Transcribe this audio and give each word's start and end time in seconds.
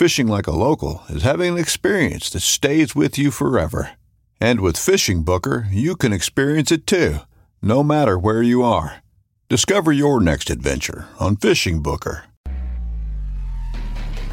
Fishing 0.00 0.28
like 0.28 0.46
a 0.46 0.50
local 0.50 1.02
is 1.10 1.24
having 1.24 1.52
an 1.52 1.58
experience 1.58 2.30
that 2.30 2.40
stays 2.40 2.96
with 2.96 3.18
you 3.18 3.30
forever. 3.30 3.90
And 4.40 4.62
with 4.62 4.78
Fishing 4.78 5.24
Booker, 5.24 5.66
you 5.70 5.94
can 5.94 6.10
experience 6.10 6.72
it 6.72 6.86
too, 6.86 7.18
no 7.60 7.82
matter 7.82 8.18
where 8.18 8.42
you 8.42 8.62
are. 8.62 9.02
Discover 9.50 9.92
your 9.92 10.18
next 10.18 10.48
adventure 10.48 11.06
on 11.18 11.36
Fishing 11.36 11.82
Booker. 11.82 12.24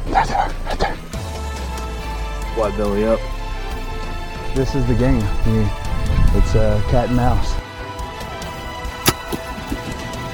Right 0.06 0.26
there, 0.26 0.54
right 0.64 0.78
there. 0.78 0.96
Why 2.56 2.74
belly 2.74 3.04
up? 3.04 3.20
This 4.54 4.74
is 4.74 4.86
the 4.86 4.94
game. 4.94 5.20
You, 5.46 5.68
it's 6.32 6.54
uh, 6.54 6.82
cat 6.88 7.08
and 7.08 7.16
mouse. 7.16 7.52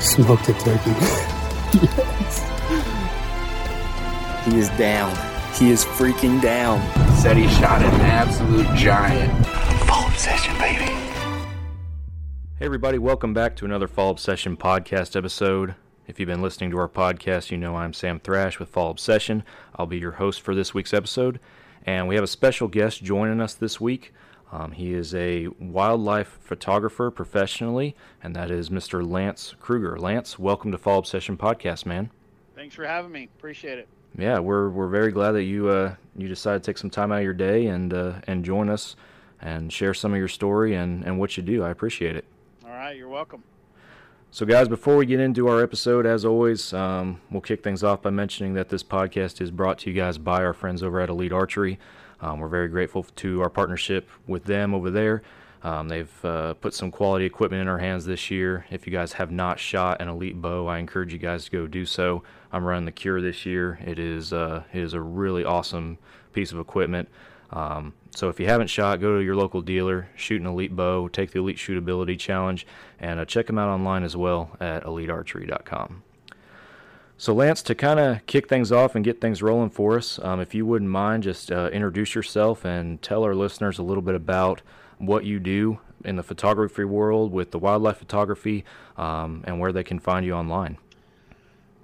Smoked 0.01 0.49
a 0.49 0.53
turkey. 0.53 0.91
yes. 2.21 2.54
He 4.45 4.59
is 4.59 4.69
down. 4.71 5.11
He 5.55 5.71
is 5.71 5.87
freaking 5.87 6.39
down. 6.43 6.79
Said 7.17 7.39
he 7.39 7.49
shot 7.49 7.81
an 7.81 7.99
absolute 8.03 8.67
giant. 8.77 9.47
Fall 9.87 10.07
obsession, 10.07 10.53
baby. 10.59 10.85
Hey, 12.59 12.67
everybody, 12.67 12.99
welcome 12.99 13.33
back 13.33 13.57
to 13.57 13.65
another 13.65 13.89
Fall 13.89 14.11
Obsession 14.11 14.59
podcast 14.59 15.17
episode. 15.17 15.77
If 16.07 16.21
you've 16.21 16.27
been 16.27 16.43
listening 16.43 16.71
to 16.73 16.79
our 16.79 16.91
podcast, 16.91 17.51
you 17.51 17.57
know 17.57 17.77
I'm 17.77 17.95
Sam 17.95 18.21
Thrash 18.21 18.59
with 18.59 18.69
Fall 18.69 18.91
Obsession. 18.91 19.45
I'll 19.77 19.87
be 19.87 19.99
your 19.99 20.13
host 20.13 20.43
for 20.43 20.55
this 20.55 20.75
week's 20.75 20.93
episode. 20.93 21.41
And 21.87 22.07
we 22.07 22.15
have 22.15 22.25
a 22.25 22.27
special 22.27 22.69
guest 22.69 23.03
joining 23.03 23.41
us 23.41 23.55
this 23.55 23.81
week. 23.81 24.13
Um, 24.53 24.73
he 24.73 24.93
is 24.93 25.15
a 25.15 25.47
wildlife 25.59 26.39
photographer 26.43 27.11
professionally, 27.11 27.97
and 28.23 28.37
that 28.37 28.51
is 28.51 28.69
Mr. 28.69 29.11
Lance 29.11 29.55
Krueger. 29.59 29.99
Lance, 29.99 30.39
welcome 30.39 30.71
to 30.71 30.77
Fall 30.77 30.99
Obsession 30.99 31.39
Podcast, 31.39 31.87
man. 31.87 32.11
Thanks 32.55 32.75
for 32.75 32.85
having 32.85 33.11
me. 33.11 33.31
Appreciate 33.39 33.79
it. 33.79 33.89
Yeah, 34.17 34.39
we're 34.39 34.69
we're 34.71 34.89
very 34.89 35.11
glad 35.11 35.33
that 35.33 35.45
you 35.45 35.69
uh, 35.69 35.95
you 36.17 36.29
decided 36.29 36.63
to 36.63 36.67
take 36.67 36.79
some 36.79 36.91
time 36.91 37.11
out 37.11 37.19
of 37.19 37.25
your 37.25 37.35
day 37.35 37.67
and 37.67 37.93
uh, 37.93 38.15
and 38.27 38.45
join 38.45 38.69
us 38.69 38.97
and 39.41 39.73
share 39.73 39.93
some 39.93 40.13
of 40.13 40.19
your 40.19 40.29
story 40.29 40.75
and, 40.75 41.05
and 41.05 41.19
what 41.19 41.37
you 41.37 41.43
do. 41.43 41.63
I 41.63 41.71
appreciate 41.71 42.17
it. 42.17 42.25
All 42.65 42.71
right, 42.71 42.97
you're 42.97 43.09
welcome. 43.09 43.43
So, 44.31 44.47
guys, 44.47 44.69
before 44.69 44.97
we 44.97 45.07
get 45.07 45.21
into 45.21 45.49
our 45.49 45.63
episode, 45.63 46.07
as 46.07 46.25
always, 46.25 46.73
um, 46.73 47.21
we'll 47.31 47.41
kick 47.41 47.63
things 47.63 47.85
off 47.85 48.03
by 48.03 48.11
mentioning 48.11 48.55
that 48.55 48.69
this 48.69 48.83
podcast 48.83 49.41
is 49.41 49.51
brought 49.51 49.79
to 49.81 49.91
you 49.91 49.97
guys 49.97 50.19
by 50.19 50.43
our 50.43 50.53
friends 50.53 50.83
over 50.83 51.01
at 51.01 51.09
Elite 51.09 51.33
Archery. 51.33 51.79
Um, 52.21 52.41
we're 52.41 52.49
very 52.49 52.69
grateful 52.69 53.05
to 53.05 53.43
our 53.43 53.51
partnership 53.51 54.09
with 54.27 54.45
them 54.45 54.75
over 54.75 54.91
there. 54.91 55.23
Um, 55.63 55.89
they've 55.89 56.25
uh, 56.25 56.55
put 56.55 56.75
some 56.75 56.91
quality 56.91 57.25
equipment 57.25 57.63
in 57.63 57.69
our 57.69 57.79
hands 57.79 58.05
this 58.05 58.31
year. 58.31 58.67
If 58.71 58.87
you 58.87 58.93
guys 58.93 59.15
have 59.15 59.31
not 59.31 59.59
shot 59.59 60.03
an 60.03 60.09
Elite 60.09 60.41
bow, 60.41 60.67
I 60.67 60.79
encourage 60.79 61.13
you 61.13 61.19
guys 61.19 61.45
to 61.47 61.51
go 61.51 61.67
do 61.67 61.87
so. 61.87 62.23
I'm 62.55 62.65
running 62.65 62.85
the 62.85 62.93
Kure 62.93 63.21
this 63.21 63.45
year. 63.45 63.81
It 63.85 63.99
is 63.99 64.33
uh, 64.33 64.63
it 64.73 64.81
is 64.81 64.95
a 64.95 65.01
really 65.01 65.45
awesome 65.45 65.99
piece 66.33 66.53
of 66.53 66.61
equipment. 66.61 67.09
Um, 67.51 67.95
so 68.15 68.29
if 68.29 68.39
you 68.39 68.47
haven't 68.47 68.69
shot, 68.69 69.01
go 69.01 69.19
to 69.19 69.25
your 69.25 69.35
local 69.35 69.61
dealer, 69.61 70.09
shoot 70.15 70.41
an 70.41 70.47
Elite 70.47 70.75
bow, 70.75 71.09
take 71.09 71.33
the 71.33 71.41
Elite 71.41 71.57
Shootability 71.57 72.17
Challenge, 72.17 72.65
and 73.01 73.19
uh, 73.19 73.25
check 73.25 73.49
them 73.49 73.59
out 73.59 73.69
online 73.69 74.05
as 74.05 74.17
well 74.17 74.57
at 74.61 74.85
elitearchery.com. 74.85 76.05
So, 77.17 77.33
Lance, 77.33 77.63
to 77.63 77.75
kind 77.75 77.99
of 77.99 78.25
kick 78.27 78.49
things 78.49 78.71
off 78.71 78.95
and 78.95 79.05
get 79.05 79.21
things 79.21 79.43
rolling 79.43 79.71
for 79.71 79.97
us, 79.97 80.21
um, 80.23 80.41
if 80.41 80.55
you 80.55 80.65
wouldn't 80.65 80.91
mind, 80.91 81.25
just 81.25 81.51
uh, 81.51 81.71
introduce 81.73 82.15
yourself 82.15 82.65
and 82.65 83.03
tell 83.03 83.25
our 83.25 83.35
listeners 83.35 83.79
a 83.79 83.83
little 83.83 84.03
bit 84.03 84.15
about 84.15 84.63
what 84.99 85.25
you 85.25 85.41
do 85.41 85.79
in 86.05 86.17
the 86.17 86.23
photography 86.23 86.85
world 86.85 87.33
with 87.33 87.51
the 87.51 87.59
wildlife 87.59 87.99
photography 87.99 88.65
um, 88.97 89.43
and 89.45 89.59
where 89.59 89.73
they 89.73 89.85
can 89.85 89.99
find 89.99 90.25
you 90.25 90.35
online. 90.35 90.79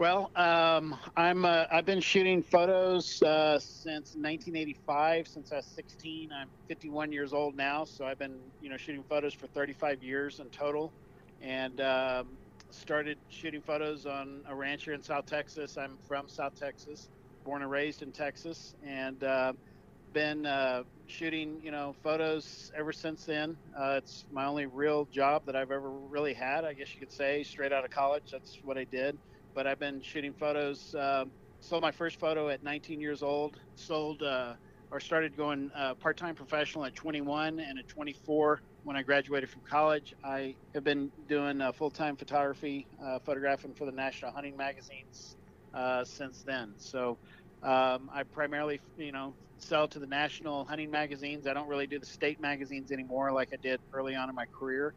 Well, 0.00 0.30
um, 0.34 0.96
I'm 1.14 1.44
uh, 1.44 1.66
I've 1.70 1.84
been 1.84 2.00
shooting 2.00 2.42
photos 2.42 3.20
uh, 3.20 3.58
since 3.58 4.16
1985. 4.16 5.28
Since 5.28 5.52
I 5.52 5.56
was 5.56 5.66
16, 5.66 6.32
I'm 6.32 6.48
51 6.68 7.12
years 7.12 7.34
old 7.34 7.54
now. 7.54 7.84
So 7.84 8.06
I've 8.06 8.18
been 8.18 8.38
you 8.62 8.70
know 8.70 8.78
shooting 8.78 9.02
photos 9.02 9.34
for 9.34 9.46
35 9.46 10.02
years 10.02 10.40
in 10.40 10.48
total, 10.48 10.90
and 11.42 11.82
um, 11.82 12.28
started 12.70 13.18
shooting 13.28 13.60
photos 13.60 14.06
on 14.06 14.42
a 14.48 14.54
ranch 14.54 14.84
here 14.84 14.94
in 14.94 15.02
South 15.02 15.26
Texas. 15.26 15.76
I'm 15.76 15.98
from 16.08 16.30
South 16.30 16.58
Texas, 16.58 17.10
born 17.44 17.60
and 17.60 17.70
raised 17.70 18.00
in 18.00 18.10
Texas, 18.10 18.74
and 18.82 19.22
uh, 19.22 19.52
been 20.14 20.46
uh, 20.46 20.84
shooting 21.08 21.60
you 21.62 21.72
know 21.72 21.94
photos 22.02 22.72
ever 22.74 22.94
since 22.94 23.26
then. 23.26 23.54
Uh, 23.78 23.96
it's 23.98 24.24
my 24.32 24.46
only 24.46 24.64
real 24.64 25.04
job 25.12 25.44
that 25.44 25.56
I've 25.56 25.70
ever 25.70 25.90
really 25.90 26.32
had. 26.32 26.64
I 26.64 26.72
guess 26.72 26.94
you 26.94 27.00
could 27.00 27.12
say 27.12 27.42
straight 27.42 27.74
out 27.74 27.84
of 27.84 27.90
college. 27.90 28.30
That's 28.32 28.60
what 28.64 28.78
I 28.78 28.84
did 28.84 29.18
but 29.54 29.66
I've 29.66 29.78
been 29.78 30.00
shooting 30.02 30.34
photos. 30.34 30.94
Uh, 30.94 31.24
sold 31.60 31.82
my 31.82 31.92
first 31.92 32.18
photo 32.18 32.48
at 32.48 32.62
19 32.62 33.00
years 33.00 33.22
old. 33.22 33.56
Sold 33.74 34.22
uh, 34.22 34.54
or 34.90 35.00
started 35.00 35.36
going 35.36 35.70
uh, 35.76 35.94
part-time 35.94 36.34
professional 36.34 36.84
at 36.84 36.94
21 36.94 37.60
and 37.60 37.78
at 37.78 37.88
24 37.88 38.60
when 38.82 38.96
I 38.96 39.02
graduated 39.02 39.50
from 39.50 39.62
college. 39.68 40.12
I 40.24 40.56
have 40.74 40.84
been 40.84 41.12
doing 41.28 41.60
uh, 41.60 41.72
full-time 41.72 42.16
photography, 42.16 42.88
uh, 43.04 43.18
photographing 43.24 43.74
for 43.74 43.84
the 43.86 43.92
national 43.92 44.32
hunting 44.32 44.56
magazines 44.56 45.36
uh, 45.74 46.04
since 46.04 46.42
then. 46.44 46.74
So 46.78 47.18
um, 47.62 48.08
I 48.12 48.24
primarily, 48.32 48.80
you 48.96 49.12
know, 49.12 49.36
sell 49.58 49.86
to 49.88 49.98
the 49.98 50.06
national 50.06 50.64
hunting 50.64 50.90
magazines. 50.90 51.46
I 51.46 51.54
don't 51.54 51.68
really 51.68 51.86
do 51.86 52.00
the 52.00 52.06
state 52.06 52.40
magazines 52.40 52.90
anymore 52.90 53.32
like 53.32 53.50
I 53.52 53.56
did 53.62 53.80
early 53.92 54.14
on 54.16 54.28
in 54.28 54.34
my 54.34 54.46
career 54.58 54.94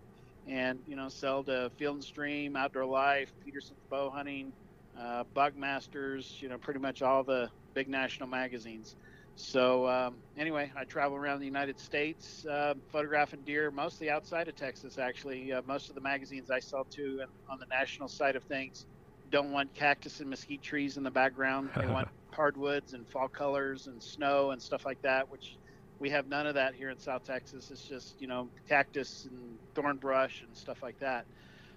and 0.47 0.79
you 0.85 0.95
know 0.95 1.09
sell 1.09 1.43
to 1.45 1.71
Field 1.77 1.95
and 1.95 2.03
Stream, 2.03 2.55
Outdoor 2.55 2.85
Life, 2.85 3.33
Petersen's 3.43 3.83
Bow 3.89 4.09
Hunting, 4.09 4.53
uh, 4.99 5.23
Buckmasters, 5.35 6.41
you 6.41 6.49
know 6.49 6.57
pretty 6.57 6.79
much 6.79 7.01
all 7.01 7.23
the 7.23 7.49
big 7.73 7.87
national 7.89 8.29
magazines. 8.29 8.95
So 9.35 9.87
um, 9.87 10.23
anyway, 10.37 10.71
I 10.77 10.85
travel 10.85 11.17
around 11.17 11.39
the 11.39 11.45
United 11.45 11.79
States 11.79 12.45
uh, 12.49 12.75
photographing 12.91 13.43
deer, 13.43 13.71
mostly 13.71 14.09
outside 14.09 14.47
of 14.47 14.55
Texas. 14.55 14.97
Actually, 14.97 15.51
uh, 15.51 15.61
most 15.65 15.89
of 15.89 15.95
the 15.95 16.01
magazines 16.01 16.49
I 16.51 16.59
sell 16.59 16.85
to 16.95 17.21
on 17.49 17.59
the 17.59 17.67
national 17.71 18.09
side 18.09 18.35
of 18.35 18.43
things 18.43 18.85
don't 19.29 19.51
want 19.51 19.73
cactus 19.73 20.19
and 20.19 20.29
mesquite 20.29 20.61
trees 20.61 20.97
in 20.97 21.03
the 21.03 21.11
background. 21.11 21.71
They 21.79 21.87
want 21.87 22.09
hardwoods 22.33 22.93
and 22.93 23.07
fall 23.07 23.29
colors 23.29 23.87
and 23.87 24.01
snow 24.01 24.51
and 24.51 24.61
stuff 24.61 24.85
like 24.85 25.01
that, 25.03 25.29
which 25.29 25.57
we 26.03 26.09
have 26.09 26.27
none 26.27 26.45
of 26.45 26.55
that 26.55 26.75
here 26.75 26.89
in 26.89 26.99
South 26.99 27.23
Texas. 27.23 27.71
It's 27.71 27.87
just 27.87 28.19
you 28.19 28.27
know 28.27 28.49
cactus 28.67 29.25
and 29.31 29.57
thorn 29.73 29.95
brush 29.99 30.43
and 30.45 30.53
stuff 30.55 30.83
like 30.83 30.99
that. 30.99 31.27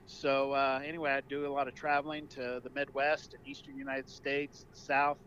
So 0.06 0.50
uh, 0.50 0.80
anyway, 0.84 1.12
I 1.12 1.20
do 1.20 1.46
a 1.46 1.52
lot 1.52 1.68
of 1.68 1.74
traveling 1.74 2.26
to 2.30 2.60
the 2.64 2.70
Midwest 2.74 3.34
and 3.34 3.46
Eastern 3.46 3.76
United 3.76 4.08
States, 4.08 4.66
the 4.68 4.76
South, 4.76 5.18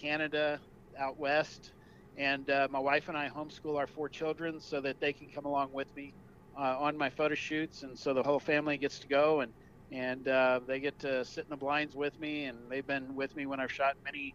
Canada, 0.00 0.62
out 0.98 1.18
west, 1.18 1.74
and 2.16 2.48
uh, 2.48 2.68
my 2.70 2.78
wife 2.78 3.10
and 3.10 3.18
I 3.18 3.28
homeschool 3.28 3.76
our 3.76 3.86
four 3.86 4.08
children 4.08 4.60
so 4.60 4.80
that 4.80 4.98
they 4.98 5.12
can 5.12 5.28
come 5.28 5.44
along 5.44 5.74
with 5.74 5.94
me 5.94 6.14
uh, 6.58 6.78
on 6.78 6.96
my 6.96 7.10
photo 7.10 7.34
shoots, 7.34 7.82
and 7.82 7.98
so 7.98 8.14
the 8.14 8.22
whole 8.22 8.40
family 8.40 8.78
gets 8.78 8.98
to 9.00 9.08
go 9.08 9.42
and 9.42 9.52
and 9.92 10.26
uh, 10.26 10.60
they 10.66 10.80
get 10.80 10.98
to 11.00 11.22
sit 11.22 11.44
in 11.44 11.50
the 11.50 11.56
blinds 11.58 11.94
with 11.94 12.18
me, 12.18 12.46
and 12.46 12.70
they've 12.70 12.86
been 12.86 13.14
with 13.14 13.36
me 13.36 13.44
when 13.44 13.60
I've 13.60 13.72
shot 13.72 13.96
many 14.06 14.34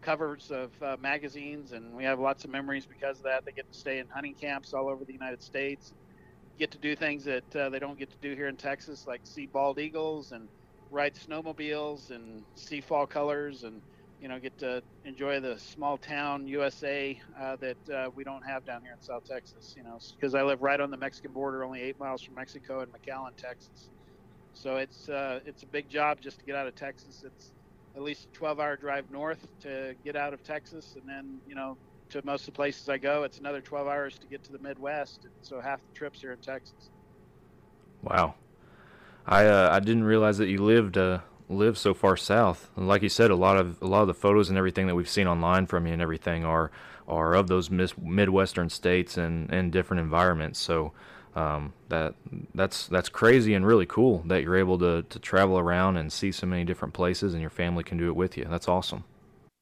covers 0.00 0.50
of 0.50 0.72
uh, 0.82 0.96
magazines, 1.00 1.72
and 1.72 1.94
we 1.94 2.04
have 2.04 2.18
lots 2.20 2.44
of 2.44 2.50
memories 2.50 2.86
because 2.86 3.18
of 3.18 3.24
that. 3.24 3.44
They 3.44 3.52
get 3.52 3.70
to 3.72 3.78
stay 3.78 3.98
in 3.98 4.08
hunting 4.08 4.34
camps 4.34 4.72
all 4.74 4.88
over 4.88 5.04
the 5.04 5.12
United 5.12 5.42
States, 5.42 5.94
get 6.58 6.70
to 6.72 6.78
do 6.78 6.96
things 6.96 7.24
that 7.24 7.56
uh, 7.56 7.70
they 7.70 7.78
don't 7.78 7.98
get 7.98 8.10
to 8.10 8.18
do 8.20 8.34
here 8.34 8.48
in 8.48 8.56
Texas, 8.56 9.06
like 9.06 9.22
see 9.24 9.46
bald 9.46 9.78
eagles 9.78 10.32
and 10.32 10.48
ride 10.90 11.14
snowmobiles 11.14 12.10
and 12.10 12.44
see 12.56 12.80
fall 12.80 13.06
colors, 13.06 13.64
and 13.64 13.82
you 14.20 14.28
know 14.28 14.38
get 14.38 14.58
to 14.58 14.82
enjoy 15.04 15.40
the 15.40 15.58
small 15.58 15.98
town 15.98 16.46
USA 16.46 17.20
uh, 17.40 17.56
that 17.56 17.90
uh, 17.94 18.10
we 18.14 18.24
don't 18.24 18.42
have 18.42 18.64
down 18.64 18.82
here 18.82 18.92
in 18.92 19.00
South 19.00 19.24
Texas. 19.24 19.74
You 19.76 19.84
know, 19.84 19.98
because 20.18 20.34
I 20.34 20.42
live 20.42 20.62
right 20.62 20.80
on 20.80 20.90
the 20.90 20.98
Mexican 20.98 21.32
border, 21.32 21.64
only 21.64 21.82
eight 21.82 21.98
miles 21.98 22.22
from 22.22 22.34
Mexico 22.34 22.82
in 22.82 22.88
McAllen, 22.90 23.36
Texas. 23.36 23.90
So 24.54 24.76
it's 24.76 25.08
uh, 25.08 25.40
it's 25.46 25.62
a 25.62 25.66
big 25.66 25.88
job 25.88 26.20
just 26.20 26.38
to 26.40 26.44
get 26.44 26.56
out 26.56 26.66
of 26.66 26.74
Texas. 26.74 27.24
It's 27.26 27.52
at 27.96 28.02
least 28.02 28.28
a 28.34 28.38
12-hour 28.38 28.76
drive 28.76 29.10
north 29.10 29.46
to 29.62 29.94
get 30.04 30.16
out 30.16 30.32
of 30.32 30.42
Texas, 30.42 30.96
and 30.98 31.08
then 31.08 31.38
you 31.46 31.54
know 31.54 31.76
to 32.10 32.24
most 32.24 32.42
of 32.42 32.46
the 32.46 32.52
places 32.52 32.88
I 32.88 32.98
go, 32.98 33.22
it's 33.22 33.38
another 33.38 33.60
12 33.60 33.86
hours 33.86 34.18
to 34.18 34.26
get 34.26 34.42
to 34.44 34.52
the 34.52 34.58
Midwest. 34.58 35.26
So 35.42 35.60
half 35.60 35.80
the 35.86 35.94
trips 35.94 36.20
here 36.20 36.32
in 36.32 36.38
Texas. 36.38 36.90
Wow, 38.02 38.34
I 39.26 39.46
uh, 39.46 39.70
I 39.72 39.80
didn't 39.80 40.04
realize 40.04 40.38
that 40.38 40.48
you 40.48 40.58
lived 40.58 40.96
uh, 40.96 41.20
lived 41.48 41.78
so 41.78 41.92
far 41.92 42.16
south. 42.16 42.70
And 42.76 42.88
like 42.88 43.02
you 43.02 43.08
said, 43.08 43.30
a 43.30 43.36
lot 43.36 43.56
of 43.56 43.80
a 43.82 43.86
lot 43.86 44.02
of 44.02 44.08
the 44.08 44.14
photos 44.14 44.48
and 44.48 44.56
everything 44.56 44.86
that 44.86 44.94
we've 44.94 45.08
seen 45.08 45.26
online 45.26 45.66
from 45.66 45.86
you 45.86 45.92
and 45.92 46.02
everything 46.02 46.44
are 46.44 46.70
are 47.08 47.34
of 47.34 47.48
those 47.48 47.70
mis- 47.70 47.98
midwestern 47.98 48.70
states 48.70 49.16
and 49.16 49.52
and 49.52 49.72
different 49.72 50.00
environments. 50.00 50.58
So 50.58 50.92
um, 51.34 51.72
that 51.88 52.14
that's 52.54 52.86
that's 52.88 53.08
crazy 53.08 53.54
and 53.54 53.66
really 53.66 53.86
cool 53.86 54.22
that 54.26 54.42
you're 54.42 54.56
able 54.56 54.78
to 54.78 55.02
to 55.02 55.18
travel 55.18 55.58
around 55.58 55.96
and 55.96 56.12
see 56.12 56.32
so 56.32 56.46
many 56.46 56.64
different 56.64 56.94
places 56.94 57.32
and 57.32 57.40
your 57.40 57.50
family 57.50 57.84
can 57.84 57.98
do 57.98 58.08
it 58.08 58.16
with 58.16 58.36
you. 58.36 58.46
That's 58.48 58.68
awesome. 58.68 59.04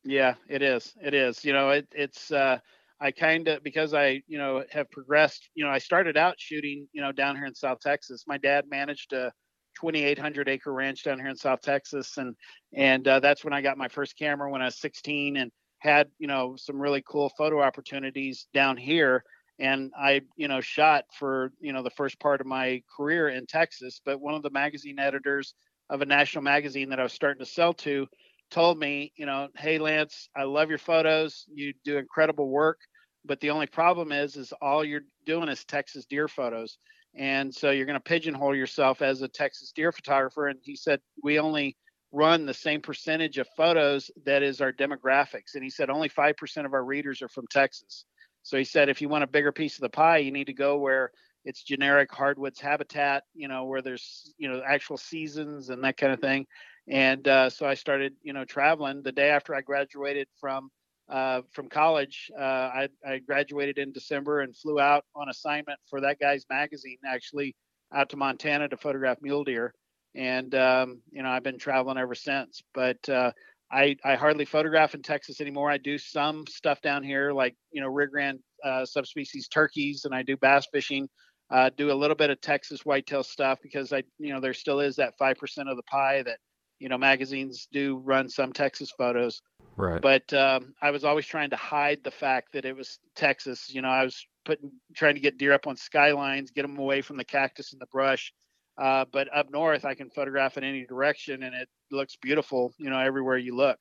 Yeah, 0.04 0.34
it 0.48 0.62
is. 0.62 0.94
It 1.02 1.14
is. 1.14 1.44
You 1.44 1.52
know, 1.52 1.70
it, 1.70 1.86
it's. 1.92 2.30
Uh, 2.30 2.58
I 3.00 3.12
kind 3.12 3.46
of 3.46 3.62
because 3.62 3.94
I 3.94 4.22
you 4.26 4.38
know 4.38 4.64
have 4.70 4.90
progressed. 4.90 5.50
You 5.54 5.64
know, 5.64 5.70
I 5.70 5.78
started 5.78 6.16
out 6.16 6.34
shooting 6.38 6.88
you 6.92 7.02
know 7.02 7.12
down 7.12 7.36
here 7.36 7.46
in 7.46 7.54
South 7.54 7.80
Texas. 7.80 8.24
My 8.26 8.38
dad 8.38 8.64
managed 8.68 9.12
a 9.12 9.32
2,800 9.80 10.48
acre 10.48 10.72
ranch 10.72 11.04
down 11.04 11.18
here 11.18 11.28
in 11.28 11.36
South 11.36 11.60
Texas, 11.60 12.16
and 12.16 12.34
and 12.74 13.06
uh, 13.06 13.20
that's 13.20 13.44
when 13.44 13.52
I 13.52 13.60
got 13.60 13.78
my 13.78 13.88
first 13.88 14.18
camera 14.18 14.50
when 14.50 14.62
I 14.62 14.66
was 14.66 14.80
16 14.80 15.36
and 15.36 15.52
had 15.78 16.08
you 16.18 16.26
know 16.26 16.56
some 16.56 16.80
really 16.80 17.02
cool 17.08 17.30
photo 17.36 17.60
opportunities 17.62 18.48
down 18.52 18.76
here 18.76 19.22
and 19.58 19.92
I, 19.98 20.22
you 20.36 20.48
know, 20.48 20.60
shot 20.60 21.04
for 21.18 21.52
you 21.60 21.72
know 21.72 21.82
the 21.82 21.90
first 21.90 22.18
part 22.20 22.40
of 22.40 22.46
my 22.46 22.82
career 22.96 23.28
in 23.28 23.46
Texas. 23.46 24.00
But 24.04 24.20
one 24.20 24.34
of 24.34 24.42
the 24.42 24.50
magazine 24.50 24.98
editors 24.98 25.54
of 25.90 26.02
a 26.02 26.06
national 26.06 26.44
magazine 26.44 26.90
that 26.90 27.00
I 27.00 27.02
was 27.02 27.12
starting 27.12 27.44
to 27.44 27.50
sell 27.50 27.72
to 27.74 28.06
told 28.50 28.78
me, 28.78 29.12
you 29.16 29.26
know, 29.26 29.48
hey 29.56 29.78
Lance, 29.78 30.28
I 30.36 30.44
love 30.44 30.68
your 30.68 30.78
photos. 30.78 31.44
You 31.52 31.74
do 31.84 31.98
incredible 31.98 32.48
work, 32.48 32.78
but 33.24 33.40
the 33.40 33.50
only 33.50 33.66
problem 33.66 34.12
is, 34.12 34.36
is 34.36 34.52
all 34.62 34.84
you're 34.84 35.02
doing 35.26 35.48
is 35.48 35.64
Texas 35.64 36.06
deer 36.06 36.28
photos, 36.28 36.78
and 37.14 37.54
so 37.54 37.70
you're 37.70 37.86
going 37.86 37.94
to 37.94 38.00
pigeonhole 38.00 38.54
yourself 38.54 39.02
as 39.02 39.22
a 39.22 39.28
Texas 39.28 39.72
deer 39.72 39.92
photographer. 39.92 40.48
And 40.48 40.58
he 40.62 40.76
said 40.76 41.00
we 41.22 41.38
only 41.38 41.76
run 42.12 42.46
the 42.46 42.54
same 42.54 42.80
percentage 42.80 43.36
of 43.36 43.46
photos 43.56 44.10
that 44.24 44.42
is 44.42 44.60
our 44.60 44.72
demographics, 44.72 45.54
and 45.54 45.64
he 45.64 45.70
said 45.70 45.90
only 45.90 46.08
five 46.08 46.36
percent 46.36 46.66
of 46.66 46.74
our 46.74 46.84
readers 46.84 47.22
are 47.22 47.28
from 47.28 47.46
Texas. 47.50 48.04
So 48.42 48.56
he 48.56 48.64
said, 48.64 48.88
if 48.88 49.00
you 49.02 49.08
want 49.08 49.24
a 49.24 49.28
bigger 49.28 49.52
piece 49.52 49.76
of 49.76 49.82
the 49.82 49.88
pie, 49.90 50.18
you 50.18 50.32
need 50.32 50.46
to 50.46 50.54
go 50.54 50.78
where 50.78 51.10
it's 51.44 51.62
generic 51.62 52.12
hardwoods 52.12 52.60
habitat, 52.60 53.24
you 53.34 53.48
know, 53.48 53.64
where 53.64 53.82
there's, 53.82 54.34
you 54.38 54.48
know, 54.48 54.62
actual 54.66 54.96
seasons 54.96 55.70
and 55.70 55.82
that 55.84 55.96
kind 55.96 56.12
of 56.12 56.20
thing. 56.20 56.46
And 56.88 57.26
uh, 57.28 57.50
so 57.50 57.66
I 57.66 57.74
started, 57.74 58.14
you 58.22 58.32
know, 58.32 58.44
traveling 58.44 59.02
the 59.02 59.12
day 59.12 59.30
after 59.30 59.54
I 59.54 59.60
graduated 59.60 60.28
from 60.40 60.70
uh, 61.08 61.40
from 61.52 61.68
college. 61.68 62.30
Uh, 62.38 62.42
I, 62.42 62.88
I 63.06 63.18
graduated 63.18 63.78
in 63.78 63.92
December 63.92 64.40
and 64.40 64.54
flew 64.56 64.78
out 64.78 65.04
on 65.14 65.28
assignment 65.30 65.78
for 65.88 66.00
that 66.02 66.18
guy's 66.18 66.44
magazine, 66.50 66.98
actually 67.06 67.54
out 67.94 68.10
to 68.10 68.16
Montana 68.16 68.68
to 68.68 68.76
photograph 68.76 69.18
mule 69.22 69.44
deer. 69.44 69.72
And 70.14 70.54
um, 70.54 71.00
you 71.10 71.22
know, 71.22 71.30
I've 71.30 71.42
been 71.42 71.58
traveling 71.58 71.98
ever 71.98 72.14
since. 72.14 72.62
But 72.74 73.08
uh, 73.08 73.32
I, 73.70 73.96
I 74.04 74.14
hardly 74.14 74.44
photograph 74.44 74.94
in 74.94 75.02
Texas 75.02 75.40
anymore. 75.40 75.70
I 75.70 75.78
do 75.78 75.98
some 75.98 76.46
stuff 76.46 76.80
down 76.80 77.02
here, 77.02 77.32
like 77.32 77.54
you 77.70 77.80
know 77.80 77.88
Rio 77.88 78.08
Grande 78.08 78.40
uh, 78.64 78.84
subspecies 78.84 79.48
turkeys, 79.48 80.04
and 80.04 80.14
I 80.14 80.22
do 80.22 80.36
bass 80.36 80.66
fishing. 80.72 81.08
Uh, 81.50 81.70
do 81.76 81.90
a 81.90 81.94
little 81.94 82.16
bit 82.16 82.30
of 82.30 82.40
Texas 82.40 82.84
whitetail 82.84 83.22
stuff 83.22 83.58
because 83.62 83.92
I, 83.92 84.02
you 84.18 84.34
know, 84.34 84.40
there 84.40 84.52
still 84.52 84.80
is 84.80 84.96
that 84.96 85.16
five 85.18 85.36
percent 85.36 85.68
of 85.68 85.76
the 85.76 85.82
pie 85.84 86.22
that 86.22 86.38
you 86.78 86.88
know 86.88 86.98
magazines 86.98 87.68
do 87.72 87.96
run 88.04 88.28
some 88.28 88.52
Texas 88.52 88.90
photos. 88.96 89.40
Right. 89.76 90.00
But 90.00 90.32
um, 90.32 90.74
I 90.82 90.90
was 90.90 91.04
always 91.04 91.26
trying 91.26 91.50
to 91.50 91.56
hide 91.56 92.00
the 92.04 92.10
fact 92.10 92.52
that 92.52 92.64
it 92.64 92.76
was 92.76 92.98
Texas. 93.14 93.72
You 93.72 93.82
know, 93.82 93.88
I 93.88 94.02
was 94.02 94.26
putting 94.44 94.72
trying 94.94 95.14
to 95.14 95.20
get 95.20 95.38
deer 95.38 95.52
up 95.52 95.66
on 95.66 95.76
skylines, 95.76 96.50
get 96.50 96.62
them 96.62 96.78
away 96.78 97.02
from 97.02 97.16
the 97.16 97.24
cactus 97.24 97.72
and 97.72 97.80
the 97.80 97.86
brush. 97.86 98.32
Uh, 98.78 99.04
but 99.12 99.28
up 99.34 99.50
north, 99.50 99.84
I 99.84 99.94
can 99.94 100.08
photograph 100.08 100.56
in 100.56 100.64
any 100.64 100.86
direction, 100.86 101.42
and 101.42 101.54
it 101.54 101.68
looks 101.90 102.16
beautiful. 102.16 102.72
You 102.78 102.90
know, 102.90 102.98
everywhere 102.98 103.38
you 103.38 103.56
look. 103.56 103.78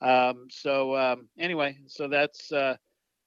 Um, 0.00 0.46
so 0.50 0.96
um, 0.96 1.28
anyway, 1.38 1.78
so 1.86 2.08
that's 2.08 2.50
uh, 2.52 2.76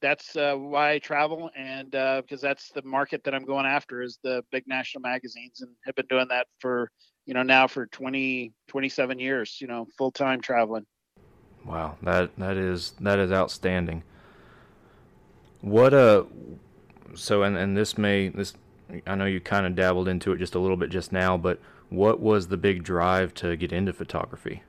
that's 0.00 0.36
uh, 0.36 0.54
why 0.54 0.92
I 0.92 0.98
travel, 0.98 1.50
and 1.56 1.90
because 1.90 2.44
uh, 2.44 2.48
that's 2.48 2.70
the 2.70 2.82
market 2.82 3.22
that 3.24 3.34
I'm 3.34 3.44
going 3.44 3.66
after 3.66 4.02
is 4.02 4.18
the 4.22 4.44
big 4.50 4.64
national 4.66 5.02
magazines, 5.02 5.60
and 5.60 5.70
have 5.86 5.94
been 5.94 6.06
doing 6.08 6.26
that 6.28 6.46
for 6.58 6.90
you 7.26 7.34
know 7.34 7.42
now 7.42 7.66
for 7.66 7.86
20 7.86 8.52
27 8.68 9.18
years. 9.18 9.58
You 9.60 9.68
know, 9.68 9.86
full 9.96 10.10
time 10.10 10.40
traveling. 10.40 10.84
Wow, 11.64 11.96
that 12.02 12.36
that 12.38 12.56
is 12.56 12.92
that 13.00 13.18
is 13.18 13.32
outstanding. 13.32 14.02
What 15.60 15.94
uh 15.94 16.24
so 17.14 17.42
and 17.42 17.56
and 17.56 17.76
this 17.76 17.96
may 17.96 18.28
this 18.28 18.54
I 19.06 19.14
know 19.14 19.24
you 19.24 19.40
kind 19.40 19.66
of 19.66 19.74
dabbled 19.74 20.08
into 20.08 20.32
it 20.32 20.38
just 20.38 20.54
a 20.54 20.58
little 20.58 20.76
bit 20.76 20.90
just 20.90 21.12
now, 21.12 21.36
but 21.36 21.58
what 21.90 22.20
was 22.20 22.48
the 22.48 22.56
big 22.56 22.82
drive 22.82 23.34
to 23.34 23.56
get 23.56 23.72
into 23.72 23.92
photography? 23.92 24.62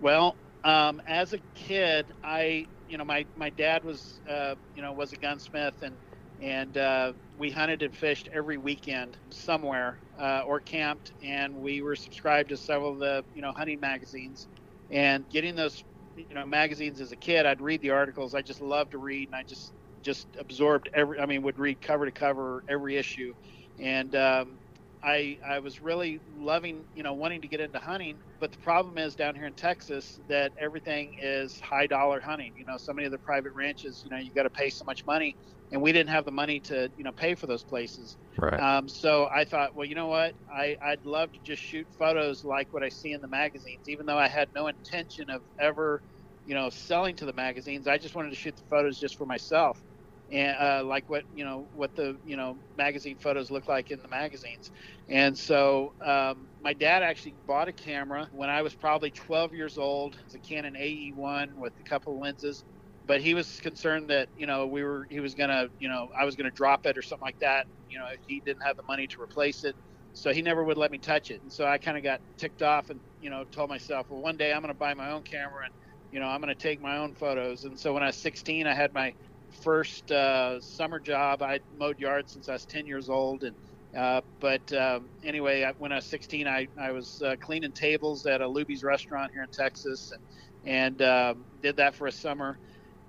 Well, 0.00 0.36
um, 0.64 1.02
as 1.06 1.32
a 1.32 1.38
kid, 1.54 2.06
I, 2.22 2.66
you 2.88 2.98
know, 2.98 3.04
my, 3.04 3.24
my 3.36 3.50
dad 3.50 3.84
was, 3.84 4.20
uh, 4.28 4.54
you 4.76 4.82
know, 4.82 4.92
was 4.92 5.12
a 5.12 5.16
gunsmith 5.16 5.82
and, 5.82 5.94
and 6.40 6.76
uh, 6.76 7.12
we 7.38 7.50
hunted 7.50 7.82
and 7.82 7.94
fished 7.94 8.28
every 8.32 8.58
weekend 8.58 9.16
somewhere 9.30 9.98
uh, 10.18 10.42
or 10.46 10.60
camped. 10.60 11.12
And 11.22 11.60
we 11.62 11.82
were 11.82 11.96
subscribed 11.96 12.50
to 12.50 12.56
several 12.56 12.92
of 12.92 12.98
the, 12.98 13.24
you 13.34 13.42
know, 13.42 13.52
hunting 13.52 13.80
magazines 13.80 14.46
and 14.90 15.28
getting 15.30 15.56
those, 15.56 15.82
you 16.16 16.34
know, 16.34 16.46
magazines 16.46 17.00
as 17.00 17.12
a 17.12 17.16
kid, 17.16 17.46
I'd 17.46 17.60
read 17.60 17.80
the 17.80 17.90
articles. 17.90 18.34
I 18.34 18.42
just 18.42 18.60
loved 18.60 18.92
to 18.92 18.98
read 18.98 19.28
and 19.28 19.36
I 19.36 19.42
just 19.42 19.72
just 20.02 20.28
absorbed 20.38 20.88
every. 20.94 21.20
I 21.20 21.26
mean, 21.26 21.42
would 21.42 21.58
read 21.58 21.80
cover 21.80 22.04
to 22.04 22.10
cover 22.10 22.62
every 22.68 22.96
issue, 22.96 23.34
and 23.78 24.14
um, 24.14 24.58
I 25.02 25.38
I 25.46 25.60
was 25.60 25.80
really 25.80 26.20
loving 26.26 26.86
you 26.92 27.02
know 27.02 27.14
wanting 27.14 27.42
to 27.42 27.48
get 27.48 27.60
into 27.60 27.78
hunting. 27.78 28.20
But 28.40 28.52
the 28.52 28.58
problem 28.58 28.98
is 28.98 29.16
down 29.16 29.34
here 29.34 29.46
in 29.46 29.54
Texas 29.54 30.18
that 30.28 30.52
everything 30.58 31.14
is 31.20 31.58
high 31.60 31.86
dollar 31.86 32.20
hunting. 32.20 32.54
You 32.56 32.64
know, 32.64 32.76
so 32.78 32.92
many 32.92 33.06
of 33.06 33.12
the 33.12 33.18
private 33.18 33.52
ranches, 33.54 34.02
you 34.04 34.10
know, 34.10 34.18
you 34.18 34.32
got 34.32 34.44
to 34.44 34.50
pay 34.50 34.70
so 34.70 34.84
much 34.84 35.04
money, 35.06 35.36
and 35.70 35.82
we 35.82 35.92
didn't 35.92 36.10
have 36.10 36.24
the 36.24 36.32
money 36.32 36.60
to 36.62 36.90
you 36.96 37.04
know 37.04 37.12
pay 37.12 37.34
for 37.34 37.46
those 37.46 37.64
places. 37.64 38.16
Right. 38.38 38.62
Um, 38.62 38.88
so 38.88 39.28
I 39.32 39.44
thought, 39.44 39.74
well, 39.74 39.86
you 39.86 39.94
know 39.94 40.08
what? 40.08 40.34
I 40.52 40.76
I'd 40.82 41.04
love 41.04 41.32
to 41.32 41.38
just 41.40 41.62
shoot 41.62 41.86
photos 41.96 42.42
like 42.44 42.72
what 42.72 42.82
I 42.82 42.88
see 42.88 43.12
in 43.12 43.20
the 43.20 43.28
magazines, 43.28 43.88
even 43.88 44.06
though 44.06 44.18
I 44.18 44.28
had 44.28 44.48
no 44.54 44.66
intention 44.68 45.30
of 45.30 45.42
ever 45.58 46.02
you 46.44 46.54
know 46.54 46.70
selling 46.70 47.16
to 47.16 47.26
the 47.26 47.32
magazines 47.32 47.86
i 47.86 47.98
just 47.98 48.14
wanted 48.14 48.30
to 48.30 48.36
shoot 48.36 48.56
the 48.56 48.62
photos 48.70 48.98
just 48.98 49.16
for 49.16 49.26
myself 49.26 49.82
and 50.30 50.56
uh, 50.60 50.84
like 50.84 51.08
what 51.08 51.24
you 51.32 51.44
know 51.44 51.68
what 51.72 51.94
the 51.94 52.18
you 52.22 52.36
know 52.36 52.58
magazine 52.76 53.18
photos 53.18 53.50
look 53.50 53.68
like 53.68 53.90
in 53.90 54.00
the 54.02 54.08
magazines. 54.08 54.70
And 55.08 55.38
so 55.38 55.94
um, 56.04 56.48
my 56.60 56.74
dad 56.74 57.02
actually 57.02 57.36
bought 57.46 57.68
a 57.68 57.72
camera 57.72 58.28
when 58.32 58.50
i 58.50 58.62
was 58.62 58.74
probably 58.74 59.10
12 59.12 59.54
years 59.54 59.78
old. 59.78 60.16
It's 60.24 60.34
a 60.34 60.40
canon 60.40 60.74
ae1 60.74 61.54
with 61.54 61.74
a 61.80 61.84
couple 61.84 62.14
of 62.14 62.20
lenses. 62.20 62.64
But 63.06 63.20
he 63.22 63.34
was 63.34 63.58
concerned 63.62 64.10
that 64.10 64.28
you 64.34 64.46
know 64.46 64.66
we 64.66 64.84
were 64.84 65.06
he 65.10 65.20
was 65.20 65.34
gonna 65.34 65.68
you 65.78 65.88
know 65.88 66.08
i 66.18 66.24
was 66.24 66.36
gonna 66.36 66.50
drop 66.50 66.86
it 66.86 66.98
or 66.98 67.02
something 67.02 67.26
like 67.26 67.38
that. 67.40 67.66
You 67.88 67.98
know 67.98 68.06
he 68.26 68.40
didn't 68.40 68.62
have 68.64 68.76
the 68.76 68.82
money 68.84 69.06
to 69.08 69.22
replace 69.22 69.64
it. 69.64 69.76
So 70.12 70.32
he 70.32 70.42
never 70.42 70.64
would 70.64 70.76
let 70.78 70.90
me 70.90 70.98
touch 70.98 71.30
it. 71.30 71.42
And 71.42 71.52
so 71.52 71.66
i 71.66 71.78
kind 71.78 71.96
of 71.96 72.02
got 72.02 72.20
ticked 72.38 72.62
off 72.62 72.90
and 72.90 73.00
you 73.20 73.30
know 73.30 73.44
told 73.52 73.70
myself 73.70 74.08
well 74.10 74.22
one 74.22 74.36
day 74.36 74.52
i'm 74.52 74.60
gonna 74.62 74.74
buy 74.74 74.94
my 74.94 75.10
own 75.12 75.22
camera 75.24 75.64
and 75.64 75.74
you 76.10 76.20
know 76.20 76.26
i'm 76.26 76.40
gonna 76.40 76.54
take 76.54 76.80
my 76.82 76.98
own 76.98 77.14
photos. 77.14 77.64
And 77.64 77.78
so 77.78 77.94
when 77.94 78.02
i 78.02 78.06
was 78.06 78.18
16 78.18 78.66
i 78.66 78.74
had 78.74 78.92
my 78.92 79.14
first 79.50 80.10
uh, 80.12 80.60
summer 80.60 81.00
job. 81.00 81.42
I 81.42 81.60
mowed 81.78 81.98
yards 82.00 82.32
since 82.32 82.48
I 82.48 82.54
was 82.54 82.66
10 82.66 82.86
years 82.86 83.08
old, 83.08 83.44
and 83.44 83.56
uh, 83.96 84.22
but 84.40 84.72
um, 84.74 85.10
anyway, 85.24 85.70
when 85.78 85.92
I 85.92 85.96
was 85.96 86.06
16, 86.06 86.46
I, 86.48 86.68
I 86.78 86.92
was 86.92 87.22
uh, 87.22 87.36
cleaning 87.40 87.72
tables 87.72 88.26
at 88.26 88.40
a 88.42 88.46
Luby's 88.46 88.84
restaurant 88.84 89.32
here 89.32 89.42
in 89.42 89.50
Texas, 89.50 90.12
and, 90.12 90.22
and 90.64 91.02
um, 91.02 91.46
did 91.62 91.76
that 91.76 91.94
for 91.96 92.06
a 92.08 92.12
summer. 92.12 92.58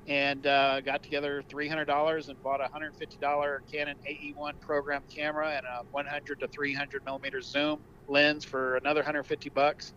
and 0.08 0.48
uh, 0.48 0.82
got 0.82 1.04
together 1.04 1.44
$300 1.50 2.30
and 2.30 2.42
bought 2.44 2.62
a 2.62 2.70
$150 2.70 3.60
Canon 3.72 3.98
AE1 4.10 4.60
program 4.60 5.04
camera 5.10 5.52
and 5.58 5.66
a 5.66 5.84
100 5.92 6.40
to 6.42 6.48
300 6.48 7.06
millimeter 7.06 7.42
zoom 7.42 7.86
lens 8.08 8.44
for 8.46 8.78
another 8.78 9.02
150 9.02 9.50
bucks, 9.52 9.94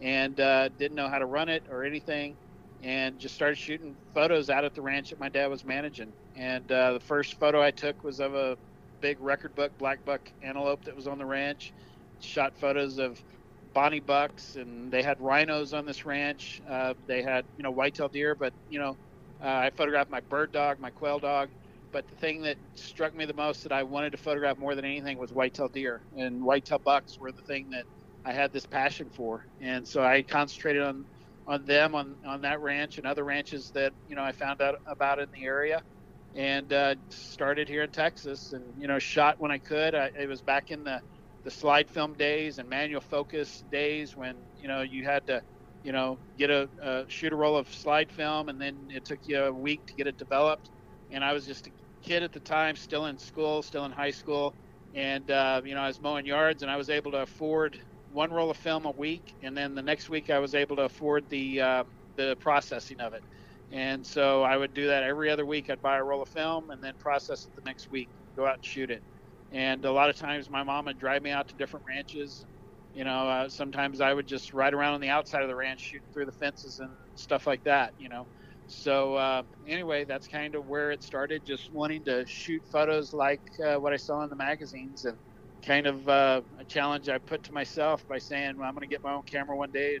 and 0.00 0.40
uh, 0.40 0.68
didn't 0.78 0.96
know 0.96 1.08
how 1.08 1.18
to 1.18 1.26
run 1.26 1.48
it 1.48 1.64
or 1.70 1.84
anything, 1.84 2.36
and 2.82 3.18
just 3.18 3.34
started 3.34 3.56
shooting 3.56 3.96
photos 4.14 4.50
out 4.50 4.64
at 4.64 4.74
the 4.74 4.82
ranch 4.82 5.10
that 5.10 5.20
my 5.20 5.28
dad 5.28 5.48
was 5.48 5.64
managing. 5.64 6.12
And 6.36 6.70
uh, 6.70 6.94
the 6.94 7.00
first 7.00 7.38
photo 7.38 7.62
I 7.62 7.70
took 7.70 8.02
was 8.04 8.20
of 8.20 8.34
a 8.34 8.56
big 9.00 9.20
record 9.20 9.54
buck 9.54 9.72
black 9.78 10.04
buck 10.04 10.20
antelope 10.42 10.84
that 10.84 10.96
was 10.96 11.06
on 11.06 11.18
the 11.18 11.26
ranch. 11.26 11.72
Shot 12.20 12.56
photos 12.58 12.98
of 12.98 13.22
bonnie 13.74 14.00
bucks, 14.00 14.56
and 14.56 14.90
they 14.90 15.02
had 15.02 15.20
rhinos 15.20 15.74
on 15.74 15.84
this 15.84 16.06
ranch. 16.06 16.62
Uh, 16.68 16.94
they 17.06 17.22
had 17.22 17.44
you 17.56 17.62
know 17.62 17.70
whitetail 17.70 18.08
deer, 18.08 18.34
but 18.34 18.52
you 18.70 18.78
know 18.78 18.96
uh, 19.42 19.46
I 19.46 19.70
photographed 19.70 20.10
my 20.10 20.20
bird 20.20 20.52
dog, 20.52 20.78
my 20.80 20.90
quail 20.90 21.18
dog. 21.18 21.50
But 21.92 22.08
the 22.08 22.16
thing 22.16 22.42
that 22.42 22.56
struck 22.74 23.14
me 23.14 23.26
the 23.26 23.34
most 23.34 23.62
that 23.62 23.72
I 23.72 23.82
wanted 23.82 24.10
to 24.10 24.18
photograph 24.18 24.58
more 24.58 24.74
than 24.74 24.84
anything 24.84 25.18
was 25.18 25.32
whitetail 25.32 25.68
deer, 25.68 26.00
and 26.16 26.42
whitetail 26.42 26.78
bucks 26.78 27.18
were 27.18 27.32
the 27.32 27.42
thing 27.42 27.70
that 27.70 27.84
I 28.24 28.32
had 28.32 28.52
this 28.52 28.66
passion 28.66 29.08
for. 29.10 29.46
And 29.60 29.86
so 29.86 30.02
I 30.02 30.22
concentrated 30.22 30.82
on 30.82 31.04
on 31.46 31.64
them 31.66 31.94
on 31.94 32.16
on 32.26 32.42
that 32.42 32.60
ranch 32.60 32.98
and 32.98 33.06
other 33.06 33.24
ranches 33.24 33.72
that 33.74 33.94
you 34.06 34.16
know 34.16 34.22
I 34.24 34.32
found 34.32 34.62
out 34.62 34.76
about 34.86 35.20
in 35.20 35.30
the 35.32 35.44
area 35.44 35.82
and 36.34 36.72
uh, 36.72 36.96
started 37.10 37.68
here 37.68 37.82
in 37.84 37.90
Texas 37.90 38.52
and 38.52 38.74
you 38.78 38.88
know 38.88 38.98
shot 38.98 39.36
when 39.38 39.52
I 39.52 39.58
could. 39.58 39.94
I, 39.94 40.10
it 40.18 40.28
was 40.28 40.42
back 40.42 40.70
in 40.70 40.84
the 40.84 41.02
the 41.44 41.50
slide 41.50 41.90
film 41.90 42.14
days 42.14 42.58
and 42.58 42.68
manual 42.68 43.00
focus 43.02 43.64
days 43.70 44.16
when 44.16 44.36
you 44.56 44.68
know 44.68 44.82
you 44.82 45.04
had 45.04 45.26
to 45.28 45.42
you 45.82 45.92
know 45.92 46.20
get 46.38 46.50
a, 46.50 46.70
a 46.82 47.04
shoot 47.08 47.32
a 47.32 47.36
roll 47.36 47.56
of 47.56 47.68
slide 47.68 48.12
film 48.12 48.48
and 48.48 48.60
then 48.60 48.88
it 48.90 49.04
took 49.04 49.20
you 49.24 49.40
a 49.42 49.52
week 49.52 49.82
to 49.88 49.94
get 49.94 50.06
it 50.06 50.18
developed. 50.18 50.70
And 51.10 51.24
I 51.24 51.32
was 51.34 51.46
just 51.46 51.66
a 51.68 51.72
kid 52.04 52.22
at 52.22 52.32
the 52.32 52.40
time, 52.40 52.76
still 52.76 53.06
in 53.06 53.18
school, 53.18 53.62
still 53.62 53.84
in 53.84 53.92
high 53.92 54.12
school, 54.12 54.54
and 54.94 55.30
uh, 55.30 55.62
you 55.64 55.74
know 55.74 55.82
I 55.82 55.88
was 55.88 56.00
mowing 56.00 56.26
yards 56.26 56.62
and 56.62 56.70
I 56.70 56.76
was 56.76 56.90
able 56.90 57.12
to 57.12 57.22
afford 57.22 57.80
one 58.08 58.32
roll 58.32 58.50
of 58.50 58.56
film 58.56 58.86
a 58.86 58.90
week, 58.92 59.36
and 59.42 59.56
then 59.56 59.74
the 59.74 59.82
next 59.82 60.08
week 60.08 60.30
I 60.30 60.38
was 60.38 60.54
able 60.54 60.76
to 60.76 60.82
afford 60.82 61.28
the 61.28 61.60
uh, 61.60 61.84
the 62.16 62.36
processing 62.40 63.00
of 63.00 63.14
it. 63.14 63.24
And 63.70 64.06
so 64.06 64.42
I 64.42 64.56
would 64.56 64.74
do 64.74 64.86
that 64.88 65.02
every 65.02 65.30
other 65.30 65.44
week. 65.46 65.70
I'd 65.70 65.82
buy 65.82 65.96
a 65.98 66.04
roll 66.04 66.22
of 66.22 66.28
film 66.28 66.70
and 66.70 66.82
then 66.82 66.94
process 66.98 67.46
it 67.46 67.52
the 67.56 67.62
next 67.64 67.90
week, 67.90 68.10
go 68.36 68.46
out 68.46 68.56
and 68.56 68.64
shoot 68.64 68.90
it. 68.90 69.02
And 69.50 69.84
a 69.84 69.92
lot 69.92 70.10
of 70.10 70.16
times 70.16 70.50
my 70.50 70.62
mom 70.62 70.86
would 70.86 70.98
drive 70.98 71.22
me 71.22 71.30
out 71.30 71.48
to 71.48 71.56
different 71.56 71.84
ranches. 71.88 72.46
You 72.92 73.04
know, 73.04 73.28
uh, 73.28 73.48
sometimes 73.48 74.00
I 74.00 74.14
would 74.14 74.26
just 74.26 74.52
ride 74.54 74.74
around 74.74 74.94
on 74.94 75.00
the 75.00 75.08
outside 75.10 75.42
of 75.42 75.48
the 75.48 75.56
ranch, 75.56 75.80
shooting 75.80 76.08
through 76.12 76.26
the 76.26 76.32
fences 76.32 76.78
and 76.78 76.90
stuff 77.16 77.46
like 77.46 77.62
that. 77.64 77.92
You 77.98 78.08
know, 78.08 78.28
so 78.66 79.14
uh, 79.16 79.42
anyway, 79.66 80.04
that's 80.04 80.28
kind 80.28 80.54
of 80.54 80.66
where 80.66 80.92
it 80.92 81.02
started. 81.02 81.44
Just 81.44 81.72
wanting 81.72 82.04
to 82.04 82.24
shoot 82.26 82.62
photos 82.70 83.12
like 83.12 83.42
uh, 83.64 83.76
what 83.76 83.92
I 83.92 83.96
saw 83.96 84.22
in 84.22 84.30
the 84.30 84.36
magazines 84.36 85.04
and 85.04 85.18
kind 85.66 85.86
of 85.86 86.08
uh, 86.08 86.40
a 86.58 86.64
challenge 86.64 87.08
I 87.08 87.18
put 87.18 87.42
to 87.44 87.52
myself 87.52 88.06
by 88.08 88.18
saying 88.18 88.56
well, 88.56 88.68
I'm 88.68 88.74
going 88.74 88.88
to 88.88 88.92
get 88.92 89.02
my 89.02 89.12
own 89.12 89.24
camera 89.24 89.56
one 89.56 89.72
day. 89.72 89.98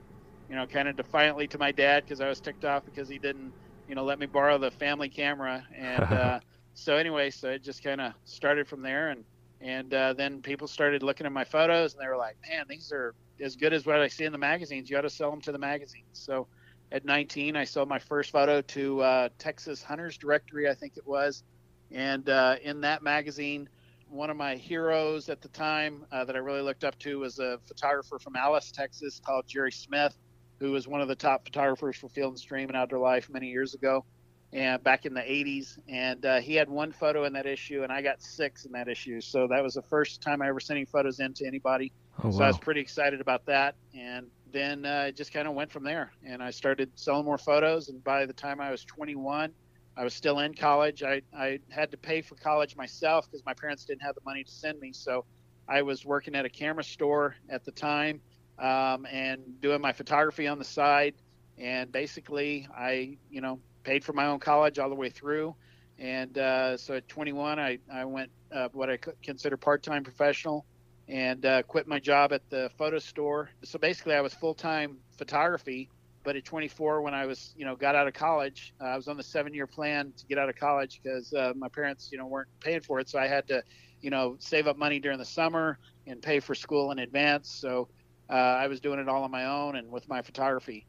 You 0.48 0.54
know, 0.54 0.66
kind 0.66 0.86
of 0.86 0.96
defiantly 0.96 1.48
to 1.48 1.58
my 1.58 1.72
dad 1.72 2.04
because 2.04 2.20
I 2.20 2.28
was 2.28 2.40
ticked 2.40 2.64
off 2.64 2.84
because 2.84 3.08
he 3.08 3.18
didn't, 3.18 3.52
you 3.88 3.96
know, 3.96 4.04
let 4.04 4.20
me 4.20 4.26
borrow 4.26 4.58
the 4.58 4.70
family 4.70 5.08
camera. 5.08 5.66
And 5.74 6.04
uh, 6.12 6.40
so 6.74 6.96
anyway, 6.96 7.30
so 7.30 7.50
it 7.50 7.64
just 7.64 7.82
kind 7.82 8.00
of 8.00 8.12
started 8.24 8.68
from 8.68 8.80
there, 8.82 9.08
and 9.08 9.24
and 9.60 9.92
uh, 9.92 10.12
then 10.12 10.42
people 10.42 10.68
started 10.68 11.02
looking 11.02 11.26
at 11.26 11.32
my 11.32 11.44
photos 11.44 11.94
and 11.94 12.02
they 12.02 12.08
were 12.08 12.16
like, 12.16 12.36
man, 12.48 12.66
these 12.68 12.92
are 12.92 13.14
as 13.40 13.56
good 13.56 13.72
as 13.72 13.86
what 13.86 14.00
I 14.00 14.08
see 14.08 14.24
in 14.24 14.32
the 14.32 14.38
magazines. 14.38 14.88
You 14.88 14.98
ought 14.98 15.02
to 15.02 15.10
sell 15.10 15.30
them 15.30 15.40
to 15.42 15.52
the 15.52 15.58
magazines. 15.58 16.06
So 16.12 16.46
at 16.92 17.04
19, 17.04 17.56
I 17.56 17.64
sold 17.64 17.88
my 17.88 17.98
first 17.98 18.30
photo 18.30 18.60
to 18.60 19.00
uh, 19.00 19.28
Texas 19.38 19.82
Hunters 19.82 20.18
Directory, 20.18 20.68
I 20.68 20.74
think 20.74 20.96
it 20.96 21.06
was, 21.06 21.42
and 21.90 22.28
uh, 22.28 22.56
in 22.62 22.82
that 22.82 23.02
magazine 23.02 23.68
one 24.08 24.30
of 24.30 24.36
my 24.36 24.56
heroes 24.56 25.28
at 25.28 25.40
the 25.40 25.48
time 25.48 26.04
uh, 26.12 26.24
that 26.24 26.36
I 26.36 26.38
really 26.38 26.62
looked 26.62 26.84
up 26.84 26.98
to 27.00 27.18
was 27.18 27.38
a 27.38 27.58
photographer 27.66 28.18
from 28.18 28.36
Alice, 28.36 28.70
Texas, 28.70 29.20
called 29.24 29.46
Jerry 29.46 29.72
Smith, 29.72 30.16
who 30.60 30.72
was 30.72 30.86
one 30.86 31.00
of 31.00 31.08
the 31.08 31.16
top 31.16 31.44
photographers 31.44 31.96
for 31.96 32.08
Field 32.08 32.32
and 32.32 32.38
Stream 32.38 32.68
and 32.68 32.76
Outdoor 32.76 32.98
Life 32.98 33.28
many 33.30 33.48
years 33.48 33.74
ago, 33.74 34.04
and 34.52 34.82
back 34.82 35.06
in 35.06 35.14
the 35.14 35.20
80s. 35.20 35.78
And 35.88 36.24
uh, 36.24 36.40
he 36.40 36.54
had 36.54 36.68
one 36.68 36.92
photo 36.92 37.24
in 37.24 37.32
that 37.34 37.46
issue, 37.46 37.82
and 37.82 37.92
I 37.92 38.02
got 38.02 38.22
six 38.22 38.64
in 38.64 38.72
that 38.72 38.88
issue. 38.88 39.20
So 39.20 39.48
that 39.48 39.62
was 39.62 39.74
the 39.74 39.82
first 39.82 40.22
time 40.22 40.40
I 40.40 40.48
ever 40.48 40.60
sent 40.60 40.78
any 40.78 40.86
photos 40.86 41.20
in 41.20 41.34
to 41.34 41.46
anybody. 41.46 41.92
Oh, 42.22 42.30
so 42.30 42.38
wow. 42.38 42.44
I 42.44 42.48
was 42.48 42.58
pretty 42.58 42.80
excited 42.80 43.20
about 43.20 43.44
that. 43.46 43.74
And 43.94 44.28
then 44.52 44.86
uh, 44.86 45.06
it 45.08 45.16
just 45.16 45.32
kind 45.32 45.48
of 45.48 45.54
went 45.54 45.70
from 45.70 45.84
there. 45.84 46.12
And 46.24 46.42
I 46.42 46.50
started 46.50 46.90
selling 46.94 47.24
more 47.24 47.38
photos. 47.38 47.88
And 47.88 48.02
by 48.02 48.24
the 48.24 48.32
time 48.32 48.60
I 48.60 48.70
was 48.70 48.84
21, 48.84 49.52
I 49.96 50.04
was 50.04 50.14
still 50.14 50.38
in 50.40 50.54
college. 50.54 51.02
I, 51.02 51.22
I 51.36 51.60
had 51.70 51.90
to 51.92 51.96
pay 51.96 52.20
for 52.20 52.34
college 52.34 52.76
myself 52.76 53.26
because 53.26 53.44
my 53.46 53.54
parents 53.54 53.84
didn't 53.84 54.02
have 54.02 54.14
the 54.14 54.20
money 54.24 54.44
to 54.44 54.50
send 54.50 54.78
me. 54.78 54.92
So 54.92 55.24
I 55.68 55.82
was 55.82 56.04
working 56.04 56.34
at 56.34 56.44
a 56.44 56.50
camera 56.50 56.84
store 56.84 57.36
at 57.48 57.64
the 57.64 57.72
time 57.72 58.20
um, 58.58 59.06
and 59.06 59.60
doing 59.60 59.80
my 59.80 59.92
photography 59.92 60.46
on 60.46 60.58
the 60.58 60.64
side. 60.64 61.14
And 61.58 61.90
basically, 61.90 62.68
I, 62.76 63.16
you 63.30 63.40
know, 63.40 63.60
paid 63.84 64.04
for 64.04 64.12
my 64.12 64.26
own 64.26 64.38
college 64.38 64.78
all 64.78 64.90
the 64.90 64.94
way 64.94 65.08
through. 65.08 65.56
And 65.98 66.36
uh, 66.36 66.76
so 66.76 66.94
at 66.94 67.08
21, 67.08 67.58
I, 67.58 67.78
I 67.90 68.04
went 68.04 68.30
uh, 68.54 68.68
what 68.72 68.90
I 68.90 68.98
consider 69.22 69.56
part 69.56 69.82
time 69.82 70.04
professional 70.04 70.66
and 71.08 71.46
uh, 71.46 71.62
quit 71.62 71.86
my 71.86 72.00
job 72.00 72.32
at 72.32 72.42
the 72.50 72.70
photo 72.76 72.98
store. 72.98 73.48
So 73.64 73.78
basically, 73.78 74.14
I 74.14 74.20
was 74.20 74.34
full 74.34 74.54
time 74.54 74.98
photography 75.16 75.88
but 76.26 76.34
at 76.34 76.44
24 76.44 77.02
when 77.02 77.14
i 77.14 77.24
was 77.24 77.52
you 77.54 77.64
know 77.64 77.76
got 77.76 77.94
out 77.94 78.08
of 78.08 78.12
college 78.12 78.74
uh, 78.82 78.88
i 78.88 78.96
was 78.96 79.06
on 79.06 79.16
the 79.16 79.22
seven 79.22 79.54
year 79.54 79.66
plan 79.66 80.12
to 80.18 80.26
get 80.26 80.38
out 80.38 80.48
of 80.48 80.56
college 80.56 81.00
because 81.02 81.32
uh, 81.32 81.52
my 81.56 81.68
parents 81.68 82.08
you 82.10 82.18
know 82.18 82.26
weren't 82.26 82.48
paying 82.60 82.80
for 82.80 82.98
it. 82.98 83.08
So 83.08 83.18
i 83.18 83.28
had 83.28 83.46
to 83.46 83.62
you 84.00 84.10
know 84.10 84.36
save 84.40 84.66
up 84.66 84.76
money 84.76 84.98
during 84.98 85.18
the 85.18 85.24
summer 85.24 85.78
and 86.06 86.20
pay 86.20 86.40
for 86.40 86.54
school 86.54 86.90
in 86.90 86.98
advance. 86.98 87.56
So 87.60 87.88
uh, 88.28 88.34
i 88.34 88.66
was 88.66 88.80
doing 88.80 88.98
it 88.98 89.08
all 89.08 89.22
on 89.22 89.30
my 89.30 89.46
own 89.46 89.76
and 89.76 89.90
with 89.90 90.06
my 90.08 90.20
photography. 90.20 90.84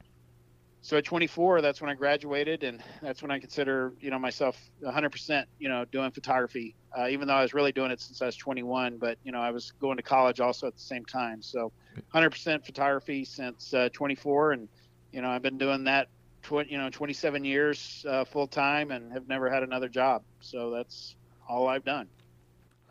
So 0.81 0.97
at 0.97 1.05
24 1.05 1.61
that's 1.61 1.81
when 1.81 1.91
i 1.91 1.93
graduated 1.93 2.63
and 2.63 2.81
that's 3.03 3.21
when 3.21 3.29
i 3.29 3.39
consider 3.39 3.93
you 3.99 4.09
know 4.09 4.19
myself 4.19 4.57
100% 4.83 5.43
you 5.59 5.69
know 5.69 5.85
doing 5.91 6.11
photography 6.11 6.75
uh, 6.97 7.07
even 7.09 7.27
though 7.27 7.35
i 7.35 7.41
was 7.41 7.53
really 7.53 7.73
doing 7.73 7.91
it 7.91 7.99
since 7.99 8.21
i 8.21 8.25
was 8.25 8.37
21 8.37 8.97
but 8.97 9.17
you 9.23 9.31
know 9.31 9.39
i 9.39 9.51
was 9.51 9.71
going 9.81 9.97
to 9.97 10.03
college 10.03 10.39
also 10.39 10.65
at 10.65 10.73
the 10.73 10.81
same 10.81 11.05
time. 11.05 11.41
So 11.41 11.71
100% 12.15 12.65
photography 12.65 13.25
since 13.25 13.73
uh, 13.73 13.89
24 13.93 14.53
and 14.53 14.69
you 15.11 15.21
know, 15.21 15.29
I've 15.29 15.41
been 15.41 15.57
doing 15.57 15.83
that, 15.85 16.07
tw- 16.43 16.69
you 16.69 16.77
know, 16.77 16.89
27 16.89 17.43
years 17.45 18.05
uh, 18.07 18.25
full 18.25 18.47
time 18.47 18.91
and 18.91 19.11
have 19.11 19.27
never 19.27 19.49
had 19.49 19.63
another 19.63 19.89
job. 19.89 20.23
So 20.39 20.71
that's 20.71 21.15
all 21.47 21.67
I've 21.67 21.85
done. 21.85 22.07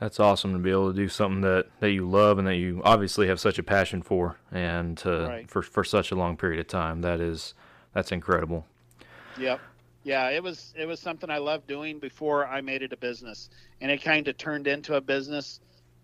That's 0.01 0.21
awesome 0.21 0.53
to 0.53 0.59
be 0.59 0.71
able 0.71 0.93
to 0.93 0.97
do 0.97 1.09
something 1.09 1.41
that, 1.41 1.67
that 1.81 1.91
you 1.91 2.07
love 2.09 2.39
and 2.39 2.47
that 2.47 2.57
you 2.57 2.83
obviously 2.85 3.29
have 3.29 3.41
such 3.41 3.59
a 3.59 3.63
passion 3.63 4.03
for, 4.03 4.37
and 4.53 4.99
to, 4.99 5.27
Right. 5.27 5.49
for 5.51 5.63
for 5.63 5.85
such 5.85 6.11
a 6.11 6.15
long 6.15 6.37
period 6.37 6.61
of 6.61 6.67
time. 6.67 7.01
That 7.01 7.19
is 7.19 7.55
that's 7.95 8.13
incredible. 8.13 8.67
Yep. 9.39 9.59
Yeah, 10.05 10.29
it 10.29 10.43
was 10.43 10.75
it 10.77 10.85
was 10.85 11.01
something 11.01 11.31
I 11.31 11.39
loved 11.39 11.67
doing 11.67 11.99
before 11.99 12.47
I 12.47 12.61
made 12.61 12.83
it 12.83 12.93
a 12.93 12.97
business, 12.99 13.49
and 13.81 13.91
it 13.91 14.03
kind 14.03 14.29
of 14.29 14.37
turned 14.37 14.67
into 14.67 14.97
a 14.97 15.01
business 15.01 15.61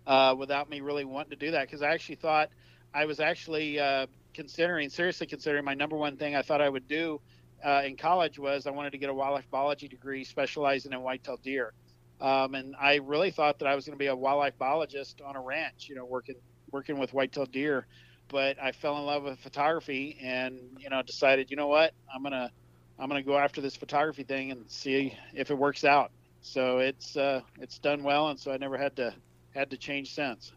uh, 0.07 0.35
without 0.39 0.71
me 0.71 0.81
really 0.81 1.05
wanting 1.05 1.31
to 1.31 1.37
do 1.37 1.51
that 1.51 1.69
because 1.69 1.83
I 1.83 1.91
actually 1.91 2.15
thought 2.17 2.49
I 2.95 3.05
was 3.05 3.21
actually 3.21 3.79
uh, 3.79 4.07
considering 4.35 4.89
seriously 4.89 5.27
considering 5.27 5.65
my 5.65 5.75
number 5.75 5.97
one 5.97 6.17
thing 6.17 6.35
I 6.37 6.43
thought 6.43 6.61
I 6.61 6.69
would 6.69 6.89
do 6.89 7.21
uh, 7.65 7.83
in 7.85 7.97
college 7.97 8.39
was 8.39 8.67
I 8.67 8.71
wanted 8.71 8.91
to 8.93 8.99
get 8.99 9.11
a 9.11 9.15
wildlife 9.15 9.51
biology 9.51 9.89
degree 9.89 10.25
specializing 10.25 10.93
in 10.93 11.01
whitetail 11.01 11.39
deer, 11.43 11.73
um, 12.21 12.55
and 12.55 12.75
I 12.81 12.97
really 12.97 13.31
thought 13.31 13.59
that 13.61 13.69
I 13.69 13.75
was 13.75 13.85
going 13.87 13.97
to 13.97 14.03
be 14.03 14.09
a 14.09 14.17
wildlife 14.17 14.59
biologist 14.59 15.21
on 15.21 15.37
a 15.37 15.41
ranch, 15.41 15.89
you 15.89 15.95
know, 15.95 16.05
working 16.05 16.37
working 16.71 16.99
with 16.99 17.13
whitetail 17.13 17.47
deer. 17.47 17.87
But 18.29 18.61
I 18.61 18.73
fell 18.73 18.97
in 18.99 19.05
love 19.05 19.25
with 19.25 19.39
photography, 19.39 20.19
and 20.23 20.59
you 20.79 20.91
know, 20.91 21.03
decided, 21.03 21.51
you 21.51 21.57
know 21.57 21.69
what, 21.69 21.93
I'm 22.13 22.23
gonna 22.23 22.51
I'm 22.99 23.09
gonna 23.09 23.23
go 23.23 23.39
after 23.39 23.61
this 23.61 23.77
photography 23.77 24.25
thing 24.25 24.51
and 24.51 24.65
see 24.69 25.17
if 25.35 25.51
it 25.51 25.55
works 25.55 25.85
out. 25.85 26.11
So 26.41 26.79
it's 26.79 27.17
uh, 27.17 27.43
it's 27.61 27.79
done 27.79 28.03
well, 28.03 28.29
and 28.29 28.39
so 28.39 28.53
I 28.53 28.57
never 28.57 28.77
had 28.77 28.97
to 28.97 29.15
had 29.55 29.71
to 29.71 29.77
change 29.77 30.15
since. 30.15 30.53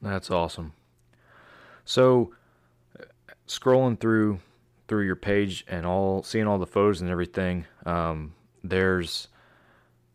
That's 0.00 0.30
awesome. 0.30 0.72
So, 1.84 2.32
scrolling 3.46 3.98
through 3.98 4.40
through 4.86 5.06
your 5.06 5.16
page 5.16 5.64
and 5.66 5.86
all 5.86 6.22
seeing 6.22 6.46
all 6.46 6.58
the 6.58 6.66
photos 6.66 7.00
and 7.00 7.10
everything, 7.10 7.66
um, 7.86 8.34
there's 8.62 9.28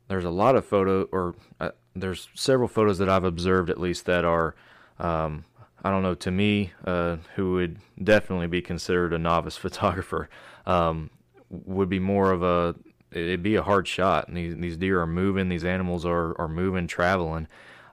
there's 0.08 0.26
a 0.26 0.30
lot 0.30 0.56
of 0.56 0.66
photo 0.66 1.04
or 1.12 1.36
uh, 1.60 1.72
there's 1.96 2.30
several 2.34 2.68
photos 2.68 2.98
that 2.98 3.10
I've 3.10 3.24
observed 3.24 3.70
at 3.70 3.80
least 3.80 4.06
that 4.06 4.26
are 4.26 4.56
um, 5.00 5.46
I 5.84 5.92
don't 5.92 6.04
know 6.04 6.16
to 6.16 6.32
me 6.32 6.74
uh, 6.86 7.18
who 7.36 7.54
would 7.54 7.80
definitely 8.04 8.48
be 8.48 8.62
considered 8.62 9.14
a 9.14 9.20
novice 9.20 9.58
photographer 9.58 10.30
um, 10.66 11.10
would 11.50 11.90
be 11.90 12.00
more 12.00 12.32
of 12.32 12.44
a 12.44 12.76
it'd 13.12 13.44
be 13.44 13.56
a 13.56 13.64
hard 13.64 13.88
shot. 13.88 14.28
And 14.28 14.38
these 14.38 14.56
these 14.56 14.78
deer 14.78 15.02
are 15.02 15.08
moving, 15.08 15.50
these 15.50 15.66
animals 15.66 16.06
are 16.06 16.40
are 16.40 16.48
moving, 16.48 16.88
traveling. 16.88 17.48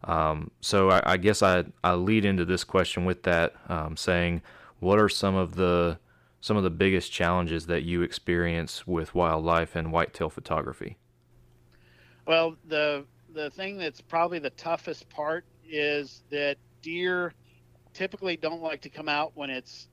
Um, 0.04 0.50
so 0.60 0.90
I, 0.90 1.02
I 1.12 1.16
guess 1.16 1.42
I 1.42 1.64
I 1.82 1.94
lead 1.94 2.24
into 2.24 2.44
this 2.44 2.64
question 2.64 3.04
with 3.04 3.22
that, 3.24 3.54
um, 3.68 3.96
saying, 3.96 4.42
what 4.80 4.98
are 4.98 5.08
some 5.08 5.34
of 5.34 5.56
the 5.56 5.98
some 6.40 6.56
of 6.56 6.62
the 6.62 6.70
biggest 6.70 7.10
challenges 7.10 7.66
that 7.66 7.82
you 7.82 8.02
experience 8.02 8.86
with 8.86 9.14
wildlife 9.14 9.74
and 9.74 9.90
whitetail 9.90 10.30
photography? 10.30 10.96
Well, 12.26 12.56
the 12.68 13.04
the 13.32 13.50
thing 13.50 13.78
that's 13.78 14.00
probably 14.00 14.38
the 14.38 14.50
toughest 14.50 15.08
part 15.08 15.44
is 15.68 16.22
that 16.30 16.56
deer 16.82 17.32
typically 17.92 18.36
don't 18.36 18.62
like 18.62 18.80
to 18.82 18.88
come 18.88 19.08
out 19.08 19.32
when 19.34 19.50
it's 19.50 19.88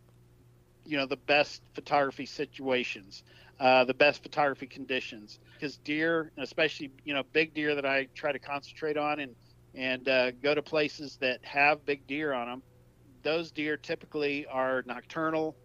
you 0.86 0.98
know 0.98 1.06
the 1.06 1.18
best 1.18 1.62
photography 1.74 2.25
situations 2.25 3.24
uh, 3.60 3.84
the 3.86 3.94
best 3.94 4.22
photography 4.22 4.68
conditions 4.68 5.40
because 5.54 5.78
deer 5.78 6.32
especially 6.38 6.92
you 7.06 7.13
know 7.13 7.24
big 7.32 7.54
deer 7.54 7.75
that 7.75 7.86
i 7.86 8.06
try 8.13 8.32
to 8.32 8.40
concentrate 8.40 8.98
on 8.98 9.22
and 9.22 9.36
and 9.75 10.08
uh, 10.08 10.32
go 10.32 10.54
to 10.54 10.62
places 10.62 11.18
that 11.20 11.44
have 11.44 11.86
big 11.86 12.06
deer 12.06 12.34
on 12.34 12.48
them 12.48 12.63
those 13.24 13.51
deer 13.51 13.77
typically 13.77 14.46
are 14.48 14.84
nocturnal 14.86 15.56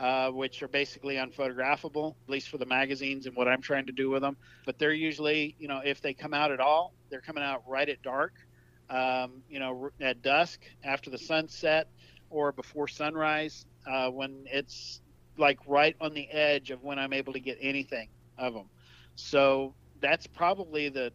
uh, 0.00 0.30
which 0.30 0.62
are 0.62 0.68
basically 0.68 1.16
unphotographable 1.16 2.14
at 2.26 2.30
least 2.30 2.48
for 2.48 2.58
the 2.58 2.66
magazines 2.66 3.26
and 3.26 3.36
what 3.36 3.48
i'm 3.48 3.62
trying 3.62 3.86
to 3.86 3.92
do 3.92 4.10
with 4.10 4.22
them 4.22 4.36
but 4.66 4.78
they're 4.78 4.92
usually 4.92 5.54
you 5.58 5.68
know 5.68 5.80
if 5.84 6.00
they 6.00 6.14
come 6.14 6.34
out 6.34 6.50
at 6.50 6.60
all 6.60 6.94
they're 7.10 7.20
coming 7.20 7.42
out 7.42 7.62
right 7.66 7.88
at 7.88 8.00
dark 8.02 8.32
um, 8.90 9.42
you 9.48 9.58
know 9.58 9.90
at 10.00 10.22
dusk 10.22 10.60
after 10.84 11.10
the 11.10 11.18
sunset 11.18 11.88
or 12.30 12.52
before 12.52 12.88
sunrise 12.88 13.64
uh, 13.86 14.08
when 14.10 14.44
it's 14.46 15.00
like 15.38 15.58
right 15.66 15.96
on 16.00 16.14
the 16.14 16.28
edge 16.30 16.70
of 16.70 16.82
when 16.82 16.98
I'm 16.98 17.12
able 17.12 17.32
to 17.32 17.40
get 17.40 17.58
anything 17.60 18.08
of 18.36 18.54
them. 18.54 18.68
So 19.14 19.74
that's 20.00 20.26
probably 20.26 20.88
the 20.88 21.12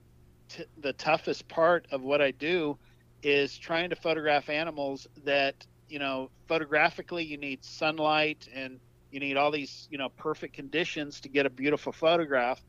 t- 0.50 0.66
the 0.80 0.94
toughest 0.94 1.48
part 1.48 1.88
of 1.92 2.02
what 2.02 2.22
I 2.22 2.32
do 2.32 2.78
is 3.22 3.58
trying 3.58 3.90
to 3.90 3.96
photograph 3.96 4.50
animals 4.50 5.08
that 5.24 5.66
you 5.94 6.00
know 6.00 6.32
photographically 6.50 7.26
you 7.26 7.38
need 7.38 7.64
sunlight 7.64 8.48
and 8.56 8.80
you 9.12 9.22
need 9.22 9.38
all 9.38 9.52
these 9.52 9.88
you 9.92 10.00
know 10.00 10.10
perfect 10.18 10.56
conditions 10.56 11.22
to 11.22 11.30
get 11.30 11.48
a 11.48 11.52
beautiful 11.52 11.94
photograph 11.94 12.62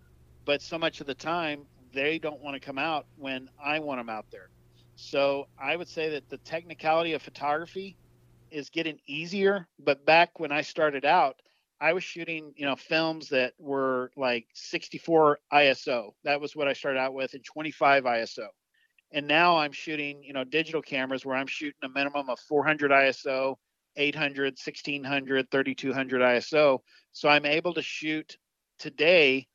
but 0.46 0.62
so 0.62 0.78
much 0.78 1.00
of 1.00 1.08
the 1.08 1.14
time 1.14 1.66
they 1.94 2.18
don't 2.18 2.42
want 2.42 2.54
to 2.54 2.60
come 2.60 2.78
out 2.78 3.06
when 3.16 3.48
I 3.64 3.80
want 3.80 4.00
them 4.00 4.10
out 4.10 4.26
there 4.32 4.50
so 4.96 5.46
I 5.58 5.76
would 5.76 5.88
say 5.88 6.10
that 6.10 6.28
the 6.30 6.38
technicality 6.38 7.14
of 7.14 7.22
photography 7.22 7.96
is 8.50 8.70
getting 8.70 8.98
easier. 9.08 9.68
But 9.80 10.06
back 10.06 10.40
when 10.40 10.52
I 10.52 10.62
started 10.62 11.04
out, 11.04 11.36
I 11.80 11.94
was 11.94 12.04
shooting, 12.04 12.52
you 12.56 12.66
know, 12.66 12.76
films 12.76 13.30
that 13.30 13.54
were 13.58 14.10
like 14.16 14.46
64 14.54 15.38
ISO. 15.52 16.12
That 16.24 16.40
was 16.40 16.56
what 16.56 16.68
I 16.68 16.74
started 16.74 17.00
out 17.00 17.14
with, 17.14 17.34
and 17.34 17.44
25 17.44 18.04
ISO. 18.04 18.46
And 19.14 19.28
now 19.28 19.58
I'm 19.58 19.70
shooting, 19.70 20.24
you 20.24 20.32
know, 20.32 20.42
digital 20.42 20.82
cameras 20.82 21.24
where 21.24 21.36
I'm 21.36 21.46
shooting 21.46 21.78
a 21.84 21.88
minimum 21.88 22.28
of 22.28 22.40
400 22.40 22.90
ISO, 22.90 23.54
800, 23.94 24.44
1600, 24.54 25.50
3200 25.52 26.20
ISO. 26.20 26.80
So 27.12 27.28
I'm 27.28 27.46
able 27.46 27.74
to 27.74 27.82
shoot 27.82 28.36
today 28.80 29.46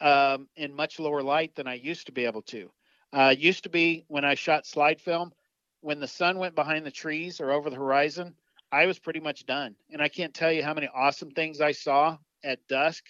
um, 0.00 0.48
in 0.56 0.74
much 0.74 0.98
lower 0.98 1.22
light 1.22 1.54
than 1.56 1.66
I 1.68 1.74
used 1.74 2.06
to 2.06 2.12
be 2.12 2.24
able 2.24 2.40
to. 2.42 2.70
Uh, 3.12 3.34
used 3.36 3.64
to 3.64 3.68
be 3.68 4.06
when 4.08 4.24
I 4.24 4.34
shot 4.34 4.66
slide 4.66 4.98
film, 4.98 5.30
when 5.82 6.00
the 6.00 6.08
sun 6.08 6.38
went 6.38 6.54
behind 6.54 6.86
the 6.86 6.90
trees 6.90 7.38
or 7.38 7.52
over 7.52 7.68
the 7.68 7.76
horizon, 7.76 8.34
I 8.72 8.86
was 8.86 8.98
pretty 8.98 9.20
much 9.20 9.44
done. 9.44 9.76
And 9.90 10.00
I 10.00 10.08
can't 10.08 10.32
tell 10.32 10.50
you 10.50 10.64
how 10.64 10.72
many 10.72 10.88
awesome 10.94 11.32
things 11.32 11.60
I 11.60 11.72
saw 11.72 12.16
at 12.42 12.66
dusk 12.66 13.04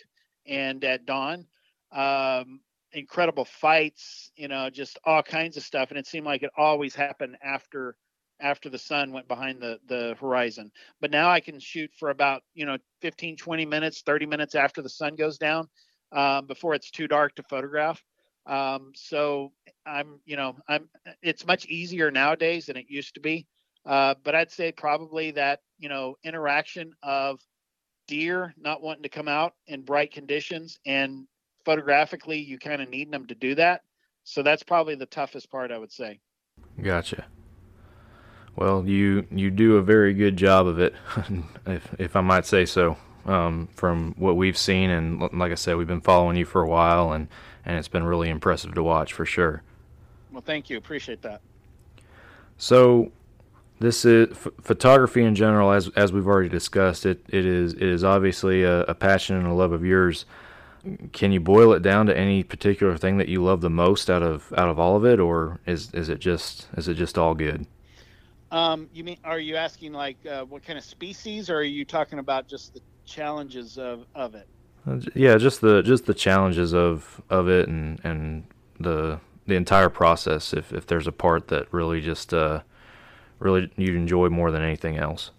and 0.46 0.82
at 0.82 1.06
dawn. 1.06 1.46
Um, 1.92 2.60
incredible 2.92 3.44
fights, 3.44 4.30
you 4.36 4.48
know, 4.48 4.70
just 4.70 4.98
all 5.04 5.22
kinds 5.22 5.56
of 5.56 5.62
stuff. 5.62 5.90
And 5.90 5.98
it 5.98 6.06
seemed 6.06 6.26
like 6.26 6.42
it 6.42 6.50
always 6.56 6.94
happened 6.94 7.36
after 7.42 7.96
after 8.40 8.68
the 8.68 8.78
sun 8.78 9.12
went 9.12 9.28
behind 9.28 9.60
the 9.60 9.78
the 9.86 10.16
horizon. 10.20 10.70
But 11.00 11.10
now 11.10 11.30
I 11.30 11.40
can 11.40 11.58
shoot 11.58 11.90
for 11.98 12.10
about, 12.10 12.42
you 12.54 12.66
know, 12.66 12.78
15, 13.00 13.36
20 13.36 13.66
minutes, 13.66 14.02
30 14.02 14.26
minutes 14.26 14.54
after 14.54 14.82
the 14.82 14.88
sun 14.88 15.16
goes 15.16 15.38
down, 15.38 15.68
um, 16.12 16.46
before 16.46 16.74
it's 16.74 16.90
too 16.90 17.08
dark 17.08 17.34
to 17.36 17.42
photograph. 17.44 18.02
Um, 18.46 18.92
so 18.94 19.52
I'm, 19.84 20.20
you 20.24 20.36
know, 20.36 20.56
I'm. 20.68 20.88
It's 21.22 21.46
much 21.46 21.66
easier 21.66 22.10
nowadays 22.10 22.66
than 22.66 22.76
it 22.76 22.86
used 22.88 23.14
to 23.14 23.20
be. 23.20 23.46
Uh, 23.84 24.14
but 24.24 24.34
I'd 24.34 24.50
say 24.50 24.72
probably 24.72 25.32
that 25.32 25.60
you 25.78 25.88
know 25.88 26.16
interaction 26.24 26.92
of 27.02 27.40
deer 28.06 28.54
not 28.56 28.82
wanting 28.82 29.02
to 29.02 29.08
come 29.08 29.28
out 29.28 29.54
in 29.66 29.82
bright 29.82 30.12
conditions 30.12 30.78
and 30.86 31.26
photographically 31.66 32.38
you 32.38 32.58
kind 32.58 32.80
of 32.80 32.88
need 32.88 33.10
them 33.10 33.26
to 33.26 33.34
do 33.34 33.54
that. 33.56 33.82
So 34.24 34.42
that's 34.42 34.62
probably 34.62 34.94
the 34.94 35.06
toughest 35.06 35.50
part 35.50 35.70
I 35.70 35.78
would 35.78 35.92
say. 35.92 36.20
Gotcha. 36.80 37.26
Well, 38.54 38.86
you 38.86 39.26
you 39.30 39.50
do 39.50 39.76
a 39.76 39.82
very 39.82 40.14
good 40.14 40.38
job 40.38 40.66
of 40.66 40.78
it, 40.78 40.94
if 41.66 41.94
if 41.98 42.16
I 42.16 42.22
might 42.22 42.46
say 42.46 42.64
so. 42.64 42.96
Um, 43.26 43.68
from 43.74 44.14
what 44.16 44.36
we've 44.36 44.56
seen, 44.56 44.88
and 44.88 45.20
like 45.20 45.50
I 45.50 45.56
said, 45.56 45.76
we've 45.76 45.86
been 45.86 46.00
following 46.00 46.36
you 46.36 46.44
for 46.44 46.62
a 46.62 46.68
while, 46.68 47.12
and 47.12 47.26
and 47.64 47.76
it's 47.76 47.88
been 47.88 48.04
really 48.04 48.30
impressive 48.30 48.72
to 48.74 48.82
watch 48.84 49.12
for 49.12 49.26
sure. 49.26 49.62
Well, 50.30 50.42
thank 50.46 50.70
you. 50.70 50.76
Appreciate 50.76 51.22
that. 51.22 51.40
So, 52.56 53.10
this 53.80 54.04
is 54.04 54.30
f- 54.30 54.52
photography 54.62 55.24
in 55.24 55.34
general, 55.34 55.72
as 55.72 55.88
as 55.96 56.12
we've 56.12 56.26
already 56.26 56.48
discussed. 56.48 57.04
It 57.04 57.26
it 57.28 57.44
is 57.44 57.72
it 57.72 57.82
is 57.82 58.04
obviously 58.04 58.62
a, 58.62 58.82
a 58.82 58.94
passion 58.94 59.34
and 59.34 59.46
a 59.48 59.52
love 59.52 59.72
of 59.72 59.84
yours. 59.84 60.24
Can 61.12 61.32
you 61.32 61.40
boil 61.40 61.72
it 61.72 61.82
down 61.82 62.06
to 62.06 62.16
any 62.16 62.42
particular 62.42 62.96
thing 62.96 63.18
that 63.18 63.28
you 63.28 63.42
love 63.42 63.60
the 63.60 63.70
most 63.70 64.08
out 64.08 64.22
of 64.22 64.52
out 64.56 64.68
of 64.68 64.78
all 64.78 64.96
of 64.96 65.04
it, 65.04 65.18
or 65.18 65.60
is 65.66 65.92
is 65.92 66.08
it 66.08 66.18
just 66.18 66.68
is 66.76 66.88
it 66.88 66.94
just 66.94 67.18
all 67.18 67.34
good? 67.34 67.66
Um, 68.50 68.88
you 68.92 69.02
mean 69.02 69.18
are 69.24 69.40
you 69.40 69.56
asking 69.56 69.92
like 69.92 70.16
uh, 70.26 70.44
what 70.44 70.62
kind 70.62 70.78
of 70.78 70.84
species, 70.84 71.50
or 71.50 71.56
are 71.56 71.62
you 71.62 71.84
talking 71.84 72.18
about 72.18 72.46
just 72.46 72.74
the 72.74 72.80
challenges 73.04 73.78
of 73.78 74.06
of 74.14 74.34
it? 74.34 74.48
Yeah, 75.14 75.36
just 75.36 75.60
the 75.60 75.82
just 75.82 76.06
the 76.06 76.14
challenges 76.14 76.72
of 76.72 77.20
of 77.28 77.48
it 77.48 77.68
and 77.68 78.00
and 78.04 78.44
the 78.78 79.18
the 79.46 79.54
entire 79.54 79.88
process. 79.88 80.52
If 80.52 80.72
if 80.72 80.86
there's 80.86 81.06
a 81.06 81.12
part 81.12 81.48
that 81.48 81.72
really 81.72 82.00
just 82.00 82.32
uh, 82.32 82.60
really 83.38 83.70
you 83.76 83.94
enjoy 83.96 84.28
more 84.28 84.50
than 84.50 84.62
anything 84.62 84.96
else. 84.96 85.30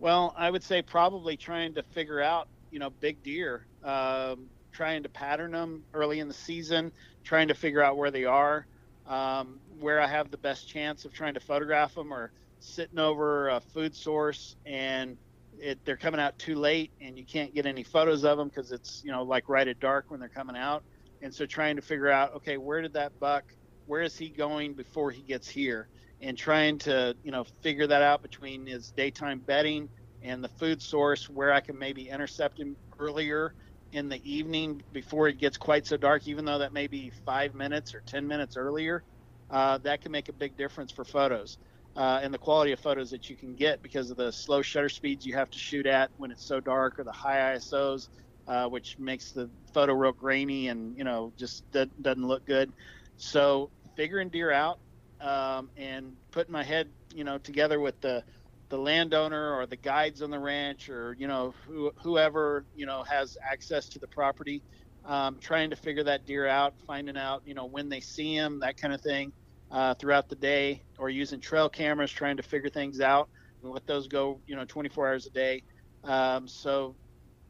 Well, 0.00 0.34
I 0.36 0.50
would 0.50 0.62
say 0.62 0.82
probably 0.82 1.36
trying 1.36 1.74
to 1.74 1.82
figure 1.82 2.20
out 2.20 2.48
you 2.70 2.78
know 2.78 2.90
big 2.90 3.22
deer, 3.22 3.66
um, 3.84 4.46
trying 4.80 5.02
to 5.02 5.10
pattern 5.10 5.50
them 5.50 5.84
early 5.92 6.20
in 6.20 6.26
the 6.28 6.32
season, 6.32 6.90
trying 7.22 7.48
to 7.48 7.54
figure 7.54 7.82
out 7.82 7.98
where 7.98 8.10
they 8.10 8.24
are, 8.24 8.66
um, 9.04 9.60
where 9.78 10.00
I 10.00 10.06
have 10.06 10.30
the 10.30 10.38
best 10.38 10.66
chance 10.66 11.04
of 11.04 11.12
trying 11.12 11.34
to 11.34 11.40
photograph 11.40 11.94
them, 11.94 12.14
or 12.14 12.32
sitting 12.60 12.98
over 12.98 13.50
a 13.50 13.60
food 13.60 13.94
source 13.94 14.56
and 14.64 15.18
it, 15.52 15.78
they're 15.84 15.98
coming 15.98 16.18
out 16.18 16.38
too 16.38 16.54
late 16.54 16.92
and 16.98 17.18
you 17.18 17.26
can't 17.26 17.54
get 17.54 17.66
any 17.66 17.84
photos 17.84 18.24
of 18.24 18.38
them 18.38 18.48
because 18.48 18.72
it's 18.72 19.02
you 19.04 19.12
know 19.12 19.22
like 19.22 19.50
right 19.50 19.68
at 19.68 19.78
dark 19.80 20.06
when 20.08 20.18
they're 20.18 20.30
coming 20.30 20.56
out. 20.56 20.82
And 21.20 21.34
so 21.34 21.44
trying 21.44 21.76
to 21.76 21.82
figure 21.82 22.08
out 22.08 22.34
okay 22.36 22.56
where 22.56 22.80
did 22.80 22.94
that 22.94 23.12
buck 23.20 23.44
where 23.84 24.00
is 24.00 24.16
he 24.16 24.30
going 24.30 24.74
before 24.76 25.10
he 25.10 25.22
gets 25.22 25.46
here? 25.46 25.90
And 26.22 26.38
trying 26.38 26.78
to 26.80 27.14
you 27.22 27.32
know 27.32 27.44
figure 27.62 27.86
that 27.86 28.00
out 28.00 28.22
between 28.22 28.64
his 28.64 28.92
daytime 28.96 29.40
bedding 29.40 29.90
and 30.22 30.42
the 30.42 30.48
food 30.48 30.80
source 30.82 31.28
where 31.28 31.52
i 31.52 31.60
can 31.60 31.78
maybe 31.78 32.08
intercept 32.08 32.58
him 32.58 32.76
earlier 32.98 33.54
in 33.92 34.08
the 34.08 34.30
evening 34.30 34.82
before 34.92 35.28
it 35.28 35.38
gets 35.38 35.56
quite 35.56 35.86
so 35.86 35.96
dark 35.96 36.26
even 36.26 36.44
though 36.44 36.58
that 36.58 36.72
may 36.72 36.86
be 36.86 37.10
five 37.24 37.54
minutes 37.54 37.94
or 37.94 38.02
ten 38.06 38.26
minutes 38.26 38.56
earlier 38.56 39.04
uh, 39.50 39.78
that 39.78 40.00
can 40.00 40.12
make 40.12 40.28
a 40.28 40.32
big 40.32 40.56
difference 40.56 40.92
for 40.92 41.04
photos 41.04 41.58
uh, 41.96 42.20
and 42.22 42.32
the 42.32 42.38
quality 42.38 42.72
of 42.72 42.80
photos 42.80 43.10
that 43.10 43.28
you 43.28 43.36
can 43.36 43.54
get 43.54 43.82
because 43.82 44.10
of 44.10 44.16
the 44.16 44.30
slow 44.32 44.62
shutter 44.62 44.88
speeds 44.88 45.26
you 45.26 45.34
have 45.34 45.50
to 45.50 45.58
shoot 45.58 45.86
at 45.86 46.10
when 46.16 46.30
it's 46.30 46.44
so 46.44 46.60
dark 46.60 46.98
or 46.98 47.04
the 47.04 47.12
high 47.12 47.54
ISOs, 47.56 48.08
uh, 48.46 48.68
which 48.68 48.96
makes 48.98 49.32
the 49.32 49.50
photo 49.74 49.92
real 49.92 50.12
grainy 50.12 50.68
and 50.68 50.96
you 50.96 51.04
know 51.04 51.32
just 51.36 51.64
doesn't 51.72 52.26
look 52.26 52.46
good. 52.46 52.72
So 53.16 53.70
figuring 53.96 54.30
deer 54.30 54.52
out 54.52 54.78
um, 55.20 55.70
and 55.76 56.14
putting 56.30 56.52
my 56.52 56.62
head 56.62 56.88
you 57.12 57.24
know 57.24 57.38
together 57.38 57.80
with 57.80 58.00
the 58.00 58.24
the 58.70 58.78
landowner 58.78 59.54
or 59.54 59.66
the 59.66 59.76
guides 59.76 60.22
on 60.22 60.30
the 60.30 60.38
ranch 60.38 60.88
or 60.88 61.14
you 61.18 61.28
know 61.28 61.54
who, 61.66 61.92
whoever 62.02 62.66
you 62.74 62.86
know 62.86 63.04
has 63.04 63.36
access 63.50 63.88
to 63.90 63.98
the 63.98 64.08
property 64.08 64.62
um, 65.04 65.38
trying 65.40 65.70
to 65.70 65.76
figure 65.76 66.04
that 66.04 66.26
deer 66.26 66.46
out 66.46 66.74
finding 66.86 67.16
out 67.16 67.42
you 67.44 67.54
know 67.54 67.66
when 67.66 67.88
they 67.88 68.00
see 68.00 68.34
him 68.34 68.60
that 68.60 68.76
kind 68.76 68.94
of 68.94 69.00
thing 69.02 69.32
uh, 69.70 69.94
throughout 69.94 70.28
the 70.28 70.36
day 70.36 70.82
or 70.98 71.08
using 71.10 71.40
trail 71.40 71.68
cameras 71.68 72.10
trying 72.12 72.36
to 72.36 72.42
figure 72.42 72.70
things 72.70 73.00
out 73.00 73.28
and 73.62 73.72
let 73.72 73.86
those 73.86 74.08
go 74.08 74.42
you 74.46 74.56
know 74.56 74.64
24 74.64 75.08
hours 75.08 75.26
a 75.26 75.30
day. 75.30 75.62
Um, 76.04 76.48
so 76.48 76.96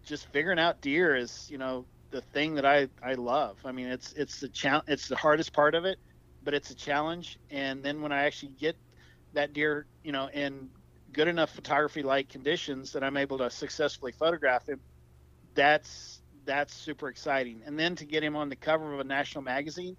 just 0.05 0.27
figuring 0.33 0.59
out 0.59 0.83
deer 0.83 1.17
is 1.17 1.47
you 1.51 1.59
know 1.59 1.87
the 2.13 2.23
thing 2.23 2.55
that 2.57 2.67
I, 2.67 2.89
I 3.03 3.15
love. 3.15 3.59
I 3.65 3.73
mean 3.73 3.89
it's 3.89 4.13
it's 4.15 4.41
the 4.41 4.49
challenge 4.49 4.85
it's 4.89 5.09
the 5.09 5.17
hardest 5.17 5.53
part 5.53 5.75
of 5.75 5.85
it 5.85 5.99
but 6.43 6.55
it's 6.55 6.71
a 6.71 6.77
challenge. 6.77 7.39
And 7.51 7.85
then 7.85 8.03
when 8.03 8.13
i 8.13 8.25
actually 8.25 8.53
get 8.59 8.77
that 9.35 9.53
deer 9.53 9.87
you 10.03 10.13
know 10.13 10.29
in 10.33 10.71
good 11.13 11.29
enough 11.29 11.51
photography 11.51 12.03
like 12.03 12.29
conditions 12.29 12.93
that 12.93 13.03
i'm 13.05 13.17
able 13.17 13.39
to 13.39 13.51
successfully 13.51 14.13
photograph 14.13 14.69
him 14.69 14.81
that's 15.55 16.23
that's 16.45 16.75
super 16.75 17.09
exciting 17.09 17.63
and 17.67 17.79
then 17.79 17.97
to 17.97 18.05
get 18.05 18.23
him 18.23 18.37
on 18.37 18.49
the 18.49 18.57
cover 18.57 18.95
of 18.95 19.01
a 19.01 19.05
national 19.05 19.43
magazine 19.43 19.97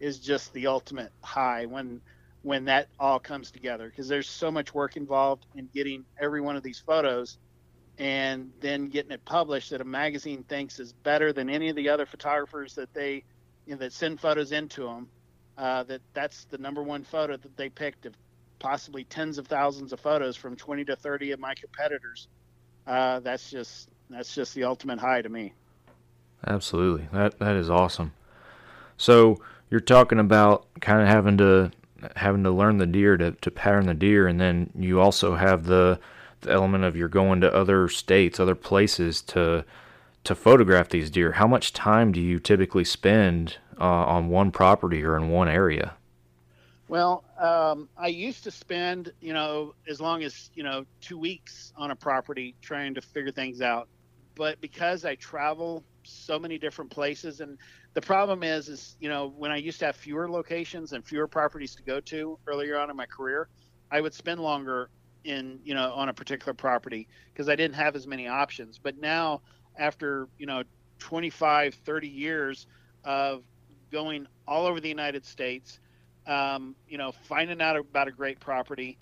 is 0.00 0.18
just 0.18 0.52
the 0.52 0.66
ultimate 0.66 1.12
high 1.22 1.66
when 1.66 2.00
when 2.42 2.64
that 2.64 2.88
all 2.98 3.20
comes 3.20 3.50
together 3.50 3.88
because 3.88 4.08
there's 4.08 4.28
so 4.28 4.50
much 4.50 4.74
work 4.74 4.96
involved 4.96 5.46
in 5.54 5.68
getting 5.74 6.04
every 6.20 6.40
one 6.40 6.56
of 6.56 6.62
these 6.62 6.80
photos 6.80 7.38
and 7.98 8.50
then 8.60 8.88
getting 8.88 9.12
it 9.12 9.24
published 9.24 9.70
that 9.70 9.80
a 9.80 9.84
magazine 9.84 10.44
thinks 10.48 10.80
is 10.80 10.92
better 10.92 11.32
than 11.32 11.48
any 11.50 11.68
of 11.68 11.76
the 11.76 11.88
other 11.88 12.06
photographers 12.06 12.74
that 12.74 12.92
they 12.94 13.22
you 13.66 13.74
know, 13.74 13.76
that 13.78 13.92
send 13.92 14.20
photos 14.20 14.52
into 14.52 14.84
them. 14.84 15.08
Uh, 15.56 15.82
that 15.84 16.00
that's 16.14 16.46
the 16.46 16.58
number 16.58 16.82
one 16.82 17.04
photo 17.04 17.36
that 17.36 17.56
they 17.56 17.68
picked 17.68 18.06
of 18.06 18.14
possibly 18.62 19.02
tens 19.04 19.38
of 19.38 19.48
thousands 19.48 19.92
of 19.92 20.00
photos 20.00 20.36
from 20.36 20.54
20 20.56 20.84
to 20.84 20.96
30 20.96 21.32
of 21.32 21.40
my 21.40 21.52
competitors. 21.54 22.28
Uh, 22.86 23.20
that's 23.20 23.50
just 23.50 23.90
that's 24.08 24.34
just 24.34 24.54
the 24.54 24.64
ultimate 24.64 24.98
high 24.98 25.20
to 25.20 25.28
me. 25.28 25.52
Absolutely, 26.46 27.08
that 27.12 27.38
that 27.40 27.56
is 27.56 27.68
awesome. 27.68 28.12
So 28.96 29.40
you're 29.68 29.80
talking 29.80 30.18
about 30.18 30.66
kind 30.80 31.02
of 31.02 31.08
having 31.08 31.36
to 31.38 31.72
having 32.16 32.42
to 32.44 32.50
learn 32.50 32.78
the 32.78 32.86
deer 32.86 33.16
to, 33.16 33.32
to 33.32 33.50
pattern 33.50 33.86
the 33.86 33.94
deer, 33.94 34.26
and 34.26 34.40
then 34.40 34.70
you 34.78 35.00
also 35.00 35.34
have 35.36 35.64
the 35.64 35.98
the 36.40 36.50
element 36.50 36.84
of 36.84 36.96
you're 36.96 37.08
going 37.08 37.40
to 37.40 37.52
other 37.52 37.88
states, 37.88 38.40
other 38.40 38.54
places 38.54 39.22
to 39.22 39.64
to 40.24 40.34
photograph 40.34 40.88
these 40.88 41.10
deer. 41.10 41.32
How 41.32 41.48
much 41.48 41.72
time 41.72 42.12
do 42.12 42.20
you 42.20 42.38
typically 42.38 42.84
spend 42.84 43.58
uh, 43.80 43.84
on 43.84 44.28
one 44.28 44.52
property 44.52 45.02
or 45.04 45.16
in 45.16 45.30
one 45.30 45.48
area? 45.48 45.94
Well, 46.92 47.24
um, 47.40 47.88
I 47.96 48.08
used 48.08 48.44
to 48.44 48.50
spend, 48.50 49.14
you 49.22 49.32
know, 49.32 49.72
as 49.88 49.98
long 49.98 50.22
as 50.24 50.50
you 50.54 50.62
know, 50.62 50.84
two 51.00 51.16
weeks 51.18 51.72
on 51.74 51.90
a 51.90 51.96
property 51.96 52.54
trying 52.62 52.92
to 52.96 53.00
figure 53.00 53.32
things 53.32 53.62
out. 53.62 53.88
But 54.36 54.60
because 54.60 55.06
I 55.06 55.14
travel 55.14 55.86
so 56.04 56.38
many 56.38 56.58
different 56.58 56.90
places, 56.90 57.40
and 57.40 57.58
the 57.94 58.02
problem 58.02 58.42
is, 58.42 58.68
is 58.68 58.94
you 59.00 59.08
know, 59.08 59.32
when 59.38 59.50
I 59.50 59.56
used 59.56 59.78
to 59.78 59.86
have 59.86 59.96
fewer 59.96 60.30
locations 60.30 60.92
and 60.92 61.02
fewer 61.02 61.26
properties 61.26 61.74
to 61.76 61.82
go 61.82 61.98
to 62.00 62.38
earlier 62.46 62.78
on 62.78 62.90
in 62.90 62.96
my 62.96 63.06
career, 63.06 63.48
I 63.90 64.02
would 64.02 64.12
spend 64.12 64.40
longer 64.40 64.90
in 65.24 65.60
you 65.64 65.74
know 65.74 65.94
on 65.94 66.10
a 66.10 66.14
particular 66.14 66.52
property 66.52 67.08
because 67.32 67.48
I 67.48 67.56
didn't 67.56 67.76
have 67.76 67.96
as 67.96 68.06
many 68.06 68.28
options. 68.28 68.78
But 68.78 68.98
now 68.98 69.40
after 69.78 70.28
you 70.36 70.44
know 70.46 70.62
25 70.98 71.74
30 71.86 72.08
years 72.08 72.66
of 73.04 73.44
going 73.90 74.26
all 74.46 74.66
over 74.66 74.78
the 74.78 74.90
United 74.90 75.24
States 75.24 75.80
um, 76.26 76.74
you 76.88 76.98
know 76.98 77.12
finding 77.24 77.60
out 77.60 77.76
about 77.76 78.08
a 78.08 78.12
great 78.12 78.40
property. 78.40 78.98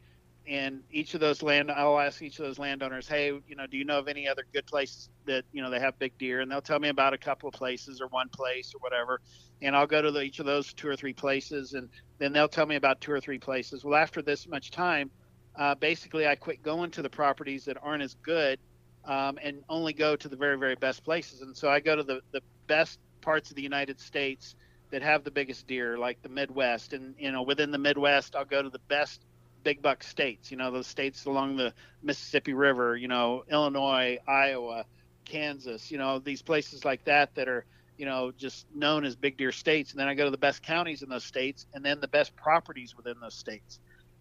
And 0.48 0.82
each 0.90 1.14
of 1.14 1.20
those 1.20 1.42
land 1.42 1.70
I'll 1.70 2.00
ask 2.00 2.22
each 2.22 2.38
of 2.38 2.46
those 2.46 2.58
landowners 2.58 3.06
hey 3.06 3.26
you 3.46 3.56
know 3.56 3.66
do 3.66 3.76
you 3.76 3.84
know 3.84 3.98
of 3.98 4.08
any 4.08 4.26
other 4.26 4.44
good 4.52 4.66
places 4.66 5.10
that 5.26 5.44
you 5.52 5.62
know 5.62 5.70
they 5.70 5.80
have 5.80 5.98
big 5.98 6.16
deer? 6.18 6.40
And 6.40 6.50
they'll 6.50 6.62
tell 6.62 6.78
me 6.78 6.88
about 6.88 7.12
a 7.12 7.18
couple 7.18 7.48
of 7.48 7.54
places 7.54 8.00
or 8.00 8.08
one 8.08 8.28
place 8.30 8.72
or 8.74 8.78
whatever. 8.80 9.20
And 9.62 9.76
I'll 9.76 9.86
go 9.86 10.00
to 10.00 10.10
the, 10.10 10.22
each 10.22 10.38
of 10.38 10.46
those 10.46 10.72
two 10.72 10.88
or 10.88 10.96
three 10.96 11.12
places 11.12 11.74
and 11.74 11.90
then 12.18 12.32
they'll 12.32 12.48
tell 12.48 12.66
me 12.66 12.76
about 12.76 13.00
two 13.00 13.12
or 13.12 13.20
three 13.20 13.38
places. 13.38 13.84
Well 13.84 14.00
after 14.00 14.22
this 14.22 14.48
much 14.48 14.70
time 14.70 15.10
uh, 15.56 15.74
basically 15.74 16.26
I 16.26 16.36
quit 16.36 16.62
going 16.62 16.90
to 16.92 17.02
the 17.02 17.10
properties 17.10 17.64
that 17.66 17.76
aren't 17.82 18.02
as 18.02 18.14
good 18.22 18.58
um, 19.04 19.38
and 19.42 19.62
only 19.68 19.92
go 19.92 20.16
to 20.16 20.28
the 20.28 20.36
very, 20.36 20.58
very 20.58 20.74
best 20.74 21.04
places. 21.04 21.42
And 21.42 21.56
so 21.56 21.68
I 21.68 21.80
go 21.80 21.96
to 21.96 22.02
the, 22.02 22.20
the 22.32 22.40
best 22.66 22.98
parts 23.20 23.50
of 23.50 23.56
the 23.56 23.62
United 23.62 24.00
States 24.00 24.54
that 24.90 25.02
have 25.02 25.24
the 25.24 25.30
biggest 25.30 25.66
deer, 25.66 25.98
like 25.98 26.20
the 26.22 26.28
Midwest. 26.28 26.92
And, 26.92 27.14
you 27.18 27.32
know, 27.32 27.42
within 27.42 27.70
the 27.70 27.78
Midwest, 27.78 28.36
I'll 28.36 28.44
go 28.44 28.62
to 28.62 28.70
the 28.70 28.80
best 28.88 29.24
big 29.62 29.82
buck 29.82 30.02
states, 30.02 30.50
you 30.50 30.56
know, 30.56 30.70
those 30.70 30.86
states 30.86 31.26
along 31.26 31.56
the 31.56 31.72
Mississippi 32.02 32.54
River, 32.54 32.96
you 32.96 33.08
know, 33.08 33.44
Illinois, 33.50 34.18
Iowa, 34.26 34.84
Kansas, 35.24 35.90
you 35.90 35.98
know, 35.98 36.18
these 36.18 36.42
places 36.42 36.84
like 36.84 37.04
that 37.04 37.34
that 37.34 37.48
are, 37.48 37.64
you 37.98 38.06
know, 38.06 38.32
just 38.32 38.66
known 38.74 39.04
as 39.04 39.14
big 39.16 39.36
deer 39.36 39.52
states. 39.52 39.90
And 39.90 40.00
then 40.00 40.08
I 40.08 40.14
go 40.14 40.24
to 40.24 40.30
the 40.30 40.38
best 40.38 40.62
counties 40.62 41.02
in 41.02 41.08
those 41.08 41.24
states 41.24 41.66
and 41.74 41.84
then 41.84 42.00
the 42.00 42.08
best 42.08 42.34
properties 42.36 42.96
within 42.96 43.20
those 43.20 43.34
states. 43.34 43.78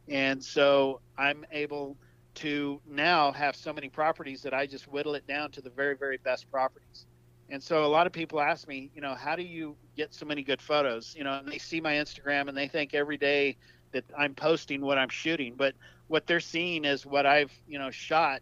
And 0.09 0.43
so 0.43 0.99
I'm 1.17 1.45
able 1.51 1.95
to 2.35 2.81
now 2.87 3.31
have 3.31 3.55
so 3.55 3.73
many 3.73 3.89
properties 3.89 4.41
that 4.43 4.53
I 4.53 4.65
just 4.65 4.87
whittle 4.87 5.15
it 5.15 5.25
down 5.27 5.51
to 5.51 5.61
the 5.61 5.69
very, 5.69 5.95
very 5.95 6.17
best 6.17 6.49
properties. 6.51 7.05
And 7.51 7.61
so 7.61 7.83
a 7.83 7.87
lot 7.87 8.05
of 8.05 8.13
people 8.13 8.39
ask 8.39 8.67
me, 8.67 8.91
you 8.93 9.01
know, 9.01 9.15
how 9.15 9.35
do 9.35 9.43
you 9.43 9.75
get 9.97 10.13
so 10.13 10.25
many 10.25 10.43
good 10.43 10.61
photos? 10.61 11.15
You 11.17 11.23
know, 11.23 11.33
and 11.33 11.47
they 11.47 11.57
see 11.57 11.81
my 11.81 11.93
Instagram 11.93 12.47
and 12.47 12.57
they 12.57 12.67
think 12.67 12.93
every 12.93 13.17
day 13.17 13.57
that 13.91 14.05
I'm 14.17 14.35
posting 14.35 14.81
what 14.81 14.97
I'm 14.97 15.09
shooting, 15.09 15.55
but 15.55 15.73
what 16.07 16.27
they're 16.27 16.39
seeing 16.39 16.85
is 16.85 17.05
what 17.05 17.25
I've, 17.25 17.51
you 17.67 17.79
know, 17.79 17.89
shot 17.89 18.41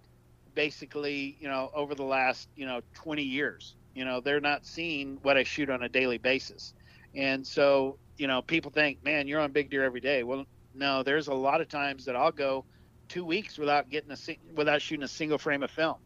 basically, 0.56 1.38
you 1.40 1.48
know, 1.48 1.70
over 1.74 1.96
the 1.96 2.04
last, 2.04 2.50
you 2.56 2.66
know, 2.66 2.82
20 2.96 3.22
years. 3.22 3.76
You 3.94 4.06
know, 4.06 4.22
they're 4.22 4.42
not 4.42 4.66
seeing 4.66 5.18
what 5.22 5.38
I 5.38 5.44
shoot 5.44 5.70
on 5.70 5.84
a 5.84 5.90
daily 5.90 6.18
basis. 6.18 6.74
And 7.16 7.46
so, 7.46 7.98
you 8.18 8.28
know, 8.28 8.42
people 8.42 8.72
think, 8.72 9.04
man, 9.04 9.28
you're 9.28 9.40
on 9.40 9.52
big 9.52 9.70
deer 9.70 9.84
every 9.84 10.02
day. 10.02 10.24
Well, 10.24 10.46
no, 10.74 11.04
there's 11.04 11.28
a 11.28 11.34
lot 11.34 11.62
of 11.62 11.68
times 11.68 12.06
that 12.06 12.16
I'll 12.16 12.32
go 12.32 12.66
two 13.08 13.26
weeks 13.26 13.58
without 13.58 13.90
getting 13.90 14.12
a 14.12 14.18
without 14.56 14.82
shooting 14.82 15.04
a 15.04 15.08
single 15.08 15.38
frame 15.38 15.64
of 15.64 15.72
film. 15.72 15.98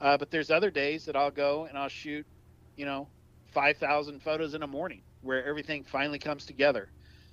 Uh, 0.00 0.16
but 0.16 0.30
there's 0.30 0.50
other 0.50 0.70
days 0.70 1.06
that 1.06 1.16
I'll 1.16 1.30
go 1.30 1.64
and 1.64 1.76
I'll 1.76 1.88
shoot, 1.88 2.26
you 2.76 2.86
know, 2.86 3.10
5,000 3.52 4.22
photos 4.22 4.54
in 4.54 4.62
a 4.62 4.66
morning 4.66 5.02
where 5.22 5.44
everything 5.44 5.84
finally 5.84 6.18
comes 6.18 6.44
together. 6.46 6.88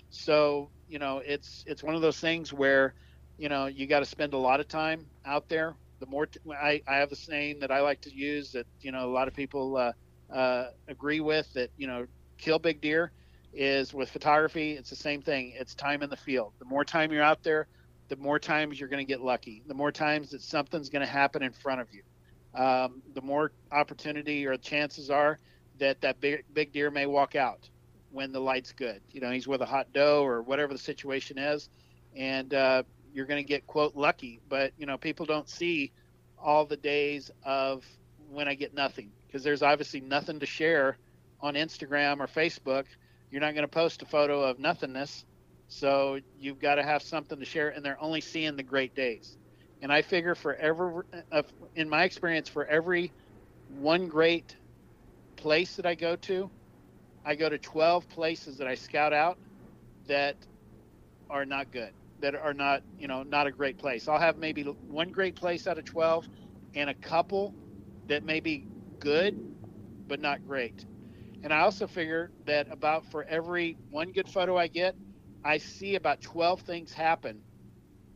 So 0.10 0.72
you 0.88 1.00
know, 1.00 1.22
it's 1.26 1.64
it's 1.66 1.84
one 1.84 1.96
of 1.96 2.02
those 2.02 2.20
things 2.20 2.54
where, 2.54 2.94
you 3.38 3.50
know, 3.50 3.68
you 3.68 3.88
got 3.88 4.00
to 4.00 4.06
spend 4.06 4.34
a 4.34 4.38
lot 4.38 4.60
of 4.60 4.68
time 4.68 5.08
out 5.26 5.50
there. 5.50 5.76
The 6.00 6.08
more 6.08 6.28
t- 6.28 6.40
I, 6.52 6.82
I 6.88 6.98
have 6.98 7.12
a 7.12 7.16
saying 7.16 7.60
that 7.62 7.72
I 7.72 7.82
like 7.82 8.02
to 8.02 8.14
use 8.14 8.52
that 8.52 8.68
you 8.82 8.92
know 8.92 9.06
a 9.08 9.14
lot 9.14 9.28
of 9.28 9.34
people 9.34 9.78
uh, 9.78 9.94
uh, 10.34 10.68
agree 10.88 11.22
with 11.22 11.52
that 11.54 11.72
you 11.78 11.88
know 11.88 12.06
kill 12.40 12.60
big 12.60 12.82
deer 12.82 13.14
is 13.54 13.94
with 13.94 14.10
photography 14.10 14.74
it's 14.74 14.90
the 14.90 14.96
same 14.96 15.22
thing 15.22 15.54
it's 15.58 15.76
time 15.76 16.02
in 16.02 16.10
the 16.10 16.18
field 16.18 16.54
the 16.60 16.66
more 16.66 16.84
time 16.84 17.12
you're 17.12 17.24
out 17.24 17.44
there 17.44 17.68
the 18.10 18.18
more 18.18 18.40
times 18.40 18.80
you're 18.80 18.90
going 18.90 19.06
to 19.06 19.12
get 19.12 19.22
lucky, 19.22 19.64
the 19.68 19.74
more 19.74 19.92
times 19.92 20.30
that 20.30 20.42
something's 20.42 20.90
going 20.90 21.06
to 21.06 21.12
happen 21.12 21.42
in 21.44 21.54
front 21.54 21.82
of 21.82 21.88
you, 21.92 22.02
um, 22.56 23.02
the 23.14 23.22
more 23.22 23.52
opportunity 23.72 24.46
or 24.46 24.58
chances 24.58 25.10
are 25.10 25.40
that 25.80 26.02
that 26.02 26.20
big, 26.20 26.46
big 26.54 26.72
deer 26.72 26.92
may 26.92 27.06
walk 27.06 27.36
out 27.36 27.70
when 28.12 28.32
the 28.32 28.40
light's 28.40 28.72
good. 28.72 29.02
You 29.12 29.22
know, 29.22 29.32
he's 29.32 29.48
with 29.48 29.62
a 29.62 29.66
hot 29.66 29.92
doe 29.94 30.24
or 30.24 30.42
whatever 30.42 30.74
the 30.74 30.80
situation 30.80 31.38
is, 31.38 31.70
and 32.16 32.54
uh, 32.54 32.84
you're 33.14 33.26
going 33.26 33.44
to 33.44 33.48
get 33.48 33.66
quote 33.66 33.96
lucky. 33.96 34.40
But 34.50 34.74
you 34.78 34.86
know, 34.86 34.98
people 34.98 35.26
don't 35.26 35.50
see 35.50 35.92
all 36.38 36.66
the 36.66 36.78
days 36.78 37.32
of 37.44 37.86
when 38.30 38.48
I 38.48 38.56
get 38.56 38.74
nothing 38.74 39.12
because 39.28 39.44
there's 39.44 39.64
obviously 39.64 40.02
nothing 40.02 40.40
to 40.40 40.46
share 40.46 40.98
on 41.42 41.56
Instagram 41.56 42.20
or 42.20 42.28
Facebook. 42.28 42.86
You're 43.32 43.42
not 43.42 43.54
going 43.54 43.64
to 43.64 43.68
post 43.68 44.02
a 44.04 44.06
photo 44.06 44.42
of 44.44 44.60
nothingness 44.60 45.26
so 45.74 46.20
you've 46.40 46.60
got 46.60 46.76
to 46.76 46.84
have 46.84 47.02
something 47.02 47.40
to 47.40 47.46
share, 47.46 47.70
and 47.70 47.84
they're 47.84 48.02
only 48.02 48.22
seeing 48.22 48.56
the 48.56 48.64
great 48.64 48.94
days. 48.96 49.38
And 49.84 49.92
I 49.92 50.02
figure 50.02 50.34
for 50.34 50.56
every, 50.56 51.04
uh, 51.30 51.44
in 51.76 51.90
my 51.90 52.06
experience, 52.06 52.48
for 52.48 52.66
every 52.66 53.12
one 53.68 54.08
great 54.08 54.56
place 55.36 55.76
that 55.76 55.86
I 55.86 55.94
go 55.94 56.16
to, 56.16 56.50
I 57.26 57.36
go 57.36 57.50
to 57.50 57.58
12 57.58 58.08
places 58.08 58.58
that 58.60 58.68
I 58.68 58.76
scout 58.76 59.12
out 59.12 59.40
that 60.08 60.38
are 61.30 61.46
not 61.46 61.70
good, 61.72 61.92
that 62.20 62.34
are 62.34 62.54
not, 62.54 62.84
you 62.98 63.10
know, 63.10 63.24
not 63.24 63.46
a 63.46 63.52
great 63.52 63.78
place. 63.78 64.08
I'll 64.08 64.20
have 64.20 64.38
maybe 64.38 64.64
one 64.88 65.12
great 65.12 65.36
place 65.36 65.68
out 65.68 65.78
of 65.78 65.84
12 65.84 66.30
and 66.76 66.90
a 66.90 66.96
couple 66.96 67.54
that 68.08 68.24
may 68.24 68.40
be 68.40 68.66
good, 69.02 69.36
but 70.08 70.22
not 70.22 70.46
great. 70.48 70.86
And 71.44 71.54
I 71.54 71.60
also 71.60 71.88
figure 71.88 72.32
that 72.46 72.68
about 72.72 73.06
for 73.12 73.26
every 73.26 73.78
one 73.90 74.14
good 74.14 74.30
photo 74.30 74.58
I 74.58 74.68
get, 74.68 74.96
I 75.44 75.58
see 75.58 75.96
about 75.96 76.22
12 76.22 76.62
things 76.62 76.94
happen 76.94 77.44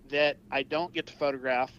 that 0.09 0.37
I 0.51 0.63
don't 0.63 0.93
get 0.93 1.07
to 1.07 1.13
photograph, 1.13 1.71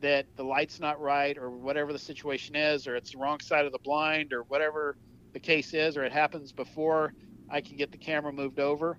that 0.00 0.26
the 0.36 0.42
light's 0.42 0.80
not 0.80 1.00
right, 1.00 1.36
or 1.38 1.50
whatever 1.50 1.92
the 1.92 1.98
situation 1.98 2.56
is, 2.56 2.86
or 2.86 2.96
it's 2.96 3.12
the 3.12 3.18
wrong 3.18 3.40
side 3.40 3.66
of 3.66 3.72
the 3.72 3.78
blind, 3.78 4.32
or 4.32 4.42
whatever 4.44 4.96
the 5.32 5.40
case 5.40 5.74
is, 5.74 5.96
or 5.96 6.04
it 6.04 6.12
happens 6.12 6.52
before 6.52 7.14
I 7.50 7.60
can 7.60 7.76
get 7.76 7.92
the 7.92 7.98
camera 7.98 8.32
moved 8.32 8.60
over. 8.60 8.98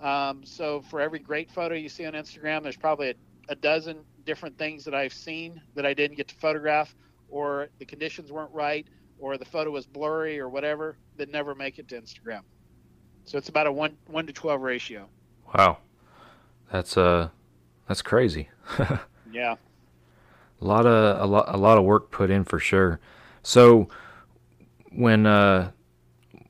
Um, 0.00 0.44
so 0.44 0.80
for 0.82 1.00
every 1.00 1.18
great 1.18 1.50
photo 1.50 1.74
you 1.74 1.88
see 1.88 2.06
on 2.06 2.12
Instagram, 2.12 2.62
there's 2.62 2.76
probably 2.76 3.10
a, 3.10 3.14
a 3.48 3.54
dozen 3.54 3.98
different 4.24 4.56
things 4.58 4.84
that 4.84 4.94
I've 4.94 5.12
seen 5.12 5.60
that 5.74 5.84
I 5.86 5.94
didn't 5.94 6.16
get 6.16 6.28
to 6.28 6.34
photograph, 6.36 6.94
or 7.28 7.68
the 7.78 7.84
conditions 7.84 8.30
weren't 8.30 8.52
right, 8.52 8.86
or 9.18 9.36
the 9.38 9.44
photo 9.44 9.70
was 9.70 9.86
blurry, 9.86 10.38
or 10.38 10.48
whatever 10.48 10.96
that 11.16 11.30
never 11.30 11.54
make 11.54 11.78
it 11.78 11.88
to 11.88 12.00
Instagram. 12.00 12.42
So 13.24 13.36
it's 13.36 13.48
about 13.48 13.66
a 13.66 13.72
one 13.72 13.96
one 14.06 14.26
to 14.26 14.32
twelve 14.32 14.62
ratio. 14.62 15.08
Wow, 15.54 15.78
that's 16.72 16.96
uh 16.96 17.28
that's 17.88 18.02
crazy. 18.02 18.48
yeah, 19.32 19.56
a 20.60 20.64
lot 20.64 20.86
of 20.86 21.20
a 21.20 21.26
lot 21.26 21.46
a 21.48 21.56
lot 21.56 21.78
of 21.78 21.84
work 21.84 22.10
put 22.10 22.30
in 22.30 22.44
for 22.44 22.58
sure. 22.58 23.00
So 23.42 23.88
when 24.92 25.26
uh 25.26 25.72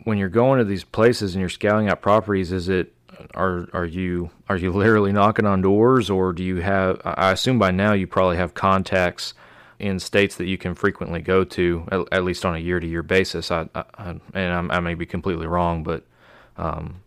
when 0.05 0.18
you're 0.18 0.29
going 0.29 0.59
to 0.59 0.64
these 0.64 0.85
places 0.85 1.35
and 1.35 1.40
you're 1.40 1.48
scouting 1.48 1.88
out 1.88 2.03
properties, 2.03 2.53
is 2.53 2.68
it 2.68 2.92
are 3.35 3.68
are 3.72 3.85
you 3.85 4.31
are 4.48 4.57
you 4.57 4.72
literally 4.72 5.12
knocking 5.12 5.46
on 5.46 5.61
doors, 5.62 6.11
or 6.11 6.33
do 6.33 6.42
you 6.42 6.57
have? 6.57 7.01
I 7.05 7.33
assume 7.33 7.59
by 7.59 7.70
now 7.70 7.92
you 7.92 8.07
probably 8.07 8.37
have 8.37 8.55
contacts 8.55 9.35
in 9.79 9.98
states 9.98 10.37
that 10.37 10.46
you 10.46 10.59
can 10.59 10.74
frequently 10.74 11.20
go 11.20 11.44
to, 11.44 11.87
at, 11.92 12.01
at 12.11 12.24
least 12.24 12.44
on 12.44 12.57
a 12.57 12.59
year 12.59 12.81
to 12.81 12.87
year 12.87 13.03
basis. 13.03 13.51
I, 13.51 13.68
I, 13.74 14.16
and 14.35 14.53
I'm, 14.53 14.70
i 14.72 14.81
may 14.81 14.94
be 14.94 15.07
completely 15.07 15.46
wrong, 15.46 15.83
but 15.83 16.05
um, 16.57 17.03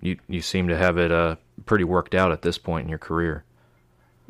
you 0.00 0.18
you 0.28 0.40
seem 0.40 0.68
to 0.68 0.76
have 0.76 0.98
it 0.98 1.12
uh, 1.12 1.36
pretty 1.66 1.84
worked 1.84 2.14
out 2.14 2.32
at 2.32 2.42
this 2.42 2.58
point 2.58 2.84
in 2.84 2.88
your 2.88 2.98
career. 2.98 3.44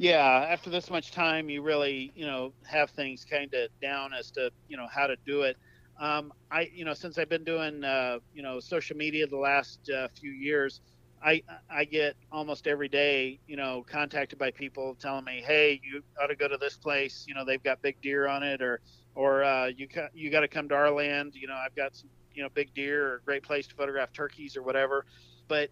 Yeah, 0.01 0.47
after 0.49 0.71
this 0.71 0.91
much 0.91 1.11
time, 1.11 1.51
you 1.51 1.61
really, 1.63 2.13
you 2.15 2.25
know, 2.25 2.55
have 2.65 2.91
things 2.93 3.25
kind 3.29 3.53
of 3.55 3.69
down 3.83 4.15
as 4.15 4.31
to, 4.33 4.53
you 4.69 4.77
know, 4.77 4.87
how 4.93 5.09
to 5.09 5.17
do 5.27 5.43
it. 5.43 5.57
Um, 6.01 6.33
I, 6.53 6.69
you 6.73 6.85
know, 6.85 6.95
since 6.95 7.19
I've 7.19 7.29
been 7.29 7.43
doing, 7.45 7.83
uh, 7.83 8.21
you 8.33 8.43
know, 8.43 8.61
social 8.61 8.97
media 8.97 9.27
the 9.27 9.37
last 9.37 9.81
uh, 9.93 10.07
few 10.17 10.31
years, 10.31 10.81
I, 11.21 11.43
I 11.69 11.85
get 11.85 12.17
almost 12.31 12.69
every 12.69 12.89
day, 12.89 13.41
you 13.49 13.57
know, 13.57 13.83
contacted 13.91 14.39
by 14.39 14.53
people 14.53 14.95
telling 15.01 15.25
me, 15.25 15.43
"Hey, 15.45 15.81
you 15.83 16.01
ought 16.23 16.29
to 16.29 16.37
go 16.37 16.47
to 16.47 16.57
this 16.59 16.77
place. 16.77 17.25
You 17.27 17.35
know, 17.35 17.45
they've 17.45 17.63
got 17.63 17.83
big 17.83 18.01
deer 18.01 18.29
on 18.29 18.45
it, 18.45 18.63
or, 18.63 18.81
or 19.17 19.43
uh, 19.43 19.67
you 19.77 19.89
ca- 19.89 20.11
you 20.15 20.31
got 20.31 20.41
to 20.43 20.49
come 20.49 20.69
to 20.69 20.77
our 20.77 20.93
land. 20.93 21.33
You 21.35 21.49
know, 21.49 21.55
I've 21.57 21.75
got 21.75 21.97
some, 21.97 22.11
you 22.33 22.45
know, 22.45 22.49
big 22.55 22.73
deer 22.73 23.05
or 23.05 23.17
a 23.17 23.23
great 23.23 23.43
place 23.43 23.67
to 23.67 23.75
photograph 23.75 24.13
turkeys 24.13 24.57
or 24.57 24.63
whatever." 24.63 25.05
But 25.49 25.71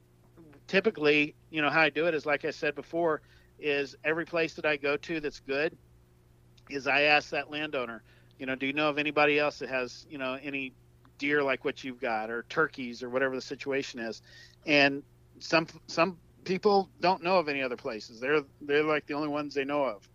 typically, 0.69 1.37
you 1.51 1.63
know, 1.63 1.71
how 1.71 1.81
I 1.83 1.91
do 1.91 2.07
it 2.07 2.15
is 2.15 2.27
like 2.27 2.45
I 2.45 2.51
said 2.51 2.75
before 2.75 3.23
is 3.59 3.97
every 4.05 4.25
place 4.25 4.55
that 4.55 4.67
I 4.67 4.77
go 4.77 4.97
to 4.97 5.21
that's 5.21 5.41
good 5.41 5.77
is 6.69 6.87
I 6.87 7.03
ask 7.03 7.31
that 7.31 7.51
landowner, 7.51 8.03
you 8.39 8.47
know, 8.47 8.55
do 8.55 8.67
you 8.67 8.73
know 8.73 8.89
of 8.89 8.99
anybody 8.99 9.39
else 9.39 9.59
that 9.61 9.69
has, 9.69 10.07
you 10.11 10.19
know, 10.19 10.39
any 10.43 10.75
deer 11.19 11.43
like 11.43 11.65
what 11.65 11.83
you've 11.85 12.01
got 12.01 12.31
or 12.31 12.45
turkeys 12.49 13.03
or 13.03 13.11
whatever 13.11 13.35
the 13.35 13.41
situation 13.43 14.01
is. 14.01 14.23
And 14.67 15.03
some 15.39 15.67
some 15.87 16.19
people 16.45 16.91
don't 17.01 17.23
know 17.23 17.39
of 17.39 17.49
any 17.49 17.63
other 17.63 17.77
places. 17.77 18.21
They're 18.21 18.43
they're 18.61 18.83
like 18.83 19.07
the 19.07 19.15
only 19.15 19.29
ones 19.29 19.55
they 19.55 19.65
know 19.65 19.85
of. 19.85 20.09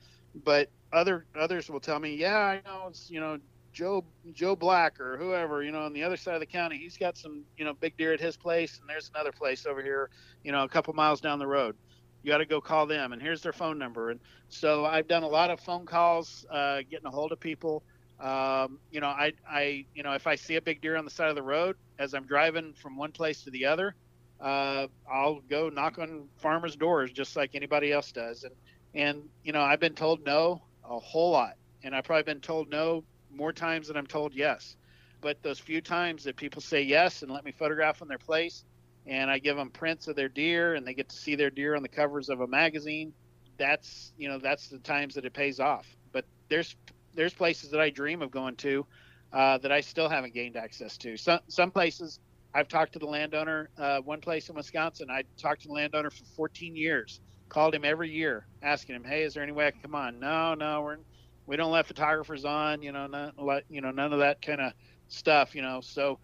But 0.44 0.70
other 0.94 1.26
others 1.36 1.70
will 1.70 1.80
tell 1.80 2.00
me, 2.00 2.16
yeah, 2.16 2.38
I 2.38 2.62
know 2.66 2.88
it's, 2.90 3.10
you 3.10 3.20
know, 3.20 3.40
Joe 3.74 4.04
Joe 4.34 4.56
Black 4.56 5.00
or 5.00 5.18
whoever, 5.18 5.64
you 5.64 5.72
know, 5.72 5.84
on 5.84 5.94
the 5.94 6.04
other 6.04 6.18
side 6.18 6.36
of 6.36 6.40
the 6.40 6.46
county, 6.46 6.78
he's 6.78 6.98
got 6.98 7.18
some, 7.18 7.44
you 7.58 7.66
know, 7.66 7.74
big 7.74 7.98
deer 7.98 8.14
at 8.14 8.20
his 8.20 8.38
place 8.38 8.80
and 8.80 8.90
there's 8.90 9.10
another 9.14 9.32
place 9.32 9.66
over 9.66 9.82
here, 9.82 10.10
you 10.44 10.52
know, 10.52 10.64
a 10.64 10.70
couple 10.70 10.94
miles 10.94 11.22
down 11.22 11.40
the 11.40 11.48
road 11.48 11.76
you 12.24 12.32
got 12.32 12.40
to 12.40 12.46
go 12.46 12.62
call 12.62 12.86
them 12.86 13.14
and 13.14 13.22
here's 13.22 13.42
their 13.42 13.54
phone 13.54 13.78
number. 13.78 14.10
And 14.12 14.20
so 14.50 14.86
i've 14.86 15.08
done 15.08 15.24
a 15.24 15.28
lot 15.28 15.50
of 15.50 15.60
phone 15.60 15.86
calls 15.86 16.46
uh, 16.52 16.82
getting 16.90 17.06
a 17.08 17.12
hold 17.12 17.32
of 17.32 17.40
people. 17.40 17.84
Um, 18.20 18.80
you 18.92 19.02
know 19.02 19.08
I, 19.08 19.34
I 19.50 19.86
you 19.96 20.04
know 20.04 20.14
if 20.14 20.28
i 20.28 20.36
see 20.36 20.56
a 20.56 20.62
big 20.62 20.82
deer 20.82 20.96
on 20.96 21.06
the 21.06 21.12
side 21.12 21.30
of 21.30 21.36
the 21.36 21.42
road 21.42 21.76
as 21.98 22.14
i'm 22.14 22.28
driving 22.28 22.74
from 22.74 22.96
one 22.96 23.12
place 23.12 23.42
to 23.46 23.50
the 23.50 23.66
other 23.66 23.96
uh, 24.40 24.88
i'll 25.12 25.42
go 25.50 25.70
knock 25.70 25.98
on 25.98 26.28
farmers 26.38 26.76
doors 26.76 27.12
just 27.12 27.36
like 27.36 27.56
anybody 27.56 27.92
else 27.92 28.12
does. 28.12 28.44
And 28.44 28.54
and 28.94 29.24
you 29.44 29.54
know 29.54 29.62
i've 29.62 29.80
been 29.80 29.96
told 29.96 30.24
no 30.26 30.62
a 30.88 31.00
whole 31.00 31.32
lot. 31.32 31.56
And 31.84 31.96
i've 31.96 32.04
probably 32.04 32.24
been 32.24 32.42
told 32.42 32.70
no 32.70 33.04
more 33.32 33.54
times 33.54 33.88
than 33.88 33.98
i'm 33.98 34.08
told 34.08 34.36
yes. 34.36 34.76
But 35.22 35.42
those 35.44 35.60
few 35.60 35.82
times 35.82 36.24
that 36.26 36.36
people 36.36 36.62
say 36.62 36.82
yes 36.82 37.22
and 37.24 37.32
let 37.32 37.46
me 37.46 37.52
photograph 37.52 38.02
on 38.02 38.08
their 38.08 38.18
place 38.18 38.66
and 39.06 39.30
I 39.32 39.40
give 39.40 39.58
them 39.58 39.72
prints 39.72 40.08
of 40.08 40.16
their 40.16 40.30
deer, 40.30 40.76
and 40.76 40.86
they 40.86 40.94
get 40.94 41.10
to 41.10 41.16
see 41.16 41.36
their 41.36 41.50
deer 41.50 41.76
on 41.76 41.84
the 41.84 41.90
covers 41.90 42.30
of 42.30 42.42
a 42.42 42.48
magazine. 42.48 43.14
That's 43.58 44.14
you 44.18 44.30
know 44.30 44.40
that's 44.40 44.70
the 44.70 44.80
times 44.80 45.16
that 45.16 45.26
it 45.26 45.34
pays 45.34 45.60
off. 45.60 45.88
But 46.14 46.26
there's 46.50 46.76
there's 47.14 47.34
places 47.34 47.72
that 47.72 47.82
I 47.82 47.90
dream 47.90 48.22
of 48.22 48.32
going 48.32 48.56
to 48.58 48.86
uh, 49.34 49.58
that 49.60 49.72
I 49.72 49.82
still 49.82 50.10
haven't 50.10 50.34
gained 50.34 50.58
access 50.58 50.98
to. 51.00 51.18
Some 51.18 51.40
some 51.50 51.72
places 51.72 52.20
I've 52.54 52.68
talked 52.68 52.94
to 52.94 53.00
the 53.00 53.06
landowner. 53.06 53.70
Uh, 53.78 54.00
one 54.00 54.22
place 54.22 54.50
in 54.50 54.56
Wisconsin, 54.56 55.10
I 55.10 55.24
talked 55.42 55.62
to 55.64 55.68
the 55.68 55.74
landowner 55.74 56.10
for 56.10 56.26
14 56.36 56.76
years. 56.76 57.22
Called 57.50 57.76
him 57.76 57.84
every 57.84 58.10
year, 58.10 58.48
asking 58.62 58.96
him, 58.96 59.04
"Hey, 59.04 59.24
is 59.24 59.34
there 59.34 59.44
any 59.44 59.52
way 59.52 59.68
I 59.68 59.72
can 59.72 59.82
come 59.82 59.96
on?" 59.96 60.20
No, 60.20 60.54
no, 60.54 60.82
we're 60.82 60.98
we 61.46 61.58
don't 61.58 61.72
let 61.72 61.88
photographers 61.88 62.46
on. 62.46 62.82
You 62.82 62.94
know, 62.94 63.08
none, 63.08 63.34
you 63.70 63.82
know, 63.82 63.92
none 63.92 64.14
of 64.14 64.20
that 64.20 64.42
kind 64.42 64.62
of 64.62 64.74
stuff. 65.10 65.54
You 65.54 65.62
know, 65.62 65.82
so 65.82 66.20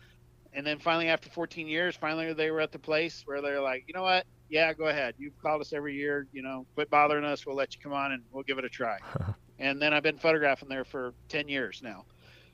and 0.57 0.67
then 0.67 0.79
finally 0.79 1.07
after 1.07 1.29
14 1.29 1.67
years 1.67 1.95
finally 1.95 2.33
they 2.33 2.51
were 2.51 2.61
at 2.61 2.71
the 2.73 2.79
place 2.79 3.23
where 3.25 3.41
they're 3.41 3.61
like 3.61 3.85
you 3.87 3.93
know 3.93 4.03
what? 4.03 4.25
Yeah 4.49 4.73
go 4.73 4.87
ahead. 4.87 5.15
You've 5.17 5.39
called 5.41 5.61
us 5.61 5.71
every 5.71 5.95
year 5.95 6.27
you 6.33 6.41
know 6.41 6.65
quit 6.75 6.89
bothering 6.89 7.23
us. 7.23 7.45
We'll 7.45 7.55
let 7.55 7.75
you 7.75 7.81
come 7.81 7.93
on 7.93 8.11
and 8.11 8.23
we'll 8.31 8.43
give 8.43 8.57
it 8.57 8.65
a 8.65 8.69
try. 8.69 8.99
And 9.59 9.81
then 9.81 9.93
i've 9.93 10.03
been 10.03 10.19
photographing 10.19 10.69
there 10.69 10.85
for 10.85 11.15
10 11.29 11.47
years 11.47 11.81
now. 11.83 12.05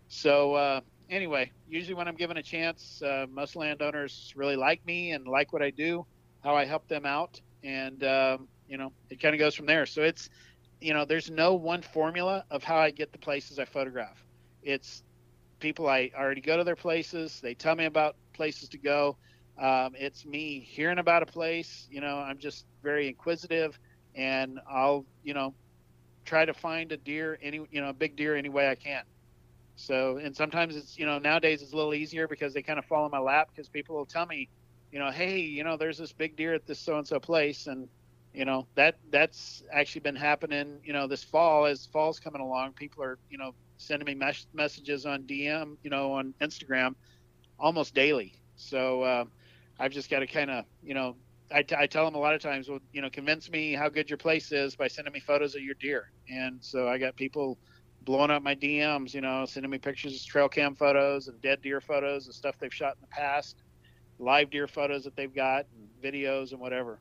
So 0.10 0.54
uh, 0.56 0.82
anyway 1.10 1.52
usually 1.68 1.96
when 1.96 2.08
i'm 2.08 2.16
given 2.16 2.38
a 2.38 2.44
chance 2.44 3.02
uh, 3.02 3.26
most 3.30 3.56
landowners 3.56 4.34
really 4.36 4.56
like 4.56 4.86
me 4.86 5.12
and 5.12 5.28
like 5.28 5.52
what 5.52 5.62
i 5.62 5.70
do 5.70 6.06
how 6.44 6.56
i 6.56 6.66
help 6.66 6.88
them 6.88 7.06
out. 7.06 7.42
And 7.64 8.04
um, 8.04 8.48
you 8.68 8.78
know 8.78 8.92
it 9.10 9.22
kind 9.22 9.36
of 9.36 9.40
goes 9.40 9.56
from 9.56 9.66
there. 9.66 9.86
So 9.86 10.02
it's 10.04 10.30
you 10.82 10.94
know 10.94 11.06
there's 11.06 11.32
no 11.32 11.56
one 11.56 11.82
formula 11.82 12.46
of 12.52 12.64
how 12.64 12.78
i 12.78 12.92
get 12.92 13.12
the 13.12 13.20
places 13.20 13.60
i 13.60 13.66
photograph. 13.66 14.24
It's 14.62 15.04
people 15.64 15.90
I 15.90 16.12
already 16.16 16.42
go 16.42 16.58
to 16.58 16.66
their 16.66 16.76
places. 16.76 17.40
They 17.42 17.56
tell 17.56 17.76
me 17.76 17.86
about 17.86 18.18
places 18.34 18.70
to 18.72 18.78
go. 18.78 19.18
Um, 19.60 19.94
it's 19.96 20.26
me 20.26 20.60
hearing 20.60 21.00
about 21.00 21.24
a 21.24 21.28
place. 21.28 21.88
You 21.90 22.02
know, 22.02 22.18
I'm 22.18 22.38
just 22.38 22.68
very 22.84 23.08
inquisitive, 23.08 23.80
and 24.14 24.60
I'll 24.70 25.08
you 25.24 25.34
know 25.34 25.56
try 26.26 26.46
to 26.46 26.54
find 26.54 26.92
a 26.92 26.98
deer 26.98 27.40
any 27.42 27.62
you 27.72 27.82
know 27.82 27.90
a 27.90 27.94
big 27.94 28.18
deer 28.18 28.36
any 28.36 28.50
way 28.50 28.70
I 28.70 28.76
can. 28.76 29.04
So 29.76 30.18
and 30.18 30.36
sometimes 30.36 30.76
it's 30.76 30.98
you 31.00 31.06
know 31.08 31.20
nowadays 31.20 31.62
it's 31.64 31.74
a 31.74 31.78
little 31.78 31.96
easier 31.96 32.28
because 32.28 32.54
they 32.54 32.62
kind 32.64 32.80
of 32.80 32.86
fall 32.86 33.06
in 33.06 33.12
my 33.12 33.20
lap 33.20 33.50
because 33.56 33.70
people 33.70 33.96
will 33.96 34.06
tell 34.06 34.26
me, 34.28 34.50
you 34.92 35.00
know, 35.00 35.12
hey, 35.12 35.40
you 35.40 35.64
know, 35.64 35.78
there's 35.78 35.98
this 35.98 36.14
big 36.14 36.36
deer 36.36 36.54
at 36.54 36.66
this 36.68 36.80
so 36.80 36.98
and 36.98 37.08
so 37.08 37.20
place, 37.20 37.68
and 37.68 37.88
you 38.34 38.46
know 38.46 38.68
that 38.76 38.96
that's 39.12 39.64
actually 39.72 40.02
been 40.02 40.16
happening. 40.16 40.80
You 40.84 40.94
know, 40.94 41.08
this 41.08 41.24
fall 41.24 41.66
as 41.66 41.88
fall's 41.92 42.20
coming 42.20 42.42
along, 42.42 42.74
people 42.74 43.04
are 43.04 43.20
you 43.30 43.38
know 43.38 43.54
sending 43.78 44.06
me 44.06 44.16
mes- 44.16 44.48
messages 44.54 45.06
on 45.06 45.24
DM, 45.26 45.78
you 45.84 45.90
know, 45.90 46.14
on 46.14 46.34
Instagram 46.42 46.94
almost 47.60 47.94
daily. 47.94 48.34
So 48.56 49.04
uh, 49.04 49.26
I've 49.80 49.92
just 49.92 50.10
got 50.10 50.20
to 50.20 50.28
kind 50.28 50.52
of, 50.52 50.66
you 50.82 50.94
know, 50.94 51.18
I, 51.52 51.64
t- 51.64 51.76
I 51.78 51.88
tell 51.88 52.06
them 52.06 52.16
a 52.16 52.20
lot 52.20 52.34
of 52.34 52.42
times, 52.42 52.70
well, 52.70 52.80
you 52.92 53.02
know, 53.02 53.10
convince 53.10 53.50
me 53.50 53.74
how 53.74 53.90
good 53.90 54.10
your 54.10 54.18
place 54.18 54.52
is 54.52 54.76
by 54.76 54.88
sending 54.88 55.14
me 55.14 55.20
photos 55.20 55.56
of 55.56 55.62
your 55.62 55.76
deer. 55.80 56.06
And 56.30 56.58
so 56.64 56.88
I 56.88 56.98
got 56.98 57.16
people 57.16 57.60
blowing 58.02 58.32
up 58.32 58.44
my 58.44 58.56
DMs, 58.56 59.14
you 59.14 59.22
know, 59.22 59.46
sending 59.46 59.72
me 59.72 59.78
pictures 59.78 60.16
of 60.16 60.26
trail 60.26 60.50
cam 60.50 60.76
photos 60.76 61.28
and 61.28 61.42
dead 61.42 61.62
deer 61.62 61.82
photos 61.82 62.26
and 62.26 62.36
stuff 62.36 62.58
they've 62.60 62.74
shot 62.74 62.96
in 62.96 63.02
the 63.02 63.08
past, 63.08 63.64
live 64.20 64.50
deer 64.50 64.68
photos 64.68 65.04
that 65.04 65.16
they've 65.16 65.34
got, 65.34 65.66
and 65.74 65.90
videos 66.04 66.52
and 66.52 66.60
whatever. 66.60 67.00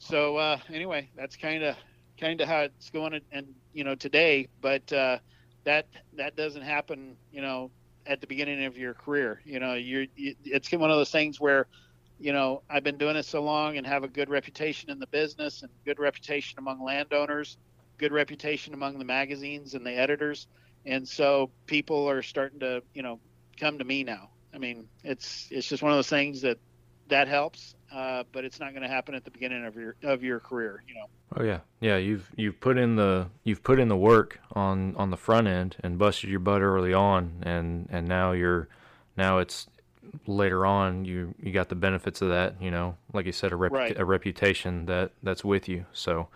So 0.00 0.36
uh, 0.36 0.58
anyway, 0.68 1.10
that's 1.16 1.36
kind 1.36 1.62
of 1.62 1.76
kind 2.18 2.40
of 2.40 2.48
how 2.48 2.62
it's 2.62 2.90
going, 2.90 3.14
and, 3.14 3.24
and 3.30 3.46
you 3.72 3.84
know 3.84 3.94
today. 3.94 4.48
But 4.60 4.92
uh, 4.92 5.18
that 5.64 5.86
that 6.14 6.36
doesn't 6.36 6.62
happen 6.62 7.16
you 7.32 7.42
know 7.42 7.70
at 8.06 8.20
the 8.20 8.26
beginning 8.26 8.64
of 8.64 8.76
your 8.76 8.94
career. 8.94 9.40
You 9.44 9.60
know 9.60 9.74
you're 9.74 10.06
you, 10.16 10.34
it's 10.44 10.72
one 10.72 10.90
of 10.90 10.96
those 10.96 11.10
things 11.10 11.40
where 11.40 11.68
you 12.18 12.34
know 12.34 12.62
i've 12.68 12.84
been 12.84 12.98
doing 12.98 13.16
it 13.16 13.24
so 13.24 13.42
long 13.42 13.78
and 13.78 13.86
have 13.86 14.04
a 14.04 14.08
good 14.08 14.28
reputation 14.28 14.90
in 14.90 14.98
the 14.98 15.06
business 15.06 15.62
and 15.62 15.70
good 15.86 15.98
reputation 15.98 16.58
among 16.58 16.82
landowners 16.84 17.56
good 18.00 18.12
reputation 18.12 18.72
among 18.72 18.98
the 18.98 19.04
magazines 19.04 19.74
and 19.74 19.84
the 19.86 19.92
editors. 19.92 20.48
And 20.86 21.06
so 21.06 21.50
people 21.66 22.08
are 22.08 22.22
starting 22.22 22.60
to 22.60 22.82
you 22.94 23.02
know 23.02 23.20
come 23.58 23.78
to 23.78 23.84
me 23.84 24.02
now. 24.02 24.30
I 24.52 24.58
mean 24.58 24.88
it's 25.04 25.48
it's 25.50 25.68
just 25.68 25.82
one 25.82 25.92
of 25.92 25.98
those 25.98 26.08
things 26.08 26.40
that 26.40 26.58
that 27.08 27.28
helps 27.28 27.74
uh, 27.92 28.24
but 28.32 28.44
it's 28.44 28.60
not 28.60 28.70
going 28.70 28.82
to 28.82 28.88
happen 28.88 29.14
at 29.14 29.24
the 29.24 29.30
beginning 29.30 29.64
of 29.64 29.74
your 29.76 29.96
of 30.02 30.22
your 30.22 30.40
career 30.40 30.82
you 30.86 30.94
know 30.94 31.06
Oh 31.36 31.44
yeah, 31.44 31.60
yeah. 31.80 31.96
You've 31.96 32.28
you've 32.36 32.58
put 32.58 32.76
in 32.76 32.96
the 32.96 33.28
you've 33.44 33.62
put 33.62 33.78
in 33.78 33.88
the 33.88 33.96
work 33.96 34.40
on 34.52 34.96
on 34.96 35.10
the 35.10 35.16
front 35.16 35.46
end 35.46 35.76
and 35.80 35.96
busted 35.96 36.28
your 36.28 36.40
butt 36.40 36.60
early 36.60 36.92
on, 36.92 37.42
and 37.42 37.88
and 37.90 38.08
now 38.08 38.32
you're 38.32 38.68
now 39.16 39.38
it's 39.38 39.68
later 40.26 40.66
on 40.66 41.04
you 41.04 41.34
you 41.40 41.52
got 41.52 41.68
the 41.68 41.76
benefits 41.76 42.20
of 42.20 42.30
that. 42.30 42.60
You 42.60 42.72
know, 42.72 42.96
like 43.12 43.26
you 43.26 43.32
said, 43.32 43.52
a 43.52 43.56
rep, 43.56 43.70
right. 43.70 43.96
a 43.96 44.04
reputation 44.04 44.86
that 44.86 45.12
that's 45.22 45.44
with 45.44 45.68
you. 45.68 45.86
So 45.92 46.26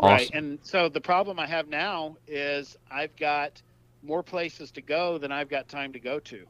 awesome. 0.00 0.12
right, 0.12 0.30
and 0.34 0.58
so 0.62 0.88
the 0.88 1.00
problem 1.00 1.38
I 1.38 1.46
have 1.46 1.68
now 1.68 2.16
is 2.26 2.76
I've 2.90 3.14
got 3.14 3.62
more 4.02 4.24
places 4.24 4.72
to 4.72 4.82
go 4.82 5.18
than 5.18 5.30
I've 5.30 5.48
got 5.48 5.68
time 5.68 5.92
to 5.92 6.00
go 6.00 6.18
to. 6.18 6.44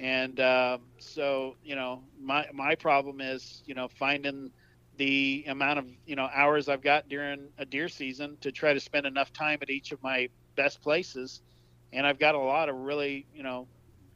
And 0.00 0.40
um, 0.40 0.82
so, 0.98 1.56
you 1.62 1.76
know, 1.76 2.04
my 2.18 2.46
my 2.54 2.74
problem 2.76 3.20
is, 3.20 3.62
you 3.66 3.74
know, 3.74 3.88
finding 3.88 4.50
the 4.96 5.44
amount 5.48 5.78
of 5.78 5.86
you 6.06 6.16
know 6.16 6.28
hours 6.34 6.68
I've 6.68 6.82
got 6.82 7.08
during 7.08 7.50
a 7.58 7.66
deer 7.66 7.88
season 7.88 8.38
to 8.42 8.52
try 8.52 8.74
to 8.74 8.80
spend 8.80 9.06
enough 9.06 9.32
time 9.32 9.58
at 9.62 9.70
each 9.70 9.92
of 9.92 10.02
my 10.02 10.28
best 10.56 10.82
places, 10.82 11.42
and 11.92 12.06
I've 12.06 12.18
got 12.18 12.34
a 12.34 12.38
lot 12.40 12.70
of 12.70 12.76
really 12.76 13.26
you 13.34 13.42
know 13.42 13.68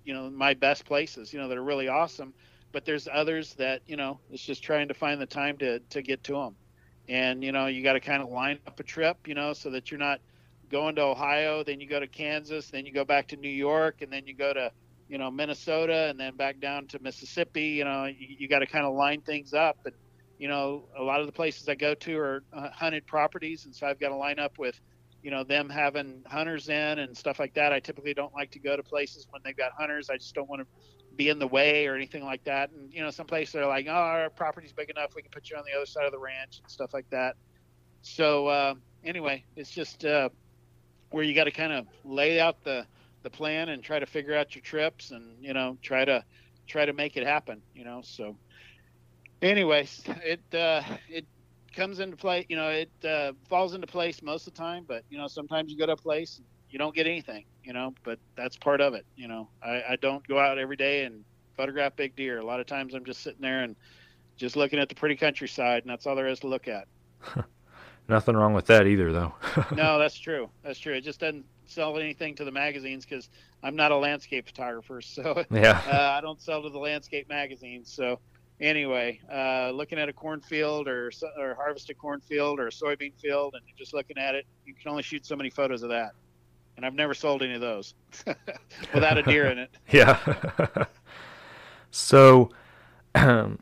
you 0.05 0.15
know 0.15 0.31
my 0.31 0.55
best 0.55 0.87
places 0.87 1.33
you 1.35 1.39
know 1.41 1.49
that 1.49 1.59
are 1.59 1.65
really 1.65 1.89
awesome, 1.89 2.35
but 2.73 2.87
there's 2.87 3.09
others 3.13 3.55
that 3.57 3.83
you 3.87 3.97
know 3.97 4.21
it's 4.31 4.45
just 4.45 4.65
trying 4.65 4.89
to 4.89 4.95
find 4.95 5.21
the 5.21 5.27
time 5.27 5.59
to 5.59 5.81
to 5.81 6.03
get 6.03 6.25
to 6.25 6.33
them, 6.33 6.57
and 7.09 7.45
you 7.45 7.53
know 7.53 7.67
you 7.67 7.83
got 7.83 7.95
to 7.95 8.01
kind 8.01 8.23
of 8.23 8.31
line 8.31 8.59
up 8.67 8.81
a 8.81 8.85
trip 8.85 9.19
you 9.27 9.35
know 9.35 9.53
so 9.53 9.71
that 9.71 9.91
you're 9.91 10.01
not 10.01 10.21
going 10.71 10.95
to 10.97 11.03
Ohio, 11.03 11.63
then 11.63 11.79
you 11.81 11.89
go 11.89 12.01
to 12.01 12.09
Kansas, 12.09 12.71
then 12.71 12.87
you 12.87 12.93
go 12.93 13.05
back 13.05 13.29
to 13.29 13.37
New 13.37 13.51
York, 13.51 14.01
and 14.01 14.11
then 14.11 14.27
you 14.27 14.35
go 14.35 14.55
to 14.55 14.73
you 15.09 15.19
know 15.19 15.31
Minnesota, 15.31 16.09
and 16.09 16.19
then 16.19 16.37
back 16.37 16.61
down 16.61 16.87
to 16.89 16.99
Mississippi. 17.01 17.67
You 17.67 17.85
know 17.85 18.05
you, 18.07 18.37
you 18.39 18.49
got 18.49 18.61
to 18.61 18.67
kind 18.67 18.85
of 18.85 18.95
line 18.95 19.21
things 19.21 19.55
up 19.55 19.79
and 19.85 19.95
you 20.39 20.49
know, 20.49 20.85
a 20.99 21.03
lot 21.03 21.21
of 21.21 21.27
the 21.27 21.33
places 21.33 21.69
I 21.69 21.75
go 21.75 21.95
to 21.95 22.19
are 22.19 22.43
uh, 22.53 22.71
hunted 22.71 23.07
properties, 23.07 23.65
and 23.65 23.75
so 23.75 23.87
I've 23.87 24.01
got 24.01 24.09
to 24.09 24.17
line 24.17 24.39
up 24.39 24.59
with, 24.59 24.79
you 25.23 25.31
know, 25.31 25.45
them 25.45 25.69
having 25.69 26.23
hunters 26.27 26.69
in 26.69 26.99
and 26.99 27.17
stuff 27.17 27.39
like 27.39 27.55
that. 27.55 27.73
I 27.73 27.81
typically 27.81 28.15
don't 28.15 28.35
like 28.35 28.51
to 28.53 28.59
go 28.59 28.77
to 28.77 28.83
places 28.83 29.27
when 29.31 29.43
they've 29.45 29.57
got 29.57 29.73
hunters. 29.73 30.11
I 30.11 30.17
just 30.17 30.35
don't 30.35 30.49
want 30.49 30.63
to 30.63 30.67
be 31.17 31.29
in 31.29 31.39
the 31.39 31.47
way 31.47 31.87
or 31.87 31.95
anything 31.95 32.25
like 32.25 32.45
that. 32.45 32.71
And 32.73 32.93
you 32.93 33.01
know, 33.01 33.11
some 33.11 33.27
places 33.27 33.55
are 33.55 33.67
like, 33.67 33.87
oh, 33.89 33.93
our 33.93 34.31
property's 34.31 34.73
big 34.73 34.91
enough, 34.91 35.15
we 35.15 35.23
can 35.23 35.31
put 35.31 35.49
you 35.49 35.57
on 35.57 35.63
the 35.65 35.77
other 35.77 35.87
side 35.87 36.05
of 36.05 36.13
the 36.13 36.19
ranch 36.19 36.59
and 36.61 36.71
stuff 36.71 36.93
like 36.93 37.09
that. 37.11 37.37
So 38.03 38.49
uh, 38.49 38.75
anyway, 39.05 39.45
it's 39.57 39.71
just 39.71 40.05
uh, 40.05 40.29
where 41.11 41.23
you 41.23 41.35
got 41.35 41.45
to 41.45 41.53
kind 41.53 41.73
of 41.73 41.87
lay 42.05 42.41
out 42.41 42.65
the 42.65 42.87
the 43.25 43.31
plan 43.31 43.71
and 43.71 43.83
try 43.83 43.99
to 43.99 44.07
figure 44.07 44.37
out 44.37 44.55
your 44.55 44.63
trips 44.63 45.11
and 45.11 45.37
you 45.41 45.53
know 45.53 45.77
try 45.83 46.05
to 46.05 46.23
try 46.69 46.87
to 46.87 46.93
make 46.93 47.17
it 47.17 47.27
happen. 47.27 47.61
You 47.75 47.85
know, 47.85 48.01
so 48.05 48.37
anyways, 49.43 50.05
it 50.25 50.43
uh, 50.55 50.83
it 51.09 51.27
comes 51.75 51.99
into 51.99 52.17
play. 52.17 52.47
You 52.49 52.57
know, 52.57 52.69
it 52.69 52.91
uh, 53.05 53.33
falls 53.49 53.75
into 53.75 53.89
place 53.89 54.23
most 54.23 54.47
of 54.47 54.55
the 54.55 54.59
time, 54.59 54.85
but 54.87 55.03
you 55.11 55.19
know 55.19 55.27
sometimes 55.27 55.73
you 55.73 55.79
go 55.79 55.87
to 55.87 55.93
a 55.93 55.97
place 55.97 56.37
and 56.37 56.47
you 56.71 56.79
don't 56.79 56.95
get 56.95 57.07
anything. 57.07 57.45
You 57.65 57.73
know, 57.73 57.95
but 58.05 58.19
that's 58.37 58.57
part 58.57 58.81
of 58.81 58.95
it. 58.95 59.07
You 59.17 59.27
know, 59.27 59.49
I, 59.63 59.83
I 59.91 59.97
don't 60.01 60.25
go 60.29 60.39
out 60.39 60.59
every 60.59 60.77
day 60.77 61.05
and 61.05 61.25
photograph 61.57 61.97
big 61.97 62.15
deer. 62.15 62.39
A 62.39 62.45
lot 62.45 62.61
of 62.61 62.67
times 62.67 62.95
I'm 62.95 63.05
just 63.05 63.23
sitting 63.23 63.41
there 63.41 63.63
and 63.63 63.75
just 64.37 64.57
looking 64.57 64.79
at 64.79 64.89
the 64.89 64.95
pretty 64.95 65.17
countryside, 65.17 65.83
and 65.83 65.91
that's 65.91 66.07
all 66.07 66.15
there 66.15 66.29
is 66.29 66.41
to 66.41 66.47
look 66.49 66.69
at. 66.69 66.87
Nothing 68.09 68.37
wrong 68.37 68.53
with 68.53 68.67
that 68.67 68.87
either, 68.87 69.13
though. 69.13 69.35
no, 69.75 69.99
that's 69.99 70.19
true. 70.19 70.51
That's 70.63 70.79
true. 70.79 70.93
It 70.93 71.03
just 71.03 71.21
doesn't 71.21 71.47
sell 71.67 71.99
anything 71.99 72.35
to 72.37 72.45
the 72.45 72.51
magazines 72.51 73.05
because 73.05 73.29
I'm 73.63 73.77
not 73.77 73.93
a 73.93 73.97
landscape 73.97 74.47
photographer, 74.47 75.01
so 75.01 75.45
yeah, 75.51 75.81
uh, 75.91 76.17
I 76.17 76.21
don't 76.21 76.41
sell 76.41 76.63
to 76.63 76.71
the 76.71 76.79
landscape 76.79 77.29
magazines. 77.29 77.93
So 77.93 78.19
anyway, 78.61 79.21
uh, 79.33 79.71
looking 79.71 79.99
at 79.99 80.09
a 80.09 80.13
cornfield 80.13 80.89
or 80.89 81.11
or 81.39 81.55
harvest 81.55 81.91
a 81.91 81.95
cornfield 81.95 82.61
or 82.61 82.69
a 82.69 82.71
soybean 82.71 83.19
field, 83.21 83.55
and 83.55 83.63
just 83.77 83.95
looking 83.95 84.19
at 84.19 84.35
it, 84.35 84.47
you 84.65 84.75
can 84.75 84.91
only 84.91 85.03
shoot 85.03 85.25
so 85.27 85.37
many 85.37 85.51
photos 85.51 85.83
of 85.83 85.91
that. 85.91 86.13
And 86.77 86.85
I've 86.85 86.95
never 86.95 87.15
sold 87.15 87.43
any 87.43 87.55
of 87.55 87.61
those 87.61 87.95
without 88.95 89.17
a 89.17 89.23
deer 89.23 89.47
in 89.47 89.59
it. 89.59 89.71
Yeah. 89.93 90.19
so, 91.93 92.51
and 93.15 93.59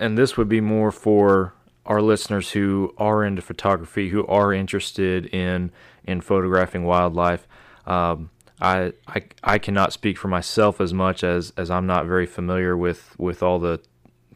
this 0.00 0.36
would 0.36 0.48
be 0.48 0.60
more 0.60 0.90
for 0.90 1.54
our 1.86 2.02
listeners 2.02 2.50
who 2.50 2.92
are 2.98 3.24
into 3.24 3.42
photography, 3.42 4.10
who 4.10 4.26
are 4.26 4.52
interested 4.52 5.26
in 5.26 5.70
in 6.04 6.20
photographing 6.20 6.84
wildlife. 6.84 7.46
Um, 7.86 8.30
I, 8.60 8.92
I 9.06 9.22
I 9.42 9.58
cannot 9.58 9.92
speak 9.92 10.18
for 10.18 10.28
myself 10.28 10.80
as 10.80 10.92
much 10.92 11.22
as 11.24 11.52
as 11.56 11.70
I'm 11.70 11.86
not 11.86 12.06
very 12.06 12.26
familiar 12.26 12.76
with 12.76 13.18
with 13.18 13.42
all 13.42 13.58
the 13.58 13.80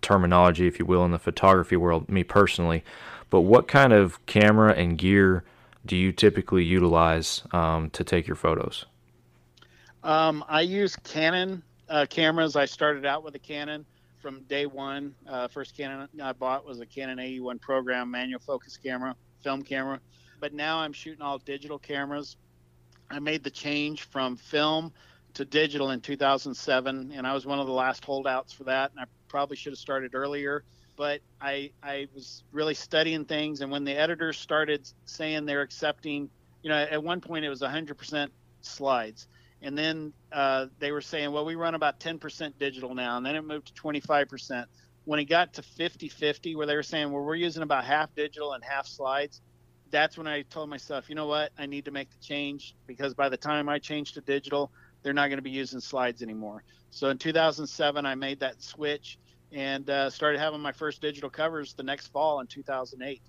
terminology, 0.00 0.66
if 0.66 0.78
you 0.78 0.86
will, 0.86 1.04
in 1.04 1.10
the 1.10 1.18
photography 1.18 1.76
world. 1.76 2.08
Me 2.08 2.24
personally, 2.24 2.84
but 3.28 3.42
what 3.42 3.68
kind 3.68 3.92
of 3.92 4.24
camera 4.26 4.72
and 4.72 4.96
gear 4.96 5.44
do 5.86 5.96
you 5.96 6.12
typically 6.12 6.64
utilize 6.64 7.42
um, 7.52 7.90
to 7.90 8.04
take 8.04 8.26
your 8.26 8.36
photos? 8.36 8.86
Um, 10.02 10.44
I 10.48 10.62
use 10.62 10.96
Canon 10.96 11.62
uh, 11.88 12.06
cameras. 12.08 12.56
I 12.56 12.64
started 12.64 13.04
out 13.04 13.24
with 13.24 13.34
a 13.34 13.38
Canon 13.38 13.84
from 14.20 14.42
day 14.42 14.66
one. 14.66 15.14
Uh, 15.28 15.48
first 15.48 15.76
Canon 15.76 16.08
I 16.22 16.32
bought 16.32 16.64
was 16.64 16.80
a 16.80 16.86
Canon 16.86 17.18
AE1 17.18 17.60
program 17.60 18.10
manual 18.10 18.40
focus 18.40 18.76
camera, 18.76 19.16
film 19.42 19.62
camera. 19.62 20.00
But 20.38 20.54
now 20.54 20.78
I'm 20.78 20.92
shooting 20.92 21.22
all 21.22 21.38
digital 21.38 21.78
cameras. 21.78 22.36
I 23.10 23.18
made 23.18 23.42
the 23.42 23.50
change 23.50 24.04
from 24.04 24.36
film 24.36 24.92
to 25.34 25.44
digital 25.44 25.90
in 25.90 26.00
2007, 26.00 27.12
and 27.14 27.26
I 27.26 27.34
was 27.34 27.46
one 27.46 27.58
of 27.58 27.66
the 27.66 27.72
last 27.72 28.04
holdouts 28.04 28.52
for 28.52 28.64
that. 28.64 28.90
And 28.92 29.00
I 29.00 29.04
probably 29.28 29.56
should 29.56 29.72
have 29.72 29.78
started 29.78 30.14
earlier, 30.14 30.64
but 30.96 31.20
I 31.40 31.72
I 31.82 32.08
was 32.14 32.44
really 32.52 32.74
studying 32.74 33.24
things. 33.24 33.60
And 33.60 33.70
when 33.70 33.84
the 33.84 33.96
editors 33.96 34.38
started 34.38 34.88
saying 35.06 35.46
they're 35.46 35.62
accepting, 35.62 36.30
you 36.62 36.70
know, 36.70 36.76
at 36.76 37.02
one 37.02 37.20
point 37.20 37.44
it 37.44 37.48
was 37.48 37.60
100% 37.62 38.28
slides 38.62 39.26
and 39.62 39.76
then 39.76 40.12
uh, 40.32 40.66
they 40.78 40.92
were 40.92 41.00
saying, 41.00 41.32
well, 41.32 41.44
we 41.44 41.54
run 41.54 41.74
about 41.74 42.00
10% 42.00 42.52
digital 42.58 42.94
now, 42.94 43.16
and 43.16 43.26
then 43.26 43.36
it 43.36 43.42
moved 43.42 43.74
to 43.74 43.82
25%. 43.82 44.64
When 45.04 45.18
it 45.18 45.24
got 45.24 45.54
to 45.54 45.62
50-50, 45.62 46.56
where 46.56 46.66
they 46.66 46.76
were 46.76 46.82
saying, 46.82 47.10
well, 47.10 47.22
we're 47.22 47.34
using 47.34 47.62
about 47.62 47.84
half 47.84 48.14
digital 48.14 48.52
and 48.52 48.62
half 48.64 48.86
slides, 48.86 49.40
that's 49.90 50.16
when 50.16 50.26
I 50.26 50.42
told 50.42 50.70
myself, 50.70 51.08
you 51.08 51.14
know 51.14 51.26
what, 51.26 51.52
I 51.58 51.66
need 51.66 51.84
to 51.86 51.90
make 51.90 52.10
the 52.10 52.18
change 52.18 52.74
because 52.86 53.14
by 53.14 53.28
the 53.28 53.36
time 53.36 53.68
I 53.68 53.78
change 53.78 54.12
to 54.12 54.20
digital, 54.20 54.70
they're 55.02 55.12
not 55.12 55.28
going 55.28 55.38
to 55.38 55.42
be 55.42 55.50
using 55.50 55.80
slides 55.80 56.22
anymore. 56.22 56.62
So 56.90 57.08
in 57.08 57.18
2007, 57.18 58.06
I 58.06 58.14
made 58.14 58.40
that 58.40 58.62
switch 58.62 59.18
and 59.52 59.88
uh, 59.90 60.10
started 60.10 60.38
having 60.38 60.60
my 60.60 60.72
first 60.72 61.00
digital 61.00 61.30
covers 61.30 61.74
the 61.74 61.82
next 61.82 62.08
fall 62.08 62.40
in 62.40 62.46
2008. 62.46 63.20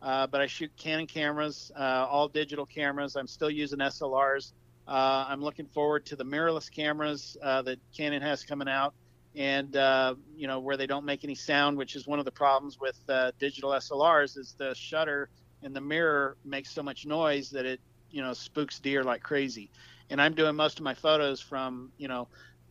Uh, 0.00 0.26
but 0.26 0.40
I 0.40 0.46
shoot 0.46 0.70
Canon 0.76 1.06
cameras, 1.06 1.72
uh, 1.76 2.06
all 2.08 2.28
digital 2.28 2.66
cameras. 2.66 3.16
I'm 3.16 3.26
still 3.26 3.50
using 3.50 3.78
SLRs. 3.78 4.52
Uh, 4.88 5.26
I'm 5.28 5.42
looking 5.42 5.66
forward 5.66 6.06
to 6.06 6.16
the 6.16 6.24
mirrorless 6.24 6.70
cameras 6.70 7.36
uh, 7.42 7.62
that 7.62 7.78
Canon 7.96 8.22
has 8.22 8.44
coming 8.44 8.68
out, 8.68 8.94
and 9.36 9.76
uh, 9.76 10.14
you 10.34 10.48
know 10.48 10.60
where 10.60 10.76
they 10.78 10.86
don't 10.86 11.04
make 11.04 11.24
any 11.24 11.34
sound, 11.36 11.76
which 11.76 11.94
is 11.94 12.06
one 12.06 12.18
of 12.18 12.24
the 12.24 12.32
problems 12.32 12.78
with 12.80 12.98
uh, 13.08 13.32
digital 13.38 13.70
SLRs, 13.70 14.38
is 14.38 14.54
the 14.58 14.74
shutter 14.74 15.30
and 15.62 15.74
the 15.74 15.80
mirror 15.80 16.36
makes 16.44 16.72
so 16.72 16.82
much 16.82 17.06
noise 17.06 17.50
that 17.50 17.66
it 17.66 17.80
you 18.10 18.22
know 18.22 18.32
spooks 18.32 18.80
deer 18.80 19.04
like 19.04 19.22
crazy. 19.22 19.70
And 20.10 20.20
I'm 20.22 20.34
doing 20.34 20.56
most 20.56 20.78
of 20.78 20.84
my 20.84 20.94
photos 20.94 21.40
from 21.40 21.92
you 21.98 22.08
know 22.08 22.28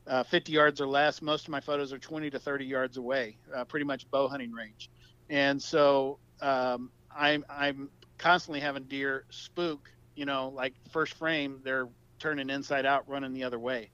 uh, 0.08 0.23
50 0.23 0.51
yards 0.51 0.82
or 0.82 0.88
less. 0.88 1.21
Most 1.21 1.45
of 1.45 1.51
my 1.51 1.62
photos 1.62 1.93
are 1.93 1.99
20 1.99 2.32
to 2.32 2.39
30 2.39 2.65
yards 2.65 2.97
away, 2.97 3.38
uh, 3.56 3.65
pretty 3.65 3.86
much 3.86 4.10
bow 4.10 4.27
hunting 4.27 4.51
range. 4.51 4.89
And 5.30 5.62
so 5.62 6.19
um, 6.41 6.91
I'm 7.15 7.45
I'm 7.49 7.89
constantly 8.17 8.60
having 8.62 8.86
deer 8.86 9.25
spook. 9.30 9.89
You 10.15 10.25
know, 10.25 10.49
like 10.56 10.73
first 10.91 11.13
frame, 11.13 11.62
they're 11.63 11.88
turning 12.19 12.49
inside 12.49 12.86
out, 12.86 13.08
running 13.08 13.34
the 13.34 13.43
other 13.43 13.60
way. 13.60 13.89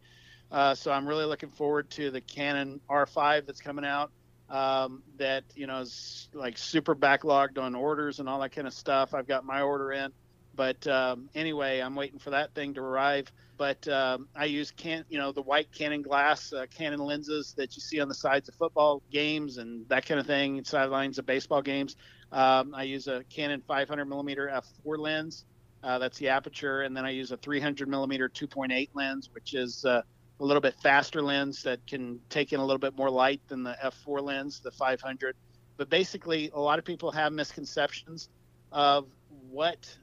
Uh, 0.52 0.76
so 0.76 0.92
I'm 0.92 1.08
really 1.08 1.26
looking 1.26 1.50
forward 1.50 1.90
to 1.92 2.12
the 2.12 2.22
Canon 2.22 2.80
R5 2.90 3.46
that's 3.46 3.62
coming 3.62 3.86
out. 3.86 4.12
Um, 4.50 5.02
that 5.18 5.46
you 5.56 5.66
know 5.66 5.80
is 5.80 6.28
like 6.34 6.58
super 6.60 6.96
backlogged 6.96 7.58
on 7.58 7.74
orders 7.74 8.20
and 8.20 8.30
all 8.30 8.40
that 8.42 8.52
kind 8.52 8.68
of 8.68 8.74
stuff. 8.74 9.16
I've 9.16 9.26
got 9.26 9.46
my 9.46 9.62
order 9.62 9.94
in, 9.94 10.12
but 10.54 10.86
um, 10.86 11.30
anyway, 11.34 11.80
I'm 11.80 11.96
waiting 11.96 12.20
for 12.20 12.32
that 12.32 12.54
thing 12.54 12.76
to 12.76 12.82
arrive. 12.82 13.32
But 13.58 13.88
um, 13.88 14.28
I 14.36 14.46
use 14.46 14.70
can 14.70 15.06
you 15.10 15.18
know 15.18 15.32
the 15.32 15.42
white 15.42 15.72
Canon 15.72 16.04
glass, 16.04 16.54
uh, 16.54 16.66
Canon 16.70 17.00
lenses 17.00 17.56
that 17.58 17.76
you 17.76 17.82
see 17.82 18.00
on 18.00 18.10
the 18.10 18.14
sides 18.14 18.48
of 18.48 18.56
football 18.56 19.02
games 19.12 19.58
and 19.58 19.88
that 19.90 20.06
kind 20.06 20.20
of 20.20 20.28
thing, 20.28 20.64
sidelines 20.66 21.18
of 21.18 21.26
baseball 21.26 21.64
games. 21.64 21.96
Um, 22.32 22.76
I 22.76 22.84
use 22.84 23.08
a 23.08 23.24
Canon 23.30 23.64
500 23.68 24.06
millimeter 24.06 24.52
f4 24.54 24.98
lens 25.00 25.46
uh, 25.84 26.00
that's 26.00 26.18
the 26.18 26.30
aperture, 26.30 26.82
and 26.82 26.96
then 26.96 27.06
I 27.06 27.10
use 27.10 27.32
a 27.32 27.38
300 27.38 27.88
millimeter 27.88 28.30
2.8 28.30 28.90
lens, 28.94 29.30
which 29.34 29.54
is 29.54 29.84
uh, 29.84 30.02
a 30.40 30.44
little 30.44 30.62
bit 30.62 30.76
faster 30.82 31.22
lens 31.22 31.64
that 31.64 31.86
can 31.86 32.20
take 32.30 32.54
in 32.54 32.60
a 32.60 32.66
little 32.66 32.80
bit 32.80 32.96
more 32.96 33.10
light 33.10 33.42
than 33.48 33.64
the 33.64 33.76
f4 33.84 34.22
lens, 34.22 34.62
the 34.62 34.72
500. 34.72 35.36
But 35.76 35.90
basically, 35.90 36.52
a 36.54 36.60
lot 36.60 36.80
of 36.80 36.86
people 36.86 37.12
have 37.12 37.34
misconceptions 37.34 38.30
of 38.72 39.08
what 39.50 39.98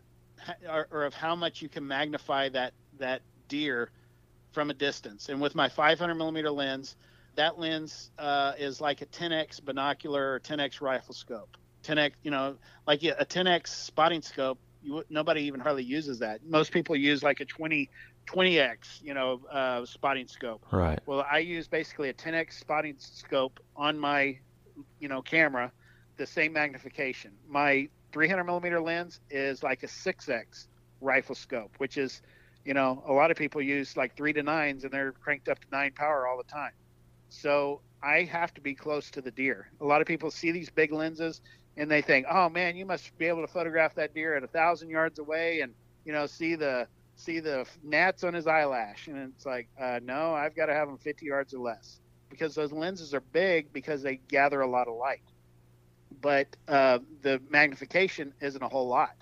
or, 0.69 0.87
or 0.91 1.05
of 1.05 1.15
how 1.15 1.35
much 1.35 1.63
you 1.63 1.69
can 1.69 1.87
magnify 1.87 2.49
that 2.51 2.73
that 2.99 3.23
deer 3.49 3.91
from 4.53 4.71
a 4.71 4.75
distance. 4.75 5.29
And 5.29 5.41
with 5.41 5.55
my 5.55 5.69
500 5.69 6.15
millimeter 6.15 6.51
lens, 6.51 6.97
that 7.37 7.59
lens 7.59 8.11
uh, 8.19 8.53
is 8.59 8.81
like 8.81 9.01
a 9.01 9.07
10x 9.07 9.65
binocular 9.65 10.35
or 10.35 10.41
10x 10.41 10.81
rifle 10.81 11.15
scope. 11.15 11.57
10x, 11.85 12.13
you 12.23 12.31
know, 12.31 12.57
like 12.87 13.03
a 13.03 13.25
10x 13.25 13.69
spotting 13.69 14.23
scope 14.23 14.59
you, 14.83 15.03
nobody 15.11 15.43
even 15.43 15.61
hardly 15.61 15.85
uses 15.85 16.19
that. 16.21 16.41
Most 16.47 16.73
people 16.73 16.97
use 16.97 17.23
like 17.23 17.41
a 17.41 17.45
20 17.45 17.89
20x, 18.27 19.03
you 19.03 19.15
know, 19.15 19.41
uh, 19.51 19.85
spotting 19.85 20.29
scope. 20.29 20.65
Right. 20.71 21.01
Well, 21.07 21.27
I 21.31 21.39
use 21.39 21.67
basically 21.67 22.11
a 22.11 22.15
10x 22.15 22.55
spotting 22.55 22.97
scope 22.99 23.59
on 23.77 23.99
my, 23.99 24.39
you 25.01 25.09
know, 25.09 25.23
camera, 25.23 25.73
the 26.17 26.27
same 26.27 26.53
magnification. 26.53 27.33
My 27.49 27.89
300 28.13 28.45
millimeter 28.45 28.81
lens 28.81 29.21
is 29.31 29.63
like 29.63 29.83
a 29.83 29.87
6x 29.87 30.69
rifle 31.01 31.35
scope, 31.35 31.73
which 31.79 31.97
is, 31.97 32.23
you 32.65 32.75
know, 32.75 33.03
a 33.07 33.13
lot 33.13 33.31
of 33.31 33.37
people 33.37 33.61
use 33.63 33.97
like 33.97 34.17
three 34.17 34.33
to 34.33 34.43
nines 34.43 34.85
and 34.85 34.93
they're 34.93 35.13
cranked 35.13 35.49
up 35.49 35.59
to 35.61 35.67
nine 35.73 35.93
power 35.97 36.27
all 36.29 36.37
the 36.37 36.51
time. 36.53 36.73
So 37.29 37.81
I 38.03 38.23
have 38.25 38.55
to 38.55 38.61
be 38.61 38.75
close 38.75 39.11
to 39.13 39.21
the 39.21 39.31
deer. 39.31 39.71
A 39.81 39.85
lot 39.85 40.01
of 40.01 40.07
people 40.07 40.31
see 40.31 40.53
these 40.53 40.71
big 40.71 40.93
lenses 40.93 41.41
and 41.77 41.91
they 41.91 42.03
think, 42.03 42.27
oh 42.31 42.49
man, 42.49 42.77
you 42.77 42.87
must 42.87 43.17
be 43.19 43.27
able 43.27 43.43
to 43.43 43.53
photograph 43.53 43.95
that 43.95 44.15
deer 44.15 44.37
at 44.37 44.45
a 44.45 44.49
thousand 44.49 44.91
yards 44.91 45.19
away 45.19 45.61
and 45.61 45.75
you 46.05 46.13
know 46.13 46.27
see 46.27 46.55
the 46.57 46.89
see 47.17 47.41
the 47.41 47.67
gnats 47.83 48.25
on 48.25 48.35
his 48.35 48.47
eyelash, 48.47 49.07
and 49.09 49.19
it's 49.19 49.45
like, 49.45 49.69
uh, 49.79 50.01
no, 50.03 50.35
I've 50.35 50.55
got 50.57 50.67
to 50.67 50.75
have 50.75 50.89
them 50.89 50.99
50 50.99 51.27
yards 51.27 51.55
or 51.55 51.61
less 51.61 52.01
because 52.31 52.55
those 52.55 52.73
lenses 52.73 53.13
are 53.15 53.21
big 53.21 53.73
because 53.73 54.03
they 54.03 54.17
gather 54.17 54.61
a 54.61 54.67
lot 54.71 54.89
of 54.89 54.95
light, 54.95 55.23
but 56.21 56.57
uh, 56.69 56.99
the 57.23 57.41
magnification 57.51 58.33
isn't 58.41 58.63
a 58.63 58.69
whole 58.69 58.89
lot. 58.89 59.17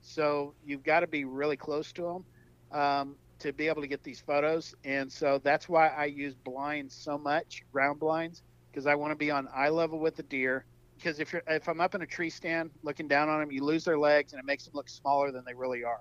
So 0.00 0.54
you've 0.64 0.82
got 0.82 1.00
to 1.00 1.06
be 1.06 1.24
really 1.24 1.56
close 1.56 1.92
to 1.92 2.02
them 2.02 2.80
um, 2.80 3.16
to 3.40 3.52
be 3.52 3.68
able 3.68 3.82
to 3.82 3.88
get 3.88 4.02
these 4.02 4.20
photos, 4.20 4.74
and 4.84 5.12
so 5.12 5.40
that's 5.42 5.68
why 5.68 5.88
I 5.88 6.06
use 6.06 6.34
blinds 6.34 6.94
so 6.94 7.18
much, 7.18 7.62
ground 7.72 8.00
blinds, 8.00 8.42
because 8.70 8.86
I 8.86 8.94
want 8.94 9.12
to 9.12 9.16
be 9.16 9.30
on 9.30 9.48
eye 9.54 9.68
level 9.68 9.98
with 9.98 10.16
the 10.16 10.22
deer 10.22 10.64
because 11.02 11.18
if 11.18 11.32
you're 11.32 11.42
if 11.48 11.68
I'm 11.68 11.80
up 11.80 11.94
in 11.94 12.02
a 12.02 12.06
tree 12.06 12.30
stand 12.30 12.70
looking 12.82 13.08
down 13.08 13.28
on 13.28 13.40
them, 13.40 13.50
you 13.50 13.64
lose 13.64 13.84
their 13.84 13.98
legs 13.98 14.32
and 14.32 14.40
it 14.40 14.46
makes 14.46 14.64
them 14.64 14.72
look 14.74 14.88
smaller 14.88 15.32
than 15.32 15.44
they 15.44 15.54
really 15.54 15.84
are. 15.84 16.00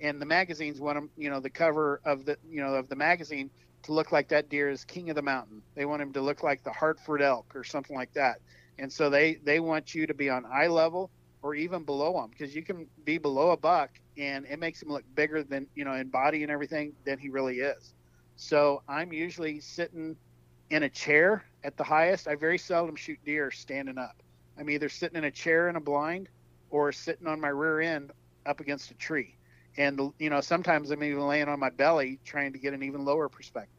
And 0.00 0.20
the 0.20 0.26
magazines 0.26 0.80
want 0.80 0.96
them, 0.96 1.10
you 1.16 1.30
know, 1.30 1.40
the 1.40 1.50
cover 1.50 2.00
of 2.04 2.24
the 2.24 2.36
you 2.48 2.60
know 2.60 2.74
of 2.74 2.88
the 2.88 2.96
magazine 2.96 3.50
to 3.84 3.92
look 3.92 4.12
like 4.12 4.28
that 4.28 4.48
deer 4.48 4.68
is 4.70 4.84
king 4.84 5.10
of 5.10 5.16
the 5.16 5.22
mountain. 5.22 5.62
They 5.76 5.84
want 5.84 6.02
him 6.02 6.12
to 6.14 6.20
look 6.20 6.42
like 6.42 6.62
the 6.64 6.72
Hartford 6.72 7.22
elk 7.22 7.52
or 7.54 7.64
something 7.64 7.96
like 7.96 8.12
that. 8.14 8.36
And 8.78 8.92
so 8.92 9.10
they 9.10 9.36
they 9.44 9.60
want 9.60 9.94
you 9.94 10.06
to 10.06 10.14
be 10.14 10.28
on 10.30 10.44
eye 10.46 10.66
level 10.68 11.10
or 11.42 11.54
even 11.54 11.84
below 11.84 12.14
them 12.14 12.30
because 12.30 12.54
you 12.54 12.64
can 12.64 12.86
be 13.04 13.18
below 13.18 13.50
a 13.50 13.56
buck 13.56 13.90
and 14.18 14.44
it 14.46 14.58
makes 14.58 14.82
him 14.82 14.88
look 14.88 15.04
bigger 15.14 15.42
than 15.44 15.66
you 15.74 15.84
know 15.84 15.94
in 15.94 16.08
body 16.10 16.42
and 16.42 16.50
everything 16.50 16.92
than 17.04 17.18
he 17.18 17.28
really 17.28 17.58
is. 17.58 17.94
So 18.36 18.82
I'm 18.88 19.12
usually 19.12 19.60
sitting 19.60 20.16
in 20.70 20.82
a 20.82 20.88
chair 20.88 21.44
at 21.62 21.76
the 21.76 21.84
highest. 21.84 22.26
I 22.26 22.34
very 22.34 22.58
seldom 22.58 22.96
shoot 22.96 23.18
deer 23.24 23.50
standing 23.50 23.98
up. 23.98 24.16
I'm 24.60 24.68
either 24.68 24.90
sitting 24.90 25.16
in 25.16 25.24
a 25.24 25.30
chair 25.30 25.70
in 25.70 25.76
a 25.76 25.80
blind 25.80 26.28
or 26.68 26.92
sitting 26.92 27.26
on 27.26 27.40
my 27.40 27.48
rear 27.48 27.80
end 27.80 28.12
up 28.44 28.60
against 28.60 28.90
a 28.90 28.94
tree. 28.94 29.36
And 29.78 30.12
you 30.18 30.28
know 30.28 30.42
sometimes 30.42 30.90
I'm 30.90 31.02
even 31.02 31.26
laying 31.26 31.48
on 31.48 31.58
my 31.58 31.70
belly 31.70 32.20
trying 32.24 32.52
to 32.52 32.58
get 32.58 32.74
an 32.74 32.82
even 32.82 33.04
lower 33.04 33.28
perspective. 33.28 33.74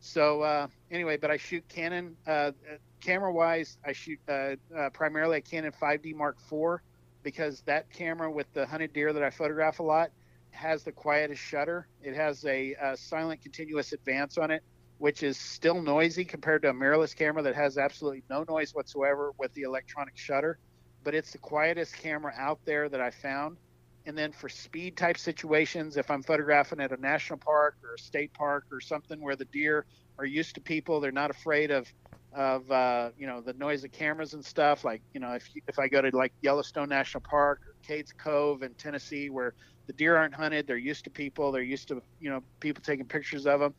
So 0.00 0.40
uh, 0.40 0.68
anyway, 0.90 1.18
but 1.18 1.30
I 1.30 1.36
shoot 1.36 1.68
Canon. 1.68 2.16
Uh, 2.26 2.52
camera 3.00 3.32
wise, 3.32 3.76
I 3.84 3.92
shoot 3.92 4.18
uh, 4.28 4.56
uh 4.74 4.90
primarily 4.90 5.38
a 5.38 5.40
Canon 5.42 5.72
5D 5.72 6.14
Mark 6.14 6.38
IV 6.50 6.80
because 7.22 7.60
that 7.62 7.92
camera 7.92 8.30
with 8.30 8.50
the 8.54 8.66
hunted 8.66 8.94
deer 8.94 9.12
that 9.12 9.22
I 9.22 9.28
photograph 9.28 9.80
a 9.80 9.82
lot 9.82 10.10
has 10.50 10.82
the 10.82 10.92
quietest 10.92 11.42
shutter. 11.42 11.86
It 12.02 12.14
has 12.14 12.44
a, 12.46 12.74
a 12.80 12.96
silent 12.96 13.42
continuous 13.42 13.92
advance 13.92 14.38
on 14.38 14.50
it, 14.50 14.62
which 15.00 15.22
is 15.22 15.38
still 15.38 15.80
noisy 15.80 16.26
compared 16.26 16.60
to 16.60 16.68
a 16.68 16.74
mirrorless 16.74 17.16
camera 17.16 17.42
that 17.42 17.54
has 17.54 17.78
absolutely 17.78 18.22
no 18.28 18.44
noise 18.46 18.72
whatsoever 18.74 19.32
with 19.38 19.50
the 19.54 19.62
electronic 19.62 20.14
shutter. 20.14 20.58
But 21.02 21.14
it's 21.14 21.32
the 21.32 21.38
quietest 21.38 21.96
camera 21.96 22.34
out 22.36 22.60
there 22.66 22.86
that 22.90 23.00
I 23.00 23.10
found. 23.10 23.56
And 24.04 24.16
then 24.16 24.30
for 24.30 24.50
speed 24.50 24.98
type 24.98 25.16
situations, 25.16 25.96
if 25.96 26.10
I'm 26.10 26.22
photographing 26.22 26.80
at 26.80 26.92
a 26.92 27.00
national 27.00 27.38
park 27.38 27.76
or 27.82 27.94
a 27.94 27.98
state 27.98 28.34
park 28.34 28.64
or 28.70 28.78
something 28.82 29.22
where 29.22 29.36
the 29.36 29.46
deer 29.46 29.86
are 30.18 30.26
used 30.26 30.54
to 30.56 30.60
people, 30.60 31.00
they're 31.00 31.12
not 31.12 31.30
afraid 31.30 31.70
of 31.70 31.90
of 32.34 32.70
uh, 32.70 33.10
you 33.16 33.26
know 33.26 33.40
the 33.40 33.54
noise 33.54 33.84
of 33.84 33.92
cameras 33.92 34.34
and 34.34 34.44
stuff. 34.44 34.84
Like 34.84 35.02
you 35.14 35.20
know 35.20 35.32
if 35.32 35.48
if 35.66 35.78
I 35.78 35.88
go 35.88 36.02
to 36.02 36.14
like 36.14 36.34
Yellowstone 36.42 36.90
National 36.90 37.22
Park 37.22 37.60
or 37.66 37.74
Cades 37.88 38.10
Cove 38.22 38.62
in 38.62 38.74
Tennessee, 38.74 39.30
where 39.30 39.54
the 39.86 39.94
deer 39.94 40.16
aren't 40.16 40.34
hunted, 40.34 40.66
they're 40.66 40.76
used 40.76 41.04
to 41.04 41.10
people, 41.10 41.52
they're 41.52 41.62
used 41.62 41.88
to 41.88 42.02
you 42.18 42.28
know 42.28 42.42
people 42.60 42.82
taking 42.84 43.06
pictures 43.06 43.46
of 43.46 43.60
them. 43.60 43.74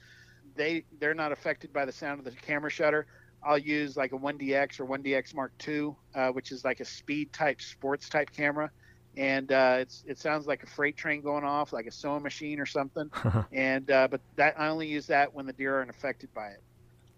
They 0.56 0.84
they're 1.00 1.14
not 1.14 1.32
affected 1.32 1.74
by 1.74 1.86
the 1.86 1.92
sound 1.92 2.20
of 2.20 2.26
the 2.26 2.32
camera 2.32 2.70
shutter. 2.70 3.06
I'll 3.44 3.58
use 3.58 3.98
like 3.98 4.12
a 4.12 4.18
1DX 4.18 4.80
or 4.80 4.86
1DX 4.86 5.34
Mark 5.34 5.52
II, 5.68 5.96
uh, 6.14 6.30
which 6.30 6.52
is 6.52 6.64
like 6.64 6.80
a 6.80 6.86
speed 6.86 7.34
type 7.34 7.60
sports 7.60 8.08
type 8.08 8.30
camera 8.32 8.70
and 9.18 9.52
uh, 9.52 9.78
it's 9.80 10.04
it 10.08 10.20
sounds 10.20 10.48
like 10.48 10.64
a 10.64 10.68
freight 10.68 10.96
train 10.96 11.22
going 11.22 11.44
off, 11.44 11.74
like 11.74 11.86
a 11.86 11.92
sewing 11.92 12.24
machine 12.24 12.60
or 12.60 12.66
something. 12.66 13.10
and 13.52 13.90
uh, 13.92 14.08
but 14.10 14.22
that 14.36 14.60
I 14.60 14.70
only 14.70 14.88
use 14.88 15.08
that 15.08 15.34
when 15.34 15.46
the 15.46 15.54
deer 15.54 15.76
aren't 15.76 15.90
affected 15.90 16.34
by 16.34 16.50
it. 16.50 16.64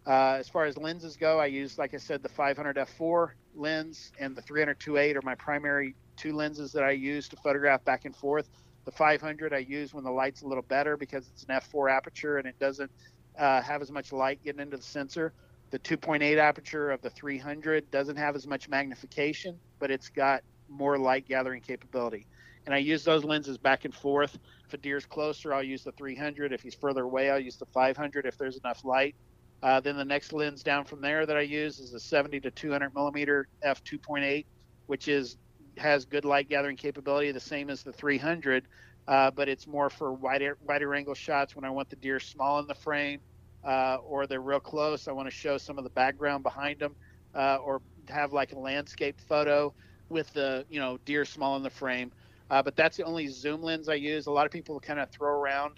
Uh, 0.05 0.36
as 0.38 0.49
far 0.49 0.65
as 0.65 0.77
lenses 0.77 1.15
go, 1.15 1.39
I 1.39 1.45
use, 1.45 1.77
like 1.77 1.93
I 1.93 1.97
said, 1.97 2.21
the 2.23 2.29
500 2.29 2.75
f4 2.75 3.29
lens 3.55 4.11
and 4.19 4.36
the 4.36 4.41
300 4.41 4.77
2.8 4.77 5.15
are 5.15 5.21
my 5.23 5.36
primary 5.36 5.95
two 6.17 6.36
lenses 6.36 6.73
that 6.73 6.84
I 6.84 6.91
use 6.91 7.29
to 7.29 7.38
photograph 7.38 7.86
back 7.86 8.03
and 8.03 8.15
forth. 8.15 8.49
The 8.84 8.91
500 8.91 9.53
I 9.53 9.59
use 9.59 9.93
when 9.93 10.03
the 10.03 10.11
light's 10.11 10.41
a 10.41 10.47
little 10.47 10.63
better 10.63 10.97
because 10.97 11.29
it's 11.29 11.43
an 11.43 11.55
f4 11.55 11.89
aperture 11.89 12.38
and 12.38 12.45
it 12.45 12.59
doesn't 12.59 12.91
uh, 13.38 13.61
have 13.61 13.81
as 13.81 13.91
much 13.91 14.11
light 14.11 14.41
getting 14.43 14.61
into 14.61 14.77
the 14.77 14.84
sensor. 14.84 15.34
The 15.71 15.79
2.8 15.79 16.38
aperture 16.38 16.91
of 16.91 17.01
the 17.01 17.09
300 17.09 17.89
doesn't 17.89 18.15
have 18.15 18.36
as 18.36 18.45
much 18.45 18.69
magnification, 18.69 19.57
but 19.79 19.89
it's 19.89 20.09
got 20.09 20.43
more 20.69 20.97
light 20.97 21.27
gathering 21.27 21.61
capability. 21.61 22.27
And 22.65 22.73
I 22.73 22.77
use 22.77 23.03
those 23.03 23.23
lenses 23.23 23.57
back 23.57 23.86
and 23.86 23.93
forth. 23.93 24.38
If 24.67 24.73
a 24.73 24.77
deer's 24.77 25.05
closer, 25.05 25.53
I'll 25.53 25.63
use 25.63 25.84
the 25.84 25.91
300. 25.91 26.53
If 26.53 26.61
he's 26.61 26.75
further 26.75 27.03
away, 27.03 27.29
I'll 27.29 27.39
use 27.39 27.57
the 27.57 27.65
500 27.65 28.25
if 28.25 28.38
there's 28.38 28.57
enough 28.57 28.86
light. 28.86 29.15
Uh, 29.61 29.79
then 29.79 29.97
the 29.97 30.05
next 30.05 30.34
lens 30.34 30.61
down 30.61 30.86
from 30.86 31.01
there 31.01 31.25
that 31.25 31.38
I 31.38 31.41
use 31.41 31.79
is 31.79 31.93
a 31.93 31.99
70 31.99 32.41
to 32.41 32.51
200 32.51 32.93
millimeter 32.93 33.47
f 33.61 33.84
2.8, 33.84 34.45
which 34.88 35.07
is 35.07 35.38
has 35.77 36.05
good 36.05 36.25
light 36.25 36.49
gathering 36.49 36.77
capability, 36.77 37.31
the 37.31 37.39
same 37.39 37.69
as 37.69 37.81
the 37.81 37.91
300, 37.91 38.67
uh, 39.08 39.32
but 39.32 39.49
it's 39.49 39.68
more 39.68 39.89
for 39.89 40.14
wider 40.14 40.58
wider 40.62 40.93
angle 40.95 41.16
shots 41.16 41.56
when 41.56 41.66
I 41.66 41.70
want 41.72 41.89
the 41.89 41.95
deer 41.97 42.20
small 42.20 42.60
in 42.60 42.68
the 42.68 42.76
frame, 42.76 43.22
uh, 43.64 43.97
or 44.06 44.28
they're 44.28 44.41
real 44.41 44.60
close. 44.60 45.08
I 45.08 45.12
want 45.12 45.28
to 45.28 45.36
show 45.36 45.58
some 45.58 45.78
of 45.78 45.84
the 45.84 45.89
background 45.91 46.43
behind 46.43 46.80
them, 46.80 46.95
uh, 47.34 47.58
or 47.58 47.82
have 48.10 48.34
like 48.34 48.54
a 48.54 48.60
landscape 48.60 49.20
photo 49.28 49.74
with 50.10 50.32
the 50.34 50.66
you 50.70 50.80
know 50.80 50.97
deer 51.06 51.26
small 51.26 51.56
in 51.58 51.64
the 51.64 51.70
frame. 51.70 52.12
Uh, 52.49 52.62
but 52.62 52.76
that's 52.76 52.97
the 52.97 53.04
only 53.04 53.28
zoom 53.28 53.62
lens 53.62 53.89
I 53.89 53.95
use. 53.95 54.28
A 54.28 54.32
lot 54.32 54.45
of 54.45 54.51
people 54.51 54.80
kind 54.80 54.99
of 54.99 55.10
throw 55.12 55.30
around 55.32 55.78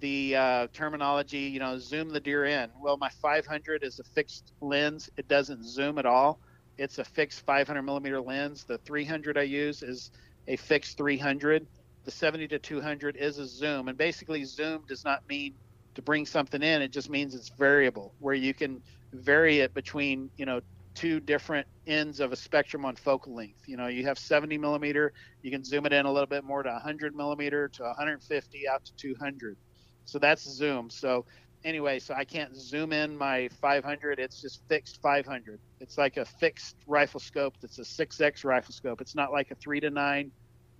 the 0.00 0.36
uh, 0.36 0.66
terminology, 0.72 1.40
you 1.40 1.58
know, 1.58 1.78
zoom 1.78 2.10
the 2.10 2.20
deer 2.20 2.44
in. 2.44 2.70
Well, 2.80 2.96
my 2.98 3.08
500 3.22 3.82
is 3.84 3.98
a 3.98 4.04
fixed 4.04 4.52
lens. 4.60 5.08
It 5.16 5.28
doesn't 5.28 5.64
zoom 5.64 5.98
at 5.98 6.06
all. 6.06 6.40
It's 6.78 6.98
a 6.98 7.04
fixed 7.04 7.44
500 7.46 7.82
millimeter 7.82 8.20
lens. 8.20 8.64
The 8.64 8.78
300 8.78 9.38
I 9.38 9.42
use 9.42 9.82
is 9.82 10.10
a 10.46 10.56
fixed 10.56 10.98
300. 10.98 11.66
The 12.06 12.12
70 12.12 12.48
to 12.48 12.58
200 12.58 13.16
is 13.16 13.38
a 13.38 13.46
zoom. 13.46 13.88
And 13.88 13.98
basically, 13.98 14.44
zoom 14.44 14.84
does 14.86 15.04
not 15.04 15.28
mean 15.28 15.54
to 15.96 16.02
bring 16.02 16.24
something 16.24 16.62
in. 16.62 16.80
It 16.80 16.92
just 16.92 17.10
means 17.10 17.34
it's 17.34 17.50
variable, 17.58 18.14
where 18.20 18.34
you 18.34 18.54
can 18.54 18.80
vary 19.12 19.58
it 19.58 19.74
between, 19.74 20.30
you 20.36 20.46
know, 20.46 20.60
two 20.94 21.18
different 21.20 21.66
ends 21.86 22.20
of 22.20 22.32
a 22.32 22.36
spectrum 22.36 22.84
on 22.84 22.96
focal 22.96 23.34
length. 23.34 23.60
You 23.66 23.76
know, 23.76 23.88
you 23.88 24.06
have 24.06 24.18
70 24.18 24.56
millimeter, 24.56 25.12
you 25.42 25.50
can 25.50 25.64
zoom 25.64 25.84
it 25.84 25.92
in 25.92 26.06
a 26.06 26.12
little 26.12 26.28
bit 26.28 26.44
more 26.44 26.62
to 26.62 26.70
100 26.70 27.14
millimeter 27.14 27.68
to 27.68 27.82
150 27.82 28.68
out 28.68 28.84
to 28.84 28.92
200. 28.96 29.56
So 30.04 30.18
that's 30.18 30.48
zoom. 30.48 30.88
So 30.90 31.26
anyway, 31.64 31.98
so 31.98 32.14
I 32.14 32.24
can't 32.24 32.54
zoom 32.56 32.92
in 32.92 33.16
my 33.16 33.48
500. 33.60 34.18
It's 34.18 34.40
just 34.40 34.62
fixed 34.68 35.02
500. 35.02 35.58
It's 35.80 35.98
like 35.98 36.16
a 36.16 36.24
fixed 36.24 36.76
rifle 36.86 37.20
scope. 37.20 37.54
That's 37.60 37.78
a 37.78 37.82
6x 37.82 38.44
rifle 38.44 38.72
scope. 38.72 39.00
It's 39.00 39.14
not 39.14 39.32
like 39.32 39.50
a 39.50 39.56
three 39.56 39.80
to 39.80 39.90
nine 39.90 40.30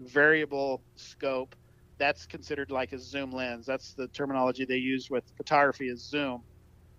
variable 0.01 0.84
scope. 0.97 1.55
That's 1.99 2.26
considered 2.26 2.70
like 2.70 2.92
a 2.92 2.99
zoom 2.99 3.32
lens. 3.32 3.66
That's 3.66 3.94
the 3.94 4.09
terminology 4.09 4.64
they 4.66 4.76
use 4.76 5.09
with 5.11 5.24
photography 5.36 5.88
is 5.88 6.09
zoom. 6.09 6.44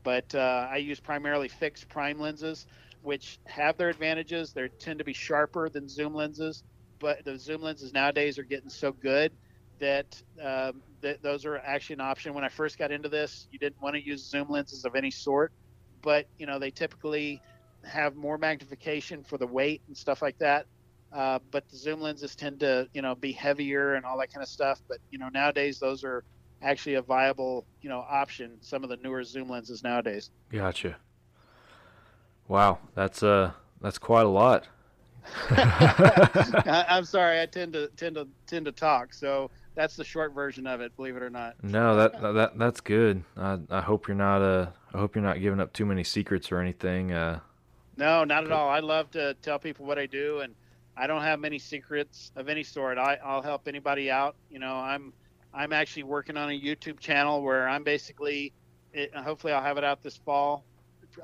But 0.03 0.33
uh, 0.35 0.67
I 0.71 0.77
use 0.77 0.99
primarily 0.99 1.49
fixed 1.49 1.89
prime 1.89 2.19
lenses 2.19 2.65
which 3.01 3.39
have 3.47 3.77
their 3.77 3.89
advantages. 3.89 4.53
They 4.53 4.69
tend 4.79 4.99
to 4.99 5.05
be 5.05 5.13
sharper 5.13 5.69
than 5.69 5.87
zoom 5.87 6.13
lenses, 6.15 6.63
but 6.99 7.23
the 7.25 7.37
zoom 7.37 7.61
lenses 7.61 7.93
nowadays 7.93 8.39
are 8.39 8.43
getting 8.43 8.69
so 8.69 8.91
good 8.91 9.37
that, 9.79 10.07
um, 10.43 10.81
that 11.01 11.21
those 11.21 11.45
are 11.45 11.57
actually 11.57 11.95
an 11.95 12.01
option. 12.01 12.33
When 12.33 12.43
I 12.43 12.49
first 12.49 12.77
got 12.77 12.91
into 12.91 13.09
this, 13.09 13.47
you 13.51 13.59
didn't 13.59 13.81
want 13.81 13.95
to 13.95 14.05
use 14.05 14.29
zoom 14.29 14.47
lenses 14.49 14.85
of 14.85 14.95
any 14.95 15.11
sort, 15.11 15.53
but 16.01 16.25
you 16.37 16.47
know 16.47 16.59
they 16.59 16.71
typically 16.71 17.41
have 17.85 18.15
more 18.15 18.37
magnification 18.37 19.23
for 19.23 19.37
the 19.37 19.47
weight 19.47 19.83
and 19.87 19.95
stuff 19.95 20.21
like 20.21 20.37
that. 20.39 20.65
Uh, 21.13 21.39
but 21.51 21.67
the 21.69 21.77
zoom 21.77 22.01
lenses 22.01 22.35
tend 22.35 22.59
to 22.59 22.87
you 22.93 23.01
know 23.01 23.15
be 23.15 23.31
heavier 23.31 23.95
and 23.95 24.05
all 24.05 24.17
that 24.17 24.31
kind 24.31 24.43
of 24.43 24.49
stuff. 24.49 24.81
But 24.87 24.97
you 25.11 25.17
know 25.17 25.29
nowadays 25.29 25.79
those 25.79 26.03
are 26.03 26.23
actually 26.61 26.95
a 26.95 27.01
viable 27.01 27.65
you 27.81 27.89
know 27.89 28.05
option. 28.09 28.57
Some 28.61 28.83
of 28.83 28.89
the 28.89 28.97
newer 28.97 29.23
zoom 29.23 29.49
lenses 29.49 29.83
nowadays. 29.83 30.31
Gotcha. 30.51 30.97
Wow, 32.47 32.79
that's 32.95 33.23
uh 33.23 33.51
that's 33.81 33.97
quite 33.97 34.25
a 34.25 34.29
lot. 34.29 34.67
I, 35.49 36.85
am 36.87 37.03
sorry, 37.03 37.41
I 37.41 37.45
tend 37.45 37.73
to 37.73 37.87
tend 37.97 38.15
to 38.15 38.27
tend 38.45 38.65
to 38.65 38.71
talk, 38.71 39.13
so 39.13 39.51
that's 39.75 39.95
the 39.95 40.03
short 40.03 40.33
version 40.33 40.65
of 40.65 40.79
it. 40.81 40.95
Believe 40.95 41.17
it 41.17 41.23
or 41.23 41.29
not. 41.29 41.55
No, 41.63 41.95
that 41.97 42.21
that 42.21 42.57
that's 42.57 42.81
good. 42.81 43.23
I 43.35 43.59
I 43.69 43.81
hope 43.81 44.07
you're 44.07 44.15
not 44.15 44.41
uh 44.41 44.67
I 44.93 44.99
hope 44.99 45.15
you're 45.15 45.23
not 45.23 45.41
giving 45.41 45.59
up 45.59 45.73
too 45.73 45.85
many 45.85 46.03
secrets 46.03 46.51
or 46.51 46.59
anything. 46.59 47.11
Uh, 47.11 47.39
no, 47.97 48.23
not 48.23 48.45
at 48.45 48.51
all. 48.51 48.69
I 48.69 48.79
love 48.79 49.11
to 49.11 49.35
tell 49.41 49.59
people 49.59 49.85
what 49.85 49.99
I 49.99 50.05
do, 50.05 50.39
and 50.39 50.55
I 50.99 51.07
don't 51.07 51.21
have 51.21 51.39
many 51.39 51.59
secrets 51.59 52.31
of 52.35 52.49
any 52.49 52.63
sort. 52.63 52.97
I 52.97 53.17
I'll 53.23 53.41
help 53.41 53.67
anybody 53.67 54.09
out. 54.09 54.35
You 54.49 54.59
know, 54.59 54.75
I'm 54.75 55.13
I'm 55.53 55.73
actually 55.73 56.03
working 56.03 56.37
on 56.37 56.49
a 56.49 56.59
YouTube 56.59 56.99
channel 56.99 57.41
where 57.43 57.67
I'm 57.67 57.83
basically. 57.83 58.53
It, 58.93 59.13
hopefully, 59.13 59.53
I'll 59.53 59.61
have 59.61 59.77
it 59.77 59.83
out 59.83 60.01
this 60.01 60.17
fall 60.17 60.63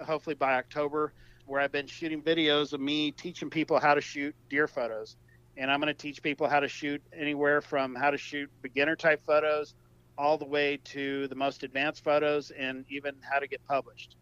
hopefully 0.06 0.36
by 0.36 0.56
October, 0.56 1.14
where 1.46 1.62
I've 1.62 1.72
been 1.72 1.88
shooting 1.88 2.22
videos 2.22 2.74
of 2.74 2.80
me 2.80 3.12
teaching 3.12 3.50
people 3.50 3.80
how 3.80 3.94
to 3.94 4.02
shoot 4.02 4.36
deer 4.50 4.68
photos. 4.68 5.16
And 5.58 5.70
I'm 5.70 5.80
going 5.80 5.94
to 5.94 6.00
teach 6.00 6.22
people 6.24 6.48
how 6.48 6.60
to 6.60 6.68
shoot 6.68 7.02
anywhere 7.16 7.62
from 7.62 7.94
how 7.94 8.12
to 8.12 8.18
shoot 8.18 8.50
beginner 8.62 8.96
type 8.96 9.22
photos 9.26 9.76
all 10.18 10.38
the 10.38 10.46
way 10.46 10.80
to 10.84 11.28
the 11.28 11.36
most 11.36 11.64
advanced 11.64 12.04
photos 12.04 12.52
and 12.52 12.86
even 12.90 13.16
how 13.22 13.40
to 13.40 13.48
get 13.48 13.66
published. 13.68 14.16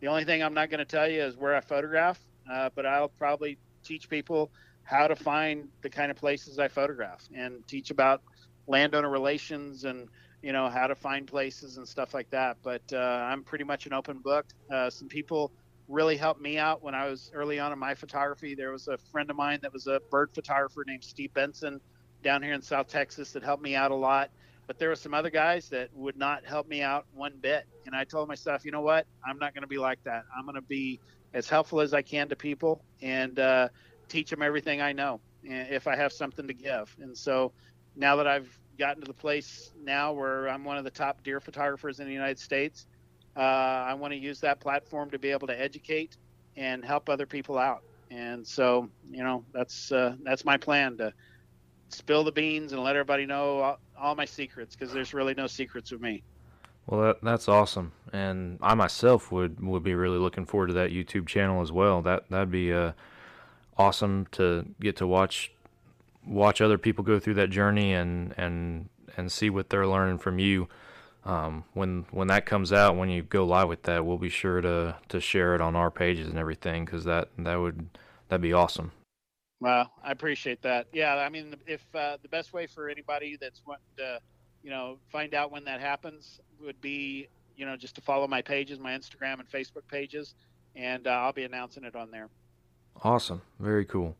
The 0.00 0.06
only 0.06 0.24
thing 0.24 0.42
I'm 0.42 0.54
not 0.54 0.70
going 0.70 0.78
to 0.78 0.84
tell 0.84 1.08
you 1.08 1.22
is 1.22 1.36
where 1.36 1.56
I 1.56 1.60
photograph, 1.60 2.18
uh, 2.50 2.70
but 2.74 2.86
I'll 2.86 3.08
probably 3.08 3.58
teach 3.82 4.08
people 4.08 4.50
how 4.88 5.06
to 5.06 5.14
find 5.14 5.68
the 5.82 5.90
kind 5.90 6.10
of 6.10 6.16
places 6.16 6.58
I 6.58 6.66
photograph 6.68 7.28
and 7.34 7.66
teach 7.68 7.90
about 7.90 8.22
landowner 8.66 9.10
relations 9.10 9.84
and 9.84 10.08
you 10.40 10.52
know 10.52 10.70
how 10.70 10.86
to 10.86 10.94
find 10.94 11.26
places 11.26 11.76
and 11.76 11.86
stuff 11.86 12.14
like 12.14 12.30
that. 12.30 12.56
But 12.62 12.82
uh, 12.90 12.96
I'm 12.96 13.44
pretty 13.44 13.64
much 13.64 13.84
an 13.84 13.92
open 13.92 14.20
book. 14.20 14.46
Uh, 14.72 14.88
some 14.88 15.06
people 15.06 15.52
really 15.88 16.16
helped 16.16 16.40
me 16.40 16.56
out 16.56 16.82
when 16.82 16.94
I 16.94 17.06
was 17.06 17.30
early 17.34 17.58
on 17.58 17.70
in 17.70 17.78
my 17.78 17.94
photography. 17.94 18.54
There 18.54 18.72
was 18.72 18.88
a 18.88 18.96
friend 18.96 19.28
of 19.28 19.36
mine 19.36 19.58
that 19.60 19.74
was 19.74 19.86
a 19.88 20.00
bird 20.10 20.30
photographer 20.34 20.84
named 20.86 21.04
Steve 21.04 21.34
Benson 21.34 21.80
down 22.22 22.42
here 22.42 22.54
in 22.54 22.62
South 22.62 22.88
Texas 22.88 23.32
that 23.32 23.42
helped 23.42 23.62
me 23.62 23.74
out 23.74 23.90
a 23.90 23.94
lot. 23.94 24.30
But 24.66 24.78
there 24.78 24.88
were 24.88 24.96
some 24.96 25.12
other 25.12 25.30
guys 25.30 25.68
that 25.68 25.90
would 25.92 26.16
not 26.16 26.46
help 26.46 26.66
me 26.66 26.80
out 26.80 27.04
one 27.12 27.34
bit. 27.42 27.66
And 27.84 27.94
I 27.94 28.04
told 28.04 28.26
myself, 28.28 28.64
you 28.64 28.70
know 28.70 28.80
what? 28.80 29.06
I'm 29.26 29.38
not 29.38 29.52
going 29.52 29.62
to 29.62 29.68
be 29.68 29.78
like 29.78 30.02
that. 30.04 30.24
I'm 30.34 30.44
going 30.44 30.54
to 30.54 30.62
be 30.62 30.98
as 31.34 31.46
helpful 31.46 31.80
as 31.80 31.92
I 31.92 32.00
can 32.00 32.28
to 32.30 32.36
people 32.36 32.82
and 33.02 33.38
uh, 33.38 33.68
teach 34.08 34.30
them 34.30 34.42
everything 34.42 34.80
I 34.80 34.92
know. 34.92 35.20
if 35.42 35.86
I 35.86 35.96
have 35.96 36.12
something 36.12 36.46
to 36.46 36.54
give. 36.54 36.94
And 37.00 37.16
so 37.16 37.52
now 37.96 38.16
that 38.16 38.26
I've 38.26 38.58
gotten 38.78 39.02
to 39.02 39.06
the 39.06 39.14
place 39.14 39.72
now 39.82 40.12
where 40.12 40.48
I'm 40.48 40.64
one 40.64 40.78
of 40.78 40.84
the 40.84 40.90
top 40.90 41.22
deer 41.22 41.40
photographers 41.40 42.00
in 42.00 42.06
the 42.06 42.12
United 42.12 42.38
States, 42.38 42.86
uh, 43.36 43.40
I 43.40 43.94
want 43.94 44.12
to 44.12 44.18
use 44.18 44.40
that 44.40 44.60
platform 44.60 45.10
to 45.10 45.18
be 45.18 45.30
able 45.30 45.46
to 45.46 45.58
educate 45.60 46.16
and 46.56 46.84
help 46.84 47.08
other 47.08 47.26
people 47.26 47.58
out. 47.58 47.82
And 48.10 48.46
so, 48.46 48.88
you 49.10 49.22
know, 49.22 49.44
that's 49.52 49.92
uh, 49.92 50.16
that's 50.22 50.44
my 50.44 50.56
plan 50.56 50.96
to 50.98 51.12
spill 51.88 52.24
the 52.24 52.32
beans 52.32 52.72
and 52.72 52.82
let 52.82 52.96
everybody 52.96 53.26
know 53.26 53.58
all, 53.58 53.78
all 53.98 54.14
my 54.14 54.24
secrets 54.24 54.74
because 54.74 54.92
there's 54.92 55.14
really 55.14 55.34
no 55.34 55.46
secrets 55.46 55.90
with 55.90 56.00
me. 56.00 56.22
Well, 56.86 57.02
that, 57.02 57.16
that's 57.22 57.48
awesome, 57.48 57.92
and 58.14 58.58
I 58.62 58.72
myself 58.74 59.30
would 59.30 59.60
would 59.60 59.82
be 59.82 59.94
really 59.94 60.16
looking 60.16 60.46
forward 60.46 60.68
to 60.68 60.72
that 60.74 60.90
YouTube 60.90 61.26
channel 61.26 61.60
as 61.60 61.70
well. 61.70 62.00
That 62.00 62.24
that'd 62.30 62.50
be 62.50 62.72
uh, 62.72 62.92
awesome 63.78 64.26
to 64.32 64.66
get 64.80 64.96
to 64.96 65.06
watch 65.06 65.52
watch 66.26 66.60
other 66.60 66.76
people 66.76 67.04
go 67.04 67.18
through 67.18 67.34
that 67.34 67.50
journey 67.50 67.94
and 67.94 68.34
and 68.36 68.88
and 69.16 69.32
see 69.32 69.50
what 69.50 69.70
they're 69.70 69.86
learning 69.86 70.18
from 70.18 70.38
you. 70.38 70.68
Um, 71.24 71.64
when 71.74 72.06
when 72.10 72.28
that 72.28 72.46
comes 72.46 72.72
out, 72.72 72.96
when 72.96 73.08
you 73.08 73.22
go 73.22 73.44
live 73.44 73.68
with 73.68 73.82
that, 73.84 74.04
we'll 74.04 74.18
be 74.18 74.28
sure 74.28 74.60
to 74.60 74.96
to 75.08 75.20
share 75.20 75.54
it 75.54 75.60
on 75.60 75.76
our 75.76 75.90
pages 75.90 76.28
and 76.28 76.38
everything 76.38 76.84
because 76.84 77.04
that 77.04 77.28
that 77.38 77.56
would 77.56 77.88
that'd 78.28 78.42
be 78.42 78.52
awesome. 78.52 78.92
Well, 79.60 79.90
I 80.04 80.12
appreciate 80.12 80.62
that. 80.62 80.86
Yeah, 80.92 81.16
I 81.16 81.28
mean, 81.28 81.56
if 81.66 81.84
uh, 81.94 82.18
the 82.22 82.28
best 82.28 82.52
way 82.52 82.66
for 82.66 82.88
anybody 82.88 83.36
that's 83.40 83.60
wanting 83.66 83.84
to, 83.96 84.20
you 84.62 84.70
know, 84.70 84.98
find 85.10 85.34
out 85.34 85.50
when 85.50 85.64
that 85.64 85.80
happens 85.80 86.40
would 86.60 86.80
be, 86.80 87.28
you 87.56 87.66
know, 87.66 87.76
just 87.76 87.96
to 87.96 88.00
follow 88.00 88.28
my 88.28 88.40
pages, 88.40 88.78
my 88.78 88.96
Instagram 88.96 89.40
and 89.40 89.50
Facebook 89.50 89.86
pages, 89.88 90.34
and 90.76 91.08
uh, 91.08 91.10
I'll 91.10 91.32
be 91.32 91.42
announcing 91.42 91.82
it 91.82 91.96
on 91.96 92.12
there. 92.12 92.28
Awesome, 93.02 93.42
very 93.58 93.84
cool. 93.84 94.16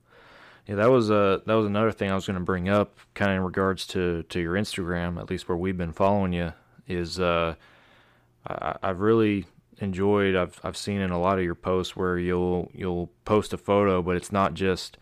Yeah, 0.66 0.76
that 0.76 0.90
was 0.90 1.10
uh 1.10 1.38
that 1.46 1.54
was 1.54 1.66
another 1.66 1.92
thing 1.92 2.10
I 2.10 2.14
was 2.14 2.26
going 2.26 2.38
to 2.38 2.44
bring 2.44 2.68
up, 2.68 2.98
kind 3.14 3.30
of 3.30 3.38
in 3.38 3.42
regards 3.44 3.86
to 3.88 4.22
to 4.24 4.40
your 4.40 4.54
Instagram, 4.54 5.18
at 5.18 5.30
least 5.30 5.48
where 5.48 5.56
we've 5.56 5.76
been 5.78 5.92
following 5.92 6.32
you, 6.32 6.52
is 6.86 7.18
uh 7.18 7.54
I, 8.46 8.76
I've 8.82 9.00
really 9.00 9.46
enjoyed. 9.78 10.36
I've 10.36 10.60
I've 10.62 10.76
seen 10.76 11.00
in 11.00 11.10
a 11.10 11.20
lot 11.20 11.38
of 11.38 11.44
your 11.44 11.54
posts 11.54 11.96
where 11.96 12.18
you'll 12.18 12.70
you'll 12.74 13.10
post 13.24 13.52
a 13.52 13.58
photo, 13.58 14.02
but 14.02 14.16
it's 14.16 14.32
not 14.32 14.54
just 14.54 14.98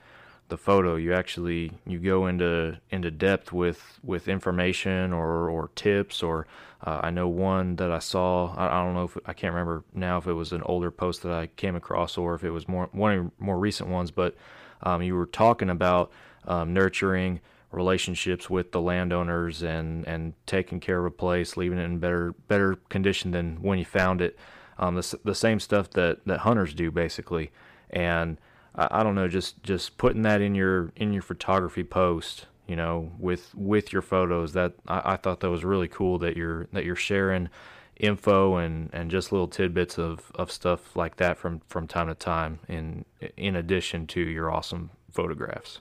the 0.48 0.56
photo 0.56 0.94
you 0.94 1.12
actually 1.12 1.72
you 1.86 1.98
go 1.98 2.26
into 2.28 2.78
into 2.90 3.10
depth 3.10 3.52
with 3.52 3.98
with 4.04 4.28
information 4.28 5.12
or 5.12 5.50
or 5.50 5.70
tips 5.74 6.22
or 6.22 6.46
uh, 6.84 7.00
I 7.02 7.10
know 7.10 7.28
one 7.28 7.76
that 7.76 7.90
I 7.90 7.98
saw 7.98 8.54
I, 8.54 8.80
I 8.80 8.84
don't 8.84 8.94
know 8.94 9.04
if 9.04 9.16
I 9.26 9.32
can't 9.32 9.54
remember 9.54 9.84
now 9.94 10.18
if 10.18 10.26
it 10.26 10.32
was 10.32 10.52
an 10.52 10.62
older 10.62 10.90
post 10.90 11.22
that 11.22 11.32
I 11.32 11.46
came 11.46 11.76
across 11.76 12.18
or 12.18 12.34
if 12.34 12.44
it 12.44 12.50
was 12.50 12.68
more 12.68 12.88
one 12.92 13.12
of 13.12 13.30
more 13.38 13.58
recent 13.58 13.88
ones 13.88 14.10
but 14.10 14.34
um, 14.82 15.02
you 15.02 15.14
were 15.14 15.26
talking 15.26 15.70
about 15.70 16.10
um, 16.46 16.72
nurturing 16.72 17.40
relationships 17.72 18.48
with 18.48 18.72
the 18.72 18.80
landowners 18.80 19.62
and 19.62 20.06
and 20.06 20.32
taking 20.46 20.80
care 20.80 20.98
of 20.98 21.04
a 21.04 21.10
place 21.10 21.56
leaving 21.56 21.78
it 21.78 21.84
in 21.84 21.98
better 21.98 22.32
better 22.48 22.76
condition 22.88 23.30
than 23.30 23.56
when 23.62 23.78
you 23.78 23.84
found 23.84 24.20
it. 24.20 24.36
Um, 24.78 24.94
the, 24.94 25.18
the 25.24 25.34
same 25.34 25.60
stuff 25.60 25.90
that 25.90 26.24
that 26.26 26.40
hunters 26.40 26.74
do 26.74 26.90
basically. 26.90 27.50
And 27.90 28.38
I, 28.74 28.88
I 28.90 29.02
don't 29.02 29.14
know, 29.14 29.28
just 29.28 29.62
just 29.62 29.98
putting 29.98 30.22
that 30.22 30.40
in 30.40 30.54
your 30.54 30.92
in 30.96 31.12
your 31.12 31.22
photography 31.22 31.84
post, 31.84 32.46
you 32.66 32.76
know, 32.76 33.12
with 33.18 33.54
with 33.54 33.92
your 33.92 34.02
photos. 34.02 34.52
That 34.52 34.74
I, 34.86 35.12
I 35.12 35.16
thought 35.16 35.40
that 35.40 35.50
was 35.50 35.64
really 35.64 35.88
cool 35.88 36.18
that 36.18 36.36
you're 36.36 36.68
that 36.72 36.84
you're 36.84 36.96
sharing 36.96 37.48
info 37.96 38.56
and, 38.56 38.90
and 38.92 39.10
just 39.10 39.32
little 39.32 39.48
tidbits 39.48 39.98
of, 39.98 40.30
of 40.34 40.52
stuff 40.52 40.94
like 40.94 41.16
that 41.16 41.38
from, 41.38 41.62
from 41.66 41.88
time 41.88 42.08
to 42.08 42.14
time 42.14 42.60
in 42.68 43.04
in 43.36 43.56
addition 43.56 44.06
to 44.06 44.20
your 44.20 44.50
awesome 44.50 44.90
photographs. 45.10 45.80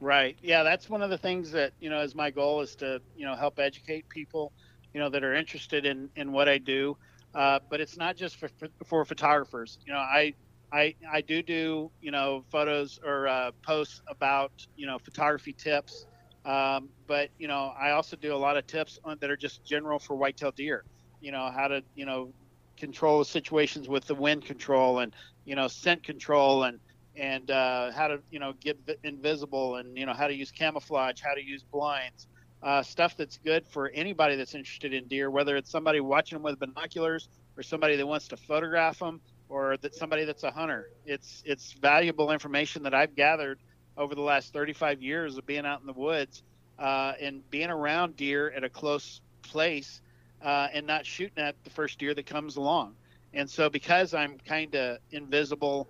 Right. 0.00 0.36
Yeah, 0.42 0.62
that's 0.62 0.88
one 0.88 1.02
of 1.02 1.10
the 1.10 1.18
things 1.18 1.52
that, 1.52 1.74
you 1.78 1.88
know, 1.88 2.00
is 2.00 2.14
my 2.14 2.30
goal 2.30 2.60
is 2.60 2.74
to, 2.76 3.00
you 3.14 3.24
know, 3.24 3.36
help 3.36 3.58
educate 3.58 4.08
people, 4.08 4.52
you 4.92 5.00
know, 5.00 5.08
that 5.10 5.22
are 5.22 5.34
interested 5.34 5.86
in, 5.86 6.08
in 6.16 6.32
what 6.32 6.48
I 6.48 6.58
do. 6.58 6.96
Uh, 7.34 7.60
but 7.70 7.80
it's 7.80 7.96
not 7.96 8.16
just 8.16 8.36
for, 8.36 8.48
for, 8.48 8.68
for 8.84 9.04
photographers. 9.04 9.78
You 9.86 9.92
know, 9.92 10.00
I 10.00 10.34
I 10.72 10.94
I 11.10 11.20
do 11.20 11.42
do 11.42 11.90
you 12.00 12.10
know 12.10 12.44
photos 12.50 12.98
or 13.04 13.28
uh, 13.28 13.50
posts 13.62 14.00
about 14.08 14.52
you 14.74 14.86
know 14.86 14.98
photography 14.98 15.52
tips, 15.52 16.06
um, 16.44 16.88
but 17.06 17.30
you 17.38 17.48
know 17.48 17.72
I 17.78 17.90
also 17.90 18.16
do 18.16 18.34
a 18.34 18.36
lot 18.36 18.56
of 18.56 18.66
tips 18.66 18.98
on, 19.04 19.18
that 19.20 19.30
are 19.30 19.36
just 19.36 19.64
general 19.64 19.98
for 19.98 20.16
whitetail 20.16 20.52
deer. 20.52 20.84
You 21.20 21.32
know 21.32 21.50
how 21.54 21.68
to 21.68 21.82
you 21.94 22.06
know 22.06 22.32
control 22.76 23.22
situations 23.24 23.88
with 23.88 24.06
the 24.06 24.14
wind 24.14 24.44
control 24.44 25.00
and 25.00 25.14
you 25.44 25.54
know 25.54 25.68
scent 25.68 26.02
control 26.02 26.64
and 26.64 26.80
and 27.16 27.50
uh, 27.50 27.92
how 27.92 28.08
to 28.08 28.20
you 28.30 28.38
know 28.38 28.54
get 28.60 28.78
invisible 29.04 29.76
and 29.76 29.96
you 29.96 30.06
know 30.06 30.14
how 30.14 30.26
to 30.26 30.34
use 30.34 30.50
camouflage, 30.50 31.20
how 31.22 31.34
to 31.34 31.44
use 31.44 31.62
blinds, 31.62 32.26
uh, 32.62 32.82
stuff 32.82 33.16
that's 33.16 33.38
good 33.38 33.66
for 33.66 33.88
anybody 33.90 34.36
that's 34.36 34.54
interested 34.54 34.92
in 34.94 35.06
deer, 35.08 35.30
whether 35.30 35.56
it's 35.56 35.70
somebody 35.70 36.00
watching 36.00 36.36
them 36.36 36.42
with 36.42 36.58
binoculars 36.58 37.28
or 37.56 37.62
somebody 37.62 37.96
that 37.96 38.06
wants 38.06 38.28
to 38.28 38.36
photograph 38.36 38.98
them 38.98 39.20
or 39.48 39.76
that 39.82 39.94
somebody 39.94 40.24
that's 40.24 40.42
a 40.42 40.50
hunter. 40.50 40.86
It's 41.04 41.42
it's 41.44 41.72
valuable 41.74 42.32
information 42.32 42.82
that 42.84 42.94
I've 42.94 43.14
gathered 43.14 43.58
over 43.96 44.14
the 44.14 44.22
last 44.22 44.52
35 44.52 45.02
years 45.02 45.36
of 45.36 45.46
being 45.46 45.66
out 45.66 45.80
in 45.80 45.86
the 45.86 45.92
woods 45.92 46.42
uh, 46.78 47.12
and 47.20 47.48
being 47.50 47.70
around 47.70 48.16
deer 48.16 48.50
at 48.56 48.64
a 48.64 48.68
close 48.68 49.20
place 49.42 50.00
uh, 50.42 50.68
and 50.72 50.86
not 50.86 51.06
shooting 51.06 51.42
at 51.42 51.54
the 51.64 51.70
first 51.70 51.98
deer 51.98 52.14
that 52.14 52.26
comes 52.26 52.56
along. 52.56 52.94
And 53.34 53.48
so, 53.48 53.70
because 53.70 54.14
I'm 54.14 54.38
kind 54.38 54.74
of 54.74 54.98
invisible 55.10 55.88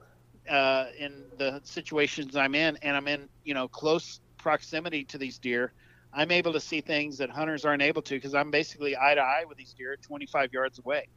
uh, 0.49 0.87
in 0.99 1.25
the 1.39 1.61
situations 1.65 2.37
I'm 2.37 2.55
in, 2.55 2.79
and 2.83 2.97
I'm 2.97 3.09
in 3.09 3.29
you 3.45 3.55
know 3.55 3.69
close 3.69 4.21
proximity 4.39 5.05
to 5.05 5.19
these 5.19 5.39
deer, 5.39 5.73
I'm 6.13 6.31
able 6.31 6.53
to 6.53 6.61
see 6.61 6.81
things 6.81 7.19
that 7.19 7.31
hunters 7.31 7.65
aren't 7.65 7.83
able 7.83 8.03
to 8.03 8.15
because 8.15 8.35
I'm 8.35 8.51
basically 8.51 8.97
eye 8.97 9.15
to 9.15 9.21
eye 9.21 9.45
with 9.49 9.57
these 9.57 9.73
deer 9.73 9.97
25 10.01 10.53
yards 10.53 10.79
away. 10.79 11.09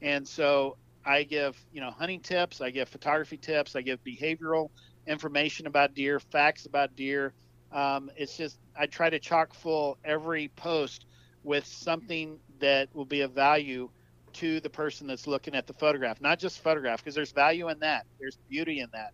And 0.00 0.26
so 0.26 0.76
I 1.04 1.24
give, 1.24 1.56
you 1.72 1.80
know, 1.80 1.90
hunting 1.90 2.20
tips, 2.20 2.60
I 2.60 2.70
give 2.70 2.88
photography 2.88 3.36
tips, 3.36 3.76
I 3.76 3.82
give 3.82 4.02
behavioral 4.04 4.70
information 5.08 5.66
about 5.66 5.94
deer, 5.94 6.20
facts 6.20 6.66
about 6.66 6.94
deer. 6.96 7.34
Um, 7.72 8.10
it's 8.16 8.36
just 8.36 8.58
I 8.78 8.86
try 8.86 9.10
to 9.10 9.18
chock 9.18 9.54
full 9.54 9.98
every 10.04 10.48
post 10.56 11.06
with 11.42 11.66
something 11.66 12.38
that 12.60 12.88
will 12.94 13.06
be 13.06 13.22
of 13.22 13.32
value 13.32 13.90
to 14.34 14.60
the 14.60 14.70
person 14.70 15.06
that's 15.06 15.26
looking 15.26 15.54
at 15.54 15.66
the 15.66 15.74
photograph, 15.74 16.20
not 16.20 16.38
just 16.38 16.62
photograph, 16.62 17.00
because 17.02 17.14
there's 17.14 17.32
value 17.32 17.68
in 17.68 17.78
that, 17.80 18.06
there's 18.20 18.38
beauty 18.48 18.80
in 18.80 18.88
that, 18.92 19.12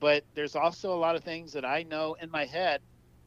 but 0.00 0.24
there's 0.34 0.56
also 0.56 0.92
a 0.92 0.98
lot 0.98 1.16
of 1.16 1.24
things 1.24 1.52
that 1.52 1.64
I 1.64 1.84
know 1.84 2.16
in 2.20 2.30
my 2.30 2.44
head 2.44 2.82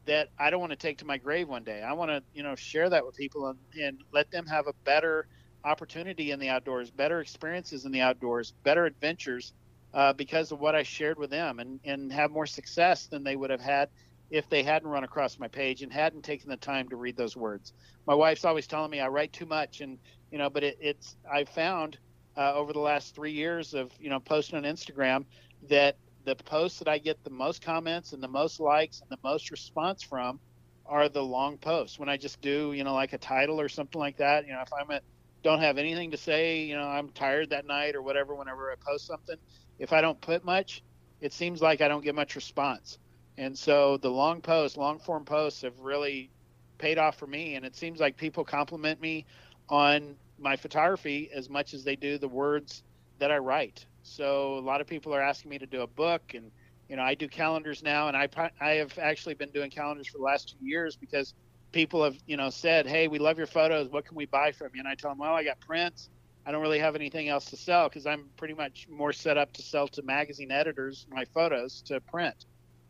that 0.06 0.28
I 0.38 0.50
don't 0.50 0.60
want 0.60 0.72
to 0.72 0.76
take 0.76 0.98
to 0.98 1.04
my 1.04 1.18
grave 1.18 1.48
one 1.48 1.64
day. 1.64 1.82
I 1.82 1.92
want 1.92 2.10
to, 2.10 2.22
you 2.32 2.42
know, 2.42 2.54
share 2.54 2.88
that 2.90 3.04
with 3.04 3.16
people 3.16 3.48
and, 3.48 3.58
and 3.82 3.98
let 4.12 4.30
them 4.30 4.46
have 4.46 4.66
a 4.66 4.74
better 4.84 5.26
opportunity 5.64 6.30
in 6.30 6.38
the 6.40 6.48
outdoors, 6.48 6.90
better 6.90 7.20
experiences 7.20 7.84
in 7.84 7.92
the 7.92 8.00
outdoors, 8.00 8.54
better 8.64 8.86
adventures 8.86 9.52
uh, 9.92 10.12
because 10.12 10.52
of 10.52 10.60
what 10.60 10.74
I 10.74 10.82
shared 10.82 11.18
with 11.18 11.30
them 11.30 11.58
and, 11.58 11.80
and 11.84 12.12
have 12.12 12.30
more 12.30 12.46
success 12.46 13.06
than 13.06 13.24
they 13.24 13.36
would 13.36 13.50
have 13.50 13.60
had 13.60 13.88
if 14.30 14.48
they 14.48 14.62
hadn't 14.62 14.88
run 14.88 15.02
across 15.04 15.38
my 15.38 15.48
page 15.48 15.82
and 15.82 15.92
hadn't 15.92 16.22
taken 16.22 16.48
the 16.48 16.56
time 16.56 16.88
to 16.88 16.96
read 16.96 17.16
those 17.16 17.36
words. 17.36 17.72
My 18.06 18.14
wife's 18.14 18.44
always 18.44 18.66
telling 18.66 18.90
me 18.90 19.00
I 19.00 19.08
write 19.08 19.32
too 19.32 19.46
much 19.46 19.80
and, 19.80 19.98
you 20.30 20.38
know, 20.38 20.48
but 20.48 20.62
it, 20.62 20.78
it's, 20.80 21.16
I 21.30 21.44
found 21.44 21.98
uh, 22.36 22.54
over 22.54 22.72
the 22.72 22.80
last 22.80 23.14
three 23.14 23.32
years 23.32 23.74
of, 23.74 23.90
you 23.98 24.08
know, 24.08 24.20
posting 24.20 24.56
on 24.56 24.62
Instagram 24.62 25.24
that 25.68 25.96
the 26.24 26.36
posts 26.36 26.78
that 26.78 26.88
I 26.88 26.98
get 26.98 27.22
the 27.24 27.30
most 27.30 27.62
comments 27.62 28.12
and 28.12 28.22
the 28.22 28.28
most 28.28 28.60
likes 28.60 29.00
and 29.00 29.10
the 29.10 29.28
most 29.28 29.50
response 29.50 30.02
from 30.02 30.38
are 30.86 31.08
the 31.08 31.22
long 31.22 31.58
posts 31.58 31.98
when 31.98 32.08
I 32.08 32.16
just 32.16 32.40
do, 32.40 32.72
you 32.72 32.84
know, 32.84 32.94
like 32.94 33.12
a 33.12 33.18
title 33.18 33.60
or 33.60 33.68
something 33.68 33.98
like 33.98 34.18
that. 34.18 34.46
You 34.46 34.52
know, 34.52 34.60
if 34.60 34.72
I'm 34.72 34.90
at 34.92 35.02
don't 35.42 35.60
have 35.60 35.78
anything 35.78 36.10
to 36.10 36.16
say, 36.16 36.62
you 36.62 36.76
know, 36.76 36.86
I'm 36.86 37.08
tired 37.10 37.50
that 37.50 37.66
night 37.66 37.94
or 37.94 38.02
whatever, 38.02 38.34
whenever 38.34 38.70
I 38.70 38.74
post 38.86 39.06
something, 39.06 39.36
if 39.80 39.92
I 39.92 40.02
don't 40.02 40.20
put 40.22 40.44
much, 40.44 40.82
it 41.20 41.32
seems 41.34 41.62
like 41.62 41.82
I 41.82 41.88
don't 41.88 42.04
get 42.04 42.16
much 42.16 42.36
response. 42.36 42.98
And 43.38 43.58
so 43.58 43.98
the 43.98 44.10
long 44.10 44.42
posts, 44.42 44.78
long 44.78 45.00
form 45.00 45.24
posts 45.26 45.62
have 45.62 45.78
really 45.80 46.32
paid 46.78 46.98
off 46.98 47.18
for 47.18 47.28
me. 47.28 47.56
And 47.56 47.66
it 47.66 47.76
seems 47.76 48.00
like 48.00 48.16
people 48.18 48.44
compliment 48.44 49.00
me 49.00 49.26
on 49.70 50.16
my 50.38 50.56
photography 50.56 51.30
as 51.34 51.50
much 51.50 51.74
as 51.74 51.84
they 51.84 51.96
do 51.96 52.18
the 52.18 52.28
words 52.28 52.84
that 53.18 53.32
I 53.32 53.38
write. 53.38 53.86
So 54.02 54.58
a 54.58 54.60
lot 54.60 54.82
of 54.82 54.88
people 54.88 55.14
are 55.14 55.22
asking 55.22 55.50
me 55.50 55.58
to 55.58 55.66
do 55.66 55.82
a 55.82 55.88
book 55.88 56.22
and, 56.34 56.52
you 56.88 56.96
know, 56.96 57.02
I 57.02 57.14
do 57.16 57.28
calendars 57.28 57.82
now 57.82 58.08
and 58.08 58.16
I, 58.16 58.28
I 58.60 58.70
have 58.74 58.98
actually 58.98 59.34
been 59.34 59.52
doing 59.52 59.70
calendars 59.70 60.08
for 60.08 60.18
the 60.18 60.24
last 60.24 60.50
two 60.50 60.66
years 60.66 60.96
because 60.96 61.34
people 61.72 62.04
have 62.04 62.16
you 62.26 62.36
know 62.36 62.50
said, 62.50 62.86
"Hey, 62.86 63.08
we 63.08 63.18
love 63.18 63.38
your 63.38 63.46
photos. 63.46 63.88
What 63.90 64.06
can 64.06 64.16
we 64.16 64.26
buy 64.26 64.52
from 64.52 64.70
you?" 64.74 64.80
And 64.80 64.88
I 64.88 64.94
tell 64.94 65.12
them, 65.12 65.18
"Well, 65.18 65.34
I 65.34 65.44
got 65.44 65.60
prints. 65.60 66.10
I 66.46 66.52
don't 66.52 66.62
really 66.62 66.78
have 66.78 66.94
anything 66.94 67.28
else 67.28 67.46
to 67.46 67.56
sell 67.56 67.88
because 67.88 68.06
I'm 68.06 68.26
pretty 68.36 68.54
much 68.54 68.88
more 68.90 69.12
set 69.12 69.36
up 69.36 69.52
to 69.54 69.62
sell 69.62 69.88
to 69.88 70.02
magazine 70.02 70.50
editors 70.50 71.06
my 71.10 71.24
photos 71.26 71.82
to 71.82 72.00
print. 72.00 72.46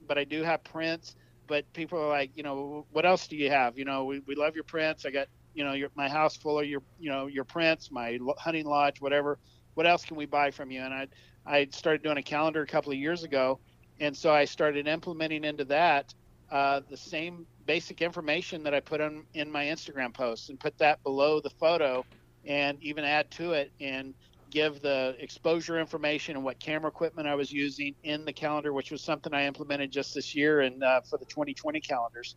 But 0.07 0.19
I 0.19 0.25
do 0.25 0.43
have 0.43 0.63
prints. 0.65 1.17
But 1.47 1.71
people 1.73 1.99
are 1.99 2.09
like, 2.09 2.37
you 2.37 2.45
know, 2.45 2.87
what 2.93 3.05
else 3.05 3.27
do 3.27 3.37
you 3.37 3.51
have? 3.51 3.77
You 3.77 3.85
know, 3.85 4.05
we, 4.05 4.21
we 4.21 4.37
love 4.37 4.55
your 4.55 4.65
prints. 4.65 5.05
I 5.05 5.11
got 5.11 5.27
you 5.55 5.65
know 5.65 5.73
your 5.73 5.91
my 5.95 6.09
house 6.09 6.37
full 6.37 6.59
of 6.59 6.67
your 6.67 6.83
you 6.99 7.11
know 7.11 7.27
your 7.27 7.45
prints, 7.45 7.91
my 7.91 8.19
hunting 8.39 8.67
lodge, 8.67 9.01
whatever. 9.01 9.39
What 9.75 9.87
else 9.87 10.05
can 10.05 10.17
we 10.17 10.27
buy 10.27 10.51
from 10.51 10.71
you? 10.71 10.81
And 10.81 10.95
I 10.95 11.09
I 11.47 11.67
started 11.73 12.03
doing 12.03 12.19
a 12.19 12.23
calendar 12.23 12.63
a 12.63 12.67
couple 12.67 12.93
of 12.93 12.99
years 12.99 13.25
ago, 13.25 13.59
and 13.99 14.17
so 14.17 14.33
I 14.33 14.45
started 14.45 14.87
implementing 14.87 15.45
into 15.45 15.65
that 15.67 16.15
uh, 16.51 16.81
the 16.89 16.97
same 16.97 17.47
basic 17.67 18.03
information 18.03 18.63
that 18.65 18.75
I 18.75 18.81
put 18.81 19.01
on 19.01 19.25
in 19.35 19.51
my 19.51 19.67
Instagram 19.67 20.13
posts 20.13 20.49
and 20.49 20.59
put 20.59 20.77
that 20.79 21.03
below 21.03 21.41
the 21.41 21.51
photo 21.51 22.05
and 22.47 22.79
even 22.83 23.05
add 23.05 23.31
to 23.33 23.53
it 23.53 23.73
and 23.81 24.15
give 24.51 24.83
the 24.83 25.17
exposure 25.19 25.79
information 25.79 26.37
and 26.37 26.45
what 26.45 26.59
camera 26.59 26.89
equipment 26.89 27.29
I 27.29 27.35
was 27.35 27.53
using 27.53 27.95
in 28.03 28.25
the 28.25 28.33
calendar, 28.33 28.73
which 28.73 28.91
was 28.91 29.01
something 29.01 29.33
I 29.33 29.47
implemented 29.47 29.91
just 29.91 30.15
this 30.15 30.35
year 30.35 30.61
and 30.61 30.83
uh, 30.83 31.01
for 31.03 31.19
the 31.19 31.25
2020 31.25 31.81
calendars. 31.81 32.35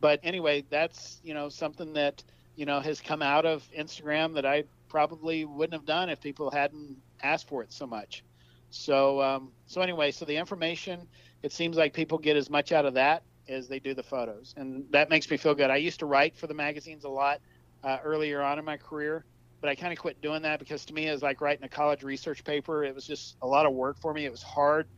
But 0.00 0.20
anyway, 0.22 0.64
that's 0.68 1.20
you 1.22 1.34
know 1.34 1.48
something 1.48 1.92
that 1.94 2.22
you 2.56 2.66
know 2.66 2.80
has 2.80 3.00
come 3.00 3.22
out 3.22 3.46
of 3.46 3.66
Instagram 3.76 4.34
that 4.34 4.44
I 4.44 4.64
probably 4.88 5.44
wouldn't 5.44 5.74
have 5.74 5.86
done 5.86 6.10
if 6.10 6.20
people 6.20 6.50
hadn't 6.50 6.96
asked 7.22 7.48
for 7.48 7.62
it 7.62 7.72
so 7.72 7.86
much. 7.86 8.24
So 8.70 9.22
um, 9.22 9.52
so 9.66 9.80
anyway, 9.80 10.10
so 10.10 10.24
the 10.24 10.36
information 10.36 11.06
it 11.42 11.52
seems 11.52 11.76
like 11.76 11.92
people 11.92 12.18
get 12.18 12.36
as 12.36 12.50
much 12.50 12.72
out 12.72 12.84
of 12.84 12.94
that 12.94 13.22
as 13.48 13.68
they 13.68 13.78
do 13.78 13.94
the 13.94 14.02
photos, 14.02 14.54
and 14.56 14.84
that 14.90 15.08
makes 15.08 15.30
me 15.30 15.36
feel 15.36 15.54
good. 15.54 15.70
I 15.70 15.76
used 15.76 16.00
to 16.00 16.06
write 16.06 16.36
for 16.36 16.48
the 16.48 16.54
magazines 16.54 17.04
a 17.04 17.08
lot 17.08 17.40
uh, 17.84 17.98
earlier 18.04 18.42
on 18.42 18.58
in 18.58 18.64
my 18.64 18.76
career, 18.76 19.24
but 19.62 19.70
I 19.70 19.76
kind 19.76 19.92
of 19.92 19.98
quit 19.98 20.20
doing 20.20 20.42
that 20.42 20.58
because 20.58 20.84
to 20.86 20.92
me 20.92 21.06
it 21.06 21.12
was 21.12 21.22
like 21.22 21.40
writing 21.40 21.64
a 21.64 21.68
college 21.68 22.02
research 22.02 22.42
paper. 22.44 22.84
It 22.84 22.94
was 22.94 23.06
just 23.06 23.36
a 23.42 23.46
lot 23.46 23.64
of 23.64 23.72
work 23.72 23.96
for 24.00 24.12
me. 24.12 24.26
It 24.26 24.32
was 24.32 24.42
hard 24.42 24.88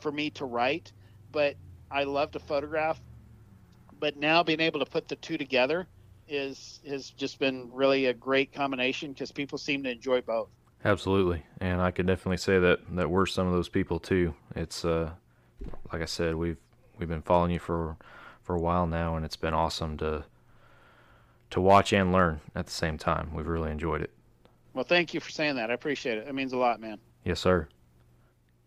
for 0.00 0.12
me 0.12 0.30
to 0.30 0.44
write, 0.44 0.92
but 1.32 1.56
I 1.90 2.04
love 2.04 2.30
to 2.30 2.38
photograph. 2.38 3.02
But 3.98 4.16
now 4.16 4.44
being 4.44 4.60
able 4.60 4.78
to 4.78 4.86
put 4.86 5.08
the 5.08 5.16
two 5.16 5.36
together 5.36 5.88
is 6.28 6.80
has 6.86 7.10
just 7.10 7.40
been 7.40 7.68
really 7.72 8.06
a 8.06 8.14
great 8.14 8.52
combination 8.52 9.12
because 9.12 9.32
people 9.32 9.58
seem 9.58 9.82
to 9.82 9.90
enjoy 9.90 10.20
both. 10.20 10.48
Absolutely, 10.84 11.42
and 11.60 11.82
I 11.82 11.90
could 11.90 12.06
definitely 12.06 12.36
say 12.36 12.60
that 12.60 12.78
that 12.94 13.10
we're 13.10 13.26
some 13.26 13.48
of 13.48 13.52
those 13.52 13.68
people 13.68 13.98
too. 13.98 14.34
It's 14.54 14.84
uh, 14.84 15.10
like 15.92 16.02
I 16.02 16.06
said, 16.06 16.36
we've 16.36 16.58
we've 16.98 17.08
been 17.08 17.22
following 17.22 17.50
you 17.50 17.58
for 17.58 17.96
for 18.42 18.54
a 18.54 18.60
while 18.60 18.86
now, 18.86 19.16
and 19.16 19.24
it's 19.24 19.36
been 19.36 19.54
awesome 19.54 19.96
to 19.98 20.24
to 21.54 21.60
watch 21.60 21.92
and 21.92 22.10
learn 22.10 22.40
at 22.56 22.66
the 22.66 22.72
same 22.72 22.98
time. 22.98 23.32
We've 23.32 23.46
really 23.46 23.70
enjoyed 23.70 24.02
it. 24.02 24.10
Well, 24.72 24.84
thank 24.84 25.14
you 25.14 25.20
for 25.20 25.30
saying 25.30 25.54
that. 25.54 25.70
I 25.70 25.74
appreciate 25.74 26.18
it. 26.18 26.26
It 26.26 26.34
means 26.34 26.52
a 26.52 26.56
lot, 26.56 26.80
man. 26.80 26.98
Yes, 27.24 27.38
sir. 27.38 27.68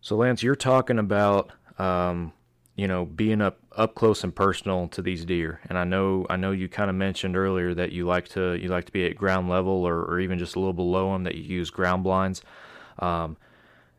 So, 0.00 0.16
Lance, 0.16 0.42
you're 0.42 0.56
talking 0.56 0.98
about 0.98 1.50
um, 1.78 2.32
you 2.76 2.88
know 2.88 3.04
being 3.04 3.42
up 3.42 3.58
up 3.76 3.94
close 3.94 4.24
and 4.24 4.34
personal 4.34 4.88
to 4.88 5.02
these 5.02 5.26
deer, 5.26 5.60
and 5.68 5.76
I 5.76 5.84
know 5.84 6.24
I 6.30 6.36
know 6.36 6.50
you 6.50 6.66
kind 6.66 6.88
of 6.88 6.96
mentioned 6.96 7.36
earlier 7.36 7.74
that 7.74 7.92
you 7.92 8.06
like 8.06 8.26
to 8.28 8.54
you 8.54 8.68
like 8.68 8.86
to 8.86 8.92
be 8.92 9.04
at 9.04 9.16
ground 9.16 9.50
level 9.50 9.86
or, 9.86 10.04
or 10.04 10.18
even 10.18 10.38
just 10.38 10.56
a 10.56 10.58
little 10.58 10.72
below 10.72 11.12
them 11.12 11.24
that 11.24 11.34
you 11.34 11.42
use 11.42 11.68
ground 11.68 12.04
blinds, 12.04 12.40
um, 13.00 13.36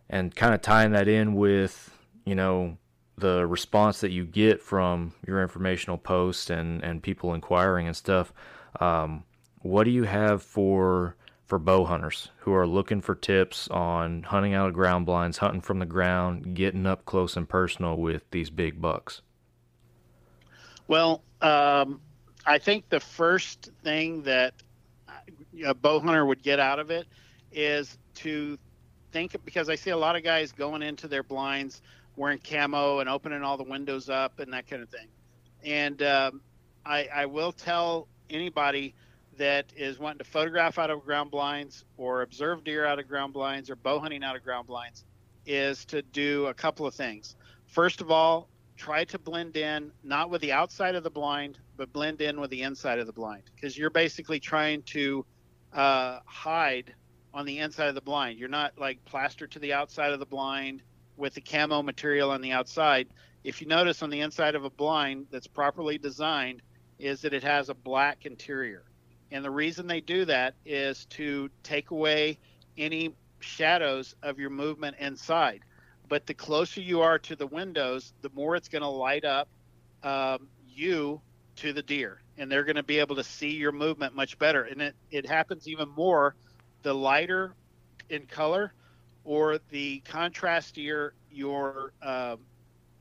and 0.10 0.36
kind 0.36 0.56
of 0.56 0.64
tying 0.64 0.94
that 0.94 1.08
in 1.08 1.36
with 1.36 1.96
you 2.26 2.34
know 2.34 2.76
the 3.20 3.46
response 3.46 4.02
that 4.02 4.10
you 4.10 4.26
get 4.26 4.64
from 4.64 5.14
your 5.28 5.44
informational 5.44 6.00
posts 6.00 6.50
and 6.50 6.84
and 6.84 7.04
people 7.04 7.36
inquiring 7.36 7.86
and 7.86 7.96
stuff. 7.96 8.34
Um, 8.80 9.24
what 9.62 9.84
do 9.84 9.92
you 9.92 10.04
have 10.04 10.42
for 10.42 11.16
for 11.46 11.58
bow 11.58 11.84
hunters 11.84 12.30
who 12.38 12.54
are 12.54 12.68
looking 12.68 13.02
for 13.02 13.16
tips 13.16 13.68
on 13.70 14.22
hunting 14.22 14.54
out 14.54 14.68
of 14.68 14.74
ground 14.76 15.08
blinds, 15.08 15.40
hunting 15.40 15.62
from 15.62 15.80
the 15.80 15.86
ground, 15.86 16.56
getting 16.56 16.86
up 16.86 17.06
close 17.06 17.36
and 17.36 17.50
personal 17.50 17.98
with 17.98 18.30
these 18.30 18.52
big 18.52 18.80
bucks? 18.80 19.22
Well, 20.88 21.24
um, 21.42 22.02
I 22.46 22.60
think 22.60 22.88
the 22.90 23.00
first 23.00 23.72
thing 23.84 24.22
that 24.24 24.54
a 25.66 25.74
bow 25.74 26.00
hunter 26.00 26.26
would 26.26 26.44
get 26.44 26.60
out 26.60 26.80
of 26.80 26.92
it 26.92 27.08
is 27.52 27.98
to 28.16 28.58
think 29.12 29.36
because 29.44 29.70
I 29.70 29.76
see 29.76 29.90
a 29.90 29.98
lot 29.98 30.16
of 30.16 30.24
guys 30.24 30.52
going 30.52 30.84
into 30.84 31.08
their 31.08 31.24
blinds 31.24 31.82
wearing 32.16 32.40
camo 32.40 33.00
and 33.00 33.10
opening 33.10 33.42
all 33.42 33.58
the 33.58 33.64
windows 33.64 34.10
up 34.10 34.40
and 34.40 34.54
that 34.54 34.68
kind 34.68 34.82
of 34.82 34.90
thing. 34.90 35.08
And 35.64 36.02
um, 36.04 36.42
I, 36.86 37.08
I 37.14 37.26
will 37.26 37.52
tell 37.52 38.08
anybody 38.30 38.94
that 39.38 39.72
is 39.76 40.00
wanting 40.00 40.20
to 40.20 40.26
photograph 40.26 40.78
out 40.78 40.90
of 40.90 41.04
ground 41.04 41.32
blinds 41.32 41.86
or 41.98 42.22
observe 42.22 42.64
deer 42.64 42.86
out 42.86 43.00
of 43.00 43.08
ground 43.08 43.34
blinds 43.34 43.70
or 43.70 43.76
bow 43.76 44.00
hunting 44.00 44.24
out 44.24 44.36
of 44.36 44.44
ground 44.44 44.68
blinds 44.68 45.06
is 45.46 45.86
to 45.86 46.02
do 46.02 46.46
a 46.48 46.54
couple 46.54 46.86
of 46.86 46.94
things. 46.94 47.36
First 47.66 48.02
of 48.02 48.12
all, 48.12 48.50
try 48.76 49.04
to 49.06 49.18
blend 49.18 49.58
in 49.58 49.92
not 50.04 50.30
with 50.30 50.42
the 50.42 50.52
outside 50.52 50.96
of 50.96 51.04
the 51.04 51.10
blind, 51.10 51.58
but 51.78 51.92
blend 51.94 52.22
in 52.22 52.40
with 52.40 52.50
the 52.50 52.62
inside 52.62 53.00
of 53.00 53.08
the 53.08 53.14
blind 53.14 53.44
because 53.56 53.78
you're 53.78 53.90
basically 53.90 54.40
trying 54.40 54.82
to 54.84 55.26
uh, 55.74 56.20
hide 56.26 56.94
on 57.34 57.46
the 57.46 57.60
inside 57.60 57.88
of 57.88 57.96
the 57.96 58.02
blind. 58.02 58.40
You're 58.40 58.50
not 58.50 58.74
like 58.78 59.04
plastered 59.06 59.52
to 59.52 59.60
the 59.60 59.74
outside 59.74 60.12
of 60.12 60.20
the 60.20 60.26
blind 60.26 60.82
with 61.18 61.34
the 61.34 61.42
camo 61.42 61.82
material 61.82 62.32
on 62.32 62.42
the 62.42 62.52
outside. 62.52 63.08
If 63.44 63.62
you 63.62 63.68
notice 63.68 64.02
on 64.02 64.10
the 64.10 64.22
inside 64.22 64.56
of 64.56 64.66
a 64.66 64.70
blind 64.70 65.28
that's 65.32 65.48
properly 65.48 65.98
designed, 65.98 66.62
is 67.00 67.22
that 67.22 67.34
it 67.34 67.44
has 67.44 67.70
a 67.70 67.74
black 67.74 68.26
interior. 68.26 68.84
And 69.32 69.44
the 69.44 69.52
reason 69.52 69.88
they 69.88 70.02
do 70.02 70.26
that 70.26 70.56
is 70.66 71.06
to 71.12 71.50
take 71.64 71.92
away 71.92 72.40
any 72.78 73.16
shadows 73.40 74.16
of 74.22 74.40
your 74.40 74.50
movement 74.50 74.98
inside. 75.00 75.62
But 76.08 76.26
the 76.26 76.34
closer 76.34 76.82
you 76.82 77.02
are 77.02 77.20
to 77.20 77.36
the 77.36 77.48
windows, 77.48 78.14
the 78.22 78.30
more 78.34 78.56
it's 78.56 78.68
going 78.68 78.82
to 78.82 78.90
light 78.90 79.26
up 79.26 79.48
um, 80.04 80.48
you 80.68 81.22
to 81.58 81.74
the 81.74 81.84
deer. 81.84 82.22
And 82.38 82.52
they're 82.52 82.64
going 82.64 82.78
to 82.78 82.84
be 82.84 83.00
able 83.00 83.16
to 83.18 83.24
see 83.24 83.52
your 83.52 83.72
movement 83.72 84.16
much 84.16 84.40
better. 84.40 84.64
And 84.64 84.82
it, 84.82 84.96
it 85.12 85.26
happens 85.26 85.68
even 85.68 85.90
more 85.90 86.36
the 86.82 86.94
lighter 86.94 87.54
in 88.10 88.26
color 88.26 88.74
or 89.24 89.60
the 89.70 90.02
contrastier 90.06 91.12
your 91.32 91.94
uh, 92.02 92.38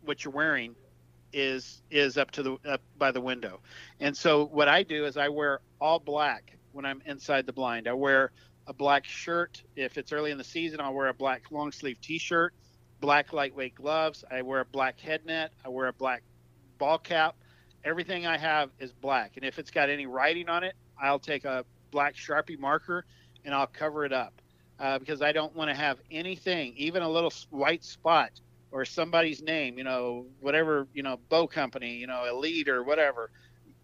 what 0.05 0.25
you're 0.25 0.33
wearing 0.33 0.75
is 1.33 1.83
is 1.91 2.16
up 2.16 2.31
to 2.33 2.43
the 2.43 2.59
up 2.66 2.81
by 2.97 3.11
the 3.11 3.20
window. 3.20 3.61
And 4.01 4.16
so 4.16 4.47
what 4.47 4.68
I 4.68 4.83
do 4.83 5.05
is 5.05 5.16
I 5.16 5.29
wear 5.29 5.61
all 5.81 5.99
black 5.99 6.57
when 6.72 6.85
I'm 6.85 7.03
inside 7.07 7.47
the 7.47 7.53
blind. 7.53 7.89
I 7.89 7.93
wear 7.93 8.33
a 8.66 8.72
black 8.72 9.05
shirt. 9.05 9.62
If 9.76 9.99
it's 9.99 10.12
early 10.12 10.31
in 10.31 10.39
the 10.39 10.45
season, 10.45 10.81
I'll 10.81 10.95
wear 10.95 11.09
a 11.09 11.14
black 11.14 11.51
long 11.51 11.72
sleeve 11.72 12.01
t-shirt, 12.01 12.55
black 13.01 13.33
lightweight 13.33 13.74
gloves. 13.74 14.24
I 14.31 14.43
wear 14.43 14.61
a 14.61 14.64
black 14.64 15.01
head 15.01 15.24
net. 15.24 15.53
I 15.64 15.68
wear 15.68 15.89
a 15.89 15.93
black 15.93 16.22
ball 16.79 16.99
cap. 16.99 17.37
Everything 17.85 18.26
I 18.26 18.37
have 18.37 18.70
is 18.79 18.93
black. 18.93 19.33
And 19.37 19.45
if 19.45 19.59
it's 19.59 19.70
got 19.70 19.89
any 19.89 20.07
writing 20.07 20.49
on 20.49 20.64
it, 20.64 20.74
I'll 21.01 21.18
take 21.18 21.45
a 21.45 21.64
black 21.91 22.14
Sharpie 22.14 22.59
marker 22.59 23.05
and 23.45 23.55
I'll 23.55 23.66
cover 23.66 24.05
it 24.05 24.12
up 24.12 24.35
uh, 24.79 24.99
because 24.99 25.22
I 25.22 25.33
don't 25.33 25.55
want 25.55 25.70
to 25.70 25.76
have 25.76 25.99
anything, 26.11 26.74
even 26.76 27.03
a 27.03 27.09
little 27.09 27.33
white 27.51 27.85
spot 27.85 28.33
or 28.71 28.85
somebody's 28.85 29.43
name, 29.43 29.79
you 29.79 29.85
know, 29.85 30.27
whatever, 30.41 30.87
you 30.93 31.03
know, 31.03 31.19
bow 31.29 31.47
company, 31.47 31.97
you 31.97 32.07
know, 32.07 32.25
elite 32.25 32.69
or 32.69 32.83
whatever, 32.83 33.31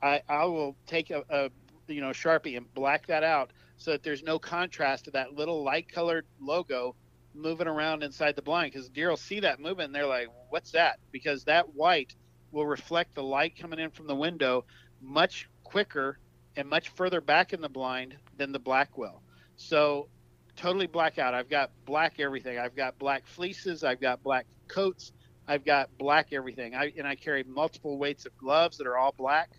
I, 0.03 0.22
I 0.28 0.45
will 0.45 0.76
take 0.87 1.11
a, 1.11 1.24
a, 1.30 1.51
you 1.93 2.01
know, 2.01 2.11
Sharpie 2.11 2.57
and 2.57 2.72
black 2.74 3.07
that 3.07 3.24
out 3.24 3.51
so 3.76 3.93
that 3.93 4.03
there's 4.03 4.22
no 4.22 4.39
contrast 4.39 5.07
to 5.07 5.11
that 5.12 5.35
little 5.35 5.62
light 5.64 5.91
colored 5.91 6.26
logo 6.41 6.95
moving 7.35 7.66
around 7.66 8.03
inside 8.03 8.37
the 8.37 8.43
blind 8.43 8.72
because 8.72 8.89
deer 8.89 9.11
will 9.11 9.16
see 9.16 9.41
that 9.41 9.59
movement 9.59 9.87
and 9.87 9.95
they're 9.95 10.07
like, 10.07 10.28
what's 10.51 10.72
that? 10.72 10.99
Because 11.11 11.45
that 11.45 11.74
white 11.74 12.14
will 12.53 12.66
reflect 12.66 13.14
the 13.14 13.22
light 13.22 13.59
coming 13.59 13.78
in 13.78 13.91
from 13.91 14.07
the 14.07 14.14
window 14.14 14.64
much 15.01 15.49
quicker 15.64 16.18
and 16.57 16.68
much 16.68 16.91
further 16.91 17.20
back 17.20 17.53
in 17.53 17.61
the 17.61 17.68
blind 17.68 18.16
than 18.37 18.53
the 18.53 18.59
black 18.59 18.97
will. 18.97 19.20
So 19.57 20.09
totally 20.57 20.87
black 20.87 21.18
out. 21.18 21.35
I've 21.35 21.49
got 21.49 21.70
black 21.85 22.20
everything. 22.20 22.59
I've 22.59 22.76
got 22.76 22.99
black 22.99 23.26
fleeces. 23.26 23.82
I've 23.82 24.01
got 24.01 24.22
black 24.22 24.47
coats. 24.69 25.12
I've 25.47 25.65
got 25.65 25.97
black 25.99 26.33
everything. 26.33 26.75
I 26.75 26.93
and 26.97 27.07
I 27.07 27.15
carry 27.15 27.45
multiple 27.45 27.99
weights 27.99 28.27
of 28.27 28.37
gloves 28.37 28.79
that 28.79 28.87
are 28.87 28.97
all 28.97 29.15
black, 29.17 29.51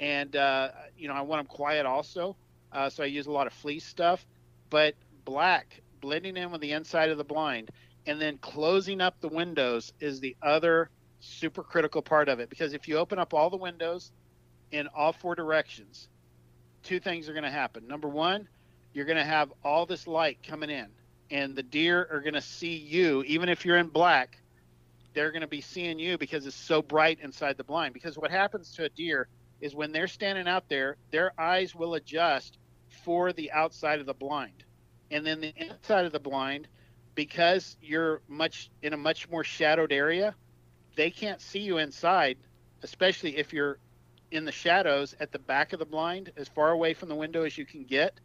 and 0.00 0.34
uh, 0.34 0.70
you 0.96 1.08
know 1.08 1.14
I 1.14 1.22
want 1.22 1.40
them 1.40 1.54
quiet 1.54 1.86
also. 1.86 2.36
Uh, 2.72 2.90
so 2.90 3.02
I 3.02 3.06
use 3.06 3.26
a 3.26 3.32
lot 3.32 3.46
of 3.46 3.52
fleece 3.52 3.86
stuff, 3.86 4.26
but 4.68 4.94
black 5.24 5.80
blending 6.00 6.36
in 6.36 6.50
with 6.50 6.60
the 6.60 6.72
inside 6.72 7.10
of 7.10 7.18
the 7.18 7.24
blind, 7.24 7.70
and 8.06 8.20
then 8.20 8.38
closing 8.38 9.00
up 9.00 9.20
the 9.20 9.28
windows 9.28 9.92
is 10.00 10.20
the 10.20 10.36
other 10.42 10.90
super 11.20 11.62
critical 11.62 12.02
part 12.02 12.28
of 12.28 12.38
it 12.38 12.48
because 12.48 12.72
if 12.72 12.86
you 12.86 12.96
open 12.96 13.18
up 13.18 13.34
all 13.34 13.50
the 13.50 13.56
windows 13.56 14.12
in 14.70 14.86
all 14.88 15.12
four 15.12 15.34
directions, 15.34 16.08
two 16.82 17.00
things 17.00 17.28
are 17.28 17.32
going 17.32 17.44
to 17.44 17.50
happen. 17.50 17.86
Number 17.86 18.08
one, 18.08 18.48
you're 18.92 19.04
going 19.04 19.18
to 19.18 19.24
have 19.24 19.52
all 19.64 19.86
this 19.86 20.06
light 20.06 20.38
coming 20.46 20.70
in, 20.70 20.86
and 21.30 21.56
the 21.56 21.62
deer 21.62 22.08
are 22.10 22.20
going 22.20 22.34
to 22.34 22.40
see 22.40 22.76
you, 22.76 23.22
even 23.26 23.48
if 23.48 23.64
you're 23.64 23.78
in 23.78 23.88
black 23.88 24.38
they're 25.18 25.32
going 25.32 25.40
to 25.40 25.48
be 25.48 25.60
seeing 25.60 25.98
you 25.98 26.16
because 26.16 26.46
it's 26.46 26.54
so 26.54 26.80
bright 26.80 27.18
inside 27.20 27.56
the 27.56 27.64
blind. 27.64 27.92
Because 27.92 28.16
what 28.16 28.30
happens 28.30 28.70
to 28.74 28.84
a 28.84 28.88
deer 28.88 29.26
is 29.60 29.74
when 29.74 29.90
they're 29.90 30.06
standing 30.06 30.46
out 30.46 30.68
there, 30.68 30.96
their 31.10 31.32
eyes 31.36 31.74
will 31.74 31.94
adjust 31.94 32.56
for 33.02 33.32
the 33.32 33.50
outside 33.50 33.98
of 33.98 34.06
the 34.06 34.14
blind. 34.14 34.62
And 35.10 35.26
then 35.26 35.40
the 35.40 35.52
inside 35.56 36.04
of 36.04 36.12
the 36.12 36.20
blind, 36.20 36.68
because 37.16 37.76
you're 37.82 38.22
much 38.28 38.70
in 38.80 38.92
a 38.92 38.96
much 38.96 39.28
more 39.28 39.42
shadowed 39.42 39.90
area, 39.90 40.36
they 40.94 41.10
can't 41.10 41.40
see 41.40 41.62
you 41.62 41.78
inside, 41.78 42.38
especially 42.84 43.38
if 43.38 43.52
you're 43.52 43.80
in 44.30 44.44
the 44.44 44.52
shadows 44.52 45.16
at 45.18 45.32
the 45.32 45.40
back 45.40 45.72
of 45.72 45.80
the 45.80 45.84
blind, 45.84 46.30
as 46.36 46.46
far 46.46 46.70
away 46.70 46.94
from 46.94 47.08
the 47.08 47.16
window 47.16 47.42
as 47.42 47.58
you 47.58 47.66
can 47.66 47.82
get. 47.82 48.20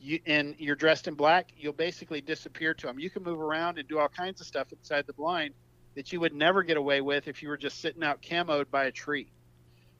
You, 0.00 0.18
and 0.26 0.56
you're 0.58 0.74
dressed 0.74 1.06
in 1.06 1.14
black, 1.14 1.52
you'll 1.56 1.72
basically 1.72 2.20
disappear 2.20 2.74
to 2.74 2.86
them. 2.88 2.98
You 2.98 3.10
can 3.10 3.22
move 3.22 3.40
around 3.40 3.78
and 3.78 3.86
do 3.86 4.00
all 4.00 4.08
kinds 4.08 4.40
of 4.40 4.48
stuff 4.48 4.72
inside 4.72 5.06
the 5.06 5.12
blind 5.12 5.54
that 5.96 6.12
you 6.12 6.20
would 6.20 6.34
never 6.34 6.62
get 6.62 6.76
away 6.76 7.00
with 7.00 7.26
if 7.26 7.42
you 7.42 7.48
were 7.48 7.56
just 7.56 7.80
sitting 7.80 8.04
out 8.04 8.22
camoed 8.22 8.70
by 8.70 8.84
a 8.84 8.92
tree. 8.92 9.32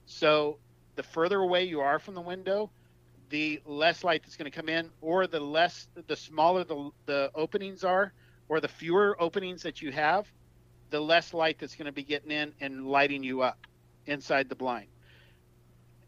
So 0.05 0.59
the 0.94 1.03
further 1.03 1.38
away 1.40 1.64
you 1.64 1.80
are 1.80 1.99
from 1.99 2.14
the 2.14 2.20
window, 2.20 2.70
the 3.30 3.61
less 3.66 4.05
light 4.05 4.22
that's 4.22 4.36
going 4.36 4.51
to 4.51 4.57
come 4.57 4.68
in, 4.68 4.90
or 5.01 5.26
the 5.26 5.40
less, 5.40 5.88
the 6.07 6.14
smaller 6.14 6.64
the, 6.64 6.90
the 7.07 7.30
openings 7.34 7.82
are, 7.82 8.12
or 8.49 8.61
the 8.61 8.68
fewer 8.68 9.20
openings 9.20 9.62
that 9.62 9.82
you 9.82 9.90
have, 9.90 10.30
the 10.90 11.01
less 11.01 11.34
light 11.34 11.59
that's 11.59 11.74
going 11.74 11.86
to 11.86 11.92
be 11.92 12.05
getting 12.05 12.30
in 12.30 12.53
and 12.61 12.86
lighting 12.86 13.24
you 13.24 13.40
up 13.42 13.66
inside 14.07 14.49
the 14.49 14.55
blind. 14.55 14.86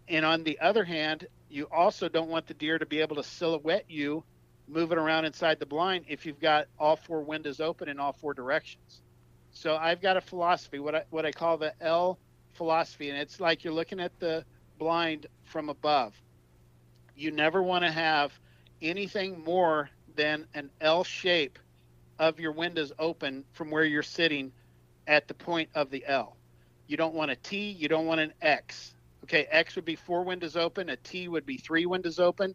And 0.07 0.25
on 0.25 0.45
the 0.45 0.61
other 0.61 0.85
hand, 0.85 1.27
you 1.49 1.67
also 1.73 2.09
don't 2.09 2.29
want 2.29 2.47
the 2.47 2.55
deer 2.55 2.79
to 2.79 2.87
be 2.87 3.01
able 3.01 3.17
to 3.17 3.23
silhouette 3.23 3.87
you 3.89 4.23
moving 4.69 4.99
around 4.99 5.25
inside 5.25 5.59
the 5.59 5.67
blind 5.67 6.05
if 6.09 6.27
you've 6.27 6.41
got 6.41 6.67
all 6.79 6.97
four 6.97 7.23
windows 7.23 7.59
open 7.59 7.89
in 7.89 7.99
all 7.99 8.13
four 8.13 8.35
directions. 8.35 9.01
So 9.59 9.75
I've 9.75 10.01
got 10.01 10.17
a 10.17 10.21
philosophy, 10.21 10.79
what 10.79 10.95
I, 10.95 11.03
what 11.11 11.27
I 11.27 11.33
call 11.33 11.59
the 11.59 11.75
L 11.81 12.17
philosophy, 12.53 13.11
and 13.11 13.19
it's 13.19 13.41
like 13.41 13.65
you're 13.65 13.73
looking 13.73 13.99
at 13.99 14.17
the 14.21 14.45
blind 14.79 15.27
from 15.43 15.69
above. 15.69 16.15
You 17.17 17.33
never 17.33 17.61
want 17.61 17.83
to 17.83 17.91
have 17.91 18.33
anything 18.81 19.43
more 19.43 19.91
than 20.15 20.47
an 20.55 20.71
L 20.81 21.03
shape 21.03 21.59
of 22.21 22.39
your 22.39 22.53
windows 22.53 22.93
open 23.01 23.45
from 23.51 23.73
where 23.73 23.83
you're 23.83 24.05
sitting 24.05 24.53
at 25.09 25.27
the 25.27 25.35
point 25.35 25.71
of 25.75 25.91
the 25.91 26.05
L. 26.07 26.37
You 26.87 26.97
don't 26.97 27.15
want 27.15 27.33
a 27.33 27.37
T, 27.37 27.71
you 27.71 27.89
don't 27.89 28.07
want 28.07 28.21
an 28.21 28.35
X. 28.41 28.95
Okay, 29.25 29.49
X 29.51 29.75
would 29.75 29.85
be 29.85 29.97
four 29.97 30.23
windows 30.23 30.55
open, 30.55 30.89
a 30.89 30.97
T 30.99 31.27
would 31.27 31.45
be 31.45 31.57
three 31.57 31.85
windows 31.85 32.21
open, 32.21 32.55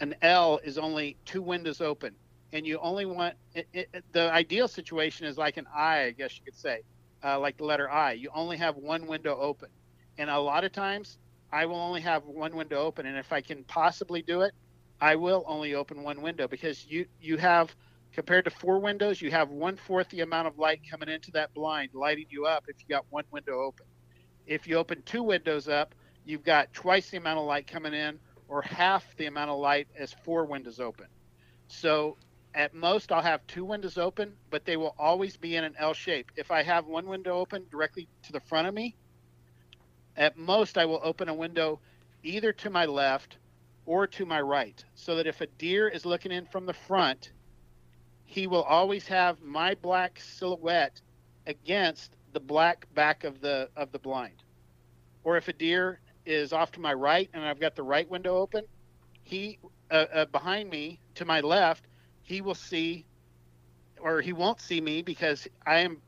an 0.00 0.16
L 0.20 0.58
is 0.64 0.78
only 0.78 1.16
two 1.24 1.42
windows 1.42 1.80
open. 1.80 2.16
And 2.52 2.66
you 2.66 2.78
only 2.78 3.06
want 3.06 3.34
it, 3.54 3.68
it, 3.72 4.04
the 4.12 4.30
ideal 4.32 4.68
situation 4.68 5.26
is 5.26 5.38
like 5.38 5.56
an 5.56 5.66
I, 5.74 6.04
I 6.04 6.10
guess 6.10 6.36
you 6.36 6.44
could 6.44 6.56
say, 6.56 6.80
uh, 7.22 7.38
like 7.38 7.56
the 7.56 7.64
letter 7.64 7.88
I. 7.88 8.12
You 8.12 8.30
only 8.34 8.56
have 8.56 8.76
one 8.76 9.06
window 9.06 9.38
open. 9.40 9.68
And 10.18 10.28
a 10.28 10.38
lot 10.38 10.64
of 10.64 10.72
times, 10.72 11.18
I 11.52 11.66
will 11.66 11.76
only 11.76 12.00
have 12.00 12.24
one 12.24 12.54
window 12.56 12.78
open. 12.78 13.06
And 13.06 13.16
if 13.16 13.32
I 13.32 13.40
can 13.40 13.64
possibly 13.64 14.22
do 14.22 14.42
it, 14.42 14.52
I 15.00 15.16
will 15.16 15.44
only 15.46 15.74
open 15.74 16.02
one 16.02 16.20
window 16.22 16.46
because 16.46 16.86
you 16.86 17.06
you 17.20 17.36
have 17.38 17.74
compared 18.12 18.44
to 18.44 18.50
four 18.50 18.80
windows, 18.80 19.22
you 19.22 19.30
have 19.30 19.50
one 19.50 19.76
fourth 19.76 20.08
the 20.10 20.20
amount 20.20 20.48
of 20.48 20.58
light 20.58 20.80
coming 20.90 21.08
into 21.08 21.30
that 21.32 21.54
blind, 21.54 21.90
lighting 21.94 22.26
you 22.28 22.46
up 22.46 22.64
if 22.68 22.76
you 22.80 22.86
got 22.88 23.04
one 23.10 23.24
window 23.30 23.60
open. 23.60 23.86
If 24.46 24.66
you 24.66 24.76
open 24.76 25.02
two 25.02 25.22
windows 25.22 25.68
up, 25.68 25.94
you've 26.24 26.42
got 26.42 26.72
twice 26.72 27.10
the 27.10 27.18
amount 27.18 27.38
of 27.38 27.46
light 27.46 27.66
coming 27.66 27.94
in, 27.94 28.18
or 28.48 28.62
half 28.62 29.16
the 29.16 29.26
amount 29.26 29.50
of 29.50 29.58
light 29.58 29.88
as 29.96 30.12
four 30.12 30.44
windows 30.44 30.80
open. 30.80 31.06
So 31.68 32.16
at 32.54 32.74
most, 32.74 33.12
I'll 33.12 33.22
have 33.22 33.46
two 33.46 33.64
windows 33.64 33.96
open, 33.98 34.34
but 34.50 34.64
they 34.64 34.76
will 34.76 34.94
always 34.98 35.36
be 35.36 35.56
in 35.56 35.64
an 35.64 35.74
L 35.78 35.94
shape. 35.94 36.32
If 36.36 36.50
I 36.50 36.62
have 36.62 36.86
one 36.86 37.06
window 37.06 37.38
open 37.38 37.66
directly 37.70 38.08
to 38.24 38.32
the 38.32 38.40
front 38.40 38.66
of 38.66 38.74
me, 38.74 38.96
at 40.16 40.36
most, 40.36 40.76
I 40.76 40.86
will 40.86 41.00
open 41.02 41.28
a 41.28 41.34
window 41.34 41.80
either 42.22 42.52
to 42.52 42.70
my 42.70 42.86
left 42.86 43.38
or 43.86 44.06
to 44.06 44.26
my 44.26 44.40
right, 44.40 44.84
so 44.94 45.16
that 45.16 45.26
if 45.26 45.40
a 45.40 45.46
deer 45.46 45.88
is 45.88 46.04
looking 46.04 46.32
in 46.32 46.46
from 46.46 46.66
the 46.66 46.72
front, 46.72 47.32
he 48.24 48.46
will 48.46 48.62
always 48.62 49.06
have 49.08 49.40
my 49.42 49.74
black 49.74 50.20
silhouette 50.20 51.00
against 51.46 52.16
the 52.32 52.40
black 52.40 52.86
back 52.94 53.24
of 53.24 53.40
the 53.40 53.68
of 53.76 53.90
the 53.92 53.98
blind. 53.98 54.42
Or 55.24 55.36
if 55.36 55.48
a 55.48 55.52
deer 55.52 56.00
is 56.26 56.52
off 56.52 56.72
to 56.72 56.80
my 56.80 56.92
right 56.92 57.28
and 57.32 57.42
I've 57.44 57.58
got 57.58 57.74
the 57.74 57.82
right 57.82 58.08
window 58.08 58.36
open, 58.36 58.64
he 59.22 59.58
uh, 59.90 60.06
uh, 60.12 60.24
behind 60.26 60.70
me 60.70 61.00
to 61.16 61.24
my 61.24 61.40
left, 61.40 61.86
he 62.30 62.40
will 62.40 62.54
see 62.54 63.04
or 64.00 64.20
he 64.20 64.32
won't 64.32 64.60
see 64.60 64.80
me 64.80 65.02
because 65.02 65.48
I 65.66 65.80
am 65.80 66.00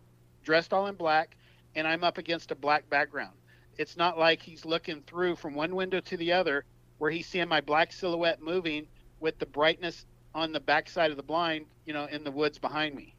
dressed 0.44 0.72
all 0.72 0.86
in 0.86 0.94
black 0.94 1.36
and 1.74 1.84
I'm 1.86 2.04
up 2.04 2.16
against 2.16 2.52
a 2.52 2.54
black 2.54 2.88
background. 2.88 3.32
It's 3.76 3.96
not 3.96 4.16
like 4.16 4.40
he's 4.40 4.64
looking 4.64 5.02
through 5.02 5.34
from 5.34 5.54
one 5.54 5.74
window 5.74 5.98
to 5.98 6.16
the 6.16 6.32
other 6.32 6.64
where 6.98 7.10
he's 7.10 7.26
seeing 7.26 7.48
my 7.48 7.60
black 7.60 7.92
silhouette 7.92 8.40
moving 8.40 8.86
with 9.18 9.36
the 9.40 9.46
brightness 9.46 10.06
on 10.32 10.52
the 10.52 10.60
backside 10.60 11.10
of 11.10 11.16
the 11.16 11.24
blind, 11.24 11.66
you 11.86 11.92
know, 11.92 12.04
in 12.04 12.22
the 12.22 12.30
woods 12.30 12.56
behind 12.56 12.94
me. 12.94 13.16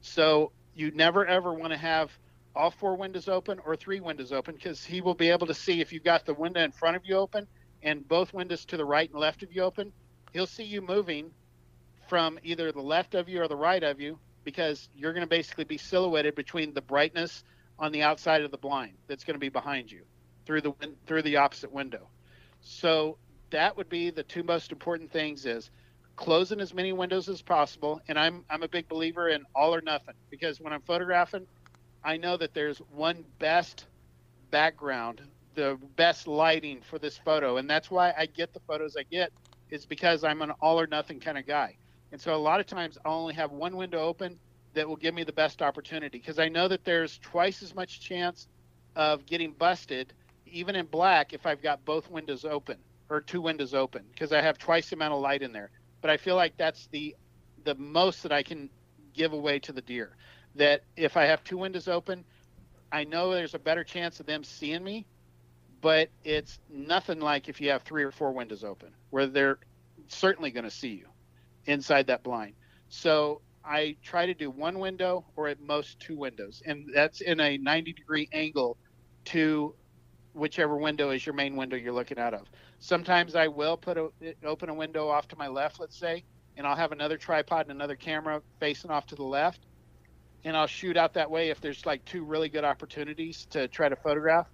So 0.00 0.50
you 0.74 0.92
never 0.92 1.26
ever 1.26 1.52
want 1.52 1.72
to 1.74 1.78
have 1.78 2.10
all 2.56 2.70
four 2.70 2.96
windows 2.96 3.28
open 3.28 3.58
or 3.66 3.76
three 3.76 4.00
windows 4.00 4.32
open 4.32 4.54
because 4.54 4.82
he 4.82 5.02
will 5.02 5.14
be 5.14 5.28
able 5.28 5.46
to 5.48 5.54
see 5.54 5.82
if 5.82 5.92
you've 5.92 6.04
got 6.04 6.24
the 6.24 6.32
window 6.32 6.62
in 6.62 6.72
front 6.72 6.96
of 6.96 7.04
you 7.04 7.16
open 7.16 7.46
and 7.82 8.08
both 8.08 8.32
windows 8.32 8.64
to 8.64 8.78
the 8.78 8.84
right 8.84 9.10
and 9.10 9.20
left 9.20 9.42
of 9.42 9.52
you 9.52 9.60
open. 9.60 9.92
He'll 10.32 10.46
see 10.46 10.64
you 10.64 10.80
moving 10.80 11.30
from 12.08 12.38
either 12.42 12.72
the 12.72 12.82
left 12.82 13.14
of 13.14 13.28
you 13.28 13.42
or 13.42 13.48
the 13.48 13.56
right 13.56 13.82
of 13.82 14.00
you 14.00 14.18
because 14.44 14.88
you're 14.94 15.12
going 15.12 15.22
to 15.22 15.28
basically 15.28 15.64
be 15.64 15.78
silhouetted 15.78 16.34
between 16.34 16.74
the 16.74 16.82
brightness 16.82 17.42
on 17.78 17.92
the 17.92 18.02
outside 18.02 18.42
of 18.42 18.50
the 18.50 18.58
blind 18.58 18.94
that's 19.06 19.24
going 19.24 19.34
to 19.34 19.40
be 19.40 19.48
behind 19.48 19.90
you 19.90 20.02
through 20.46 20.60
the 20.60 20.72
through 21.06 21.22
the 21.22 21.36
opposite 21.36 21.72
window. 21.72 22.08
So 22.60 23.18
that 23.50 23.76
would 23.76 23.88
be 23.88 24.10
the 24.10 24.22
two 24.22 24.42
most 24.42 24.72
important 24.72 25.10
things 25.10 25.46
is 25.46 25.70
closing 26.16 26.60
as 26.60 26.72
many 26.72 26.92
windows 26.92 27.28
as 27.28 27.42
possible. 27.42 28.00
And 28.08 28.18
I'm 28.18 28.44
I'm 28.48 28.62
a 28.62 28.68
big 28.68 28.88
believer 28.88 29.28
in 29.28 29.44
all 29.54 29.74
or 29.74 29.80
nothing 29.80 30.14
because 30.30 30.60
when 30.60 30.72
I'm 30.72 30.82
photographing, 30.82 31.46
I 32.02 32.16
know 32.16 32.36
that 32.36 32.54
there's 32.54 32.78
one 32.78 33.24
best 33.38 33.86
background, 34.50 35.22
the 35.54 35.78
best 35.96 36.28
lighting 36.28 36.80
for 36.82 36.98
this 36.98 37.16
photo, 37.18 37.56
and 37.56 37.68
that's 37.68 37.90
why 37.90 38.12
I 38.16 38.26
get 38.26 38.52
the 38.52 38.60
photos 38.60 38.96
I 38.96 39.02
get. 39.02 39.32
Is 39.70 39.86
because 39.86 40.22
I'm 40.22 40.42
an 40.42 40.52
all 40.60 40.78
or 40.78 40.86
nothing 40.86 41.18
kind 41.18 41.38
of 41.38 41.46
guy, 41.46 41.76
and 42.14 42.20
so 42.22 42.32
a 42.32 42.38
lot 42.38 42.60
of 42.60 42.66
times 42.66 42.96
I'll 43.04 43.18
only 43.18 43.34
have 43.34 43.50
one 43.50 43.76
window 43.76 43.98
open 43.98 44.38
that 44.74 44.88
will 44.88 44.94
give 44.94 45.14
me 45.14 45.24
the 45.24 45.32
best 45.32 45.60
opportunity 45.60 46.16
because 46.16 46.38
I 46.38 46.48
know 46.48 46.68
that 46.68 46.84
there's 46.84 47.18
twice 47.18 47.60
as 47.60 47.74
much 47.74 48.00
chance 48.00 48.46
of 48.94 49.26
getting 49.26 49.50
busted, 49.50 50.12
even 50.46 50.76
in 50.76 50.86
black, 50.86 51.32
if 51.32 51.44
I've 51.44 51.60
got 51.60 51.84
both 51.84 52.08
windows 52.08 52.44
open 52.44 52.78
or 53.10 53.20
two 53.20 53.42
windows 53.42 53.74
open 53.74 54.04
because 54.12 54.32
I 54.32 54.40
have 54.40 54.58
twice 54.58 54.90
the 54.90 54.94
amount 54.96 55.12
of 55.12 55.20
light 55.20 55.42
in 55.42 55.52
there 55.52 55.70
but 56.04 56.10
I 56.10 56.18
feel 56.18 56.36
like 56.36 56.58
that's 56.58 56.86
the 56.88 57.16
the 57.64 57.74
most 57.76 58.22
that 58.24 58.30
I 58.30 58.42
can 58.42 58.68
give 59.14 59.32
away 59.32 59.58
to 59.60 59.72
the 59.72 59.80
deer. 59.80 60.14
That 60.54 60.82
if 60.98 61.16
I 61.16 61.24
have 61.24 61.42
two 61.42 61.56
windows 61.56 61.88
open, 61.88 62.26
I 62.92 63.04
know 63.04 63.32
there's 63.32 63.54
a 63.54 63.58
better 63.58 63.82
chance 63.84 64.20
of 64.20 64.26
them 64.26 64.44
seeing 64.44 64.84
me, 64.84 65.06
but 65.80 66.10
it's 66.22 66.60
nothing 66.68 67.20
like 67.20 67.48
if 67.48 67.58
you 67.58 67.70
have 67.70 67.82
three 67.84 68.04
or 68.04 68.12
four 68.12 68.32
windows 68.32 68.62
open, 68.62 68.90
where 69.08 69.26
they're 69.26 69.58
certainly 70.08 70.50
going 70.50 70.64
to 70.64 70.70
see 70.70 70.90
you 70.90 71.06
inside 71.66 72.06
that 72.08 72.22
blind. 72.22 72.54
So 72.88 73.40
I 73.64 73.96
try 74.02 74.26
to 74.26 74.34
do 74.34 74.50
one 74.50 74.78
window 74.78 75.24
or 75.36 75.48
at 75.48 75.60
most 75.60 75.98
two 76.00 76.16
windows, 76.16 76.62
and 76.66 76.90
that's 76.94 77.20
in 77.20 77.40
a 77.40 77.56
90 77.56 77.92
degree 77.92 78.28
angle 78.32 78.76
to 79.26 79.74
whichever 80.34 80.76
window 80.76 81.10
is 81.10 81.24
your 81.24 81.34
main 81.34 81.56
window 81.56 81.76
you're 81.76 81.92
looking 81.92 82.18
out 82.18 82.34
of. 82.34 82.46
Sometimes 82.78 83.34
I 83.34 83.48
will 83.48 83.76
put 83.76 83.96
a 83.96 84.10
open 84.44 84.68
a 84.68 84.74
window 84.74 85.08
off 85.08 85.28
to 85.28 85.36
my 85.36 85.48
left, 85.48 85.80
let's 85.80 85.96
say, 85.96 86.24
and 86.56 86.66
I'll 86.66 86.76
have 86.76 86.92
another 86.92 87.16
tripod 87.16 87.62
and 87.62 87.70
another 87.70 87.96
camera 87.96 88.42
facing 88.60 88.90
off 88.90 89.06
to 89.06 89.14
the 89.14 89.24
left, 89.24 89.60
and 90.44 90.56
I'll 90.56 90.66
shoot 90.66 90.96
out 90.96 91.14
that 91.14 91.30
way 91.30 91.48
if 91.50 91.60
there's 91.60 91.86
like 91.86 92.04
two 92.04 92.24
really 92.24 92.48
good 92.50 92.64
opportunities 92.64 93.46
to 93.50 93.68
try 93.68 93.88
to 93.88 93.96
photograph. 93.96 94.48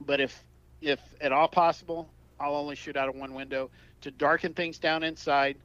But 0.00 0.20
if 0.20 0.44
if 0.80 1.00
at 1.20 1.32
all 1.32 1.48
possible, 1.48 2.08
I'll 2.38 2.54
only 2.54 2.76
shoot 2.76 2.96
out 2.96 3.08
of 3.08 3.16
one 3.16 3.34
window 3.34 3.70
to 4.02 4.10
darken 4.10 4.54
things 4.54 4.78
down 4.78 5.02
inside 5.02 5.56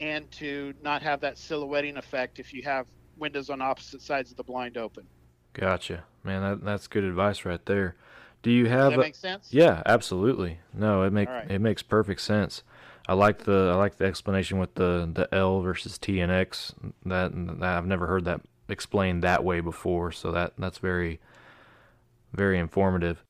and 0.00 0.30
to 0.32 0.74
not 0.82 1.02
have 1.02 1.20
that 1.20 1.38
silhouetting 1.38 1.96
effect 1.96 2.38
if 2.38 2.52
you 2.52 2.62
have 2.62 2.86
windows 3.16 3.50
on 3.50 3.60
opposite 3.62 4.02
sides 4.02 4.30
of 4.30 4.36
the 4.36 4.42
blind 4.42 4.76
open. 4.76 5.06
Gotcha, 5.52 6.04
man. 6.24 6.42
That, 6.42 6.64
that's 6.64 6.86
good 6.86 7.04
advice 7.04 7.44
right 7.44 7.64
there. 7.66 7.94
Do 8.42 8.50
you 8.50 8.66
have? 8.66 8.90
Does 8.90 8.98
that 8.98 9.02
make 9.02 9.14
sense? 9.14 9.48
Yeah, 9.50 9.82
absolutely. 9.86 10.58
No, 10.72 11.02
it 11.02 11.12
make 11.12 11.28
right. 11.28 11.50
it 11.50 11.60
makes 11.60 11.82
perfect 11.82 12.20
sense. 12.20 12.62
I 13.08 13.14
like 13.14 13.44
the 13.44 13.70
I 13.72 13.76
like 13.76 13.96
the 13.96 14.04
explanation 14.04 14.58
with 14.58 14.74
the 14.74 15.08
the 15.12 15.32
L 15.34 15.60
versus 15.60 15.96
T 15.96 16.20
and 16.20 16.30
X. 16.30 16.74
That, 17.06 17.32
that 17.34 17.76
I've 17.76 17.86
never 17.86 18.06
heard 18.06 18.24
that 18.26 18.40
explained 18.68 19.22
that 19.22 19.44
way 19.44 19.60
before. 19.60 20.12
So 20.12 20.32
that 20.32 20.54
that's 20.58 20.78
very 20.78 21.20
very 22.32 22.58
informative. 22.58 23.24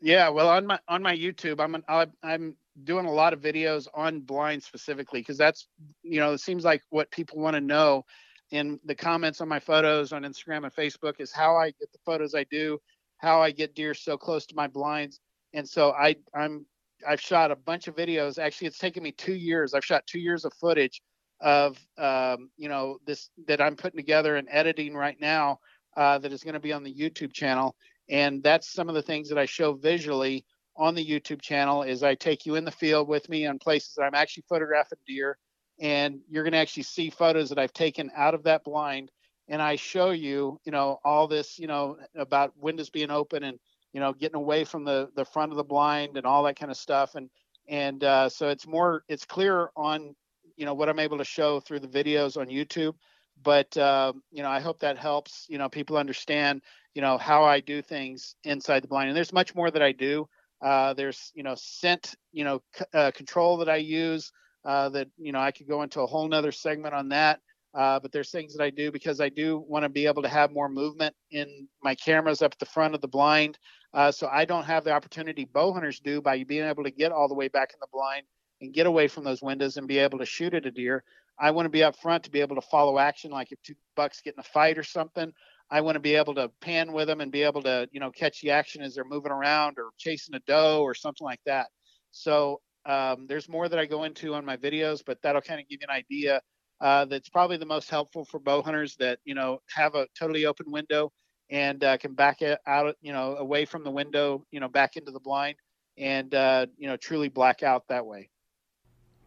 Yeah, 0.00 0.28
well, 0.28 0.48
on 0.48 0.66
my 0.66 0.78
on 0.88 1.02
my 1.02 1.16
YouTube, 1.16 1.60
I'm 1.60 1.74
an, 1.74 1.84
I'm 2.22 2.56
doing 2.84 3.06
a 3.06 3.12
lot 3.12 3.32
of 3.32 3.40
videos 3.40 3.86
on 3.94 4.20
blind 4.20 4.62
specifically 4.62 5.20
because 5.20 5.38
that's 5.38 5.68
you 6.02 6.20
know 6.20 6.32
it 6.32 6.40
seems 6.40 6.64
like 6.64 6.82
what 6.90 7.10
people 7.10 7.38
want 7.38 7.54
to 7.54 7.60
know 7.60 8.04
in 8.50 8.78
the 8.84 8.94
comments 8.94 9.40
on 9.40 9.48
my 9.48 9.58
photos 9.58 10.12
on 10.12 10.22
Instagram 10.22 10.64
and 10.64 10.74
Facebook 10.74 11.14
is 11.20 11.32
how 11.32 11.56
I 11.56 11.66
get 11.66 11.90
the 11.92 11.98
photos 12.04 12.34
I 12.34 12.44
do 12.44 12.78
how 13.18 13.40
I 13.40 13.50
get 13.50 13.74
deer 13.74 13.94
so 13.94 14.16
close 14.16 14.46
to 14.46 14.54
my 14.54 14.66
blinds. 14.66 15.20
And 15.54 15.68
so 15.68 15.92
I 15.92 16.16
I'm 16.34 16.66
I've 17.06 17.20
shot 17.20 17.50
a 17.50 17.56
bunch 17.56 17.88
of 17.88 17.96
videos. 17.96 18.38
Actually, 18.38 18.68
it's 18.68 18.78
taken 18.78 19.02
me 19.02 19.12
two 19.12 19.34
years. 19.34 19.74
I've 19.74 19.84
shot 19.84 20.06
two 20.06 20.18
years 20.18 20.44
of 20.44 20.52
footage 20.54 21.02
of 21.40 21.78
um, 21.98 22.50
you 22.56 22.68
know 22.68 22.98
this 23.06 23.30
that 23.46 23.60
I'm 23.60 23.76
putting 23.76 23.98
together 23.98 24.36
and 24.36 24.48
editing 24.50 24.94
right 24.94 25.20
now 25.20 25.60
uh, 25.96 26.18
that 26.18 26.32
is 26.32 26.42
going 26.42 26.54
to 26.54 26.60
be 26.60 26.72
on 26.72 26.82
the 26.82 26.94
YouTube 26.94 27.32
channel. 27.32 27.74
And 28.08 28.42
that's 28.42 28.72
some 28.72 28.88
of 28.88 28.94
the 28.94 29.02
things 29.02 29.28
that 29.28 29.38
I 29.38 29.46
show 29.46 29.72
visually 29.72 30.44
on 30.76 30.94
the 30.94 31.04
YouTube 31.04 31.40
channel. 31.40 31.82
Is 31.82 32.02
I 32.02 32.14
take 32.14 32.46
you 32.46 32.54
in 32.56 32.64
the 32.64 32.70
field 32.70 33.08
with 33.08 33.28
me 33.28 33.46
on 33.46 33.58
places 33.58 33.94
that 33.96 34.04
I'm 34.04 34.14
actually 34.14 34.44
photographing 34.48 34.98
deer, 35.06 35.38
and 35.80 36.20
you're 36.28 36.44
going 36.44 36.52
to 36.52 36.58
actually 36.58 36.84
see 36.84 37.10
photos 37.10 37.48
that 37.50 37.58
I've 37.58 37.72
taken 37.72 38.10
out 38.16 38.34
of 38.34 38.44
that 38.44 38.64
blind 38.64 39.10
and 39.48 39.62
I 39.62 39.76
show 39.76 40.10
you, 40.10 40.58
you 40.64 40.72
know, 40.72 40.98
all 41.04 41.28
this, 41.28 41.58
you 41.58 41.68
know, 41.68 41.98
about 42.16 42.52
windows 42.58 42.90
being 42.90 43.10
open 43.10 43.44
and 43.44 43.58
you 43.92 44.00
know, 44.00 44.12
getting 44.12 44.36
away 44.36 44.64
from 44.64 44.84
the 44.84 45.08
the 45.16 45.24
front 45.24 45.52
of 45.52 45.56
the 45.56 45.64
blind 45.64 46.18
and 46.18 46.26
all 46.26 46.42
that 46.44 46.58
kind 46.58 46.70
of 46.70 46.76
stuff. 46.76 47.14
And 47.14 47.30
and 47.66 48.04
uh, 48.04 48.28
so 48.28 48.48
it's 48.50 48.66
more 48.66 49.02
it's 49.08 49.24
clear 49.24 49.70
on 49.74 50.14
you 50.56 50.66
know 50.66 50.74
what 50.74 50.90
I'm 50.90 50.98
able 50.98 51.16
to 51.16 51.24
show 51.24 51.60
through 51.60 51.80
the 51.80 51.88
videos 51.88 52.36
on 52.36 52.48
YouTube. 52.48 52.94
But 53.42 53.74
uh, 53.76 54.12
you 54.30 54.42
know, 54.42 54.50
I 54.50 54.60
hope 54.60 54.80
that 54.80 54.98
helps. 54.98 55.46
You 55.48 55.56
know, 55.56 55.70
people 55.70 55.96
understand 55.96 56.60
you 56.94 57.00
know 57.00 57.16
how 57.16 57.44
I 57.44 57.60
do 57.60 57.80
things 57.80 58.34
inside 58.44 58.82
the 58.82 58.88
blind. 58.88 59.08
And 59.08 59.16
there's 59.16 59.32
much 59.32 59.54
more 59.54 59.70
that 59.70 59.82
I 59.82 59.92
do. 59.92 60.28
Uh, 60.62 60.94
there's 60.94 61.32
you 61.34 61.42
know 61.42 61.54
scent 61.56 62.14
you 62.32 62.44
know 62.44 62.62
c- 62.74 62.84
uh, 62.94 63.10
control 63.12 63.58
that 63.58 63.68
I 63.68 63.76
use. 63.76 64.32
Uh, 64.64 64.88
that 64.88 65.08
you 65.16 65.32
know 65.32 65.38
I 65.40 65.52
could 65.52 65.68
go 65.68 65.82
into 65.82 66.00
a 66.00 66.06
whole 66.06 66.28
nother 66.28 66.52
segment 66.52 66.94
on 66.94 67.10
that. 67.10 67.40
Uh, 67.74 68.00
but 68.00 68.10
there's 68.10 68.30
things 68.30 68.54
that 68.56 68.64
I 68.64 68.70
do 68.70 68.90
because 68.90 69.20
I 69.20 69.28
do 69.28 69.62
want 69.68 69.82
to 69.82 69.90
be 69.90 70.06
able 70.06 70.22
to 70.22 70.28
have 70.28 70.50
more 70.50 70.68
movement 70.68 71.14
in 71.30 71.68
my 71.82 71.94
cameras 71.94 72.40
up 72.40 72.52
at 72.52 72.58
the 72.58 72.64
front 72.64 72.94
of 72.94 73.02
the 73.02 73.08
blind. 73.08 73.58
Uh, 73.92 74.10
so 74.10 74.28
I 74.32 74.46
don't 74.46 74.64
have 74.64 74.82
the 74.82 74.92
opportunity 74.92 75.44
bow 75.44 75.74
hunters 75.74 76.00
do 76.00 76.22
by 76.22 76.42
being 76.44 76.64
able 76.64 76.84
to 76.84 76.90
get 76.90 77.12
all 77.12 77.28
the 77.28 77.34
way 77.34 77.48
back 77.48 77.72
in 77.74 77.78
the 77.80 77.86
blind 77.92 78.22
and 78.62 78.72
get 78.72 78.86
away 78.86 79.08
from 79.08 79.24
those 79.24 79.42
windows 79.42 79.76
and 79.76 79.86
be 79.86 79.98
able 79.98 80.18
to 80.20 80.24
shoot 80.24 80.54
at 80.54 80.64
a 80.64 80.70
deer. 80.70 81.04
I 81.38 81.50
want 81.50 81.66
to 81.66 81.70
be 81.70 81.84
up 81.84 81.96
front 81.96 82.24
to 82.24 82.30
be 82.30 82.40
able 82.40 82.56
to 82.56 82.62
follow 82.62 82.98
action, 82.98 83.30
like 83.30 83.52
if 83.52 83.60
two 83.62 83.74
bucks 83.94 84.22
get 84.22 84.34
in 84.34 84.40
a 84.40 84.42
fight 84.42 84.78
or 84.78 84.82
something. 84.82 85.32
I 85.70 85.80
want 85.80 85.96
to 85.96 86.00
be 86.00 86.14
able 86.14 86.34
to 86.36 86.50
pan 86.60 86.92
with 86.92 87.08
them 87.08 87.20
and 87.20 87.32
be 87.32 87.42
able 87.42 87.62
to, 87.62 87.88
you 87.92 88.00
know, 88.00 88.10
catch 88.10 88.40
the 88.40 88.50
action 88.50 88.82
as 88.82 88.94
they're 88.94 89.04
moving 89.04 89.32
around 89.32 89.78
or 89.78 89.90
chasing 89.98 90.34
a 90.34 90.40
doe 90.46 90.82
or 90.82 90.94
something 90.94 91.24
like 91.24 91.40
that. 91.46 91.66
So 92.12 92.60
um, 92.84 93.26
there's 93.26 93.48
more 93.48 93.68
that 93.68 93.78
I 93.78 93.86
go 93.86 94.04
into 94.04 94.34
on 94.34 94.44
my 94.44 94.56
videos, 94.56 95.02
but 95.04 95.18
that'll 95.22 95.42
kind 95.42 95.60
of 95.60 95.68
give 95.68 95.80
you 95.80 95.86
an 95.88 95.94
idea 95.94 96.40
uh, 96.80 97.04
that's 97.06 97.28
probably 97.28 97.56
the 97.56 97.66
most 97.66 97.90
helpful 97.90 98.24
for 98.24 98.38
bow 98.38 98.62
hunters 98.62 98.96
that 98.96 99.18
you 99.24 99.34
know 99.34 99.60
have 99.74 99.94
a 99.94 100.06
totally 100.18 100.44
open 100.46 100.70
window 100.70 101.10
and 101.50 101.82
uh, 101.82 101.96
can 101.96 102.14
back 102.14 102.42
it 102.42 102.58
out 102.66 102.94
you 103.00 103.12
know 103.12 103.36
away 103.36 103.64
from 103.64 103.82
the 103.82 103.90
window 103.90 104.44
you 104.50 104.60
know 104.60 104.68
back 104.68 104.96
into 104.96 105.10
the 105.10 105.20
blind 105.20 105.56
and 105.96 106.34
uh, 106.34 106.66
you 106.76 106.86
know 106.86 106.96
truly 106.96 107.28
black 107.28 107.62
out 107.62 107.84
that 107.88 108.04
way 108.04 108.28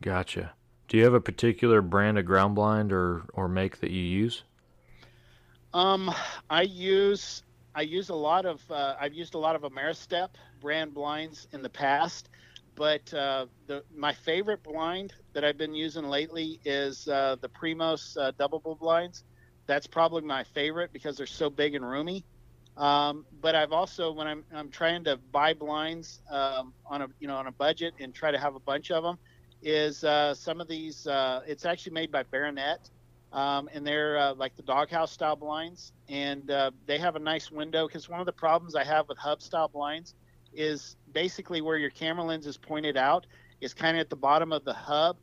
Gotcha. 0.02 0.54
Do 0.88 0.98
you 0.98 1.04
have 1.04 1.14
a 1.14 1.22
particular 1.22 1.82
brand 1.82 2.18
of 2.18 2.26
ground 2.26 2.56
blind 2.56 2.94
or 2.94 3.26
or 3.34 3.48
make 3.48 3.80
that 3.82 3.92
you 3.92 4.02
use? 4.02 4.44
Um 5.74 6.12
i 6.50 6.64
use 6.64 7.44
i 7.76 7.82
use 7.82 8.10
a 8.10 8.16
lot 8.16 8.46
of 8.46 8.64
uh, 8.72 8.96
i've 9.00 9.14
used 9.14 9.36
a 9.36 9.38
lot 9.38 9.56
of 9.56 9.62
ameristep 9.64 10.30
brand 10.60 10.94
blinds 10.94 11.48
in 11.52 11.62
the 11.62 11.70
past 11.70 12.30
but 12.76 13.14
uh, 13.14 13.46
the 13.68 13.84
my 13.94 14.14
favorite 14.14 14.64
blind 14.64 15.14
that 15.34 15.44
I've 15.44 15.58
been 15.58 15.74
using 15.76 16.06
lately 16.06 16.60
is 16.64 17.08
uh, 17.08 17.36
the 17.42 17.50
Primos 17.50 18.16
uh, 18.18 18.32
double 18.40 18.60
bull 18.62 18.78
blinds. 18.80 19.26
That's 19.68 19.86
probably 19.86 20.22
my 20.22 20.44
favorite 20.46 20.92
because 20.94 21.18
they're 21.18 21.26
so 21.28 21.50
big 21.50 21.76
and 21.76 21.86
roomy. 21.86 22.26
Um, 22.78 23.26
but 23.42 23.56
I've 23.56 23.74
also 23.74 24.12
when 24.14 24.28
I'm 24.28 24.46
I'm 24.54 24.72
trying 24.72 25.04
to 25.06 25.18
buy 25.32 25.54
blinds 25.54 26.22
um, 26.32 26.74
on 26.86 27.02
a 27.02 27.08
you 27.20 27.28
know 27.28 27.36
on 27.36 27.48
a 27.48 27.52
budget 27.52 27.94
and 28.00 28.14
try 28.16 28.32
to 28.32 28.40
have 28.40 28.56
a 28.56 28.62
bunch 28.62 28.92
of 28.92 29.04
them, 29.04 29.18
is 29.62 30.04
uh, 30.04 30.34
some 30.34 30.62
of 30.62 30.68
these. 30.70 31.06
Uh, 31.06 31.42
it's 31.46 31.66
actually 31.66 31.94
made 31.94 32.12
by 32.12 32.24
Barronett, 32.24 32.90
um, 33.32 33.70
and 33.74 33.86
they're 33.86 34.18
uh, 34.18 34.34
like 34.34 34.56
the 34.56 34.64
doghouse 34.64 35.12
style 35.12 35.36
blinds, 35.36 35.92
and 36.08 36.50
uh, 36.50 36.72
they 36.86 36.98
have 36.98 37.16
a 37.16 37.20
nice 37.20 37.52
window. 37.52 37.88
Because 37.88 38.10
one 38.10 38.20
of 38.20 38.26
the 38.26 38.34
problems 38.34 38.76
I 38.76 38.84
have 38.84 39.08
with 39.08 39.18
hub 39.18 39.42
style 39.42 39.68
blinds 39.68 40.16
is 40.54 40.96
basically 41.14 41.62
where 41.62 41.78
your 41.78 41.92
camera 41.92 42.24
lens 42.24 42.48
is 42.48 42.58
pointed 42.58 42.98
out 42.98 43.28
is 43.62 43.74
kind 43.74 43.98
of 43.98 44.02
at 44.02 44.10
the 44.10 44.16
bottom 44.16 44.52
of 44.52 44.64
the 44.64 44.74
hub, 44.74 45.18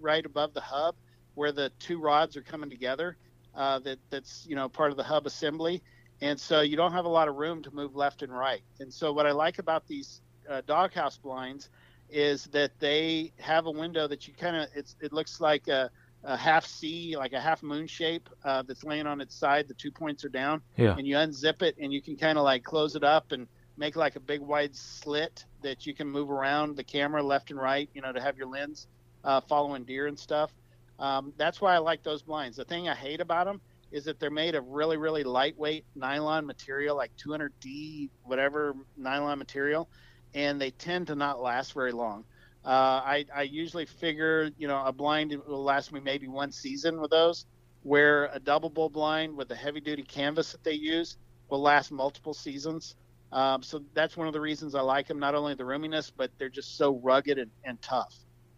right 0.00 0.24
above 0.24 0.54
the 0.54 0.60
hub, 0.60 0.94
where 1.34 1.52
the 1.52 1.72
two 1.80 2.00
rods 2.00 2.36
are 2.36 2.42
coming 2.42 2.70
together. 2.70 3.16
Uh, 3.54 3.78
that 3.80 3.98
that's 4.10 4.46
you 4.48 4.54
know 4.54 4.68
part 4.68 4.90
of 4.90 4.96
the 4.96 5.02
hub 5.02 5.26
assembly, 5.26 5.82
and 6.20 6.38
so 6.38 6.60
you 6.60 6.76
don't 6.76 6.92
have 6.92 7.06
a 7.06 7.08
lot 7.08 7.26
of 7.26 7.34
room 7.36 7.62
to 7.62 7.74
move 7.74 7.96
left 7.96 8.22
and 8.22 8.32
right. 8.32 8.62
And 8.78 8.92
so 8.92 9.12
what 9.12 9.26
I 9.26 9.32
like 9.32 9.58
about 9.58 9.86
these 9.88 10.20
uh, 10.48 10.62
doghouse 10.66 11.18
blinds 11.18 11.70
is 12.08 12.44
that 12.46 12.70
they 12.78 13.32
have 13.38 13.66
a 13.66 13.70
window 13.70 14.06
that 14.06 14.28
you 14.28 14.34
kind 14.34 14.56
of 14.56 14.68
it 14.74 15.12
looks 15.12 15.40
like 15.40 15.66
a, 15.66 15.90
a 16.24 16.36
half 16.36 16.66
C, 16.66 17.16
like 17.16 17.32
a 17.32 17.40
half 17.40 17.62
moon 17.62 17.86
shape 17.86 18.28
uh, 18.44 18.62
that's 18.62 18.84
laying 18.84 19.06
on 19.06 19.20
its 19.20 19.34
side. 19.34 19.68
The 19.68 19.74
two 19.74 19.90
points 19.92 20.24
are 20.24 20.28
down, 20.28 20.60
Yeah. 20.76 20.94
and 20.96 21.06
you 21.06 21.16
unzip 21.16 21.62
it 21.62 21.76
and 21.80 21.92
you 21.92 22.02
can 22.02 22.16
kind 22.16 22.38
of 22.38 22.44
like 22.44 22.64
close 22.64 22.96
it 22.96 23.04
up 23.04 23.32
and 23.32 23.46
make 23.76 23.94
like 23.96 24.16
a 24.16 24.20
big 24.20 24.40
wide 24.40 24.74
slit 24.74 25.44
that 25.62 25.86
you 25.86 25.94
can 25.94 26.08
move 26.08 26.30
around 26.30 26.76
the 26.76 26.82
camera 26.84 27.22
left 27.22 27.50
and 27.50 27.60
right, 27.60 27.88
you 27.94 28.02
know, 28.02 28.12
to 28.12 28.20
have 28.20 28.36
your 28.36 28.48
lens 28.48 28.88
uh, 29.24 29.40
following 29.40 29.84
deer 29.84 30.06
and 30.08 30.18
stuff. 30.18 30.50
Um, 30.98 31.32
that's 31.36 31.60
why 31.60 31.74
I 31.74 31.78
like 31.78 32.02
those 32.02 32.22
blinds. 32.22 32.56
The 32.56 32.64
thing 32.64 32.88
I 32.88 32.94
hate 32.94 33.20
about 33.20 33.46
them 33.46 33.60
is 33.92 34.04
that 34.04 34.18
they're 34.18 34.30
made 34.30 34.54
of 34.56 34.66
really, 34.66 34.96
really 34.96 35.22
lightweight 35.22 35.84
nylon 35.94 36.44
material, 36.44 36.96
like 36.96 37.12
200D, 37.16 38.10
whatever 38.24 38.74
nylon 38.96 39.38
material, 39.38 39.88
and 40.34 40.60
they 40.60 40.70
tend 40.72 41.06
to 41.06 41.14
not 41.14 41.40
last 41.40 41.72
very 41.72 41.92
long. 41.92 42.24
Uh, 42.64 43.00
I, 43.04 43.24
I 43.34 43.42
usually 43.42 43.86
figure, 43.86 44.50
you 44.58 44.68
know, 44.68 44.82
a 44.84 44.92
blind 44.92 45.36
will 45.46 45.62
last 45.62 45.92
me 45.92 46.00
maybe 46.00 46.28
one 46.28 46.52
season 46.52 47.00
with 47.00 47.10
those, 47.10 47.46
where 47.82 48.26
a 48.32 48.38
double 48.38 48.68
bull 48.68 48.90
blind 48.90 49.36
with 49.36 49.48
the 49.48 49.54
heavy 49.54 49.80
duty 49.80 50.02
canvas 50.02 50.52
that 50.52 50.64
they 50.64 50.72
use 50.72 51.16
will 51.48 51.62
last 51.62 51.90
multiple 51.90 52.34
seasons. 52.34 52.96
Um, 53.32 53.62
so 53.62 53.82
that's 53.94 54.16
one 54.16 54.26
of 54.26 54.32
the 54.32 54.40
reasons 54.40 54.74
I 54.74 54.80
like 54.80 55.06
them. 55.06 55.18
Not 55.18 55.34
only 55.34 55.54
the 55.54 55.64
roominess, 55.64 56.10
but 56.14 56.30
they're 56.38 56.48
just 56.48 56.76
so 56.76 56.98
rugged 57.02 57.38
and, 57.38 57.50
and 57.64 57.80
tough. 57.80 58.14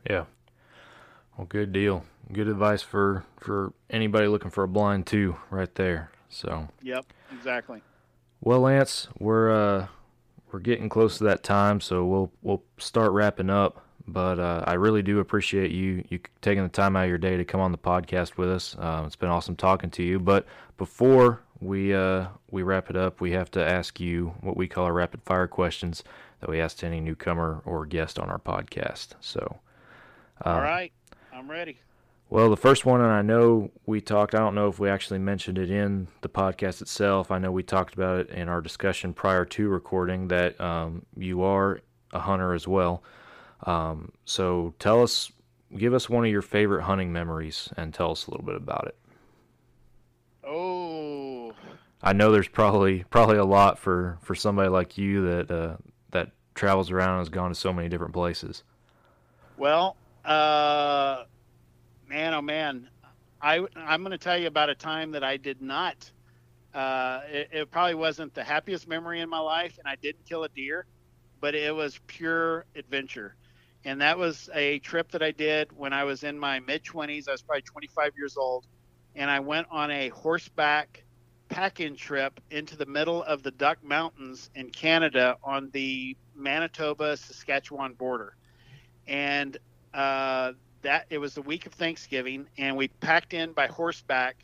Yeah. 0.09 0.25
Well, 1.37 1.47
good 1.47 1.73
deal. 1.73 2.05
Good 2.33 2.49
advice 2.49 2.83
for 2.83 3.25
for 3.39 3.73
anybody 3.89 4.29
looking 4.29 4.51
for 4.51 4.65
a 4.65 4.69
blind 4.69 5.07
too, 5.07 5.37
right 5.51 5.75
there. 5.75 6.13
So. 6.29 6.69
Yep, 6.83 7.07
exactly. 7.33 7.83
Well, 8.41 8.61
Lance, 8.61 9.09
we're 9.19 9.51
uh 9.51 9.87
we're 10.53 10.61
getting 10.61 10.89
close 10.89 11.19
to 11.19 11.25
that 11.25 11.43
time, 11.43 11.81
so 11.81 12.05
we'll 12.05 12.33
we'll 12.43 12.63
start 12.79 13.13
wrapping 13.13 13.51
up. 13.51 13.85
But 14.13 14.39
uh, 14.41 14.65
I 14.67 14.75
really 14.75 15.03
do 15.03 15.21
appreciate 15.21 15.71
you 15.71 16.05
you 16.09 16.19
taking 16.41 16.63
the 16.63 16.69
time 16.69 16.97
out 16.97 17.05
of 17.05 17.09
your 17.09 17.19
day 17.19 17.37
to 17.37 17.45
come 17.45 17.61
on 17.61 17.71
the 17.73 17.79
podcast 17.79 18.37
with 18.37 18.51
us. 18.51 18.77
Uh, 18.79 19.05
it's 19.07 19.17
been 19.17 19.29
awesome 19.29 19.57
talking 19.57 19.91
to 19.91 20.03
you. 20.03 20.19
But 20.19 20.47
before 20.79 21.43
we 21.61 21.95
uh, 21.95 22.27
we 22.51 22.63
wrap 22.63 22.91
it 22.91 22.97
up, 22.97 23.21
we 23.21 23.33
have 23.33 23.51
to 23.53 23.65
ask 23.65 24.01
you 24.01 24.35
what 24.41 24.57
we 24.57 24.67
call 24.67 24.85
our 24.85 24.93
rapid 24.93 25.23
fire 25.23 25.47
questions 25.47 26.03
that 26.41 26.51
we 26.51 26.61
ask 26.61 26.79
to 26.79 26.87
any 26.87 27.01
newcomer 27.01 27.63
or 27.65 27.87
guest 27.87 28.19
on 28.19 28.31
our 28.31 28.39
podcast. 28.39 29.09
So, 29.21 29.61
uh, 30.45 30.49
All 30.49 30.61
right, 30.61 30.93
I'm 31.33 31.49
ready. 31.51 31.79
well, 32.31 32.51
the 32.51 32.57
first 32.57 32.85
one, 32.87 33.01
and 33.01 33.13
I 33.13 33.23
know 33.23 33.71
we 33.87 34.01
talked. 34.01 34.35
I 34.35 34.39
don't 34.39 34.55
know 34.55 34.69
if 34.69 34.79
we 34.81 34.89
actually 34.89 35.19
mentioned 35.21 35.59
it 35.59 35.71
in 35.71 36.09
the 36.23 36.29
podcast 36.29 36.81
itself. 36.83 37.31
I 37.31 37.39
know 37.39 37.53
we 37.53 37.63
talked 37.63 37.95
about 37.95 38.21
it 38.21 38.31
in 38.31 38.49
our 38.49 38.61
discussion 38.61 39.13
prior 39.13 39.45
to 39.45 39.69
recording 39.69 40.29
that 40.29 40.61
um, 40.61 41.05
you 41.17 41.43
are 41.43 41.81
a 42.13 42.19
hunter 42.21 42.55
as 42.55 42.67
well. 42.67 43.05
Um, 43.65 44.13
so 44.25 44.75
tell 44.79 45.03
us, 45.03 45.31
give 45.77 45.95
us 45.95 46.09
one 46.09 46.25
of 46.25 46.31
your 46.31 46.43
favorite 46.43 46.83
hunting 46.83 47.13
memories, 47.13 47.69
and 47.77 47.93
tell 47.93 48.11
us 48.13 48.27
a 48.27 48.31
little 48.31 48.47
bit 48.47 48.57
about 48.57 48.87
it. 48.87 48.97
Oh, 50.45 51.53
I 52.03 52.13
know 52.13 52.33
there's 52.33 52.49
probably 52.49 53.05
probably 53.11 53.37
a 53.37 53.45
lot 53.45 53.79
for 53.79 54.19
for 54.23 54.35
somebody 54.35 54.69
like 54.69 54.97
you 54.97 55.27
that 55.29 55.51
uh, 55.51 55.77
that 56.11 56.31
travels 56.55 56.91
around 56.91 57.11
and 57.11 57.19
has 57.19 57.29
gone 57.29 57.51
to 57.51 57.55
so 57.55 57.73
many 57.73 57.89
different 57.89 58.15
places. 58.15 58.65
well, 59.57 59.97
uh, 60.25 61.25
man, 62.09 62.35
oh 62.35 62.43
man, 62.43 62.89
I 63.41 63.65
I'm 63.77 64.01
going 64.03 64.13
to 64.13 64.19
tell 64.19 64.39
you 64.39 64.47
about 64.47 64.71
a 64.71 64.75
time 64.75 65.13
that 65.13 65.25
I 65.25 65.37
did 65.37 65.61
not. 65.63 66.11
Uh, 66.73 67.21
it, 67.31 67.49
it 67.53 67.71
probably 67.71 67.95
wasn't 67.95 68.33
the 68.35 68.45
happiest 68.45 68.87
memory 68.89 69.21
in 69.21 69.29
my 69.29 69.41
life, 69.41 69.79
and 69.79 69.89
I 69.89 69.97
didn't 69.97 70.25
kill 70.25 70.45
a 70.45 70.49
deer, 70.49 70.87
but 71.41 71.55
it 71.55 71.75
was 71.75 71.99
pure 72.07 72.65
adventure. 72.77 73.35
And 73.85 74.01
that 74.03 74.19
was 74.19 74.51
a 74.55 74.79
trip 74.81 75.11
that 75.13 75.23
I 75.23 75.31
did 75.31 75.77
when 75.77 75.93
I 75.93 76.05
was 76.05 76.23
in 76.23 76.39
my 76.39 76.61
mid 76.61 76.85
20s. 76.85 77.29
I 77.29 77.33
was 77.33 77.43
probably 77.43 77.63
25 77.63 78.13
years 78.17 78.37
old, 78.37 78.67
and 79.15 79.31
I 79.31 79.41
went 79.41 79.69
on 79.71 79.91
a 79.91 80.09
horseback 80.11 81.05
pack-in 81.49 81.97
trip 81.97 82.41
into 82.51 82.77
the 82.77 82.87
middle 82.87 83.23
of 83.25 83.43
the 83.43 83.51
Duck 83.51 83.83
Mountains 83.83 84.51
in 84.55 84.71
Canada 84.71 85.37
on 85.43 85.71
the 85.73 86.17
Manitoba 86.35 87.17
Saskatchewan 87.17 87.95
border. 87.95 88.37
And 89.07 89.57
uh, 89.93 90.53
that 90.83 91.07
it 91.11 91.19
was 91.19 91.35
the 91.35 91.43
week 91.43 91.67
of 91.67 91.73
Thanksgiving, 91.73 92.47
and 92.59 92.77
we 92.77 92.89
packed 92.89 93.35
in 93.35 93.53
by 93.53 93.67
horseback 93.67 94.37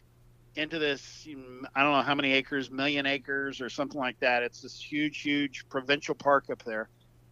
into 0.56 0.78
this 0.78 1.26
I 1.74 1.82
don't 1.82 1.92
know 1.92 2.02
how 2.02 2.14
many 2.14 2.32
acres, 2.32 2.70
million 2.70 3.06
acres 3.06 3.60
or 3.60 3.68
something 3.68 4.00
like 4.00 4.18
that. 4.20 4.42
It's 4.42 4.62
this 4.62 4.80
huge, 4.80 5.20
huge 5.20 5.68
provincial 5.68 6.14
park 6.14 6.46
up 6.50 6.62
there, 6.64 6.88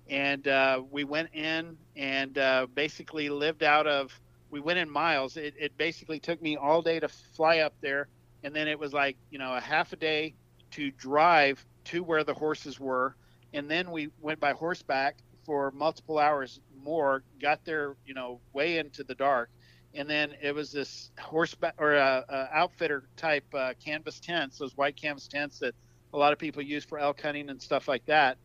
and 0.09 0.47
uh, 0.47 0.83
we 0.91 1.05
went 1.05 1.35
in 1.35 1.77
and 1.97 2.37
uh, 2.39 2.67
basically 2.75 3.29
lived 3.29 3.63
out 3.63 3.87
of. 3.87 4.19
We 4.51 4.61
went 4.61 4.79
in 4.79 4.89
miles. 4.89 5.37
It, 5.37 5.55
it 5.59 5.77
basically 5.77 6.21
took 6.21 6.41
me 6.41 6.57
all 6.57 6.81
day 6.83 7.01
to 7.01 7.09
fly 7.09 7.59
up 7.59 7.75
there, 7.81 8.09
and 8.45 8.55
then 8.55 8.69
it 8.69 8.79
was 8.79 8.93
like 8.93 9.17
you 9.31 9.39
know 9.39 9.55
a 9.55 9.61
half 9.61 9.93
a 9.93 9.97
day 9.97 10.35
to 10.73 10.91
drive 10.93 11.65
to 11.87 12.03
where 12.03 12.25
the 12.25 12.35
horses 12.35 12.79
were, 12.79 13.17
and 13.53 13.71
then 13.71 13.91
we 13.91 14.11
went 14.21 14.41
by 14.41 14.53
horseback 14.53 15.17
for 15.45 15.71
multiple 15.73 16.19
hours 16.19 16.61
more. 16.83 17.23
Got 17.41 17.65
there, 17.65 17.97
you 18.07 18.15
know, 18.15 18.41
way 18.53 18.79
into 18.79 19.03
the 19.05 19.15
dark, 19.15 19.51
and 19.95 20.09
then 20.09 20.35
it 20.43 20.55
was 20.55 20.71
this 20.71 21.11
horseback 21.19 21.75
or 21.79 21.97
uh, 21.97 22.23
uh, 22.29 22.49
outfitter 22.53 23.05
type 23.17 23.45
uh, 23.55 23.73
canvas 23.85 24.21
tents, 24.21 24.59
those 24.59 24.77
white 24.77 24.97
canvas 24.97 25.29
tents 25.29 25.59
that 25.61 25.75
a 26.13 26.19
lot 26.19 26.33
of 26.33 26.39
people 26.39 26.63
use 26.63 26.85
for 26.85 26.99
elk 26.99 27.21
hunting 27.21 27.51
and 27.51 27.61
stuff 27.61 27.89
like 27.89 28.05
that. 28.07 28.39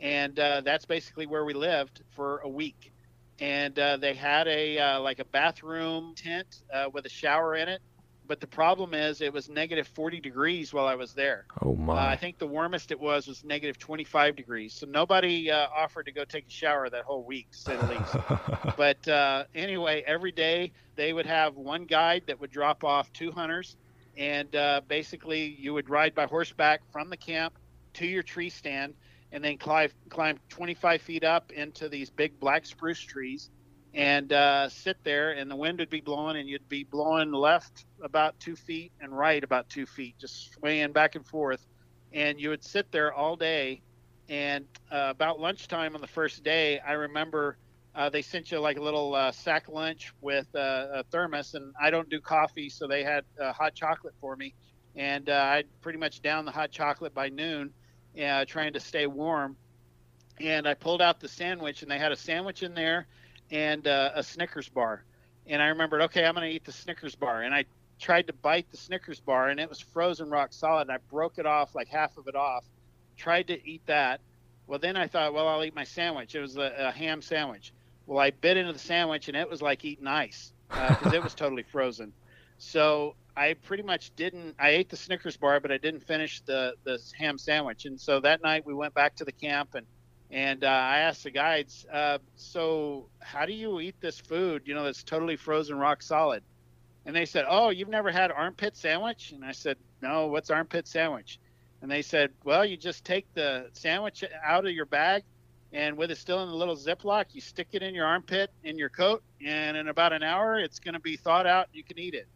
And 0.00 0.38
uh, 0.38 0.60
that's 0.62 0.84
basically 0.86 1.26
where 1.26 1.44
we 1.44 1.54
lived 1.54 2.02
for 2.10 2.38
a 2.38 2.48
week. 2.48 2.92
And 3.40 3.78
uh, 3.78 3.96
they 3.96 4.14
had 4.14 4.46
a 4.48 4.78
uh, 4.78 5.00
like 5.00 5.18
a 5.20 5.24
bathroom 5.24 6.14
tent 6.16 6.62
uh, 6.72 6.86
with 6.92 7.06
a 7.06 7.10
shower 7.10 7.54
in 7.54 7.68
it, 7.68 7.80
but 8.26 8.40
the 8.40 8.46
problem 8.46 8.94
is 8.94 9.20
it 9.20 9.32
was 9.32 9.48
negative 9.48 9.86
40 9.88 10.20
degrees 10.20 10.72
while 10.72 10.86
I 10.86 10.94
was 10.96 11.14
there. 11.14 11.46
Oh 11.62 11.76
Uh, 11.94 11.96
my! 11.96 12.12
I 12.12 12.16
think 12.16 12.38
the 12.38 12.46
warmest 12.46 12.90
it 12.90 13.00
was 13.00 13.26
was 13.26 13.44
negative 13.44 13.78
25 13.78 14.36
degrees. 14.36 14.74
So 14.74 14.86
nobody 14.86 15.50
uh, 15.50 15.66
offered 15.76 16.06
to 16.06 16.12
go 16.12 16.24
take 16.24 16.46
a 16.46 16.50
shower 16.50 16.88
that 16.90 17.04
whole 17.04 17.24
week, 17.24 17.50
to 17.52 17.58
say 17.58 17.76
the 17.76 17.86
least. 17.86 18.18
but 18.76 19.06
uh, 19.08 19.44
anyway, 19.54 20.02
every 20.06 20.32
day 20.32 20.72
they 20.96 21.12
would 21.12 21.26
have 21.26 21.56
one 21.56 21.84
guide 21.86 22.24
that 22.26 22.40
would 22.40 22.50
drop 22.50 22.84
off 22.84 23.12
two 23.12 23.32
hunters, 23.32 23.76
and 24.16 24.54
uh, 24.54 24.80
basically 24.86 25.44
you 25.58 25.74
would 25.74 25.88
ride 25.88 26.14
by 26.14 26.26
horseback 26.26 26.82
from 26.92 27.10
the 27.10 27.16
camp 27.16 27.58
to 27.94 28.06
your 28.06 28.22
tree 28.22 28.50
stand, 28.50 28.94
and 29.34 29.44
then 29.44 29.58
climb 29.58 29.90
climb 30.08 30.38
25 30.48 31.02
feet 31.02 31.24
up 31.24 31.50
into 31.52 31.88
these 31.88 32.08
big 32.08 32.38
black 32.38 32.64
spruce 32.64 33.00
trees, 33.00 33.50
and 33.92 34.32
uh, 34.32 34.68
sit 34.68 34.96
there, 35.04 35.32
and 35.32 35.50
the 35.50 35.56
wind 35.56 35.80
would 35.80 35.90
be 35.90 36.00
blowing, 36.00 36.36
and 36.36 36.48
you'd 36.48 36.68
be 36.68 36.84
blowing 36.84 37.32
left 37.32 37.84
about 38.02 38.38
two 38.38 38.54
feet 38.54 38.92
and 39.00 39.16
right 39.16 39.42
about 39.42 39.68
two 39.68 39.86
feet, 39.86 40.14
just 40.20 40.52
swaying 40.52 40.92
back 40.92 41.16
and 41.16 41.26
forth, 41.26 41.66
and 42.12 42.40
you 42.40 42.48
would 42.48 42.64
sit 42.64 42.90
there 42.92 43.12
all 43.12 43.36
day. 43.36 43.82
And 44.28 44.64
uh, 44.90 45.08
about 45.10 45.40
lunchtime 45.40 45.94
on 45.94 46.00
the 46.00 46.06
first 46.06 46.44
day, 46.44 46.78
I 46.78 46.92
remember 46.92 47.58
uh, 47.94 48.10
they 48.10 48.22
sent 48.22 48.52
you 48.52 48.60
like 48.60 48.78
a 48.78 48.82
little 48.82 49.14
uh, 49.14 49.32
sack 49.32 49.68
lunch 49.68 50.12
with 50.20 50.46
uh, 50.54 50.86
a 50.94 51.04
thermos, 51.10 51.54
and 51.54 51.74
I 51.80 51.90
don't 51.90 52.08
do 52.08 52.20
coffee, 52.20 52.68
so 52.70 52.86
they 52.86 53.02
had 53.02 53.24
uh, 53.42 53.52
hot 53.52 53.74
chocolate 53.74 54.14
for 54.20 54.36
me, 54.36 54.54
and 54.94 55.28
uh, 55.28 55.32
I 55.34 55.64
pretty 55.82 55.98
much 55.98 56.22
down 56.22 56.44
the 56.44 56.52
hot 56.52 56.70
chocolate 56.70 57.14
by 57.14 57.28
noon, 57.28 57.74
uh, 58.20 58.44
trying 58.44 58.72
to 58.74 58.80
stay 58.80 59.06
warm. 59.06 59.56
And 60.40 60.66
I 60.66 60.74
pulled 60.74 61.00
out 61.00 61.20
the 61.20 61.28
sandwich, 61.28 61.82
and 61.82 61.90
they 61.90 61.98
had 61.98 62.12
a 62.12 62.16
sandwich 62.16 62.62
in 62.62 62.74
there 62.74 63.06
and 63.50 63.86
uh, 63.86 64.10
a 64.14 64.22
Snickers 64.22 64.68
bar. 64.68 65.04
And 65.46 65.62
I 65.62 65.66
remembered, 65.68 66.02
okay, 66.02 66.24
I'm 66.24 66.34
going 66.34 66.48
to 66.48 66.54
eat 66.54 66.64
the 66.64 66.72
Snickers 66.72 67.14
bar, 67.14 67.42
and 67.42 67.54
I 67.54 67.66
tried 68.00 68.26
to 68.26 68.32
bite 68.32 68.70
the 68.70 68.76
Snickers 68.76 69.20
bar, 69.20 69.48
and 69.48 69.60
it 69.60 69.68
was 69.68 69.78
frozen 69.78 70.30
rock 70.30 70.52
solid. 70.52 70.82
And 70.82 70.92
I 70.92 70.98
broke 71.10 71.38
it 71.38 71.46
off, 71.46 71.74
like 71.74 71.88
half 71.88 72.16
of 72.16 72.26
it 72.26 72.34
off. 72.34 72.64
Tried 73.16 73.48
to 73.48 73.68
eat 73.68 73.82
that. 73.86 74.20
Well, 74.66 74.78
then 74.78 74.96
I 74.96 75.06
thought, 75.06 75.34
well, 75.34 75.46
I'll 75.46 75.62
eat 75.62 75.74
my 75.74 75.84
sandwich. 75.84 76.34
It 76.34 76.40
was 76.40 76.56
a, 76.56 76.72
a 76.78 76.90
ham 76.90 77.22
sandwich. 77.22 77.72
Well, 78.06 78.18
I 78.18 78.30
bit 78.30 78.56
into 78.56 78.72
the 78.72 78.78
sandwich, 78.78 79.28
and 79.28 79.36
it 79.36 79.48
was 79.48 79.62
like 79.62 79.84
eating 79.84 80.06
ice 80.06 80.52
because 80.68 81.12
it 81.12 81.22
was 81.22 81.34
totally 81.34 81.62
frozen. 81.62 82.12
So 82.58 83.14
I 83.36 83.54
pretty 83.54 83.82
much 83.82 84.14
didn't. 84.16 84.54
I 84.58 84.70
ate 84.70 84.88
the 84.88 84.96
Snickers 84.96 85.36
bar, 85.36 85.60
but 85.60 85.72
I 85.72 85.78
didn't 85.78 86.00
finish 86.00 86.40
the 86.42 86.74
the 86.84 87.00
ham 87.18 87.38
sandwich. 87.38 87.84
And 87.86 88.00
so 88.00 88.20
that 88.20 88.42
night 88.42 88.64
we 88.64 88.74
went 88.74 88.94
back 88.94 89.16
to 89.16 89.24
the 89.24 89.32
camp, 89.32 89.74
and 89.74 89.86
and 90.30 90.64
uh, 90.64 90.68
I 90.68 90.98
asked 90.98 91.24
the 91.24 91.30
guides, 91.30 91.86
uh, 91.92 92.18
so 92.36 93.08
how 93.20 93.46
do 93.46 93.52
you 93.52 93.80
eat 93.80 93.96
this 94.00 94.18
food? 94.18 94.62
You 94.66 94.74
know, 94.74 94.84
that's 94.84 95.04
totally 95.04 95.36
frozen, 95.36 95.78
rock 95.78 96.02
solid. 96.02 96.42
And 97.06 97.14
they 97.14 97.26
said, 97.26 97.44
oh, 97.48 97.68
you've 97.68 97.88
never 97.88 98.10
had 98.10 98.32
armpit 98.32 98.76
sandwich? 98.76 99.32
And 99.32 99.44
I 99.44 99.52
said, 99.52 99.76
no. 100.00 100.26
What's 100.26 100.50
armpit 100.50 100.88
sandwich? 100.88 101.38
And 101.82 101.90
they 101.90 102.00
said, 102.00 102.30
well, 102.44 102.64
you 102.64 102.78
just 102.78 103.04
take 103.04 103.26
the 103.34 103.68
sandwich 103.74 104.24
out 104.42 104.64
of 104.64 104.72
your 104.72 104.86
bag 104.86 105.22
and 105.74 105.96
with 105.96 106.12
it 106.12 106.18
still 106.18 106.40
in 106.44 106.48
the 106.48 106.54
little 106.54 106.76
Ziploc, 106.76 107.26
you 107.32 107.40
stick 107.40 107.68
it 107.72 107.82
in 107.82 107.94
your 107.94 108.06
armpit 108.06 108.50
in 108.62 108.78
your 108.78 108.88
coat, 108.88 109.24
and 109.44 109.76
in 109.76 109.88
about 109.88 110.12
an 110.12 110.22
hour, 110.22 110.56
it's 110.56 110.78
going 110.78 110.94
to 110.94 111.00
be 111.00 111.16
thawed 111.16 111.48
out. 111.48 111.66
You 111.72 111.82
can 111.82 111.98
eat 111.98 112.14
it. 112.14 112.28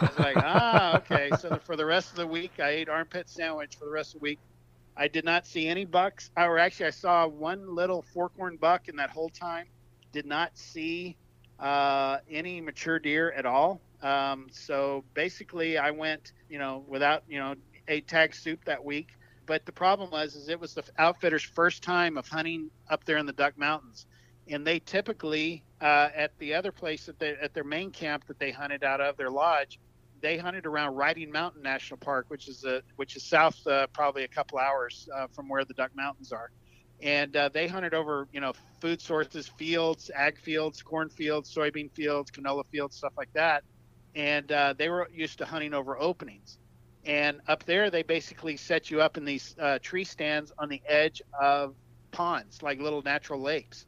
I 0.00 0.06
was 0.06 0.18
like, 0.18 0.36
ah, 0.38 0.96
okay. 0.98 1.30
So 1.38 1.58
for 1.64 1.76
the 1.76 1.84
rest 1.84 2.10
of 2.10 2.16
the 2.16 2.26
week, 2.26 2.52
I 2.58 2.70
ate 2.70 2.88
armpit 2.88 3.28
sandwich 3.28 3.76
for 3.76 3.84
the 3.84 3.90
rest 3.90 4.14
of 4.14 4.20
the 4.20 4.24
week. 4.24 4.38
I 4.96 5.08
did 5.08 5.24
not 5.24 5.46
see 5.46 5.68
any 5.68 5.84
bucks, 5.84 6.30
or 6.36 6.58
actually, 6.58 6.86
I 6.86 6.90
saw 6.90 7.26
one 7.26 7.74
little 7.74 8.04
forkhorn 8.14 8.60
buck 8.60 8.88
in 8.88 8.96
that 8.96 9.10
whole 9.10 9.30
time. 9.30 9.66
Did 10.12 10.26
not 10.26 10.56
see 10.58 11.16
uh, 11.58 12.18
any 12.30 12.60
mature 12.60 12.98
deer 12.98 13.32
at 13.32 13.46
all. 13.46 13.80
Um, 14.02 14.48
so 14.50 15.04
basically, 15.14 15.78
I 15.78 15.92
went, 15.92 16.32
you 16.50 16.58
know, 16.58 16.84
without, 16.86 17.22
you 17.28 17.38
know, 17.38 17.54
ate 17.88 18.08
tag 18.08 18.34
soup 18.34 18.64
that 18.66 18.84
week. 18.84 19.08
But 19.46 19.64
the 19.64 19.72
problem 19.72 20.10
was, 20.10 20.34
is 20.34 20.48
it 20.48 20.60
was 20.60 20.74
the 20.74 20.84
outfitter's 20.98 21.42
first 21.42 21.82
time 21.82 22.18
of 22.18 22.28
hunting 22.28 22.70
up 22.88 23.04
there 23.04 23.16
in 23.16 23.26
the 23.26 23.32
Duck 23.32 23.56
Mountains, 23.56 24.06
and 24.48 24.66
they 24.66 24.80
typically 24.80 25.64
uh, 25.80 26.08
at 26.14 26.32
the 26.38 26.54
other 26.54 26.72
place 26.72 27.06
that 27.06 27.18
they 27.18 27.36
at 27.42 27.54
their 27.54 27.64
main 27.64 27.90
camp 27.90 28.24
that 28.26 28.38
they 28.38 28.50
hunted 28.50 28.84
out 28.84 29.00
of 29.00 29.16
their 29.16 29.30
lodge, 29.30 29.78
they 30.20 30.38
hunted 30.38 30.66
around 30.66 30.94
Riding 30.94 31.30
Mountain 31.30 31.62
National 31.62 31.98
Park, 31.98 32.26
which 32.28 32.48
is 32.48 32.64
a 32.64 32.82
which 32.96 33.16
is 33.16 33.24
south 33.24 33.56
uh, 33.66 33.86
probably 33.92 34.24
a 34.24 34.28
couple 34.28 34.58
hours 34.58 35.08
uh, 35.14 35.26
from 35.34 35.48
where 35.48 35.64
the 35.64 35.74
Duck 35.74 35.90
Mountains 35.94 36.32
are, 36.32 36.50
and 37.02 37.36
uh, 37.36 37.50
they 37.52 37.68
hunted 37.68 37.94
over 37.94 38.28
you 38.32 38.40
know 38.40 38.52
food 38.80 39.00
sources, 39.00 39.48
fields, 39.48 40.10
ag 40.14 40.38
fields, 40.38 40.82
corn 40.82 41.08
fields, 41.10 41.52
soybean 41.54 41.92
fields, 41.92 42.30
canola 42.30 42.64
fields, 42.70 42.96
stuff 42.96 43.12
like 43.16 43.30
that, 43.34 43.64
and 44.14 44.50
uh, 44.52 44.74
they 44.78 44.88
were 44.88 45.08
used 45.12 45.38
to 45.38 45.44
hunting 45.44 45.74
over 45.74 45.98
openings. 46.00 46.58
And 47.04 47.40
up 47.48 47.64
there, 47.64 47.90
they 47.90 48.04
basically 48.04 48.56
set 48.56 48.90
you 48.90 49.00
up 49.00 49.16
in 49.16 49.24
these 49.24 49.54
uh, 49.60 49.78
tree 49.82 50.04
stands 50.04 50.52
on 50.58 50.68
the 50.68 50.80
edge 50.88 51.20
of 51.40 51.74
ponds, 52.12 52.62
like 52.62 52.80
little 52.80 53.02
natural 53.02 53.40
lakes. 53.42 53.86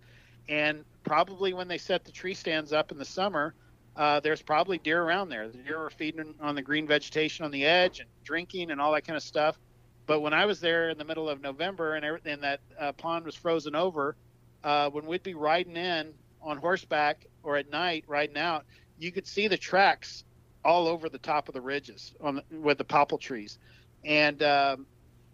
And 0.49 0.85
probably 1.05 1.53
when 1.53 1.69
they 1.69 1.79
set 1.79 2.05
the 2.05 2.13
tree 2.13 2.35
stands 2.35 2.73
up 2.73 2.93
in 2.93 2.99
the 2.99 3.05
summer, 3.05 3.55
uh, 3.97 4.21
there's 4.21 4.43
probably 4.43 4.79
deer 4.79 5.03
around 5.03 5.29
there. 5.29 5.49
The 5.49 5.59
deer 5.59 5.79
are 5.79 5.91
feeding 5.91 6.35
on 6.41 6.55
the 6.55 6.63
green 6.63 6.87
vegetation 6.87 7.45
on 7.45 7.51
the 7.51 7.65
edge 7.65 8.01
and 8.01 8.09
drinking 8.25 8.71
and 8.71 8.81
all 8.81 8.93
that 8.93 9.07
kind 9.07 9.17
of 9.17 9.23
stuff. 9.23 9.59
But 10.07 10.21
when 10.21 10.35
I 10.35 10.47
was 10.47 10.61
there 10.61 10.91
in 10.91 10.99
the 10.99 11.05
middle 11.05 11.29
of 11.29 11.41
November 11.41 11.95
and 11.95 12.05
everything, 12.05 12.41
that 12.41 12.61
uh, 12.79 12.93
pond 12.93 13.25
was 13.25 13.35
frozen 13.35 13.75
over, 13.75 14.17
uh, 14.63 14.91
when 14.91 15.07
we'd 15.07 15.23
be 15.23 15.35
riding 15.35 15.77
in 15.77 16.13
on 16.43 16.59
horseback 16.59 17.27
or 17.43 17.57
at 17.57 17.71
night 17.71 18.05
riding 18.07 18.37
out, 18.37 18.65
you 18.99 19.13
could 19.13 19.27
see 19.27 19.49
the 19.49 19.57
tracks 19.57 20.25
all 20.65 20.89
over 20.89 21.09
the 21.09 21.19
top 21.19 21.49
of 21.49 21.55
the 21.55 21.61
ridges 21.61 22.15
on 22.21 22.37
the, 22.37 22.45
with 22.59 22.79
the 22.79 22.85
popple 22.85 23.19
trees, 23.19 23.59
and 24.05 24.43
um, 24.43 24.87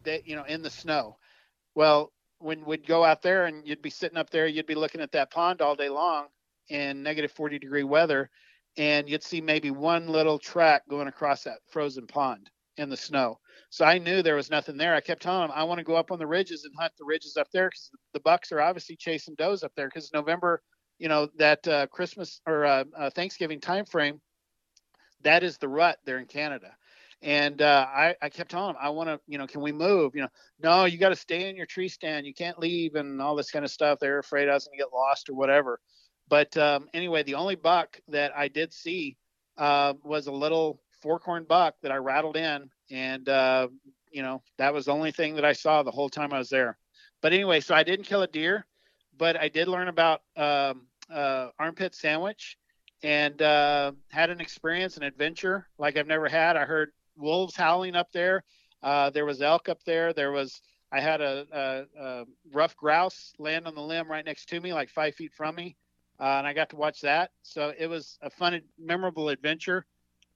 they, 0.02 0.22
you 0.24 0.36
know, 0.36 0.44
in 0.44 0.62
the 0.62 0.70
snow. 0.70 1.16
Well, 1.74 2.12
when 2.40 2.64
we'd 2.64 2.86
go 2.86 3.04
out 3.04 3.22
there 3.22 3.44
and 3.44 3.66
you'd 3.66 3.82
be 3.82 3.90
sitting 3.90 4.18
up 4.18 4.30
there, 4.30 4.46
you'd 4.46 4.66
be 4.66 4.74
looking 4.74 5.00
at 5.00 5.12
that 5.12 5.30
pond 5.30 5.60
all 5.60 5.76
day 5.76 5.88
long 5.88 6.26
in 6.68 7.02
negative 7.02 7.30
40 7.32 7.58
degree 7.58 7.84
weather, 7.84 8.30
and 8.76 9.08
you'd 9.08 9.22
see 9.22 9.40
maybe 9.40 9.70
one 9.70 10.08
little 10.08 10.38
track 10.38 10.82
going 10.88 11.08
across 11.08 11.44
that 11.44 11.58
frozen 11.68 12.06
pond 12.06 12.50
in 12.76 12.88
the 12.88 12.96
snow. 12.96 13.38
So 13.68 13.84
I 13.84 13.98
knew 13.98 14.22
there 14.22 14.36
was 14.36 14.50
nothing 14.50 14.76
there. 14.76 14.94
I 14.94 15.00
kept 15.00 15.22
telling 15.22 15.42
them 15.42 15.52
I 15.54 15.64
want 15.64 15.78
to 15.78 15.84
go 15.84 15.96
up 15.96 16.10
on 16.10 16.18
the 16.18 16.26
ridges 16.26 16.64
and 16.64 16.74
hunt 16.78 16.92
the 16.98 17.04
ridges 17.04 17.36
up 17.36 17.48
there 17.52 17.68
because 17.68 17.90
the 18.14 18.20
bucks 18.20 18.52
are 18.52 18.60
obviously 18.60 18.96
chasing 18.96 19.34
does 19.34 19.62
up 19.62 19.72
there 19.76 19.88
because 19.88 20.10
November, 20.12 20.62
you 20.98 21.08
know, 21.08 21.28
that 21.36 21.66
uh, 21.68 21.86
Christmas 21.88 22.40
or 22.46 22.64
uh, 22.64 22.84
uh, 22.96 23.10
Thanksgiving 23.10 23.60
time 23.60 23.84
frame, 23.84 24.20
that 25.22 25.42
is 25.42 25.58
the 25.58 25.68
rut 25.68 25.98
there 26.06 26.18
in 26.18 26.26
Canada. 26.26 26.74
And 27.22 27.60
uh, 27.60 27.86
I, 27.86 28.14
I 28.22 28.28
kept 28.30 28.50
telling 28.50 28.72
them, 28.72 28.82
I 28.82 28.88
want 28.88 29.08
to, 29.10 29.20
you 29.26 29.36
know, 29.36 29.46
can 29.46 29.60
we 29.60 29.72
move? 29.72 30.14
You 30.14 30.22
know, 30.22 30.28
no, 30.62 30.84
you 30.86 30.96
got 30.96 31.10
to 31.10 31.16
stay 31.16 31.50
in 31.50 31.56
your 31.56 31.66
tree 31.66 31.88
stand. 31.88 32.26
You 32.26 32.32
can't 32.32 32.58
leave 32.58 32.94
and 32.94 33.20
all 33.20 33.36
this 33.36 33.50
kind 33.50 33.64
of 33.64 33.70
stuff. 33.70 33.98
They're 34.00 34.18
afraid 34.18 34.48
I 34.48 34.54
was 34.54 34.64
going 34.66 34.78
to 34.78 34.82
get 34.82 34.92
lost 34.92 35.28
or 35.28 35.34
whatever. 35.34 35.80
But 36.28 36.56
um, 36.56 36.88
anyway, 36.94 37.22
the 37.24 37.34
only 37.34 37.56
buck 37.56 38.00
that 38.08 38.32
I 38.36 38.48
did 38.48 38.72
see 38.72 39.18
uh, 39.58 39.94
was 40.02 40.28
a 40.28 40.32
little 40.32 40.80
forkhorn 41.04 41.46
buck 41.46 41.74
that 41.82 41.92
I 41.92 41.96
rattled 41.96 42.36
in, 42.36 42.70
and 42.90 43.28
uh, 43.28 43.68
you 44.10 44.22
know 44.22 44.42
that 44.56 44.72
was 44.72 44.86
the 44.86 44.92
only 44.92 45.12
thing 45.12 45.34
that 45.34 45.44
I 45.44 45.52
saw 45.52 45.82
the 45.82 45.90
whole 45.90 46.08
time 46.08 46.32
I 46.32 46.38
was 46.38 46.48
there. 46.48 46.78
But 47.20 47.32
anyway, 47.32 47.60
so 47.60 47.74
I 47.74 47.82
didn't 47.82 48.06
kill 48.06 48.22
a 48.22 48.26
deer, 48.26 48.64
but 49.18 49.36
I 49.36 49.48
did 49.48 49.68
learn 49.68 49.88
about 49.88 50.22
um, 50.36 50.86
uh, 51.12 51.48
armpit 51.58 51.94
sandwich, 51.94 52.56
and 53.02 53.42
uh, 53.42 53.92
had 54.10 54.30
an 54.30 54.40
experience, 54.40 54.96
an 54.96 55.02
adventure 55.02 55.66
like 55.78 55.96
I've 55.96 56.06
never 56.06 56.28
had. 56.28 56.56
I 56.56 56.64
heard 56.64 56.92
wolves 57.20 57.56
howling 57.56 57.96
up 57.96 58.10
there. 58.12 58.44
Uh, 58.82 59.10
there 59.10 59.26
was 59.26 59.42
elk 59.42 59.68
up 59.68 59.82
there. 59.84 60.12
There 60.12 60.32
was 60.32 60.60
I 60.92 61.00
had 61.00 61.20
a, 61.20 61.46
a, 61.52 62.02
a 62.02 62.24
rough 62.52 62.76
grouse 62.76 63.32
land 63.38 63.66
on 63.66 63.74
the 63.74 63.82
limb 63.82 64.10
right 64.10 64.24
next 64.24 64.48
to 64.48 64.60
me, 64.60 64.72
like 64.72 64.90
five 64.90 65.14
feet 65.14 65.32
from 65.32 65.54
me 65.54 65.76
uh, 66.20 66.36
and 66.36 66.46
I 66.46 66.52
got 66.52 66.68
to 66.70 66.76
watch 66.76 67.00
that. 67.00 67.30
So 67.42 67.72
it 67.76 67.86
was 67.86 68.18
a 68.20 68.28
fun, 68.28 68.60
memorable 68.78 69.30
adventure. 69.30 69.86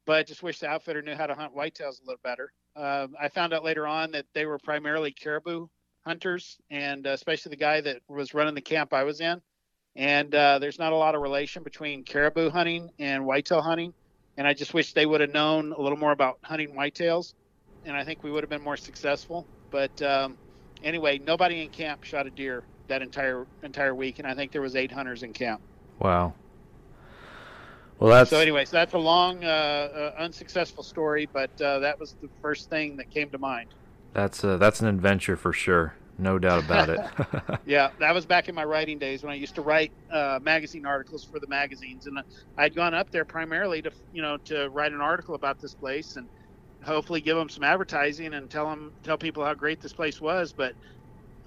But 0.06 0.16
I 0.16 0.22
just 0.22 0.42
wish 0.42 0.58
the 0.58 0.68
outfitter 0.68 1.02
knew 1.02 1.14
how 1.14 1.26
to 1.26 1.34
hunt 1.34 1.54
whitetails 1.54 2.00
a 2.00 2.06
little 2.06 2.20
better. 2.22 2.52
Uh, 2.74 3.06
I 3.20 3.28
found 3.28 3.52
out 3.52 3.64
later 3.64 3.86
on 3.86 4.10
that 4.12 4.26
they 4.34 4.46
were 4.46 4.58
primarily 4.58 5.12
caribou 5.12 5.68
hunters, 6.04 6.58
and 6.70 7.06
uh, 7.06 7.10
especially 7.10 7.50
the 7.50 7.56
guy 7.56 7.80
that 7.82 8.00
was 8.08 8.34
running 8.34 8.54
the 8.54 8.60
camp 8.60 8.92
I 8.92 9.04
was 9.04 9.20
in. 9.20 9.40
And 9.96 10.34
uh, 10.34 10.58
there's 10.58 10.78
not 10.78 10.92
a 10.92 10.96
lot 10.96 11.14
of 11.14 11.22
relation 11.22 11.62
between 11.62 12.04
caribou 12.04 12.50
hunting 12.50 12.90
and 12.98 13.24
whitetail 13.24 13.62
hunting. 13.62 13.94
And 14.36 14.46
I 14.46 14.54
just 14.54 14.74
wish 14.74 14.92
they 14.92 15.06
would 15.06 15.20
have 15.20 15.32
known 15.32 15.72
a 15.72 15.80
little 15.80 15.98
more 15.98 16.12
about 16.12 16.38
hunting 16.42 16.74
whitetails. 16.74 17.34
And 17.84 17.96
I 17.96 18.04
think 18.04 18.22
we 18.22 18.30
would 18.30 18.42
have 18.42 18.50
been 18.50 18.62
more 18.62 18.76
successful. 18.76 19.46
But 19.70 20.00
um, 20.02 20.36
anyway, 20.82 21.18
nobody 21.18 21.62
in 21.62 21.68
camp 21.70 22.04
shot 22.04 22.26
a 22.26 22.30
deer 22.30 22.64
that 22.88 23.02
entire 23.02 23.46
entire 23.62 23.94
week, 23.94 24.18
and 24.18 24.28
I 24.28 24.34
think 24.34 24.52
there 24.52 24.62
was 24.62 24.76
eight 24.76 24.92
hunters 24.92 25.22
in 25.22 25.32
camp. 25.32 25.60
Wow. 25.98 26.34
Well, 27.98 28.10
that's 28.10 28.30
So 28.30 28.38
anyway, 28.38 28.64
so 28.64 28.72
that's 28.72 28.92
a 28.94 28.98
long, 28.98 29.44
uh, 29.44 29.46
uh, 29.46 30.14
unsuccessful 30.18 30.82
story, 30.82 31.28
but 31.32 31.50
uh, 31.60 31.78
that 31.78 31.98
was 31.98 32.16
the 32.20 32.28
first 32.42 32.68
thing 32.68 32.96
that 32.96 33.10
came 33.10 33.30
to 33.30 33.38
mind. 33.38 33.70
that's 34.12 34.44
uh, 34.44 34.56
that's 34.56 34.80
an 34.80 34.88
adventure 34.88 35.36
for 35.36 35.52
sure. 35.52 35.94
No 36.18 36.38
doubt 36.38 36.64
about 36.64 36.90
it. 36.90 37.00
yeah, 37.64 37.90
that 37.98 38.14
was 38.14 38.26
back 38.26 38.48
in 38.48 38.54
my 38.54 38.64
writing 38.64 38.98
days 38.98 39.22
when 39.22 39.32
I 39.32 39.36
used 39.36 39.56
to 39.56 39.62
write 39.62 39.92
uh, 40.10 40.38
magazine 40.42 40.86
articles 40.86 41.24
for 41.24 41.40
the 41.40 41.48
magazines, 41.48 42.06
and 42.06 42.18
I'd 42.56 42.74
gone 42.74 42.94
up 42.94 43.10
there 43.10 43.24
primarily 43.24 43.82
to, 43.82 43.90
you 44.12 44.22
know, 44.22 44.38
to 44.46 44.68
write 44.70 44.92
an 44.92 45.00
article 45.00 45.34
about 45.34 45.60
this 45.60 45.74
place 45.74 46.16
and 46.16 46.28
hopefully 46.84 47.20
give 47.20 47.36
them 47.36 47.48
some 47.48 47.64
advertising 47.64 48.34
and 48.34 48.50
tell 48.50 48.68
them 48.68 48.94
tell 49.02 49.18
people 49.18 49.44
how 49.44 49.54
great 49.54 49.80
this 49.80 49.92
place 49.94 50.20
was. 50.20 50.52
But 50.52 50.74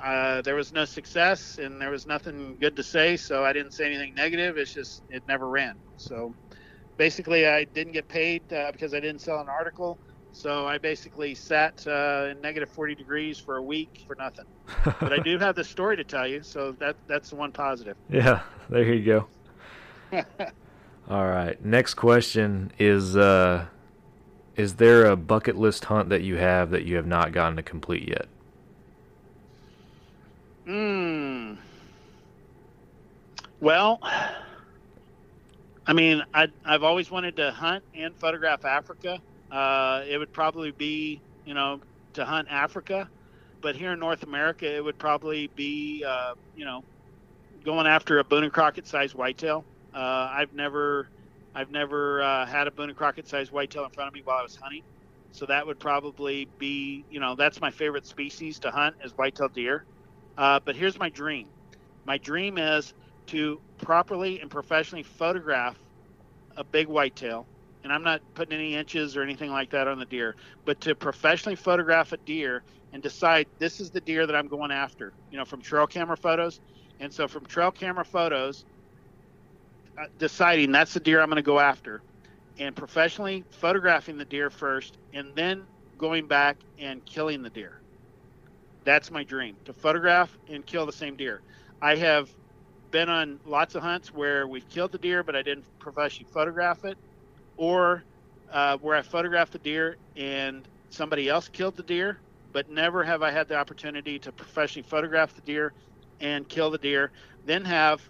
uh, 0.03 0.41
there 0.43 0.55
was 0.55 0.73
no 0.73 0.85
success 0.85 1.57
and 1.59 1.81
there 1.81 1.91
was 1.91 2.05
nothing 2.05 2.57
good 2.59 2.75
to 2.75 2.83
say, 2.83 3.17
so 3.17 3.45
I 3.45 3.53
didn't 3.53 3.73
say 3.73 3.85
anything 3.85 4.13
negative. 4.15 4.57
It's 4.57 4.73
just 4.73 5.03
it 5.09 5.23
never 5.27 5.49
ran. 5.49 5.75
So 5.97 6.33
basically, 6.97 7.47
I 7.47 7.65
didn't 7.65 7.93
get 7.93 8.09
paid 8.09 8.51
uh, 8.53 8.71
because 8.71 8.93
I 8.93 8.99
didn't 8.99 9.21
sell 9.21 9.39
an 9.39 9.49
article. 9.49 9.99
So 10.37 10.67
I 10.67 10.77
basically 10.77 11.33
sat 11.33 11.83
uh, 11.87 12.27
in 12.29 12.39
negative 12.41 12.69
40 12.69 12.93
degrees 12.93 13.39
for 13.39 13.57
a 13.57 13.61
week 13.61 14.03
for 14.05 14.15
nothing. 14.19 14.45
but 14.85 15.11
I 15.11 15.17
do 15.23 15.39
have 15.39 15.55
the 15.55 15.63
story 15.63 15.97
to 15.97 16.03
tell 16.03 16.27
you, 16.27 16.43
so 16.43 16.73
that 16.73 16.95
that's 17.07 17.31
the 17.31 17.37
one 17.37 17.51
positive. 17.51 17.97
Yeah, 18.07 18.41
there 18.69 18.93
you 18.93 19.03
go. 19.03 19.27
All 21.09 21.25
right. 21.25 21.63
Next 21.65 21.95
question 21.95 22.71
is 22.77 23.17
uh, 23.17 23.65
Is 24.55 24.75
there 24.75 25.07
a 25.07 25.15
bucket 25.15 25.57
list 25.57 25.85
hunt 25.85 26.09
that 26.09 26.21
you 26.21 26.35
have 26.35 26.69
that 26.69 26.83
you 26.83 26.97
have 26.97 27.07
not 27.07 27.31
gotten 27.31 27.55
to 27.55 27.63
complete 27.63 28.07
yet? 28.07 28.27
Hmm. 30.67 31.53
Well, 33.59 33.99
I 35.87 35.93
mean, 35.93 36.21
I, 36.31 36.49
I've 36.63 36.83
always 36.83 37.09
wanted 37.09 37.37
to 37.37 37.51
hunt 37.51 37.83
and 37.95 38.15
photograph 38.15 38.65
Africa. 38.65 39.19
Uh, 39.51 40.03
it 40.07 40.17
would 40.17 40.31
probably 40.33 40.71
be, 40.71 41.21
you 41.45 41.53
know, 41.53 41.79
to 42.13 42.25
hunt 42.25 42.47
Africa, 42.49 43.09
but 43.61 43.75
here 43.75 43.93
in 43.93 43.99
North 43.99 44.23
America, 44.23 44.75
it 44.75 44.83
would 44.83 44.97
probably 44.97 45.47
be, 45.55 46.03
uh, 46.05 46.33
you 46.55 46.65
know, 46.65 46.83
going 47.63 47.87
after 47.87 48.19
a 48.19 48.23
Boone 48.23 48.43
and 48.43 48.53
Crockett 48.53 48.87
sized 48.87 49.15
whitetail. 49.15 49.63
Uh, 49.93 50.29
I've 50.31 50.53
never, 50.53 51.09
I've 51.55 51.71
never 51.71 52.21
uh, 52.21 52.45
had 52.45 52.67
a 52.67 52.71
Boone 52.71 52.89
and 52.89 52.97
Crockett 52.97 53.27
sized 53.27 53.51
whitetail 53.51 53.85
in 53.85 53.89
front 53.91 54.09
of 54.09 54.13
me 54.13 54.21
while 54.23 54.37
I 54.37 54.43
was 54.43 54.55
hunting, 54.55 54.83
so 55.31 55.45
that 55.45 55.65
would 55.65 55.79
probably 55.79 56.47
be, 56.57 57.05
you 57.09 57.19
know, 57.19 57.35
that's 57.35 57.61
my 57.61 57.71
favorite 57.71 58.05
species 58.05 58.59
to 58.59 58.71
hunt 58.71 58.95
is 59.03 59.11
whitetail 59.17 59.49
deer. 59.49 59.85
Uh, 60.37 60.59
but 60.63 60.75
here's 60.75 60.99
my 60.99 61.09
dream. 61.09 61.47
My 62.05 62.17
dream 62.17 62.57
is 62.57 62.93
to 63.27 63.59
properly 63.79 64.39
and 64.39 64.49
professionally 64.49 65.03
photograph 65.03 65.77
a 66.55 66.63
big 66.63 66.87
whitetail 66.87 67.45
and 67.87 67.93
I'm 67.93 68.03
not 68.03 68.21
putting 68.33 68.59
any 68.59 68.75
inches 68.75 69.15
or 69.15 69.23
anything 69.23 69.49
like 69.49 69.69
that 69.69 69.87
on 69.87 69.97
the 69.97 70.03
deer, 70.03 70.35
but 70.65 70.81
to 70.81 70.93
professionally 70.93 71.55
photograph 71.55 72.11
a 72.11 72.17
deer 72.17 72.63
and 72.91 73.01
decide 73.01 73.47
this 73.59 73.79
is 73.79 73.91
the 73.91 74.01
deer 74.01 74.27
that 74.27 74.35
I'm 74.35 74.49
going 74.49 74.71
after, 74.71 75.13
you 75.31 75.37
know, 75.37 75.45
from 75.45 75.61
trail 75.61 75.87
camera 75.87 76.17
photos. 76.17 76.59
And 76.99 77.13
so 77.13 77.29
from 77.29 77.45
trail 77.45 77.71
camera 77.71 78.03
photos, 78.03 78.65
uh, 79.97 80.07
deciding 80.19 80.73
that's 80.73 80.93
the 80.93 80.99
deer 80.99 81.21
I'm 81.21 81.29
going 81.29 81.37
to 81.37 81.41
go 81.41 81.61
after 81.61 82.01
and 82.59 82.75
professionally 82.75 83.45
photographing 83.51 84.17
the 84.17 84.25
deer 84.25 84.49
first 84.49 84.97
and 85.13 85.33
then 85.35 85.63
going 85.97 86.27
back 86.27 86.57
and 86.77 87.05
killing 87.05 87.41
the 87.41 87.49
deer. 87.49 87.79
That's 88.83 89.11
my 89.11 89.23
dream 89.23 89.55
to 89.63 89.71
photograph 89.71 90.37
and 90.49 90.65
kill 90.65 90.85
the 90.85 90.91
same 90.91 91.15
deer. 91.15 91.39
I 91.81 91.95
have 91.95 92.29
been 92.91 93.07
on 93.07 93.39
lots 93.45 93.75
of 93.75 93.81
hunts 93.81 94.13
where 94.13 94.45
we've 94.45 94.67
killed 94.67 94.91
the 94.91 94.97
deer, 94.97 95.23
but 95.23 95.37
I 95.37 95.41
didn't 95.41 95.63
professionally 95.79 96.29
photograph 96.33 96.83
it 96.83 96.97
or 97.57 98.03
uh, 98.51 98.77
where 98.77 98.95
I 98.95 99.01
photographed 99.01 99.51
the 99.53 99.59
deer 99.59 99.97
and 100.15 100.67
somebody 100.89 101.27
else 101.29 101.49
killed 101.49 101.75
the 101.75 101.83
deer, 101.83 102.19
but 102.53 102.69
never 102.69 103.03
have 103.03 103.21
I 103.21 103.31
had 103.31 103.47
the 103.47 103.55
opportunity 103.55 104.17
to 104.19 104.31
professionally 104.31 104.87
photograph 104.87 105.35
the 105.35 105.41
deer 105.41 105.73
and 106.21 106.47
kill 106.47 106.71
the 106.71 106.77
deer, 106.77 107.11
then 107.45 107.65
have 107.65 108.01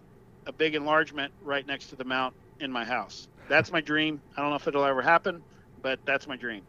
a 0.45 0.51
big 0.51 0.75
enlargement 0.75 1.33
right 1.43 1.65
next 1.65 1.87
to 1.87 1.95
the 1.95 2.03
mount 2.05 2.33
in 2.59 2.71
my 2.71 2.85
house. 2.85 3.27
That's 3.49 3.71
my 3.71 3.81
dream. 3.81 4.21
I 4.35 4.41
don't 4.41 4.49
know 4.49 4.55
if 4.55 4.67
it'll 4.67 4.85
ever 4.85 5.01
happen, 5.01 5.41
but 5.81 5.99
that's 6.05 6.27
my 6.27 6.35
dream. 6.35 6.63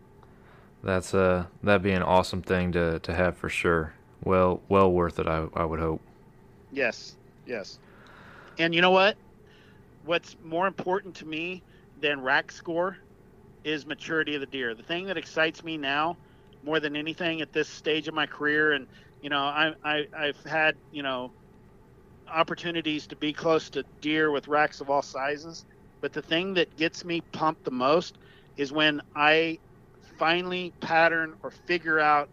That's 0.83 1.12
uh 1.12 1.47
that'd 1.62 1.83
be 1.83 1.93
an 1.93 2.03
awesome 2.03 2.43
thing 2.43 2.72
to, 2.72 3.01
to 3.01 3.14
have 3.14 3.37
for 3.37 3.49
sure. 3.49 3.95
Well 4.22 4.61
well 4.68 4.91
worth 4.91 5.18
it 5.18 5.26
I 5.26 5.47
I 5.55 5.64
would 5.64 5.81
hope. 5.81 6.01
Yes. 6.72 7.16
Yes. 7.47 7.79
And 8.59 8.74
you 8.74 8.81
know 8.81 8.91
what? 8.91 9.16
What's 10.05 10.37
more 10.43 10.66
important 10.66 11.14
to 11.16 11.26
me 11.26 11.62
than 12.01 12.20
rack 12.20 12.51
score 12.53 12.96
is 13.64 13.86
maturity 13.86 14.34
of 14.34 14.40
the 14.40 14.46
deer. 14.46 14.74
The 14.74 14.82
thing 14.82 15.07
that 15.07 15.16
excites 15.16 15.62
me 15.64 15.76
now 15.76 16.16
more 16.64 16.80
than 16.80 16.96
anything 16.96 17.40
at 17.40 17.53
this 17.53 17.68
stage 17.68 18.09
of 18.09 18.14
my 18.14 18.26
career, 18.26 18.72
and 18.72 18.86
you 19.22 19.30
know, 19.30 19.38
I, 19.38 19.74
I 19.84 20.07
I've 20.16 20.42
had 20.44 20.76
you 20.92 21.03
know 21.03 21.30
opportunities 22.28 23.07
to 23.09 23.16
be 23.16 23.32
close 23.32 23.70
to 23.70 23.84
deer 24.01 24.30
with 24.30 24.49
racks 24.49 24.80
of 24.80 24.90
all 24.90 25.03
sizes, 25.03 25.64
but 26.01 26.12
the 26.12 26.22
thing 26.22 26.55
that 26.55 26.76
gets 26.76 27.05
me 27.05 27.20
pumped 27.32 27.64
the 27.64 27.70
most 27.70 28.18
is 28.57 28.72
when 28.72 29.01
I 29.14 29.59
finally 30.18 30.72
pattern 30.80 31.34
or 31.42 31.51
figure 31.51 31.99
out 31.99 32.28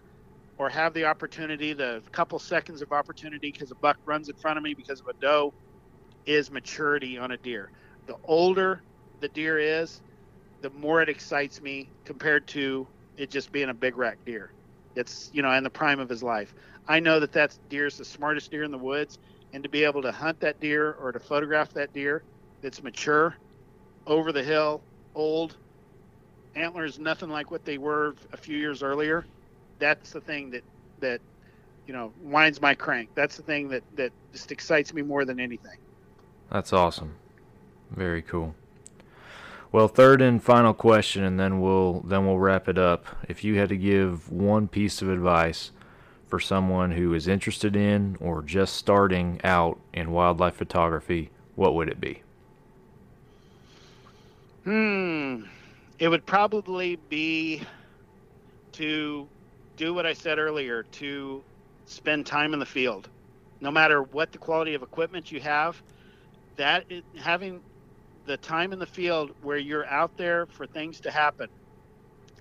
or 0.58 0.70
have 0.70 0.94
the 0.94 1.06
opportunity, 1.06 1.74
the 1.74 2.02
couple 2.12 2.40
seconds 2.40 2.82
of 2.82 2.92
opportunity 2.92 3.52
because 3.52 3.72
a 3.72 3.76
buck 3.76 3.98
runs 4.06 4.30
in 4.30 4.36
front 4.36 4.58
of 4.58 4.64
me 4.64 4.74
because 4.74 5.02
of 5.02 5.08
a 5.08 5.14
doe, 5.14 5.54
is 6.26 6.50
maturity 6.50 7.18
on 7.18 7.32
a 7.32 7.38
deer. 7.38 7.70
The 8.08 8.16
older 8.24 8.82
the 9.22 9.30
deer 9.30 9.60
is, 9.60 10.02
the 10.62 10.70
more 10.72 11.02
it 11.02 11.10
excites 11.10 11.62
me 11.62 11.90
compared 12.06 12.48
to 12.48 12.88
it 13.18 13.30
just 13.30 13.52
being 13.52 13.70
a 13.70 13.74
big 13.74 13.98
rack 13.98 14.18
deer. 14.26 14.52
It's 14.96 15.30
you 15.34 15.42
know 15.42 15.52
in 15.52 15.64
the 15.64 15.70
prime 15.70 16.00
of 16.00 16.10
his 16.10 16.24
life. 16.24 16.54
I 16.88 17.00
know 17.00 17.20
that 17.20 17.32
that 17.34 17.58
deer 17.70 17.88
is 17.88 17.98
the 17.98 18.06
smartest 18.06 18.52
deer 18.52 18.64
in 18.64 18.72
the 18.72 18.78
woods, 18.78 19.20
and 19.54 19.64
to 19.64 19.70
be 19.70 19.84
able 19.84 20.02
to 20.02 20.12
hunt 20.12 20.40
that 20.40 20.60
deer 20.60 20.94
or 20.94 21.12
to 21.12 21.20
photograph 21.20 21.74
that 21.74 21.94
deer 21.94 22.24
that's 22.62 22.82
mature, 22.82 23.36
over 24.08 24.32
the 24.32 24.44
hill, 24.44 24.82
old, 25.14 25.56
antlers 26.56 27.00
nothing 27.00 27.30
like 27.30 27.52
what 27.52 27.66
they 27.66 27.78
were 27.78 28.16
a 28.34 28.38
few 28.38 28.58
years 28.58 28.82
earlier. 28.82 29.26
That's 29.80 30.12
the 30.12 30.22
thing 30.22 30.52
that 30.52 30.64
that 31.00 31.22
you 31.86 31.94
know 31.94 32.12
winds 32.22 32.62
my 32.62 32.74
crank. 32.74 33.10
That's 33.16 33.38
the 33.38 33.44
thing 33.44 33.70
that 33.70 33.84
that 33.96 34.12
just 34.32 34.52
excites 34.52 34.94
me 34.94 35.02
more 35.02 35.26
than 35.26 35.40
anything. 35.40 35.78
That's 36.52 36.74
awesome. 36.74 37.16
Very 37.92 38.22
cool. 38.22 38.56
Well, 39.76 39.90
third 39.90 40.22
and 40.22 40.42
final 40.42 40.74
question, 40.74 41.26
and 41.26 41.38
then 41.38 41.60
we'll 41.60 42.00
then 42.00 42.26
we'll 42.26 42.40
wrap 42.40 42.70
it 42.70 42.78
up. 42.78 43.08
If 43.28 43.44
you 43.44 43.60
had 43.60 43.68
to 43.68 43.76
give 43.76 44.32
one 44.32 44.70
piece 44.70 45.02
of 45.02 45.10
advice 45.10 45.72
for 46.30 46.40
someone 46.40 46.92
who 46.92 47.14
is 47.14 47.28
interested 47.28 47.76
in 47.76 48.16
or 48.22 48.42
just 48.42 48.78
starting 48.78 49.42
out 49.44 49.78
in 49.92 50.12
wildlife 50.12 50.56
photography, 50.56 51.30
what 51.56 51.76
would 51.76 51.90
it 51.90 52.00
be? 52.00 52.22
Hmm. 54.64 55.44
It 56.00 56.08
would 56.08 56.26
probably 56.26 56.96
be 57.10 57.62
to 58.72 59.28
do 59.76 59.94
what 59.94 60.06
I 60.06 60.14
said 60.14 60.40
earlier 60.40 60.84
to 60.84 61.44
spend 61.86 62.26
time 62.26 62.54
in 62.54 62.60
the 62.60 62.66
field. 62.66 63.10
No 63.60 63.72
matter 63.72 64.04
what 64.04 64.32
the 64.32 64.38
quality 64.38 64.74
of 64.74 64.84
equipment 64.84 65.34
you 65.34 65.42
have, 65.42 65.84
that 66.56 66.86
having 67.18 67.60
the 68.26 68.38
time 68.38 68.74
in 68.74 68.80
the 68.80 68.86
field 68.86 69.32
where 69.42 69.58
you're 69.58 69.86
out 69.88 70.18
there 70.18 70.46
for 70.48 70.66
things 70.66 71.00
to 71.02 71.12
happen. 71.12 71.50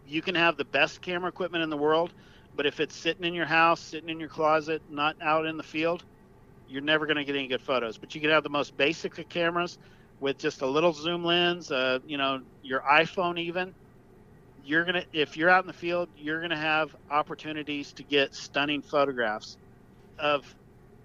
You 0.07 0.23
can 0.23 0.35
have 0.35 0.57
the 0.57 0.65
best 0.65 1.01
camera 1.03 1.29
equipment 1.29 1.63
in 1.65 1.71
the 1.71 1.77
world, 1.77 2.13
but 2.57 2.67
if 2.67 2.81
it's 2.81 2.97
sitting 2.97 3.25
in 3.25 3.35
your 3.35 3.47
house, 3.47 3.81
sitting 3.81 4.09
in 4.09 4.21
your 4.21 4.29
closet, 4.29 4.83
not 4.91 5.17
out 5.23 5.47
in 5.47 5.57
the 5.57 5.63
field, 5.63 6.05
you're 6.69 6.83
never 6.83 7.07
going 7.07 7.17
to 7.17 7.25
get 7.25 7.37
any 7.37 7.49
good 7.49 7.63
photos. 7.63 7.99
But 7.99 8.15
you 8.15 8.21
can 8.21 8.31
have 8.31 8.43
the 8.43 8.51
most 8.51 8.77
basic 8.77 9.19
of 9.19 9.29
cameras 9.29 9.79
with 10.21 10.39
just 10.39 10.63
a 10.63 10.67
little 10.67 10.93
zoom 10.93 11.25
lens, 11.25 11.71
uh, 11.71 11.99
you 12.07 12.17
know, 12.17 12.41
your 12.63 12.81
iPhone 12.81 13.39
even. 13.39 13.75
You're 14.65 14.85
gonna, 14.85 15.05
if 15.13 15.37
you're 15.37 15.51
out 15.51 15.63
in 15.63 15.67
the 15.67 15.75
field, 15.75 16.09
you're 16.17 16.41
gonna 16.41 16.57
have 16.57 16.97
opportunities 17.11 17.93
to 17.95 18.03
get 18.03 18.35
stunning 18.35 18.81
photographs 18.81 19.59
of 20.19 20.55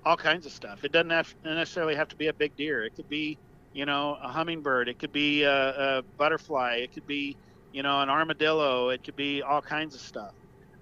all 0.06 0.15
kinds 0.15 0.45
of 0.45 0.53
stuff. 0.53 0.85
It 0.85 0.93
doesn't 0.93 1.10
have, 1.10 1.34
necessarily 1.43 1.95
have 1.95 2.07
to 2.10 2.15
be 2.15 2.27
a 2.27 2.34
big 2.34 2.56
deer. 2.56 2.85
It 2.85 2.95
could 2.95 3.10
be 3.10 3.38
you 3.73 3.85
know, 3.85 4.17
a 4.21 4.27
hummingbird. 4.27 4.89
It 4.89 4.99
could 4.99 5.11
be 5.11 5.43
a, 5.43 5.97
a, 5.97 6.01
butterfly. 6.17 6.75
It 6.75 6.93
could 6.93 7.07
be, 7.07 7.37
you 7.71 7.83
know, 7.83 8.01
an 8.01 8.09
armadillo. 8.09 8.89
It 8.89 9.03
could 9.03 9.15
be 9.15 9.41
all 9.41 9.61
kinds 9.61 9.95
of 9.95 10.01
stuff. 10.01 10.33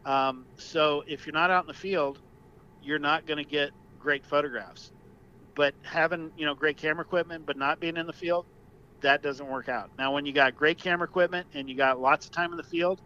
Um, 0.06 0.46
so 0.56 1.04
if 1.08 1.26
you're 1.26 1.34
not 1.34 1.52
out 1.52 1.64
in 1.64 1.68
the 1.68 1.74
field, 1.74 2.20
you're 2.82 3.00
not 3.00 3.26
going 3.26 3.44
to 3.44 3.50
get 3.50 3.72
great 4.00 4.26
photographs. 4.26 4.92
But 5.56 5.74
having, 5.82 6.32
you 6.38 6.46
know, 6.46 6.56
great 6.56 6.78
camera 6.78 7.04
equipment, 7.04 7.46
but 7.46 7.58
not 7.58 7.80
being 7.80 7.98
in 7.98 8.08
the 8.08 8.14
field, 8.14 8.46
that 9.02 9.22
doesn't 9.22 9.48
work 9.48 9.70
out. 9.70 9.90
Now, 9.98 10.14
when 10.14 10.26
you 10.26 10.34
got 10.34 10.56
great 10.56 10.78
camera 10.78 11.08
equipment 11.08 11.48
and 11.54 11.70
you 11.70 11.76
got 11.76 12.00
lots 12.00 12.26
of 12.26 12.32
time 12.32 12.52
in 12.52 12.58
the 12.58 12.64
field, 12.64 13.02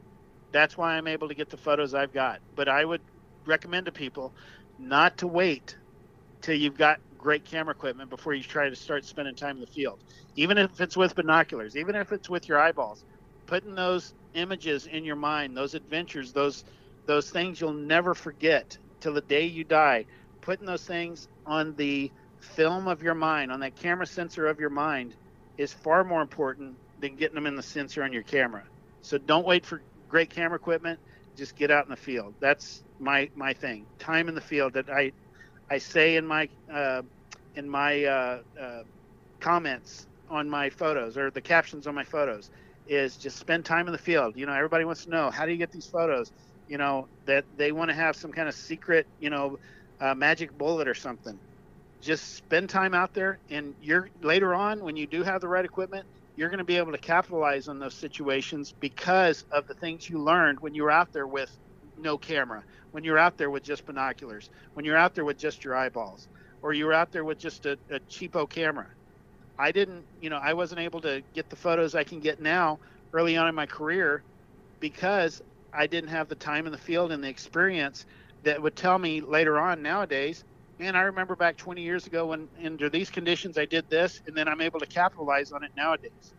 that's 0.52 0.78
why 0.78 0.96
I'm 0.96 1.08
able 1.08 1.28
to 1.28 1.34
get 1.34 1.50
the 1.50 1.58
photos 1.58 1.94
I've 1.94 2.14
got. 2.14 2.40
But 2.56 2.68
I 2.68 2.86
would 2.86 3.02
recommend 3.46 3.88
to 3.88 3.92
people 3.92 4.34
not 4.78 5.18
to 5.18 5.28
wait 5.28 5.76
till 6.42 6.56
you've 6.56 6.78
got 6.78 7.00
great 7.22 7.46
camera 7.46 7.74
equipment 7.74 8.10
before 8.10 8.34
you 8.34 8.44
try 8.44 8.70
to 8.70 8.76
start 8.76 9.06
spending 9.06 9.36
time 9.36 9.56
in 9.58 9.62
the 9.62 9.68
field. 9.68 10.00
Even 10.36 10.58
if 10.58 10.82
it's 10.82 10.98
with 10.98 11.16
binoculars, 11.16 11.78
even 11.78 11.96
if 11.96 12.12
it's 12.12 12.30
with 12.30 12.50
your 12.50 12.60
eyeballs, 12.60 13.06
putting 13.46 13.76
those 13.76 14.14
images 14.34 14.88
in 14.88 15.06
your 15.06 15.16
mind, 15.16 15.56
those 15.56 15.76
adventures, 15.76 16.34
those 16.34 16.64
those 17.06 17.30
things 17.30 17.60
you'll 17.60 17.74
never 17.74 18.14
forget 18.14 18.78
till 19.00 19.14
the 19.14 19.22
day 19.22 19.46
you 19.46 19.64
die, 19.64 20.06
putting 20.42 20.66
those 20.66 20.86
things 20.86 21.28
on 21.46 21.76
the 21.76 22.12
film 22.40 22.88
of 22.88 23.02
your 23.02 23.16
mind, 23.16 23.52
on 23.52 23.60
that 23.60 23.76
camera 23.76 24.06
sensor 24.06 24.48
of 24.48 24.60
your 24.60 24.70
mind, 24.70 25.16
is 25.58 25.74
far 25.74 26.04
more 26.04 26.22
important 26.22 26.76
than 27.00 27.16
getting 27.16 27.36
them 27.36 27.48
in 27.48 27.56
the 27.56 27.64
sensor 27.64 28.04
on 28.04 28.14
your 28.14 28.24
camera. 28.24 28.64
So 29.02 29.18
don't 29.18 29.46
wait 29.46 29.66
for 29.66 29.82
great 30.08 30.30
camera 30.30 30.56
equipment. 30.56 31.00
Just 31.36 31.56
get 31.56 31.72
out 31.72 31.86
in 31.86 31.92
the 31.92 31.98
field. 31.98 32.36
That's 32.40 32.84
my 33.00 33.30
my 33.36 33.54
thing. 33.54 33.86
Time 34.00 34.30
in 34.30 34.36
the 34.36 34.42
field 34.42 34.74
that 34.74 34.90
I 34.90 35.12
I 35.72 35.80
say 35.80 36.18
in 36.18 36.28
my 36.28 36.50
uh, 36.74 37.04
in 37.56 37.70
my 37.70 38.06
uh, 38.06 38.42
uh, 38.62 38.84
comments 39.42 40.08
on 40.30 40.50
my 40.50 40.72
photos 40.72 41.18
or 41.18 41.32
the 41.32 41.42
captions 41.44 41.88
on 41.88 41.96
my 41.96 42.06
photos 42.06 42.52
is 42.88 43.18
just 43.18 43.40
spend 43.40 43.66
time 43.66 43.88
in 43.88 43.94
the 43.94 44.00
field. 44.00 44.38
You 44.38 44.48
know, 44.48 44.54
everybody 44.54 44.86
wants 44.86 45.06
to 45.06 45.12
know 45.12 45.32
how 45.32 45.46
do 45.48 45.54
you 45.54 45.60
get 45.60 45.72
these 45.72 45.88
photos. 45.88 46.32
You 46.68 46.80
know 46.80 47.10
that 47.28 47.46
they 47.56 47.74
want 47.74 47.90
to 47.92 47.96
have 47.96 48.18
some 48.18 48.34
kind 48.34 48.50
of 48.50 48.56
secret, 48.56 49.08
you 49.20 49.32
know, 49.32 49.58
uh, 50.02 50.16
magic 50.16 50.52
bullet 50.54 50.90
or 50.90 50.96
something. 50.96 51.40
Just 52.02 52.36
spend 52.38 52.70
time 52.70 52.94
out 52.96 53.14
there, 53.16 53.40
and 53.50 53.76
you're 53.80 54.10
later 54.22 54.56
on 54.56 54.84
when 54.84 54.96
you 54.98 55.08
do 55.08 55.24
have 55.24 55.42
the 55.42 55.50
right 55.50 55.66
equipment, 55.66 56.08
you're 56.36 56.50
going 56.50 56.60
to 56.60 56.66
be 56.66 56.78
able 56.78 56.94
to 56.94 57.00
capitalize 57.00 57.68
on 57.70 57.80
those 57.80 57.96
situations 57.96 58.74
because 58.82 59.44
of 59.52 59.68
the 59.68 59.76
things 59.76 60.10
you 60.10 60.20
learned 60.24 60.60
when 60.62 60.76
you 60.76 60.84
were 60.84 60.92
out 60.92 61.10
there 61.14 61.28
with 61.28 61.52
no 61.98 62.18
camera, 62.18 62.64
when 62.92 63.04
you're 63.04 63.18
out 63.18 63.38
there 63.38 63.50
with 63.50 63.64
just 63.64 63.86
binoculars, 63.86 64.50
when 64.74 64.86
you're 64.86 64.98
out 64.98 65.16
there 65.16 65.26
with 65.26 65.38
just 65.38 65.64
your 65.64 65.76
eyeballs, 65.76 66.28
or 66.62 66.74
you're 66.74 66.94
out 66.94 67.12
there 67.12 67.24
with 67.24 67.40
just 67.40 67.66
a, 67.66 67.78
a 67.90 68.00
cheapo 68.02 68.50
camera. 68.50 68.88
I 69.58 69.72
didn't, 69.72 70.04
you 70.22 70.30
know, 70.30 70.40
I 70.42 70.54
wasn't 70.54 70.82
able 70.82 71.02
to 71.02 71.22
get 71.34 71.50
the 71.50 71.56
photos 71.56 71.96
I 71.96 72.04
can 72.04 72.20
get 72.20 72.42
now 72.42 72.80
early 73.14 73.38
on 73.38 73.48
in 73.48 73.56
my 73.56 73.66
career 73.66 74.24
because 74.80 75.42
I 75.74 75.88
didn't 75.88 76.10
have 76.10 76.28
the 76.28 76.36
time 76.36 76.66
in 76.66 76.72
the 76.72 76.78
field 76.78 77.12
and 77.12 77.24
the 77.24 77.30
experience 77.30 78.06
that 78.44 78.62
would 78.62 78.76
tell 78.76 78.98
me 78.98 79.22
later 79.22 79.60
on 79.60 79.82
nowadays, 79.82 80.44
man, 80.80 80.96
I 80.96 81.02
remember 81.02 81.36
back 81.36 81.58
20 81.58 81.82
years 81.82 82.08
ago 82.08 82.28
when 82.28 82.48
under 82.64 82.90
these 82.90 83.10
conditions 83.10 83.58
I 83.58 83.66
did 83.66 83.88
this, 83.90 84.22
and 84.26 84.36
then 84.36 84.48
I'm 84.48 84.62
able 84.62 84.80
to 84.80 84.88
capitalize 84.88 85.52
on 85.52 85.64
it 85.64 85.72
nowadays. 85.78 86.34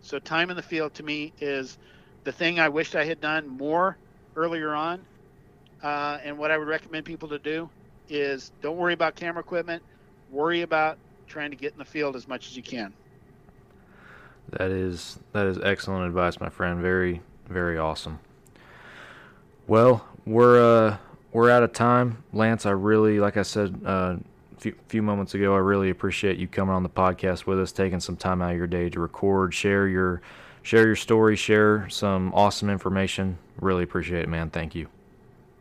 So 0.00 0.18
time 0.18 0.50
in 0.50 0.56
the 0.56 0.62
field 0.62 0.94
to 0.94 1.02
me 1.02 1.32
is 1.40 1.76
the 2.24 2.32
thing 2.32 2.58
I 2.58 2.70
wished 2.70 2.96
I 2.96 3.04
had 3.04 3.20
done 3.20 3.46
more 3.46 3.98
earlier 4.36 4.74
on. 4.74 5.04
Uh, 5.84 6.18
and 6.24 6.38
what 6.38 6.50
I 6.50 6.56
would 6.56 6.66
recommend 6.66 7.04
people 7.04 7.28
to 7.28 7.38
do 7.38 7.68
is 8.08 8.52
don't 8.62 8.78
worry 8.78 8.94
about 8.94 9.14
camera 9.14 9.40
equipment, 9.40 9.82
worry 10.30 10.62
about 10.62 10.96
trying 11.26 11.50
to 11.50 11.56
get 11.56 11.72
in 11.74 11.78
the 11.78 11.84
field 11.84 12.16
as 12.16 12.26
much 12.26 12.48
as 12.48 12.56
you 12.56 12.62
can. 12.62 12.92
That 14.48 14.70
is 14.70 15.18
that 15.32 15.46
is 15.46 15.58
excellent 15.62 16.06
advice, 16.06 16.40
my 16.40 16.48
friend. 16.48 16.80
Very 16.80 17.20
very 17.48 17.78
awesome. 17.78 18.18
Well, 19.66 20.06
we're 20.24 20.88
uh, 20.88 20.96
we're 21.32 21.50
out 21.50 21.62
of 21.62 21.72
time, 21.74 22.24
Lance. 22.32 22.64
I 22.64 22.70
really, 22.70 23.20
like 23.20 23.36
I 23.36 23.42
said 23.42 23.78
uh, 23.84 24.16
a 24.56 24.60
few, 24.60 24.74
few 24.88 25.02
moments 25.02 25.34
ago, 25.34 25.54
I 25.54 25.58
really 25.58 25.90
appreciate 25.90 26.38
you 26.38 26.48
coming 26.48 26.74
on 26.74 26.82
the 26.82 26.88
podcast 26.88 27.46
with 27.46 27.60
us, 27.60 27.72
taking 27.72 28.00
some 28.00 28.16
time 28.16 28.40
out 28.40 28.52
of 28.52 28.56
your 28.56 28.66
day 28.66 28.88
to 28.88 29.00
record, 29.00 29.52
share 29.52 29.86
your 29.86 30.22
share 30.62 30.86
your 30.86 30.96
story, 30.96 31.36
share 31.36 31.88
some 31.90 32.32
awesome 32.32 32.70
information. 32.70 33.36
Really 33.60 33.82
appreciate 33.82 34.22
it, 34.22 34.28
man. 34.30 34.48
Thank 34.48 34.74
you. 34.74 34.88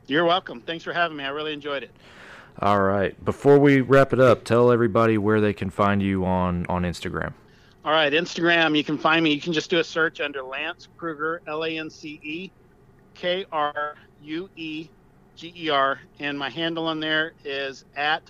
You're 0.08 0.26
welcome. 0.26 0.62
Thanks 0.62 0.84
for 0.84 0.94
having 0.94 1.18
me. 1.18 1.24
I 1.24 1.30
really 1.30 1.54
enjoyed 1.54 1.84
it. 1.84 1.92
All 2.60 2.82
right. 2.82 3.24
Before 3.24 3.58
we 3.58 3.82
wrap 3.82 4.14
it 4.14 4.20
up, 4.20 4.44
tell 4.44 4.72
everybody 4.72 5.18
where 5.18 5.42
they 5.42 5.54
can 5.54 5.70
find 5.70 6.02
you 6.02 6.26
on 6.26 6.66
on 6.68 6.84
Instagram. 6.84 7.34
All 7.86 7.92
right, 7.92 8.14
Instagram. 8.14 8.78
You 8.78 8.84
can 8.84 8.98
find 8.98 9.24
me. 9.24 9.34
You 9.34 9.42
can 9.42 9.52
just 9.52 9.70
do 9.70 9.80
a 9.80 9.84
search 9.84 10.22
under 10.22 10.42
Lance 10.42 10.88
Krueger, 10.98 11.42
L 11.48 11.66
A 11.66 11.78
N 11.78 11.90
C 11.90 12.20
E 12.24 12.52
K 13.14 13.46
R 13.52 13.96
U 14.22 14.50
E 14.56 14.88
G 15.36 15.54
E 15.56 15.70
R, 15.70 16.00
and 16.20 16.38
my 16.38 16.50
handle 16.50 16.88
on 16.88 17.00
there 17.00 17.34
is 17.44 17.86
at 17.96 18.22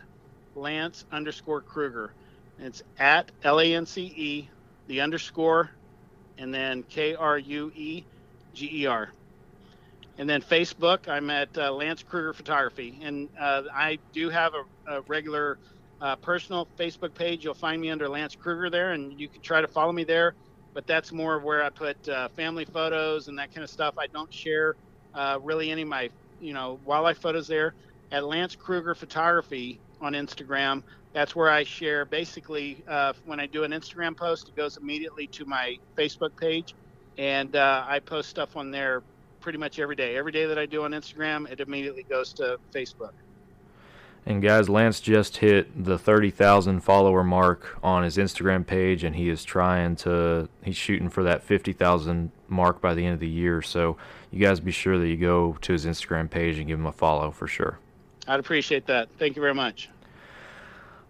Lance 0.56 1.06
underscore 1.12 1.62
Krueger. 1.62 2.14
It's 2.60 2.82
at 2.98 3.32
L 3.44 3.60
A 3.60 3.76
N 3.76 3.86
C 3.86 4.14
E, 4.16 4.50
the 4.88 5.02
underscore, 5.02 5.70
and 6.38 6.54
then 6.54 6.84
K 6.84 7.14
R 7.14 7.38
U 7.38 7.72
E 7.76 8.04
G 8.54 8.84
E 8.84 8.86
R. 8.86 9.12
And 10.18 10.30
then 10.30 10.42
Facebook, 10.42 11.08
I'm 11.08 11.30
at 11.32 11.58
uh, 11.58 11.72
Lance 11.72 12.04
Krueger 12.04 12.34
Photography, 12.34 13.00
and 13.02 13.30
uh, 13.40 13.64
I 13.74 13.98
do 14.14 14.30
have 14.30 14.54
a, 14.54 14.98
a 14.98 15.02
regular 15.02 15.58
uh, 16.02 16.16
personal 16.18 16.68
Facebook 16.78 17.16
page. 17.16 17.44
You'll 17.44 17.56
find 17.56 17.82
me 17.82 17.90
under 17.90 18.08
Lance 18.08 18.36
Krueger 18.36 18.70
there, 18.70 18.92
and 18.92 19.20
you 19.20 19.28
can 19.28 19.42
try 19.42 19.62
to 19.62 19.68
follow 19.68 19.92
me 19.92 20.04
there. 20.04 20.36
But 20.76 20.86
that's 20.86 21.12
more 21.12 21.36
of 21.36 21.44
where 21.44 21.64
I 21.64 21.70
put 21.70 22.08
uh, 22.10 22.28
family 22.30 22.66
photos 22.66 23.28
and 23.28 23.38
that 23.40 23.54
kind 23.54 23.64
of 23.64 23.70
stuff. 23.70 23.96
I 23.98 24.08
don't 24.08 24.32
share 24.32 24.76
uh, 25.16 25.40
really 25.42 25.72
any 25.72 25.84
of 25.84 25.88
my, 25.88 26.10
you 26.42 26.54
know, 26.54 26.80
wildlife 26.86 27.20
photos 27.20 27.48
there. 27.48 27.74
At 28.12 28.24
Lance 28.24 28.56
Krueger 28.56 28.94
Photography 28.94 29.80
on 30.00 30.14
Instagram, 30.14 30.84
that's 31.14 31.36
where 31.36 31.50
I 31.50 31.64
share. 31.64 32.06
Basically, 32.06 32.84
uh, 32.88 33.14
when 33.26 33.40
I 33.40 33.48
do 33.48 33.64
an 33.64 33.72
Instagram 33.72 34.16
post, 34.16 34.50
it 34.50 34.56
goes 34.56 34.78
immediately 34.78 35.26
to 35.28 35.46
my 35.46 35.78
Facebook 35.98 36.36
page, 36.38 36.76
and 37.18 37.56
I 37.56 38.00
post 38.00 38.30
stuff 38.30 38.56
on 38.56 38.70
there 38.70 39.02
pretty 39.44 39.60
much 39.60 39.78
every 39.78 39.96
day. 39.96 40.16
Every 40.16 40.32
day 40.32 40.46
that 40.46 40.58
I 40.58 40.66
do 40.66 40.84
on 40.84 40.92
Instagram, 40.92 41.52
it 41.52 41.60
immediately 41.60 42.04
goes 42.04 42.34
to 42.34 42.58
Facebook. 42.74 43.12
And 44.26 44.42
guys, 44.42 44.70
Lance 44.70 45.02
just 45.02 45.38
hit 45.38 45.84
the 45.84 46.00
30,000 46.00 46.80
follower 46.80 47.26
mark 47.26 47.78
on 47.84 48.04
his 48.04 48.16
Instagram 48.16 48.66
page, 48.66 49.04
and 49.04 49.18
he 49.18 49.28
is 49.28 49.44
trying 49.44 49.98
to, 49.98 50.48
he's 50.64 50.78
shooting 50.78 51.10
for 51.10 51.24
that 51.24 51.44
50,000 51.44 52.32
mark 52.48 52.80
by 52.80 52.94
the 52.94 53.06
end 53.06 53.16
of 53.16 53.20
the 53.20 53.28
year. 53.28 53.62
So 53.62 53.98
you 54.32 54.40
guys 54.40 54.62
be 54.62 54.72
sure 54.72 54.98
that 54.98 55.08
you 55.08 55.18
go 55.18 55.58
to 55.60 55.74
his 55.74 55.86
Instagram 55.86 56.30
page 56.30 56.58
and 56.58 56.68
give 56.68 56.80
him 56.80 56.86
a 56.86 56.94
follow 56.94 57.32
for 57.32 57.48
sure. 57.48 57.80
I'd 58.26 58.40
appreciate 58.40 58.88
that. 58.88 59.10
Thank 59.20 59.36
you 59.36 59.42
very 59.42 59.54
much. 59.54 59.90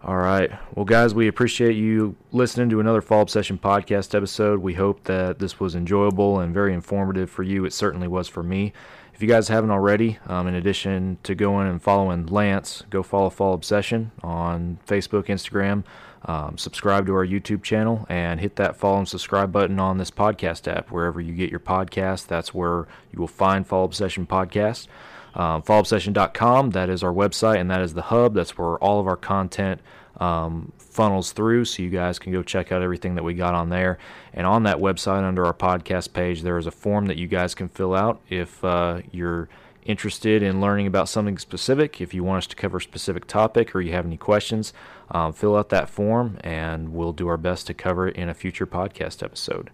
All 0.06 0.18
right. 0.18 0.50
Well, 0.74 0.84
guys, 0.84 1.14
we 1.14 1.28
appreciate 1.28 1.76
you 1.76 2.14
listening 2.30 2.68
to 2.68 2.80
another 2.80 3.00
Fall 3.00 3.22
Obsession 3.22 3.56
podcast 3.56 4.14
episode. 4.14 4.60
We 4.60 4.74
hope 4.74 5.04
that 5.04 5.38
this 5.38 5.58
was 5.58 5.74
enjoyable 5.74 6.40
and 6.40 6.52
very 6.52 6.74
informative 6.74 7.30
for 7.30 7.42
you. 7.42 7.64
It 7.64 7.72
certainly 7.72 8.06
was 8.06 8.28
for 8.28 8.42
me. 8.42 8.74
If 9.14 9.22
you 9.22 9.28
guys 9.28 9.48
haven't 9.48 9.70
already, 9.70 10.18
um, 10.26 10.46
in 10.46 10.56
addition 10.56 11.16
to 11.22 11.34
going 11.34 11.68
and 11.68 11.82
following 11.82 12.26
Lance, 12.26 12.82
go 12.90 13.02
follow 13.02 13.30
Fall 13.30 13.54
Obsession 13.54 14.12
on 14.22 14.78
Facebook, 14.86 15.28
Instagram. 15.28 15.84
Um, 16.26 16.58
subscribe 16.58 17.06
to 17.06 17.14
our 17.14 17.26
YouTube 17.26 17.62
channel 17.62 18.04
and 18.10 18.40
hit 18.40 18.56
that 18.56 18.76
follow 18.76 18.98
and 18.98 19.08
subscribe 19.08 19.52
button 19.52 19.80
on 19.80 19.96
this 19.96 20.10
podcast 20.10 20.70
app. 20.70 20.90
Wherever 20.90 21.18
you 21.18 21.32
get 21.32 21.50
your 21.50 21.60
podcast, 21.60 22.26
that's 22.26 22.52
where 22.52 22.86
you 23.10 23.20
will 23.20 23.26
find 23.26 23.66
Fall 23.66 23.86
Obsession 23.86 24.26
Podcast. 24.26 24.86
Um, 25.34 25.62
fallobsession.com, 25.62 26.70
that 26.70 26.88
is 26.88 27.02
our 27.02 27.12
website 27.12 27.60
and 27.60 27.70
that 27.70 27.82
is 27.82 27.94
the 27.94 28.02
hub. 28.02 28.34
That's 28.34 28.56
where 28.56 28.76
all 28.76 29.00
of 29.00 29.06
our 29.06 29.16
content 29.16 29.80
um, 30.18 30.72
funnels 30.78 31.32
through 31.32 31.64
so 31.64 31.82
you 31.82 31.90
guys 31.90 32.18
can 32.18 32.32
go 32.32 32.42
check 32.42 32.70
out 32.70 32.82
everything 32.82 33.16
that 33.16 33.24
we 33.24 33.34
got 33.34 33.54
on 33.54 33.68
there. 33.68 33.98
And 34.32 34.46
on 34.46 34.62
that 34.64 34.78
website, 34.78 35.22
under 35.24 35.44
our 35.44 35.54
podcast 35.54 36.12
page, 36.12 36.42
there 36.42 36.58
is 36.58 36.66
a 36.66 36.70
form 36.70 37.06
that 37.06 37.16
you 37.16 37.26
guys 37.26 37.54
can 37.54 37.68
fill 37.68 37.94
out 37.94 38.20
if 38.28 38.64
uh, 38.64 39.02
you're 39.10 39.48
interested 39.84 40.42
in 40.42 40.60
learning 40.60 40.86
about 40.86 41.08
something 41.08 41.36
specific. 41.38 42.00
If 42.00 42.14
you 42.14 42.24
want 42.24 42.38
us 42.38 42.46
to 42.48 42.56
cover 42.56 42.78
a 42.78 42.82
specific 42.82 43.26
topic 43.26 43.74
or 43.74 43.80
you 43.80 43.92
have 43.92 44.06
any 44.06 44.16
questions, 44.16 44.72
um, 45.10 45.32
fill 45.32 45.56
out 45.56 45.68
that 45.70 45.88
form 45.88 46.38
and 46.42 46.94
we'll 46.94 47.12
do 47.12 47.28
our 47.28 47.36
best 47.36 47.66
to 47.66 47.74
cover 47.74 48.08
it 48.08 48.16
in 48.16 48.28
a 48.28 48.34
future 48.34 48.66
podcast 48.66 49.22
episode. 49.22 49.70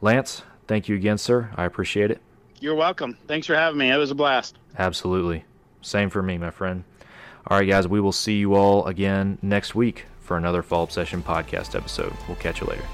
Lance, 0.00 0.42
thank 0.66 0.88
you 0.88 0.94
again, 0.94 1.18
sir. 1.18 1.50
I 1.56 1.64
appreciate 1.64 2.10
it. 2.10 2.20
You're 2.60 2.74
welcome. 2.74 3.16
Thanks 3.26 3.46
for 3.46 3.54
having 3.54 3.78
me. 3.78 3.90
It 3.90 3.96
was 3.96 4.10
a 4.10 4.14
blast. 4.14 4.56
Absolutely. 4.78 5.44
Same 5.82 6.10
for 6.10 6.22
me, 6.22 6.38
my 6.38 6.50
friend. 6.50 6.84
All 7.46 7.58
right, 7.58 7.66
guys, 7.68 7.88
we 7.88 8.00
will 8.00 8.12
see 8.12 8.38
you 8.38 8.54
all 8.54 8.86
again 8.86 9.38
next 9.42 9.74
week 9.74 10.04
for 10.20 10.36
another 10.36 10.62
Fall 10.62 10.84
Obsession 10.84 11.22
podcast 11.22 11.74
episode. 11.74 12.12
We'll 12.28 12.36
catch 12.36 12.60
you 12.60 12.66
later. 12.66 12.84